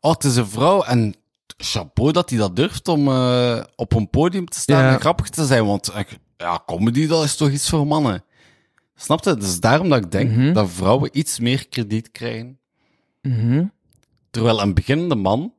oh, 0.00 0.12
het 0.12 0.24
is 0.24 0.36
een 0.36 0.46
vrouw 0.48 0.82
en 0.82 1.14
chapeau 1.56 2.12
dat 2.12 2.30
hij 2.30 2.38
dat 2.38 2.56
durft 2.56 2.88
om 2.88 3.08
eh, 3.08 3.62
op 3.76 3.92
een 3.94 4.10
podium 4.10 4.48
te 4.48 4.58
staan 4.58 4.82
Ja. 4.82 4.92
en 4.92 5.00
grappig 5.00 5.28
te 5.28 5.46
zijn, 5.46 5.66
want 5.66 5.88
eh, 5.88 6.02
ja, 6.36 6.62
comedy, 6.66 7.06
dat 7.06 7.24
is 7.24 7.36
toch 7.36 7.50
iets 7.50 7.68
voor 7.68 7.86
mannen. 7.86 8.24
Snap 8.94 9.24
je? 9.24 9.36
Dus 9.36 9.60
daarom 9.60 9.88
dat 9.88 10.04
ik 10.04 10.10
denk 10.10 10.30
Mhm. 10.30 10.52
dat 10.52 10.70
vrouwen 10.70 11.18
iets 11.18 11.38
meer 11.38 11.68
krediet 11.68 12.10
krijgen. 12.10 12.58
Mhm. 13.22 13.64
Terwijl 14.30 14.60
een 14.60 14.74
beginnende 14.74 15.14
man, 15.14 15.52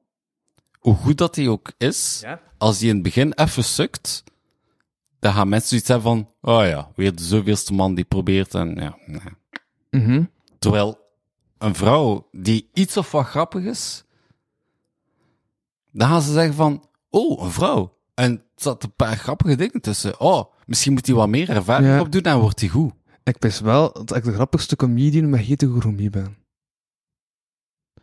hoe 0.80 0.96
goed 0.96 1.18
dat 1.18 1.36
hij 1.36 1.48
ook 1.48 1.72
is, 1.78 2.20
Ja. 2.22 2.42
als 2.58 2.80
hij 2.80 2.88
in 2.90 2.94
het 2.94 3.04
begin 3.04 3.34
even 3.34 3.64
sukt, 3.64 4.24
dan 5.20 5.34
gaan 5.34 5.50
mensen 5.50 5.70
zoiets 5.70 5.88
hebben 5.88 6.06
van, 6.08 6.30
oh 6.56 6.66
ja, 6.68 6.92
weer 6.96 7.16
de 7.16 7.24
zoveelste 7.24 7.74
man 7.74 7.96
die 7.96 8.06
probeert 8.06 8.54
en 8.56 8.76
ja. 8.76 8.98
nee. 9.06 9.22
Mhm. 10.04 10.24
Terwijl 10.60 10.98
een 11.58 11.76
vrouw 11.76 12.28
die 12.32 12.70
iets 12.74 12.98
of 12.98 13.12
wat 13.12 13.26
grappig 13.26 13.64
is, 13.64 14.04
dan 15.92 16.08
gaan 16.10 16.22
ze 16.22 16.32
zeggen 16.32 16.54
van, 16.54 16.88
oh, 17.10 17.44
een 17.44 17.52
vrouw. 17.52 17.98
En 18.14 18.32
er 18.32 18.42
zat 18.56 18.84
een 18.84 18.94
paar 18.96 19.18
grappige 19.18 19.56
dingen 19.56 19.82
tussen. 19.82 20.20
Oh, 20.20 20.54
misschien 20.66 20.94
moet 20.94 21.06
hij 21.06 21.16
wat 21.16 21.28
meer 21.30 21.50
ervaring 21.50 21.88
Ja. 21.90 22.00
opdoen 22.02 22.22
en 22.22 22.40
wordt 22.40 22.60
hij 22.60 22.70
goed. 22.70 22.94
Ik 23.24 23.36
wist 23.40 23.60
wel 23.60 23.92
dat 23.94 24.16
ik 24.16 24.24
de 24.24 24.34
grappigste 24.34 24.76
comedian 24.76 25.30
met 25.30 25.40
heterochromie 25.40 26.10
ben. 26.10 26.38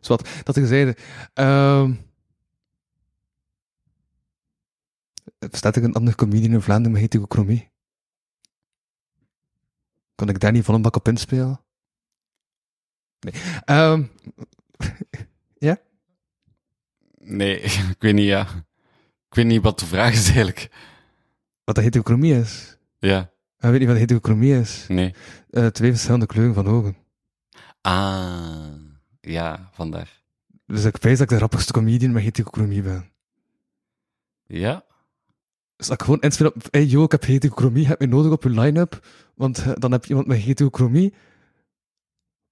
Dus 0.00 0.08
wat, 0.08 0.28
dat 0.42 0.56
ik 0.56 0.66
zeide. 0.66 0.96
ehm 1.34 1.92
bestaat 5.50 5.76
er 5.76 5.84
een 5.84 5.94
andere 5.94 6.16
comedian 6.16 6.52
in 6.52 6.62
Vlaanderen 6.62 6.92
met 6.92 7.00
heterochromie? 7.00 7.70
Kon 10.14 10.28
ik 10.28 10.40
daar 10.40 10.52
niet 10.52 10.64
van 10.64 10.74
een 10.74 10.82
bak 10.82 10.96
op 10.96 11.08
inspelen? 11.08 11.60
Nee. 13.20 13.42
Ehm 13.64 14.04
Nee, 17.22 17.60
ik 17.94 17.96
weet 17.98 18.14
niet, 18.14 18.26
ja. 18.26 18.46
Ik 19.28 19.34
weet 19.34 19.46
niet 19.46 19.62
wat 19.62 19.78
de 19.78 19.86
vraag 19.86 20.12
is 20.12 20.24
eigenlijk. 20.26 20.70
wat 21.64 21.74
de 21.74 21.80
heterochromie 21.80 22.34
is. 22.34 22.76
Ja, 22.98 23.20
Ik 23.58 23.68
weet 23.70 23.78
niet 23.78 23.88
wat 23.88 23.96
heterochromie 23.98 24.54
is. 24.60 24.84
nee. 24.88 25.14
Eh, 25.50 25.66
twee 25.66 25.90
verschillende 25.90 26.26
kleuren 26.26 26.54
van 26.54 26.66
ogen. 26.68 26.96
Ah, 27.80 28.74
ja, 29.20 29.68
vandaar. 29.72 30.22
Dus 30.66 30.84
ik 30.84 30.96
weet 30.96 31.12
dat 31.12 31.20
ik 31.20 31.28
de 31.28 31.36
grappigste 31.36 31.72
comedian 31.72 32.12
met 32.12 32.22
heterochromie 32.22 32.82
ben. 32.82 33.10
Ja? 34.46 34.84
Dus 35.76 35.86
dat 35.86 36.00
ik 36.00 36.04
gewoon 36.04 36.20
inspel 36.20 36.46
op, 36.46 36.68
hey 36.70 36.84
yo, 36.84 37.04
ik 37.04 37.10
heb 37.12 37.24
heterochromie, 37.24 37.86
heb 37.86 38.00
je 38.00 38.06
nodig 38.06 38.32
op 38.32 38.42
je 38.42 38.50
line-up, 38.50 39.06
want 39.34 39.58
eh, 39.58 39.72
dan 39.74 39.92
heb 39.92 40.02
je 40.02 40.08
iemand 40.08 40.26
met 40.26 40.38
heterochromie. 40.38 41.14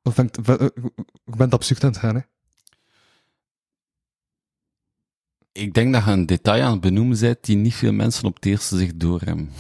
Of 0.03 0.15
ben 0.15 0.27
ik, 0.27 0.43
ben- 0.43 0.59
eh, 0.59 0.67
ik 1.25 1.37
ben 1.37 1.41
het 1.41 1.53
op 1.53 1.63
zoek 1.63 1.83
aan 1.83 1.91
het 1.91 1.99
gaan, 1.99 2.15
hè. 2.15 2.21
Ik 5.53 5.75
denk 5.75 5.93
dat 5.93 6.05
je 6.05 6.11
een 6.11 6.27
detail 6.27 6.63
aan 6.65 6.73
het 6.73 6.81
benoemen 6.81 7.21
bent 7.21 7.45
die 7.45 7.57
niet 7.57 7.75
veel 7.75 7.93
mensen 7.93 8.25
op 8.25 8.35
het 8.35 8.47
eerste 8.47 8.77
zicht 8.77 9.01
doorhebben. 9.01 9.51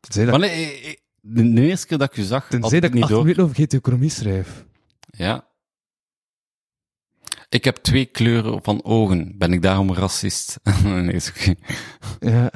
Tenzij 0.00 0.24
dat, 0.24 0.38
Maar 0.38 0.48
nee, 0.48 0.80
eh, 0.80 0.90
eh, 0.90 0.96
de, 1.20 1.60
eerste 1.62 1.86
keer 1.86 1.98
dat 1.98 2.10
ik 2.10 2.16
je 2.16 2.24
zag, 2.24 2.42
had 2.42 2.50
tenzij 2.50 2.76
ik 2.76 2.82
dat 2.82 2.90
ik 2.90 2.94
niet 2.94 3.02
acht 3.04 3.12
door. 3.12 3.22
minuten 3.22 3.82
over 3.84 4.10
schrijf. 4.10 4.64
Ja. 5.16 5.46
Ik 7.48 7.64
heb 7.64 7.76
twee 7.76 8.04
kleuren 8.04 8.62
van 8.62 8.84
ogen. 8.84 9.38
Ben 9.38 9.52
ik 9.52 9.62
daarom 9.62 9.94
racist? 9.94 10.60
nee, 10.84 11.12
is 11.12 11.28
oké. 11.28 11.54
Ja. 12.20 12.50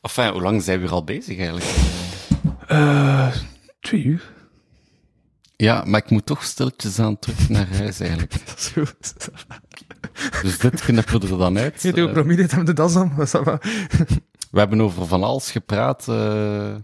Enfin, 0.00 0.32
hoe 0.32 0.42
lang 0.42 0.62
zijn 0.62 0.80
we 0.80 0.86
er 0.86 0.92
al 0.92 1.04
bezig 1.04 1.38
eigenlijk? 1.38 1.66
Eh, 2.66 3.36
twee 3.80 4.02
uur. 4.04 4.32
Ja, 5.56 5.84
maar 5.84 6.02
ik 6.04 6.10
moet 6.10 6.26
toch 6.26 6.44
stilletjes 6.44 6.98
aan 6.98 7.18
terug 7.18 7.48
naar 7.48 7.68
huis 7.76 8.00
eigenlijk. 8.00 8.32
Dat 8.46 8.58
is 8.58 8.68
goed. 8.68 9.14
Dus 10.42 10.58
dit 10.58 10.80
knippen 10.80 11.20
we 11.20 11.28
er 11.28 11.38
dan 11.38 11.58
uit. 11.58 11.74
Eh, 11.74 11.80
Heterochromie, 11.82 12.36
dit 12.36 12.50
hebben 12.50 12.66
de 12.74 12.82
das 12.82 12.96
aan. 12.96 13.14
We 14.50 14.58
hebben 14.58 14.80
over 14.80 15.06
van 15.06 15.22
alles 15.22 15.50
gepraat. 15.50 16.08
eh. 16.08 16.74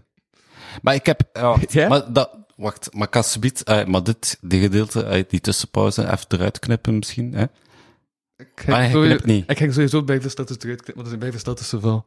Maar 0.81 0.93
ik 0.95 1.05
heb... 1.05 1.21
Ja? 1.69 1.87
maar, 1.87 2.13
dat, 2.13 2.44
wacht, 2.55 2.93
maar 2.93 3.07
kan 3.07 3.23
subiet, 3.23 3.63
eh, 3.63 3.85
maar 3.85 4.03
dit, 4.03 4.37
die 4.41 4.61
gedeelte, 4.61 5.05
uit 5.05 5.29
die 5.29 5.39
tussenpauze, 5.41 6.01
even 6.11 6.25
eruit 6.27 6.59
knippen 6.59 6.95
misschien. 6.97 7.33
Hè? 7.33 7.45
Ik 8.37 8.49
Ah, 8.69 8.75
sowieso- 8.91 9.01
knipt 9.01 9.25
niet. 9.25 9.49
Ik 9.51 9.57
ging 9.57 9.73
sowieso 9.73 10.03
bij 10.03 10.19
de 10.19 10.29
status 10.29 10.57
eruit 10.59 10.81
knippen, 10.81 10.93
want 10.95 11.05
er 11.05 11.07
zijn 11.07 11.19
bij 11.19 11.31
de 11.31 11.37
status 11.37 11.69
zoveel. 11.69 12.05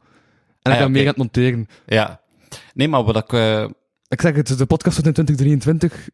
En 0.63 0.73
ik 0.73 0.73
Ah, 0.73 0.73
ja, 0.73 0.79
ben 0.79 0.91
meer 0.91 1.01
oké. 1.01 1.09
aan 1.21 1.25
het 1.25 1.35
monteren. 1.35 1.69
Ja. 1.87 2.21
Nee, 2.75 2.89
maar 2.89 3.05
wat 3.05 3.17
ik... 3.17 3.33
eh, 3.33 3.65
Ik 4.09 4.21
zeg 4.21 4.35
het, 4.35 4.59
de 4.59 4.67
podcast 4.67 4.97
van 4.97 5.05
in 5.05 5.13
2023 5.13 6.09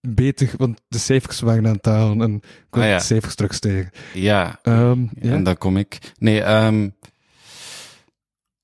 beter, 0.00 0.50
want 0.56 0.80
de 0.88 0.98
cijfers 0.98 1.40
waren 1.40 1.66
aan 1.66 1.72
het 1.72 1.82
dalen 1.82 2.20
en 2.20 2.34
ik 2.34 2.66
wil 2.70 2.82
Ah, 2.82 2.88
ja. 2.88 2.96
de 2.98 3.02
cijfers 3.04 3.34
terugstijgen. 3.34 3.90
ja, 4.14 4.58
Ehm 4.62 5.00
ja. 5.20 5.32
En 5.32 5.42
dan 5.42 5.56
kom 5.58 5.76
ik. 5.76 5.98
Nee, 6.18 6.42
ehm 6.42 6.88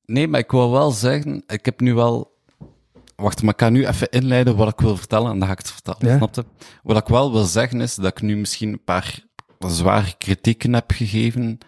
nee, 0.04 0.28
maar 0.28 0.40
ik 0.40 0.50
wil 0.50 0.70
wel 0.70 0.90
zeggen, 0.90 1.42
ik 1.46 1.64
heb 1.64 1.80
nu 1.80 1.94
wel. 1.94 2.31
Wacht, 3.22 3.42
maar 3.42 3.50
ik 3.50 3.56
kan 3.56 3.72
nu 3.72 3.86
even 3.86 4.10
inleiden 4.10 4.56
wat 4.56 4.68
ik 4.68 4.80
wil 4.80 4.96
vertellen 4.96 5.30
en 5.30 5.38
dan 5.38 5.46
ga 5.46 5.52
ik 5.52 5.58
het 5.58 5.70
vertellen. 5.70 6.08
Ja. 6.08 6.16
Snapte? 6.16 6.44
Wat 6.82 6.96
ik 6.96 7.06
wel 7.06 7.32
wil 7.32 7.44
zeggen 7.44 7.80
is 7.80 7.94
dat 7.94 8.06
ik 8.06 8.22
nu 8.22 8.36
misschien 8.36 8.72
een 8.72 8.84
paar 8.84 9.24
zware 9.58 10.14
kritieken 10.18 10.72
heb 10.72 10.90
gegeven. 10.90 11.58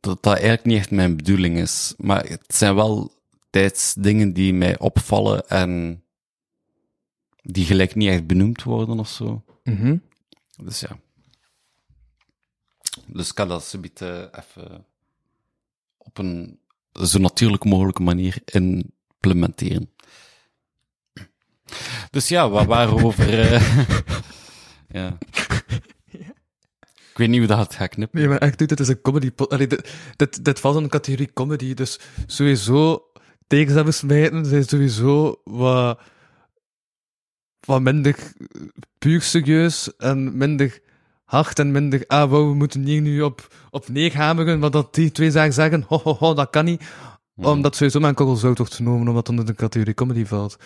Dat 0.00 0.22
dat 0.22 0.32
eigenlijk 0.32 0.64
niet 0.64 0.78
echt 0.78 0.90
mijn 0.90 1.16
bedoeling 1.16 1.58
is. 1.58 1.94
Maar 1.96 2.24
het 2.24 2.54
zijn 2.54 2.74
wel 2.74 3.12
tijds 3.50 3.94
dingen 3.94 4.32
die 4.32 4.54
mij 4.54 4.78
opvallen 4.78 5.48
en 5.48 6.02
die 7.42 7.64
gelijk 7.64 7.94
niet 7.94 8.08
echt 8.08 8.26
benoemd 8.26 8.62
worden 8.62 8.98
of 8.98 9.08
zo. 9.08 9.44
Mhm. 9.64 9.96
Dus 10.62 10.80
ja. 10.80 10.98
Dus 13.06 13.28
ik 13.28 13.34
kan 13.34 13.48
dat 13.48 13.64
zoiets 13.64 14.00
eh, 14.00 14.22
even 14.32 14.84
op 15.96 16.18
een 16.18 16.58
zo 16.92 17.18
natuurlijk 17.18 17.64
mogelijke 17.64 18.02
manier 18.02 18.38
implementeren. 18.44 19.93
Dus 22.10 22.28
ja, 22.28 22.50
wat 22.50 22.66
waren 22.66 22.96
we 22.96 23.04
over... 23.04 23.40
eh, 23.40 23.78
ja. 24.98 25.18
Ik 27.10 27.20
weet 27.20 27.28
niet 27.28 27.38
hoe 27.38 27.48
dat 27.48 27.74
gaat 27.74 27.88
knippen. 27.88 28.18
Nee, 28.18 28.28
maar 28.28 28.38
echt, 28.38 28.58
dit 28.58 28.80
is 28.80 28.88
een 28.88 29.00
comedy... 29.00 29.30
Allee, 29.36 29.66
dit, 29.66 29.90
dit, 30.16 30.44
dit 30.44 30.60
valt 30.60 30.76
in 30.76 30.82
de 30.82 30.88
categorie 30.88 31.32
comedy, 31.32 31.74
dus 31.74 31.98
sowieso 32.26 33.02
hebben 33.62 33.94
smijten 33.94 34.46
zijn 34.46 34.64
sowieso 34.64 35.40
wat, 35.44 36.00
wat 37.60 37.80
minder 37.80 38.16
puur 38.98 39.22
serieus 39.22 39.96
en 39.96 40.36
minder 40.36 40.82
hard 41.24 41.58
en 41.58 41.72
minder, 41.72 42.04
ah, 42.06 42.30
wauw, 42.30 42.48
we 42.48 42.54
moeten 42.54 42.84
hier 42.84 43.00
nu 43.00 43.22
op, 43.22 43.54
op 43.70 43.88
neerhameren, 43.88 44.60
wat 44.60 44.72
dat 44.72 44.94
die 44.94 45.12
twee 45.12 45.30
zaken 45.30 45.52
zeggen, 45.52 45.84
ho, 45.88 46.00
ho, 46.02 46.14
ho, 46.14 46.34
dat 46.34 46.50
kan 46.50 46.64
niet. 46.64 46.82
Omdat 47.36 47.76
sowieso 47.76 48.00
mijn 48.00 48.14
kogel 48.14 48.36
zout 48.36 48.58
wordt 48.58 48.74
genomen, 48.74 49.00
omdat 49.00 49.16
het 49.16 49.28
onder 49.28 49.46
de 49.46 49.54
categorie 49.54 49.94
comedy 49.94 50.24
valt. 50.24 50.56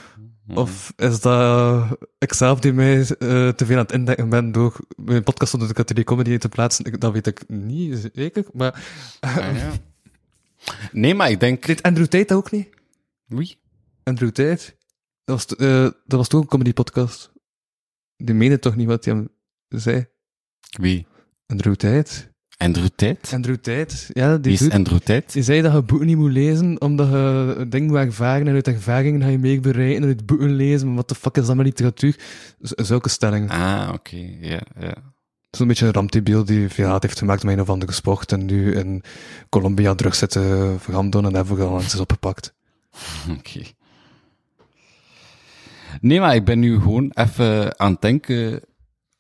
Of 0.55 0.93
is 0.97 1.21
dat 1.21 1.99
ik 2.19 2.33
zelf 2.33 2.61
die 2.61 2.73
mij 2.73 2.99
eh, 2.99 3.07
te 3.49 3.67
veel 3.67 3.77
aan 3.77 3.83
het 3.83 3.93
indekken 3.93 4.29
ben 4.29 4.53
door 4.53 4.77
mijn 4.97 5.23
podcast 5.23 5.53
onder 5.53 5.69
de 5.69 5.75
categorie 5.75 6.05
comedy 6.05 6.39
te 6.39 6.49
plaatsen? 6.49 7.01
Dat 7.01 7.13
weet 7.13 7.27
ik 7.27 7.49
niet 7.49 8.11
zeker, 8.15 8.45
maar... 8.53 8.85
Ah, 9.21 9.37
ja. 9.37 9.73
Nee, 10.93 11.15
maar 11.15 11.31
ik 11.31 11.41
denk... 11.41 11.67
Deed 11.67 11.83
Andrew 11.83 12.07
Tate 12.07 12.35
ook 12.35 12.51
niet? 12.51 12.69
Wie? 13.25 13.59
Andrew 14.03 14.31
Tate? 14.31 14.77
Dat 15.25 15.45
was, 15.45 15.57
eh, 15.57 15.83
dat 15.83 16.19
was 16.19 16.29
toch 16.29 16.41
een 16.41 16.49
comedy 16.49 16.73
podcast? 16.73 17.33
Die 18.17 18.35
meende 18.35 18.59
toch 18.59 18.77
niet 18.77 18.87
wat 18.87 19.05
hij 19.05 19.15
hem 19.15 19.29
zei? 19.69 20.07
Wie? 20.71 21.07
Andrew 21.47 21.75
Tate? 21.75 22.28
Andrew 22.59 22.87
Tate? 22.95 23.35
Andrew 23.35 23.57
Tate, 23.57 23.97
ja, 24.13 24.33
die 24.33 24.43
Wie 24.43 24.53
is 24.53 24.59
doet... 24.59 24.73
Andrew 24.73 24.99
Tate? 24.99 25.33
Die 25.33 25.43
zei 25.43 25.63
dat 25.63 25.73
je 25.73 25.83
boeken 25.83 26.07
niet 26.07 26.17
moet 26.17 26.33
lezen, 26.33 26.81
omdat 26.81 27.09
je 27.09 27.67
dingen 27.69 27.87
moet 27.87 27.97
ervaren 27.97 28.47
en 28.49 28.55
uit 28.55 28.67
ervaringen 28.69 29.23
ga 29.23 29.29
je 29.29 29.39
meer 29.39 29.61
bereiken 29.61 30.03
en 30.03 30.09
uit 30.09 30.27
boeken 30.27 30.53
lezen, 30.55 30.87
maar 30.87 30.97
wat 30.97 31.09
de 31.09 31.15
fuck 31.15 31.37
is 31.37 31.47
dat 31.47 31.57
met 31.57 31.67
literatuur? 31.67 32.17
Z- 32.61 32.71
zulke 32.77 33.09
stellingen. 33.09 33.49
Ah, 33.49 33.91
oké. 33.95 34.17
Ja, 34.41 34.61
ja. 34.81 34.95
Zo'n 35.51 35.67
beetje 35.69 35.87
een 35.87 35.93
ramtebiel 35.93 36.45
die 36.45 36.69
veel 36.69 36.87
haat 36.89 37.03
heeft 37.03 37.19
gemaakt 37.19 37.43
met 37.43 37.55
een 37.55 37.61
of 37.61 37.69
andere 37.71 37.93
sport 37.93 38.33
en 38.33 38.45
nu 38.45 38.75
in 38.75 39.03
Colombia 39.49 39.95
drug 39.95 40.15
zitten 40.15 40.81
verhandelen 40.81 41.27
en 41.27 41.33
daarvoor 41.33 41.63
al 41.63 41.81
eens 41.81 41.95
is 41.95 42.01
opgepakt. 42.01 42.55
Oké. 43.39 43.61
Nee, 46.01 46.21
maar 46.21 46.35
ik 46.35 46.45
ben 46.45 46.59
nu 46.59 46.75
gewoon 46.81 47.11
even 47.15 47.79
aan 47.79 47.93
het 47.93 48.01
denken. 48.01 48.61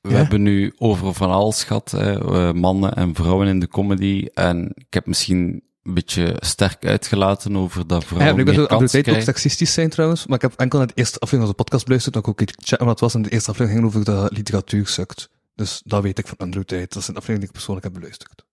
We 0.08 0.14
Ja? 0.14 0.20
hebben 0.20 0.42
nu 0.42 0.72
over 0.78 1.14
van 1.14 1.30
alles 1.30 1.64
gehad, 1.64 1.90
hè, 1.90 2.12
eh, 2.20 2.52
mannen 2.52 2.94
en 2.94 3.14
vrouwen 3.14 3.48
in 3.48 3.60
de 3.60 3.68
comedy. 3.68 4.26
En 4.34 4.72
ik 4.74 4.94
heb 4.94 5.06
misschien 5.06 5.62
een 5.82 5.94
beetje 5.94 6.36
sterk 6.40 6.84
uitgelaten 6.86 7.56
over 7.56 7.86
dat 7.86 8.02
Ja, 8.02 8.06
vrouwen 8.08 8.38
ik 8.38 8.46
weet 8.46 8.56
meer 8.56 8.68
dat 8.68 8.78
kans 8.78 8.92
Tate 8.92 9.10
ook 9.14 9.20
seksistisch 9.20 9.72
zijn 9.72 9.90
trouwens, 9.90 10.26
maar 10.26 10.36
ik 10.36 10.42
heb 10.42 10.52
enkel 10.56 10.78
de 10.86 10.92
eerste 10.94 11.18
aflevering 11.18 11.42
van 11.48 11.56
de 11.56 11.62
podcast 11.62 11.84
beluisterd, 11.84 12.14
dan 12.14 12.24
ook 12.26 12.40
iets 12.40 12.52
checken 12.56 12.86
wat 12.86 12.94
het 12.94 13.00
was, 13.00 13.14
en 13.14 13.22
de 13.22 13.30
eerste 13.30 13.50
aflevering 13.50 13.82
ging 13.84 13.94
over 13.94 14.12
dat 14.14 14.32
literatuur 14.36 14.86
sukt. 14.86 15.28
Dus 15.54 15.80
dat 15.84 16.02
weet 16.02 16.18
ik 16.18 16.26
van 16.26 16.36
Andrew 16.38 16.62
Tate. 16.64 16.86
Dat 16.88 16.96
is 17.02 17.08
een 17.08 17.16
aflevering 17.16 17.38
die 17.38 17.48
ik 17.48 17.52
persoonlijk 17.54 17.86
heb 17.86 17.94
beluisterd. 17.94 18.44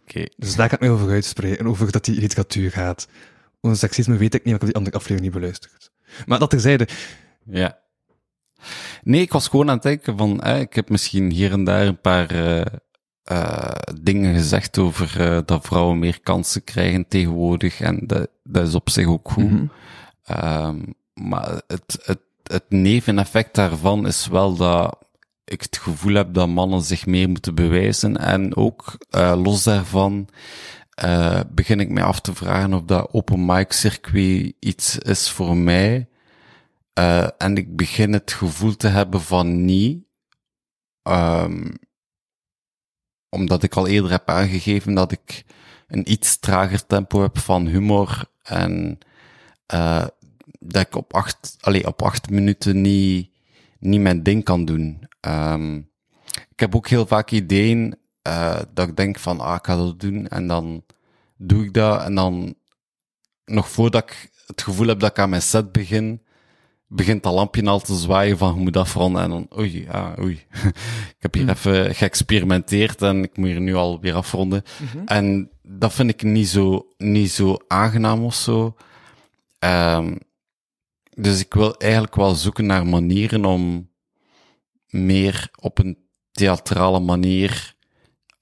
Oké. 0.00 0.24
Dus 0.36 0.56
daar 0.56 0.68
ga 0.68 0.74
ik 0.74 0.80
mij 0.80 0.90
over 0.90 1.10
uitspreken, 1.10 1.66
over 1.66 1.90
dat 1.92 2.04
die 2.04 2.20
literatuur 2.20 2.70
gaat. 2.70 3.08
Over 3.60 3.76
seksisme 3.78 4.16
weet 4.16 4.34
ik 4.34 4.44
niet, 4.44 4.54
ik 4.54 4.60
heb 4.60 4.68
die 4.68 4.74
andere 4.78 4.96
aflevering 4.96 5.32
niet 5.32 5.40
beluisterd. 5.40 5.90
Maar 6.26 6.38
dat 6.38 6.50
terzijde, 6.50 6.88
Ja. 7.44 7.78
Nee, 9.02 9.20
ik 9.20 9.32
was 9.32 9.48
gewoon 9.48 9.68
aan 9.68 9.74
het 9.74 9.82
denken 9.82 10.16
van, 10.16 10.40
hè, 10.42 10.58
ik 10.58 10.74
heb 10.74 10.88
misschien 10.88 11.30
hier 11.30 11.52
en 11.52 11.64
daar 11.64 11.86
een 11.86 12.00
paar 12.00 12.30
eh, 12.30 12.60
eh, 13.22 13.72
dingen 14.00 14.34
gezegd 14.34 14.78
over 14.78 15.20
eh, 15.20 15.38
dat 15.44 15.66
vrouwen 15.66 15.98
meer 15.98 16.20
kansen 16.20 16.64
krijgen 16.64 17.08
tegenwoordig. 17.08 17.80
En 17.80 18.00
dat, 18.06 18.28
dat 18.42 18.66
is 18.66 18.74
op 18.74 18.90
zich 18.90 19.06
ook 19.06 19.30
goed. 19.30 19.52
Ehm, 20.24 20.78
maar 21.14 21.62
het, 21.66 21.98
het, 22.02 22.20
het 22.42 22.64
neveneffect 22.68 23.54
daarvan 23.54 24.06
is 24.06 24.26
wel 24.26 24.56
dat 24.56 24.98
ik 25.50 25.62
het 25.62 25.78
gevoel 25.78 26.14
heb 26.14 26.34
dat 26.34 26.48
mannen 26.48 26.82
zich 26.82 27.06
meer 27.06 27.28
moeten 27.28 27.54
bewijzen. 27.54 28.16
En 28.16 28.56
ook 28.56 28.96
eh, 29.10 29.40
los 29.42 29.62
daarvan 29.62 30.28
eh, 30.90 31.40
begin 31.52 31.80
ik 31.80 31.88
mij 31.88 32.02
af 32.02 32.20
te 32.20 32.34
vragen 32.34 32.74
of 32.74 32.82
dat 32.82 33.08
open 33.12 33.46
mic 33.46 33.72
circuit 33.72 34.54
iets 34.58 34.98
is 34.98 35.30
voor 35.30 35.56
mij. 35.56 36.08
Eh, 36.92 37.28
en 37.38 37.56
ik 37.56 37.76
begin 37.76 38.12
het 38.12 38.32
gevoel 38.32 38.76
te 38.76 38.88
hebben 38.88 39.20
van 39.20 39.64
niet. 39.64 40.04
Ehm, 41.02 41.70
omdat 43.28 43.62
ik 43.62 43.74
al 43.76 43.86
eerder 43.86 44.10
heb 44.10 44.28
aangegeven 44.28 44.94
dat 44.94 45.12
ik 45.12 45.44
een 45.86 46.10
iets 46.10 46.38
trager 46.38 46.86
tempo 46.86 47.22
heb 47.22 47.38
van 47.38 47.66
humor. 47.66 48.24
En 48.42 48.98
eh, 49.66 50.06
dat 50.58 50.86
ik 50.86 50.94
op 50.96 51.14
acht, 51.14 51.56
allee, 51.60 51.86
op 51.86 52.02
acht 52.02 52.30
minuten 52.30 52.80
niet, 52.80 53.30
niet 53.78 54.00
mijn 54.00 54.22
ding 54.22 54.44
kan 54.44 54.64
doen. 54.64 55.08
Ehm, 55.20 55.76
ik 56.50 56.60
heb 56.60 56.74
ook 56.74 56.88
heel 56.88 57.06
vaak 57.06 57.30
ideeën 57.30 57.98
eh, 58.22 58.60
dat 58.74 58.88
ik 58.88 58.96
denk 58.96 59.18
van, 59.18 59.40
ah, 59.40 59.54
ik 59.54 59.66
ga 59.66 59.76
dat 59.76 60.00
doen. 60.00 60.28
En 60.28 60.46
dan 60.46 60.84
doe 61.36 61.64
ik 61.64 61.72
dat. 61.72 62.02
En 62.02 62.14
dan, 62.14 62.54
nog 63.44 63.68
voordat 63.68 64.02
ik 64.02 64.30
het 64.46 64.62
gevoel 64.62 64.86
heb 64.86 65.00
dat 65.00 65.10
ik 65.10 65.18
aan 65.18 65.30
mijn 65.30 65.42
set 65.42 65.72
begin, 65.72 66.22
begint 66.92 67.22
dat 67.22 67.34
lampje 67.34 67.64
al 67.64 67.80
te 67.80 67.94
zwaaien 67.94 68.38
van, 68.38 68.54
je 68.54 68.60
moet 68.60 68.76
afronden. 68.76 69.22
En 69.22 69.30
dan, 69.30 69.48
oei, 69.58 69.86
ah, 69.88 70.18
oei. 70.18 70.46
ik 71.16 71.18
heb 71.18 71.34
hier 71.34 71.48
even 71.48 71.94
geëxperimenteerd 71.94 73.02
en 73.02 73.22
ik 73.22 73.36
moet 73.36 73.46
hier 73.46 73.60
nu 73.60 73.74
alweer 73.74 74.14
afronden. 74.14 74.62
En 75.04 75.50
dat 75.62 75.92
vind 75.92 76.10
ik 76.10 76.22
niet 76.22 76.48
zo, 76.48 76.86
niet 76.96 77.30
zo 77.30 77.56
aangenaam 77.68 78.24
of 78.24 78.34
zo. 78.34 78.76
Ehm, 79.58 80.16
dus 81.14 81.40
ik 81.40 81.54
wil 81.54 81.76
eigenlijk 81.76 82.14
wel 82.14 82.34
zoeken 82.34 82.66
naar 82.66 82.86
manieren 82.86 83.44
om 83.44 83.90
meer 84.86 85.50
op 85.60 85.78
een 85.78 85.98
theatrale 86.32 87.00
manier 87.00 87.74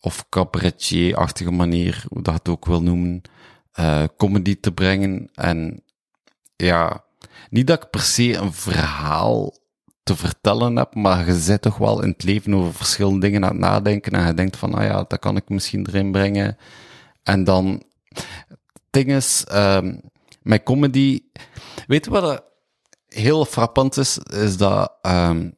of 0.01 0.29
cabaretier-achtige 0.29 1.51
manier, 1.51 2.05
hoe 2.09 2.23
dat 2.23 2.49
ook 2.49 2.67
wil 2.67 2.83
noemen, 2.83 3.23
eh, 3.73 4.05
comedy 4.17 4.61
te 4.61 4.73
brengen. 4.73 5.31
En 5.35 5.83
ja, 6.57 7.05
niet 7.51 7.67
dat 7.67 7.83
ik 7.83 7.91
per 7.91 8.01
se 8.01 8.35
een 8.35 8.53
verhaal 8.53 9.55
te 10.03 10.17
vertellen 10.17 10.77
heb, 10.77 10.95
maar 10.95 11.27
je 11.27 11.39
zit 11.39 11.63
toch 11.63 11.77
wel 11.77 12.03
in 12.03 12.09
het 12.09 12.23
leven 12.23 12.55
over 12.55 12.75
verschillende 12.75 13.21
dingen 13.21 13.45
aan 13.45 13.51
het 13.51 13.59
nadenken 13.59 14.13
en 14.13 14.27
je 14.27 14.35
denkt 14.35 14.57
van, 14.57 14.75
ah 14.75 14.85
ja, 14.85 15.05
dat 15.09 15.19
kan 15.19 15.37
ik 15.37 15.49
misschien 15.49 15.87
erin 15.89 16.13
brengen. 16.13 16.57
En 17.23 17.45
dan, 17.45 17.83
het 18.09 18.59
ding 18.91 19.13
is, 19.13 19.45
ehm 19.45 19.97
met 20.43 20.63
comedy, 20.63 21.21
weet 21.87 22.05
je 22.05 22.11
wat 22.11 22.31
er 22.31 22.41
heel 23.09 23.45
frappant 23.45 23.97
is, 23.97 24.19
is 24.19 24.57
dat 24.57 24.93
ehm 25.03 25.51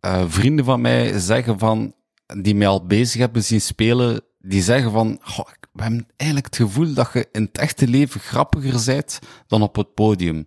eh, 0.00 0.24
vrienden 0.26 0.64
van 0.64 0.80
mij 0.80 1.18
zeggen 1.18 1.58
van, 1.58 1.94
die 2.42 2.54
mij 2.54 2.66
al 2.66 2.86
bezig 2.86 3.20
hebben 3.20 3.44
zien 3.44 3.60
spelen, 3.60 4.20
die 4.38 4.62
zeggen 4.62 4.90
van, 4.90 5.18
"Goh, 5.22 5.46
we 5.76 5.82
hebben 5.82 6.08
eigenlijk 6.16 6.54
het 6.54 6.66
gevoel 6.66 6.94
dat 6.94 7.10
je 7.12 7.28
in 7.32 7.42
het 7.42 7.58
echte 7.58 7.88
leven 7.88 8.20
grappiger 8.20 8.82
bent 8.84 9.18
dan 9.46 9.62
op 9.62 9.76
het 9.76 9.94
podium. 9.94 10.46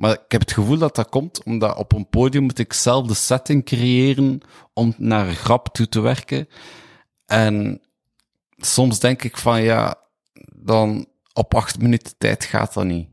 Maar 0.00 0.12
ik 0.12 0.32
heb 0.32 0.40
het 0.40 0.52
gevoel 0.52 0.78
dat 0.78 0.94
dat 0.94 1.08
komt 1.08 1.42
omdat 1.42 1.76
op 1.76 1.92
een 1.92 2.08
podium 2.08 2.42
moet 2.42 2.58
ik 2.58 2.72
zelf 2.72 3.06
de 3.06 3.14
setting 3.14 3.64
creëren 3.64 4.40
om 4.72 4.94
naar 4.96 5.28
een 5.28 5.34
grap 5.34 5.68
toe 5.68 5.88
te 5.88 6.00
werken. 6.00 6.48
En 7.26 7.80
soms 8.56 8.98
denk 8.98 9.22
ik 9.22 9.36
van, 9.36 9.62
ja, 9.62 9.94
dan 10.54 11.06
op 11.32 11.54
acht 11.54 11.78
minuten 11.80 12.14
tijd 12.18 12.44
gaat 12.44 12.74
dat 12.74 12.84
niet. 12.84 13.08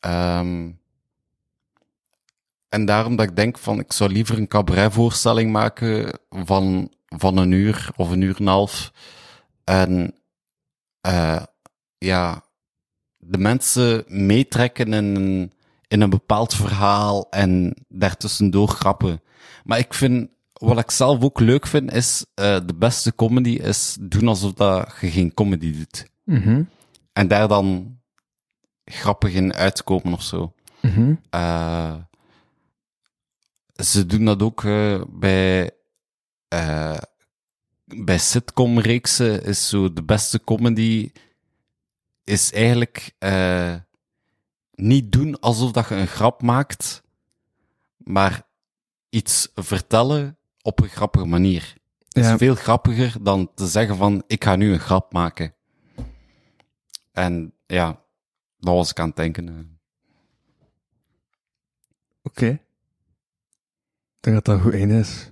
Ehm, 0.00 0.70
en 2.68 2.84
daarom 2.84 3.16
dat 3.16 3.28
ik 3.28 3.36
denk 3.36 3.58
van, 3.58 3.78
ik 3.78 3.92
zou 3.92 4.12
liever 4.12 4.38
een 4.38 4.48
cabaretvoorstelling 4.48 5.52
maken 5.52 6.20
van, 6.28 6.92
van 7.06 7.36
een 7.36 7.50
uur 7.50 7.90
of 7.96 8.10
een 8.10 8.20
uur 8.20 8.36
en 8.36 8.42
een 8.42 8.52
half. 8.52 8.92
En 9.64 10.14
eh, 11.00 11.42
ja, 11.98 12.44
de 13.30 13.38
mensen 13.38 14.04
meetrekken 14.06 14.92
in 14.92 15.14
een, 15.14 15.52
in 15.88 16.00
een 16.00 16.10
bepaald 16.10 16.54
verhaal 16.54 17.26
en 17.30 17.74
daartussendoor 17.88 18.68
grappen. 18.68 19.22
Maar 19.64 19.78
ik 19.78 19.94
vind, 19.94 20.30
wat 20.52 20.78
ik 20.78 20.90
zelf 20.90 21.22
ook 21.22 21.40
leuk 21.40 21.66
vind, 21.66 21.92
is 21.92 22.26
eh, 22.34 22.58
de 22.66 22.74
beste 22.74 23.14
comedy 23.14 23.50
is 23.50 23.96
doen 24.00 24.28
alsof 24.28 24.52
dat 24.52 24.94
je 25.00 25.10
geen 25.10 25.34
comedy 25.34 25.76
doet. 25.76 26.06
Mhm. 26.24 26.62
En 27.12 27.28
daar 27.28 27.48
dan 27.48 27.98
grappig 28.84 29.32
in 29.32 29.54
uitkomen 29.54 30.12
of 30.12 30.22
zo. 30.22 30.52
Mhm. 30.82 31.14
Eh, 31.30 31.94
ze 33.74 34.06
doen 34.06 34.24
dat 34.24 34.42
ook 34.42 34.64
eh, 34.64 35.02
bij, 35.08 35.70
bij 37.84 38.18
sitcom-reeksen. 38.18 39.44
Is 39.44 39.68
zo 39.68 39.92
de 39.92 40.02
beste 40.02 40.44
comedy 40.44 41.10
is 42.24 42.52
eigenlijk 42.52 43.14
eh, 43.18 43.74
niet 44.74 45.12
doen 45.12 45.40
alsof 45.40 45.72
dat 45.72 45.88
je 45.88 45.94
een 45.94 46.06
grap 46.06 46.42
maakt, 46.42 47.02
maar 47.96 48.46
iets 49.08 49.48
vertellen 49.54 50.38
op 50.62 50.80
een 50.80 50.88
grappige 50.88 51.24
manier. 51.26 51.74
Het 52.08 52.24
Ja. 52.24 52.32
is 52.32 52.38
veel 52.38 52.54
grappiger 52.54 53.22
dan 53.22 53.50
te 53.54 53.66
zeggen 53.66 53.96
van, 53.96 54.22
ik 54.26 54.44
ga 54.44 54.56
nu 54.56 54.72
een 54.72 54.78
grap 54.80 55.12
maken. 55.12 55.54
En 57.12 57.52
ja, 57.66 57.86
dat 58.58 58.74
was 58.74 58.90
ik 58.90 58.98
aan 59.00 59.06
het 59.06 59.16
denken. 59.16 59.48
eh. 59.48 59.54
Oké. 62.22 62.46
Ik 62.46 62.60
denk 64.20 64.36
dat 64.36 64.44
dat 64.44 64.60
goed 64.60 64.72
einde 64.74 64.98
is. 64.98 65.30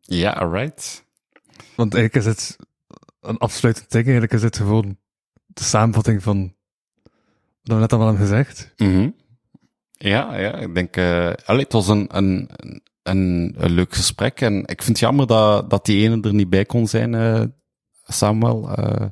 Ja, 0.00 0.30
alright. 0.30 1.04
Want 1.76 1.94
eigenlijk 1.94 2.26
is 2.26 2.32
het 2.32 2.56
een 3.20 3.38
afsluitend 3.38 3.90
ding. 3.90 4.04
Eigenlijk 4.04 4.32
is 4.32 4.42
het 4.42 4.56
gewoon 4.56 4.98
de 5.52 5.64
samenvatting 5.64 6.22
van 6.22 6.54
wat 7.62 7.74
we 7.74 7.74
net 7.74 7.92
allemaal 7.92 8.08
hebben 8.08 8.28
gezegd. 8.28 8.72
Mhm. 8.76 9.10
Ja, 9.90 10.36
ja, 10.36 10.54
ik 10.54 10.74
denk, 10.74 10.96
eh 10.96 11.32
allee, 11.44 11.62
het 11.62 11.72
was 11.72 11.88
een, 11.88 12.16
een, 12.16 12.50
een, 13.02 13.54
een, 13.58 13.70
leuk 13.70 13.94
gesprek 13.94 14.40
en 14.40 14.58
ik 14.60 14.82
vind 14.82 14.86
het 14.86 14.98
jammer 14.98 15.26
dat, 15.26 15.70
dat 15.70 15.84
die 15.84 16.08
ene 16.08 16.20
er 16.22 16.34
niet 16.34 16.50
bij 16.50 16.64
kon 16.64 16.86
zijn, 16.86 17.14
eh, 17.14 17.42
Samuel. 18.02 18.70
Eh, 18.70 19.06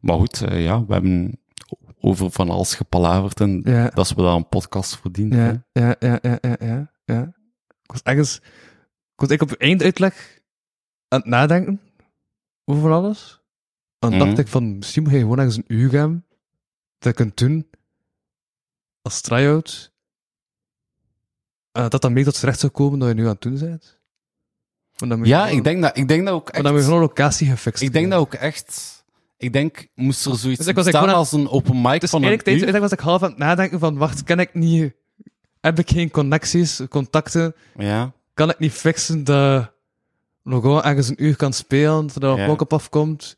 maar 0.00 0.16
goed, 0.16 0.42
ja, 0.50 0.84
we 0.86 0.92
hebben 0.92 1.40
over 2.00 2.30
van 2.30 2.50
alles 2.50 2.74
gepalaverd 2.74 3.40
en 3.40 3.60
Ja. 3.64 3.88
dat 3.88 4.04
is 4.04 4.12
wel 4.12 4.36
een 4.36 4.48
podcast 4.48 5.00
hè. 5.12 5.26
Ja, 5.26 5.64
ja, 5.72 5.96
ja, 5.98 6.18
ja, 6.22 6.38
ja, 6.40 6.56
ja, 6.60 6.92
ja. 7.04 7.22
Ik 7.82 7.90
was 7.90 8.02
ergens... 8.02 8.40
Ik 9.14 9.28
was 9.28 9.30
ik 9.30 9.42
op 9.42 9.52
einduitleg 9.52 10.40
aan 11.08 11.18
het 11.18 11.28
nadenken 11.28 11.80
over 12.64 12.90
alles. 12.92 13.41
En 14.02 14.08
dan 14.10 14.18
Mhm. 14.18 14.26
dacht 14.28 14.38
ik 14.38 14.48
van, 14.48 14.76
misschien 14.78 15.02
moet 15.02 15.12
je 15.12 15.18
gewoon 15.18 15.38
ergens 15.38 15.56
een 15.56 15.64
uur 15.66 15.90
gaan 15.90 16.24
dat 16.98 17.16
je 17.16 17.24
kunt 17.24 17.36
doen 17.36 17.66
als 19.02 19.20
try-out. 19.20 19.92
En 21.72 21.88
dat 21.88 22.00
dan 22.02 22.12
mee 22.12 22.24
tot 22.24 22.38
terecht 22.40 22.60
zou 22.60 22.72
komen 22.72 22.98
dat 22.98 23.08
je 23.08 23.14
nu 23.14 23.22
aan 23.22 23.28
het 23.28 23.40
doen 23.40 23.58
bent. 23.58 24.00
Ja, 25.24 25.42
gewoon- 25.44 25.56
ik 25.58 25.64
denk 25.64 25.82
dat, 25.82 25.96
ik 25.96 26.08
denk 26.08 26.24
dat 26.24 26.34
ook 26.34 26.52
maar 26.52 26.62
dan 26.62 26.62
moet 26.62 26.72
je 26.72 26.76
echt, 26.78 26.84
gewoon 26.86 27.02
een 27.02 27.08
locatie 27.08 27.46
gefixt 27.48 27.82
ik 27.82 27.92
denk 27.92 28.10
dat 28.10 28.20
ook 28.20 28.34
echt, 28.34 29.04
ik 29.36 29.52
denk, 29.52 29.86
moest 29.94 30.26
er 30.26 30.36
zoiets 30.36 30.58
Dus 30.58 30.68
ik 30.68 30.74
was 30.74 30.84
bestaan 30.84 31.02
gewoon 31.02 31.14
aan- 31.16 31.20
als 31.22 31.32
een 31.32 31.48
open 31.48 31.80
mic 31.80 32.00
Dus 32.00 32.10
van 32.10 32.22
een 32.22 32.40
uur? 32.46 32.80
was 32.80 32.92
ik 32.92 33.00
half 33.00 33.22
aan 33.22 33.28
het 33.30 33.38
nadenken 33.38 33.78
van, 33.78 33.96
wacht, 33.96 34.22
kan 34.24 34.40
ik 34.40 34.54
niet... 34.54 34.94
Heb 35.60 35.78
ik 35.78 35.90
geen 35.90 36.10
connecties, 36.10 36.80
contacten? 36.88 37.54
Ja, 37.76 38.12
kan 38.34 38.50
ik 38.50 38.58
niet 38.58 38.72
fixen 38.72 39.24
dat 39.24 39.72
nog 40.42 40.60
gewoon 40.60 40.82
ergens 40.82 41.08
een 41.08 41.24
uur 41.24 41.36
kan 41.36 41.52
spelen, 41.52 42.10
zodat 42.10 42.30
er 42.32 42.36
Ja. 42.38 42.48
een 42.48 42.60
op 42.60 42.72
afkomt. 42.72 43.36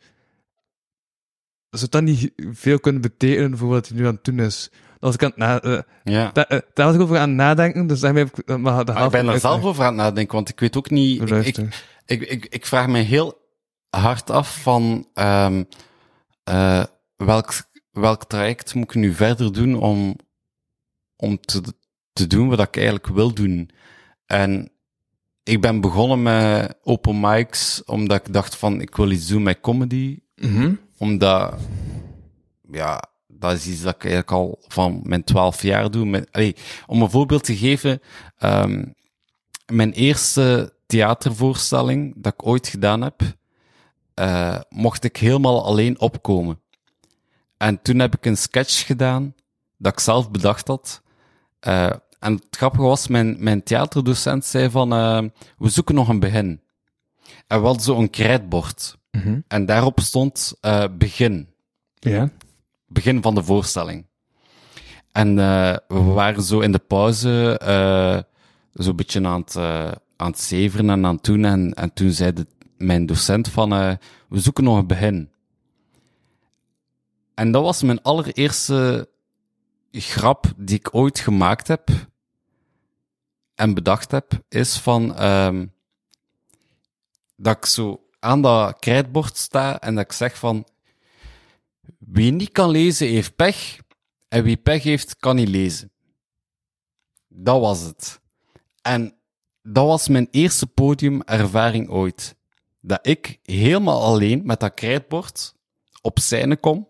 Zou 1.75 1.91
dat 1.91 2.03
niet 2.03 2.33
veel 2.37 2.81
kunnen 2.81 3.01
betekenen 3.03 3.59
voor 3.59 3.69
wat 3.69 3.89
hij 3.89 3.97
nu 3.99 4.07
aan 4.07 4.15
het 4.15 4.25
doen 4.25 4.39
is? 4.41 4.71
Dat 4.73 4.99
was 5.01 5.15
ik 5.15 5.23
aan 5.39 5.49
het 5.51 5.65
eh, 5.65 5.79
ja. 6.05 6.31
da- 6.33 6.49
eh, 6.49 6.59
daar 6.75 6.87
was 6.87 6.95
ik 6.95 7.01
over 7.01 7.19
aan 7.19 7.29
het 7.29 7.37
nadenken, 7.37 7.87
dus 7.87 8.01
daarmee 8.01 8.25
heb 8.25 8.39
ik 8.39 8.49
eh, 8.49 8.57
maar 8.57 8.85
de 8.85 8.93
Maar 8.93 9.05
ik 9.05 9.11
ben 9.11 9.21
er 9.27 9.41
zelf 9.41 9.63
over 9.65 9.83
aan 9.85 9.89
het 9.99 10.03
nadenken, 10.05 10.35
want 10.35 10.49
ik 10.49 10.61
weet 10.61 10.77
ook 10.77 10.91
niet... 10.91 11.21
ik- 11.47 11.57
ik, 12.07 12.21
ik, 12.21 12.29
ik, 12.31 12.47
ik 12.47 12.67
vraag 12.67 12.87
me 12.89 12.99
heel 12.99 13.43
hard 13.91 14.31
af 14.31 14.63
van 14.63 15.09
ehm 15.15 15.65
eh, 16.45 16.85
welk, 17.17 17.53
welk 17.91 18.25
traject 18.25 18.75
moet 18.75 18.85
ik 18.85 18.95
nu 18.95 19.13
verder 19.15 19.53
doen 19.53 19.75
om, 19.75 20.17
om 21.17 21.41
te, 21.41 21.63
te 22.13 22.27
doen 22.27 22.49
wat 22.49 22.61
ik 22.61 22.77
eigenlijk 22.77 23.07
wil 23.07 23.35
doen. 23.35 23.71
En 24.27 24.71
ik 25.43 25.61
ben 25.61 25.81
begonnen 25.81 26.23
met 26.23 26.77
open 26.83 27.21
mics 27.21 27.85
omdat 27.85 28.27
ik 28.27 28.33
dacht 28.33 28.57
van 28.57 28.81
ik 28.81 28.97
wil 28.97 29.11
iets 29.11 29.27
doen 29.27 29.43
met 29.43 29.61
comedy. 29.61 30.19
Mhm. 30.37 30.75
Omdat, 30.99 31.55
ja, 32.71 33.03
dat 33.27 33.53
is 33.53 33.66
iets 33.66 33.83
dat 33.83 33.95
ik 33.95 34.03
eigenlijk 34.03 34.33
al 34.33 34.59
van 34.69 35.01
mijn 35.03 35.25
twaalf 35.25 35.62
jaar 35.62 35.91
doe. 35.91 36.07
Met, 36.07 36.29
allee, 36.33 36.57
om 36.87 37.03
een 37.03 37.11
voorbeeld 37.11 37.45
te 37.45 37.57
geven, 37.57 38.01
ehm, 38.39 38.85
mijn 39.66 39.93
eerste 39.93 40.73
theatervoorstelling 40.87 42.15
dat 42.16 42.33
ik 42.33 42.47
ooit 42.47 42.69
gedaan 42.69 43.03
heb, 43.03 43.23
eh, 44.15 44.61
mocht 44.69 45.05
ik 45.05 45.16
helemaal 45.16 45.65
alleen 45.65 46.01
opkomen. 46.01 46.61
En 47.57 47.83
toen 47.83 47.99
heb 47.99 48.16
ik 48.16 48.27
een 48.27 48.37
sketch 48.37 48.87
gedaan 48.87 49.35
dat 49.77 49.93
ik 49.93 50.01
zelf 50.01 50.31
bedacht 50.31 50.69
had. 50.69 51.03
Eh, 51.61 51.93
en 52.19 52.33
het 52.33 52.47
grappige 52.51 52.83
was, 52.83 53.09
mijn, 53.09 53.37
mijn 53.39 53.62
theaterdocent 53.62 54.45
zei 54.45 54.71
van, 54.71 54.93
eh, 54.93 55.23
we 55.59 55.69
zoeken 55.69 55.95
nog 55.95 56.09
een 56.09 56.21
begin. 56.21 56.61
En 57.47 57.61
we 57.61 57.66
hadden 57.66 57.83
zo'n 57.83 58.11
krijtbord. 58.11 58.97
Mhm. 59.15 59.41
En 59.49 59.66
daarop 59.66 60.01
stond 60.01 60.57
eh, 60.61 60.85
begin. 60.99 61.49
Ja. 61.95 62.31
Begin 62.86 63.23
van 63.23 63.35
de 63.35 63.43
voorstelling. 63.43 64.07
En 65.12 65.39
eh, 65.39 65.77
we 65.89 66.03
waren 66.03 66.43
zo 66.43 66.61
in 66.61 66.73
de 66.73 66.78
pauze 66.78 67.59
eh 67.59 68.19
zo'n 68.73 68.97
beetje 68.97 69.27
aan 69.27 69.41
het, 69.41 69.57
aan 70.16 70.31
het 70.31 70.41
zeveren 70.41 70.91
en 70.91 71.07
aan 71.07 71.15
het 71.15 71.24
doen. 71.24 71.45
En, 71.45 71.74
en 71.74 71.93
toen 71.93 72.11
zei 72.11 72.32
de, 72.32 72.47
mijn 72.77 73.07
docent 73.07 73.49
van, 73.49 73.70
we 74.28 74.39
zoeken 74.41 74.65
nog 74.65 74.78
een 74.78 74.86
begin. 74.86 75.31
En 77.35 77.53
dat 77.53 77.62
was 77.62 77.82
mijn 77.82 78.03
allereerste 78.03 79.09
grap 79.93 80.53
die 80.57 80.78
ik 80.78 80.95
ooit 80.95 81.19
gemaakt 81.19 81.69
heb 81.69 81.91
en 83.55 83.74
bedacht 83.74 84.11
heb, 84.11 84.32
is 84.49 84.78
van 84.78 85.16
ehm, 85.16 85.66
dat 87.36 87.57
ik 87.57 87.66
zo 87.66 88.03
aan 88.25 88.43
dat 88.43 88.79
krijtbord 88.79 89.37
sta 89.37 89.81
en 89.81 89.95
dat 89.95 90.05
ik 90.05 90.13
zeg 90.13 90.39
van 90.39 90.67
wie 91.99 92.33
niet 92.33 92.53
kan 92.53 92.71
lezen 92.71 93.09
heeft 93.09 93.37
pech 93.37 93.79
en 94.29 94.43
wie 94.43 94.57
pech 94.57 94.83
heeft 94.83 95.17
kan 95.17 95.37
niet 95.37 95.49
lezen. 95.49 95.93
Dat 97.29 97.61
was 97.61 97.81
het. 97.81 98.21
En 98.83 99.15
dat 99.63 99.87
was 99.87 100.09
mijn 100.09 100.29
eerste 100.31 100.67
podiumervaring 100.67 101.89
ooit. 101.91 102.37
Dat 102.81 103.07
ik 103.07 103.39
helemaal 103.43 104.03
alleen 104.03 104.43
met 104.45 104.61
dat 104.61 104.75
krijtbord 104.75 105.55
op 106.01 106.19
scène 106.19 106.57
kom. 106.57 106.89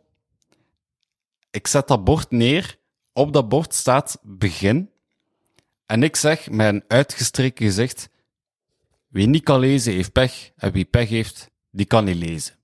Ik 1.51 1.67
zet 1.67 1.89
dat 1.89 2.05
bord 2.05 2.31
neer. 2.31 2.79
Op 3.13 3.33
dat 3.33 3.49
bord 3.49 3.75
staat 3.75 4.19
begin. 4.23 4.91
En 5.87 6.03
ik 6.03 6.17
zeg 6.17 6.47
een 6.47 6.85
uitgestreken 6.89 7.67
gezicht: 7.67 8.09
Wie 9.15 9.27
niet 9.27 9.43
kan 9.43 9.59
lezen 9.61 9.93
heeft 9.93 10.13
pech 10.13 10.51
en 10.57 10.73
wie 10.73 10.85
pech 10.85 11.09
heeft 11.09 11.51
die 11.71 11.87
kan 11.87 12.05
niet 12.05 12.17
lezen. 12.17 12.55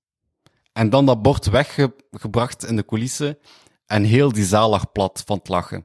En 0.72 0.90
dan 0.90 1.06
dat 1.06 1.22
bord 1.22 1.46
weggebracht 1.46 2.64
in 2.66 2.76
de 2.76 2.84
coulissen 2.84 3.38
en 3.86 4.02
heel 4.04 4.32
die 4.32 4.44
zaal 4.44 4.70
lag 4.70 4.92
plat 4.92 5.22
van 5.26 5.38
het 5.38 5.48
lachen. 5.48 5.82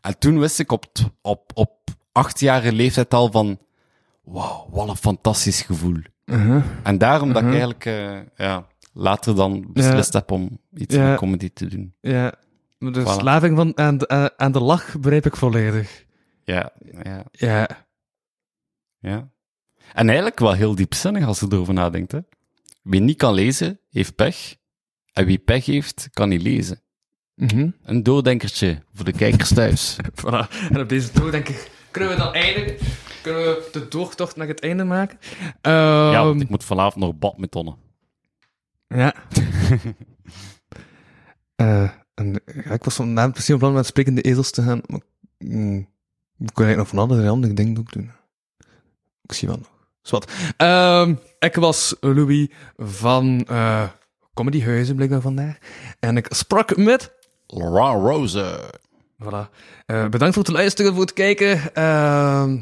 En 0.00 0.18
toen 0.18 0.38
wist 0.38 0.58
ik 0.58 0.72
op, 0.72 0.84
op, 1.22 1.50
op 1.54 1.72
achtjarige 2.12 2.72
leeftijd 2.72 3.14
al 3.14 3.30
van, 3.30 3.58
wauw, 4.22 4.68
wat 4.70 4.88
een 4.88 4.96
fantastisch 4.96 5.62
gevoel. 5.62 5.96
Uh-huh. 6.24 6.64
En 6.82 6.98
daarom 6.98 7.28
dat 7.28 7.36
ik 7.36 7.42
Mhm. 7.42 7.50
eigenlijk 7.52 7.84
eh, 7.84 8.18
ja, 8.46 8.66
later 8.92 9.34
dan 9.34 9.72
beslist 9.72 10.12
heb 10.12 10.30
om 10.30 10.58
iets 10.74 10.94
Ja. 10.94 11.08
met 11.08 11.18
comedy 11.18 11.50
te 11.52 11.66
doen. 11.66 11.94
Ja. 12.00 12.32
Maar 12.78 12.92
De 12.92 13.00
Voilà. 13.00 13.02
verslaving 13.04 13.56
van 13.56 13.78
aan 13.78 13.98
de, 13.98 14.08
aan- 14.08 14.30
aan 14.36 14.52
de 14.52 14.60
lach 14.60 14.98
begrijp 15.00 15.26
ik 15.26 15.36
volledig. 15.36 16.04
Ja, 16.44 16.70
ja, 17.02 17.24
Ja. 17.32 17.68
ja. 18.98 19.30
En 19.92 20.06
eigenlijk 20.06 20.38
wel 20.38 20.52
heel 20.52 20.74
diepzinnig 20.74 21.26
als 21.26 21.40
je 21.40 21.46
erover 21.50 21.74
nadenkt. 21.74 22.12
Hè. 22.12 22.18
Wie 22.82 23.00
niet 23.00 23.16
kan 23.16 23.34
lezen, 23.34 23.80
heeft 23.90 24.14
pech. 24.14 24.56
En 25.12 25.26
wie 25.26 25.38
pech 25.38 25.66
heeft, 25.66 26.08
kan 26.12 26.28
niet 26.28 26.42
lezen. 26.42 26.80
Mhm. 27.34 27.70
Een 27.82 28.02
doordenkertje 28.02 28.82
voor 28.94 29.04
de 29.04 29.12
kijkers 29.12 29.54
thuis. 29.54 29.96
Voilà. 30.20 30.48
En 30.70 30.80
op 30.80 30.88
deze 30.88 31.10
toon 31.10 31.30
denk 31.30 31.48
ik, 31.48 31.70
kunnen 31.90 32.10
we 32.10 32.16
dan 32.16 32.32
eindigen? 32.34 32.76
Kunnen 33.22 33.42
we 33.42 33.68
de 33.72 33.88
doortocht 33.88 34.36
naar 34.36 34.48
het 34.48 34.60
einde 34.60 34.84
maken? 34.84 35.18
ja, 35.62 36.12
Ehm, 36.12 36.24
want 36.24 36.40
ik 36.40 36.48
moet 36.48 36.64
vanavond 36.64 37.04
nog 37.04 37.18
badmintonnen. 37.18 37.76
Ja. 38.88 39.14
Eh, 41.54 41.90
en, 42.14 42.40
ja, 42.64 42.70
ik 42.70 42.84
was 42.84 42.94
van 42.94 43.12
na 43.12 43.30
precies 43.30 43.48
van 43.50 43.58
plan 43.58 43.72
met 43.72 43.86
sprekende 43.86 44.20
ezels 44.20 44.50
te 44.50 44.62
gaan, 44.62 44.80
maar 44.86 45.00
mm, 45.38 45.78
ik 46.38 46.54
kon 46.54 46.64
eigenlijk 46.64 46.76
nog 46.76 46.88
van 46.88 46.98
andere 46.98 47.28
andere 47.28 47.54
dingen 47.54 47.78
ook 47.78 47.92
doen. 47.92 48.10
Ik 49.22 49.32
zie 49.32 49.48
wel 49.48 49.56
nog. 49.56 49.71
Zwat. 50.02 50.30
Ehm, 50.56 51.14
ik 51.38 51.54
was 51.54 51.96
Louis 52.00 52.48
van 52.76 53.44
eh 53.48 53.82
Comedyhuizen, 54.34 54.94
blijkbaar 54.94 55.20
vandaag. 55.20 55.56
En 56.00 56.16
ik 56.16 56.26
sprak 56.28 56.76
met... 56.76 57.12
Laura 57.46 57.92
Rose. 57.92 58.70
Voilà. 59.24 59.50
Eh, 59.86 60.08
bedankt 60.08 60.34
voor 60.34 60.44
het 60.44 60.52
luisteren, 60.52 60.92
voor 60.92 61.00
het 61.00 61.12
kijken. 61.12 61.74
Ehm 61.74 62.58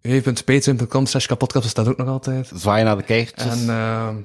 www.patreon.com 0.00 1.06
slash 1.06 1.26
kapodcast 1.26 1.68
staat 1.68 1.88
ook 1.88 1.96
nog 1.96 2.08
altijd. 2.08 2.50
Zwaai 2.54 2.84
naar 2.84 2.96
de 2.96 3.02
kijkertjes. 3.02 3.66
En 3.66 3.68
ehm 3.68 4.16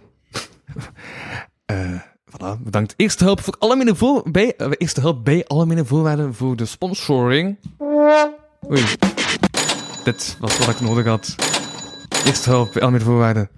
eh, 1.66 2.02
voilà, 2.26 2.64
bedankt. 2.64 2.94
Eerste 2.98 3.24
hulp 3.24 3.42
voor 3.42 3.56
alle 3.60 3.76
mijn 3.76 3.96
voor, 3.96 4.32
bij, 4.32 4.56
eerste 4.78 5.02
hulp 5.02 5.26
bij 5.26 5.46
alle 5.48 5.66
mijn 5.66 5.86
voorwaarden 5.86 6.34
voor 6.34 6.56
de 6.56 6.66
sponsoring. 6.66 7.58
Oei. 8.70 8.84
Dit 10.04 10.38
was 10.40 10.58
wat 10.58 10.68
ik 10.68 10.80
nodig 10.80 11.06
had. 11.06 11.36
Eerste 12.26 12.50
hulp 12.50 12.78
alle 12.78 12.92
mijn 12.92 13.04
voorwaarden. 13.04 13.50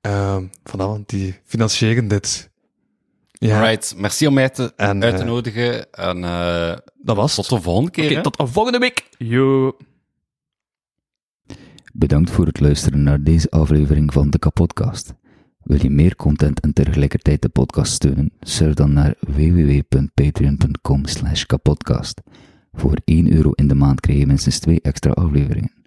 Ehm 0.00 0.44
want 0.72 1.08
die 1.08 1.40
financieren 1.44 2.08
dit. 2.08 2.50
Ja, 3.32 3.60
Right, 3.60 3.94
merci 3.96 4.26
om 4.26 4.34
mij 4.34 4.48
te, 4.48 4.72
En, 4.76 5.04
uit 5.04 5.16
te 5.16 5.22
eh, 5.22 5.28
nodigen. 5.28 5.92
En 5.92 6.24
eh, 6.24 6.76
dat 7.02 7.16
was 7.16 7.34
tot 7.34 7.48
de 7.48 7.60
volgende 7.60 7.90
keer. 7.90 8.22
Tot 8.22 8.36
de 8.36 8.46
volgende 8.46 8.78
week. 8.78 9.08
Yo. 9.18 9.76
Bedankt 11.92 12.30
voor 12.30 12.46
het 12.46 12.60
luisteren 12.60 13.02
naar 13.02 13.22
deze 13.22 13.50
aflevering 13.50 14.12
van 14.12 14.30
de 14.30 14.38
Kapodcast. 14.38 15.14
Wil 15.62 15.82
je 15.82 15.90
meer 15.90 16.16
content 16.16 16.60
en 16.60 16.72
tegelijkertijd 16.72 17.42
de 17.42 17.48
podcast 17.48 17.92
steunen? 17.92 18.32
Surf 18.40 18.74
dan 18.74 18.92
naar 18.92 19.14
www.patreon.com 19.20 21.02
kapodcast. 21.46 22.20
Voor 22.72 22.96
1 23.04 23.32
euro 23.32 23.50
in 23.50 23.68
de 23.68 23.74
maand 23.74 24.00
krijg 24.00 24.18
je 24.18 24.26
minstens 24.26 24.58
2 24.58 24.80
extra 24.80 25.10
afleveringen. 25.10 25.79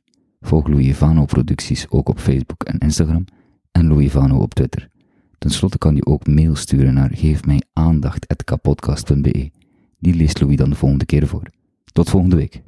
Volg 0.46 0.68
Louis 0.68 0.98
Vano 0.98 1.26
producties 1.26 1.86
ook 1.90 2.10
op 2.10 2.20
Facebook 2.20 2.64
en 2.64 2.78
Instagram 2.78 3.26
en 3.72 3.88
Louis 3.88 4.12
Vano 4.12 4.38
op 4.38 4.54
Twitter. 4.54 4.90
Ten 5.38 5.50
slotte 5.50 5.78
kan 5.78 5.96
je 5.96 6.06
ook 6.06 6.28
mail 6.28 6.56
sturen 6.56 6.94
naar 6.94 7.10
geefmijaandacht.kapodcast.be. 7.14 9.52
Die 10.00 10.14
leest 10.14 10.42
Louis 10.42 10.58
dan 10.58 10.70
de 10.70 10.76
volgende 10.76 11.06
keer 11.06 11.28
voor. 11.28 11.48
Tot 11.86 12.10
volgende 12.10 12.36
week. 12.36 12.62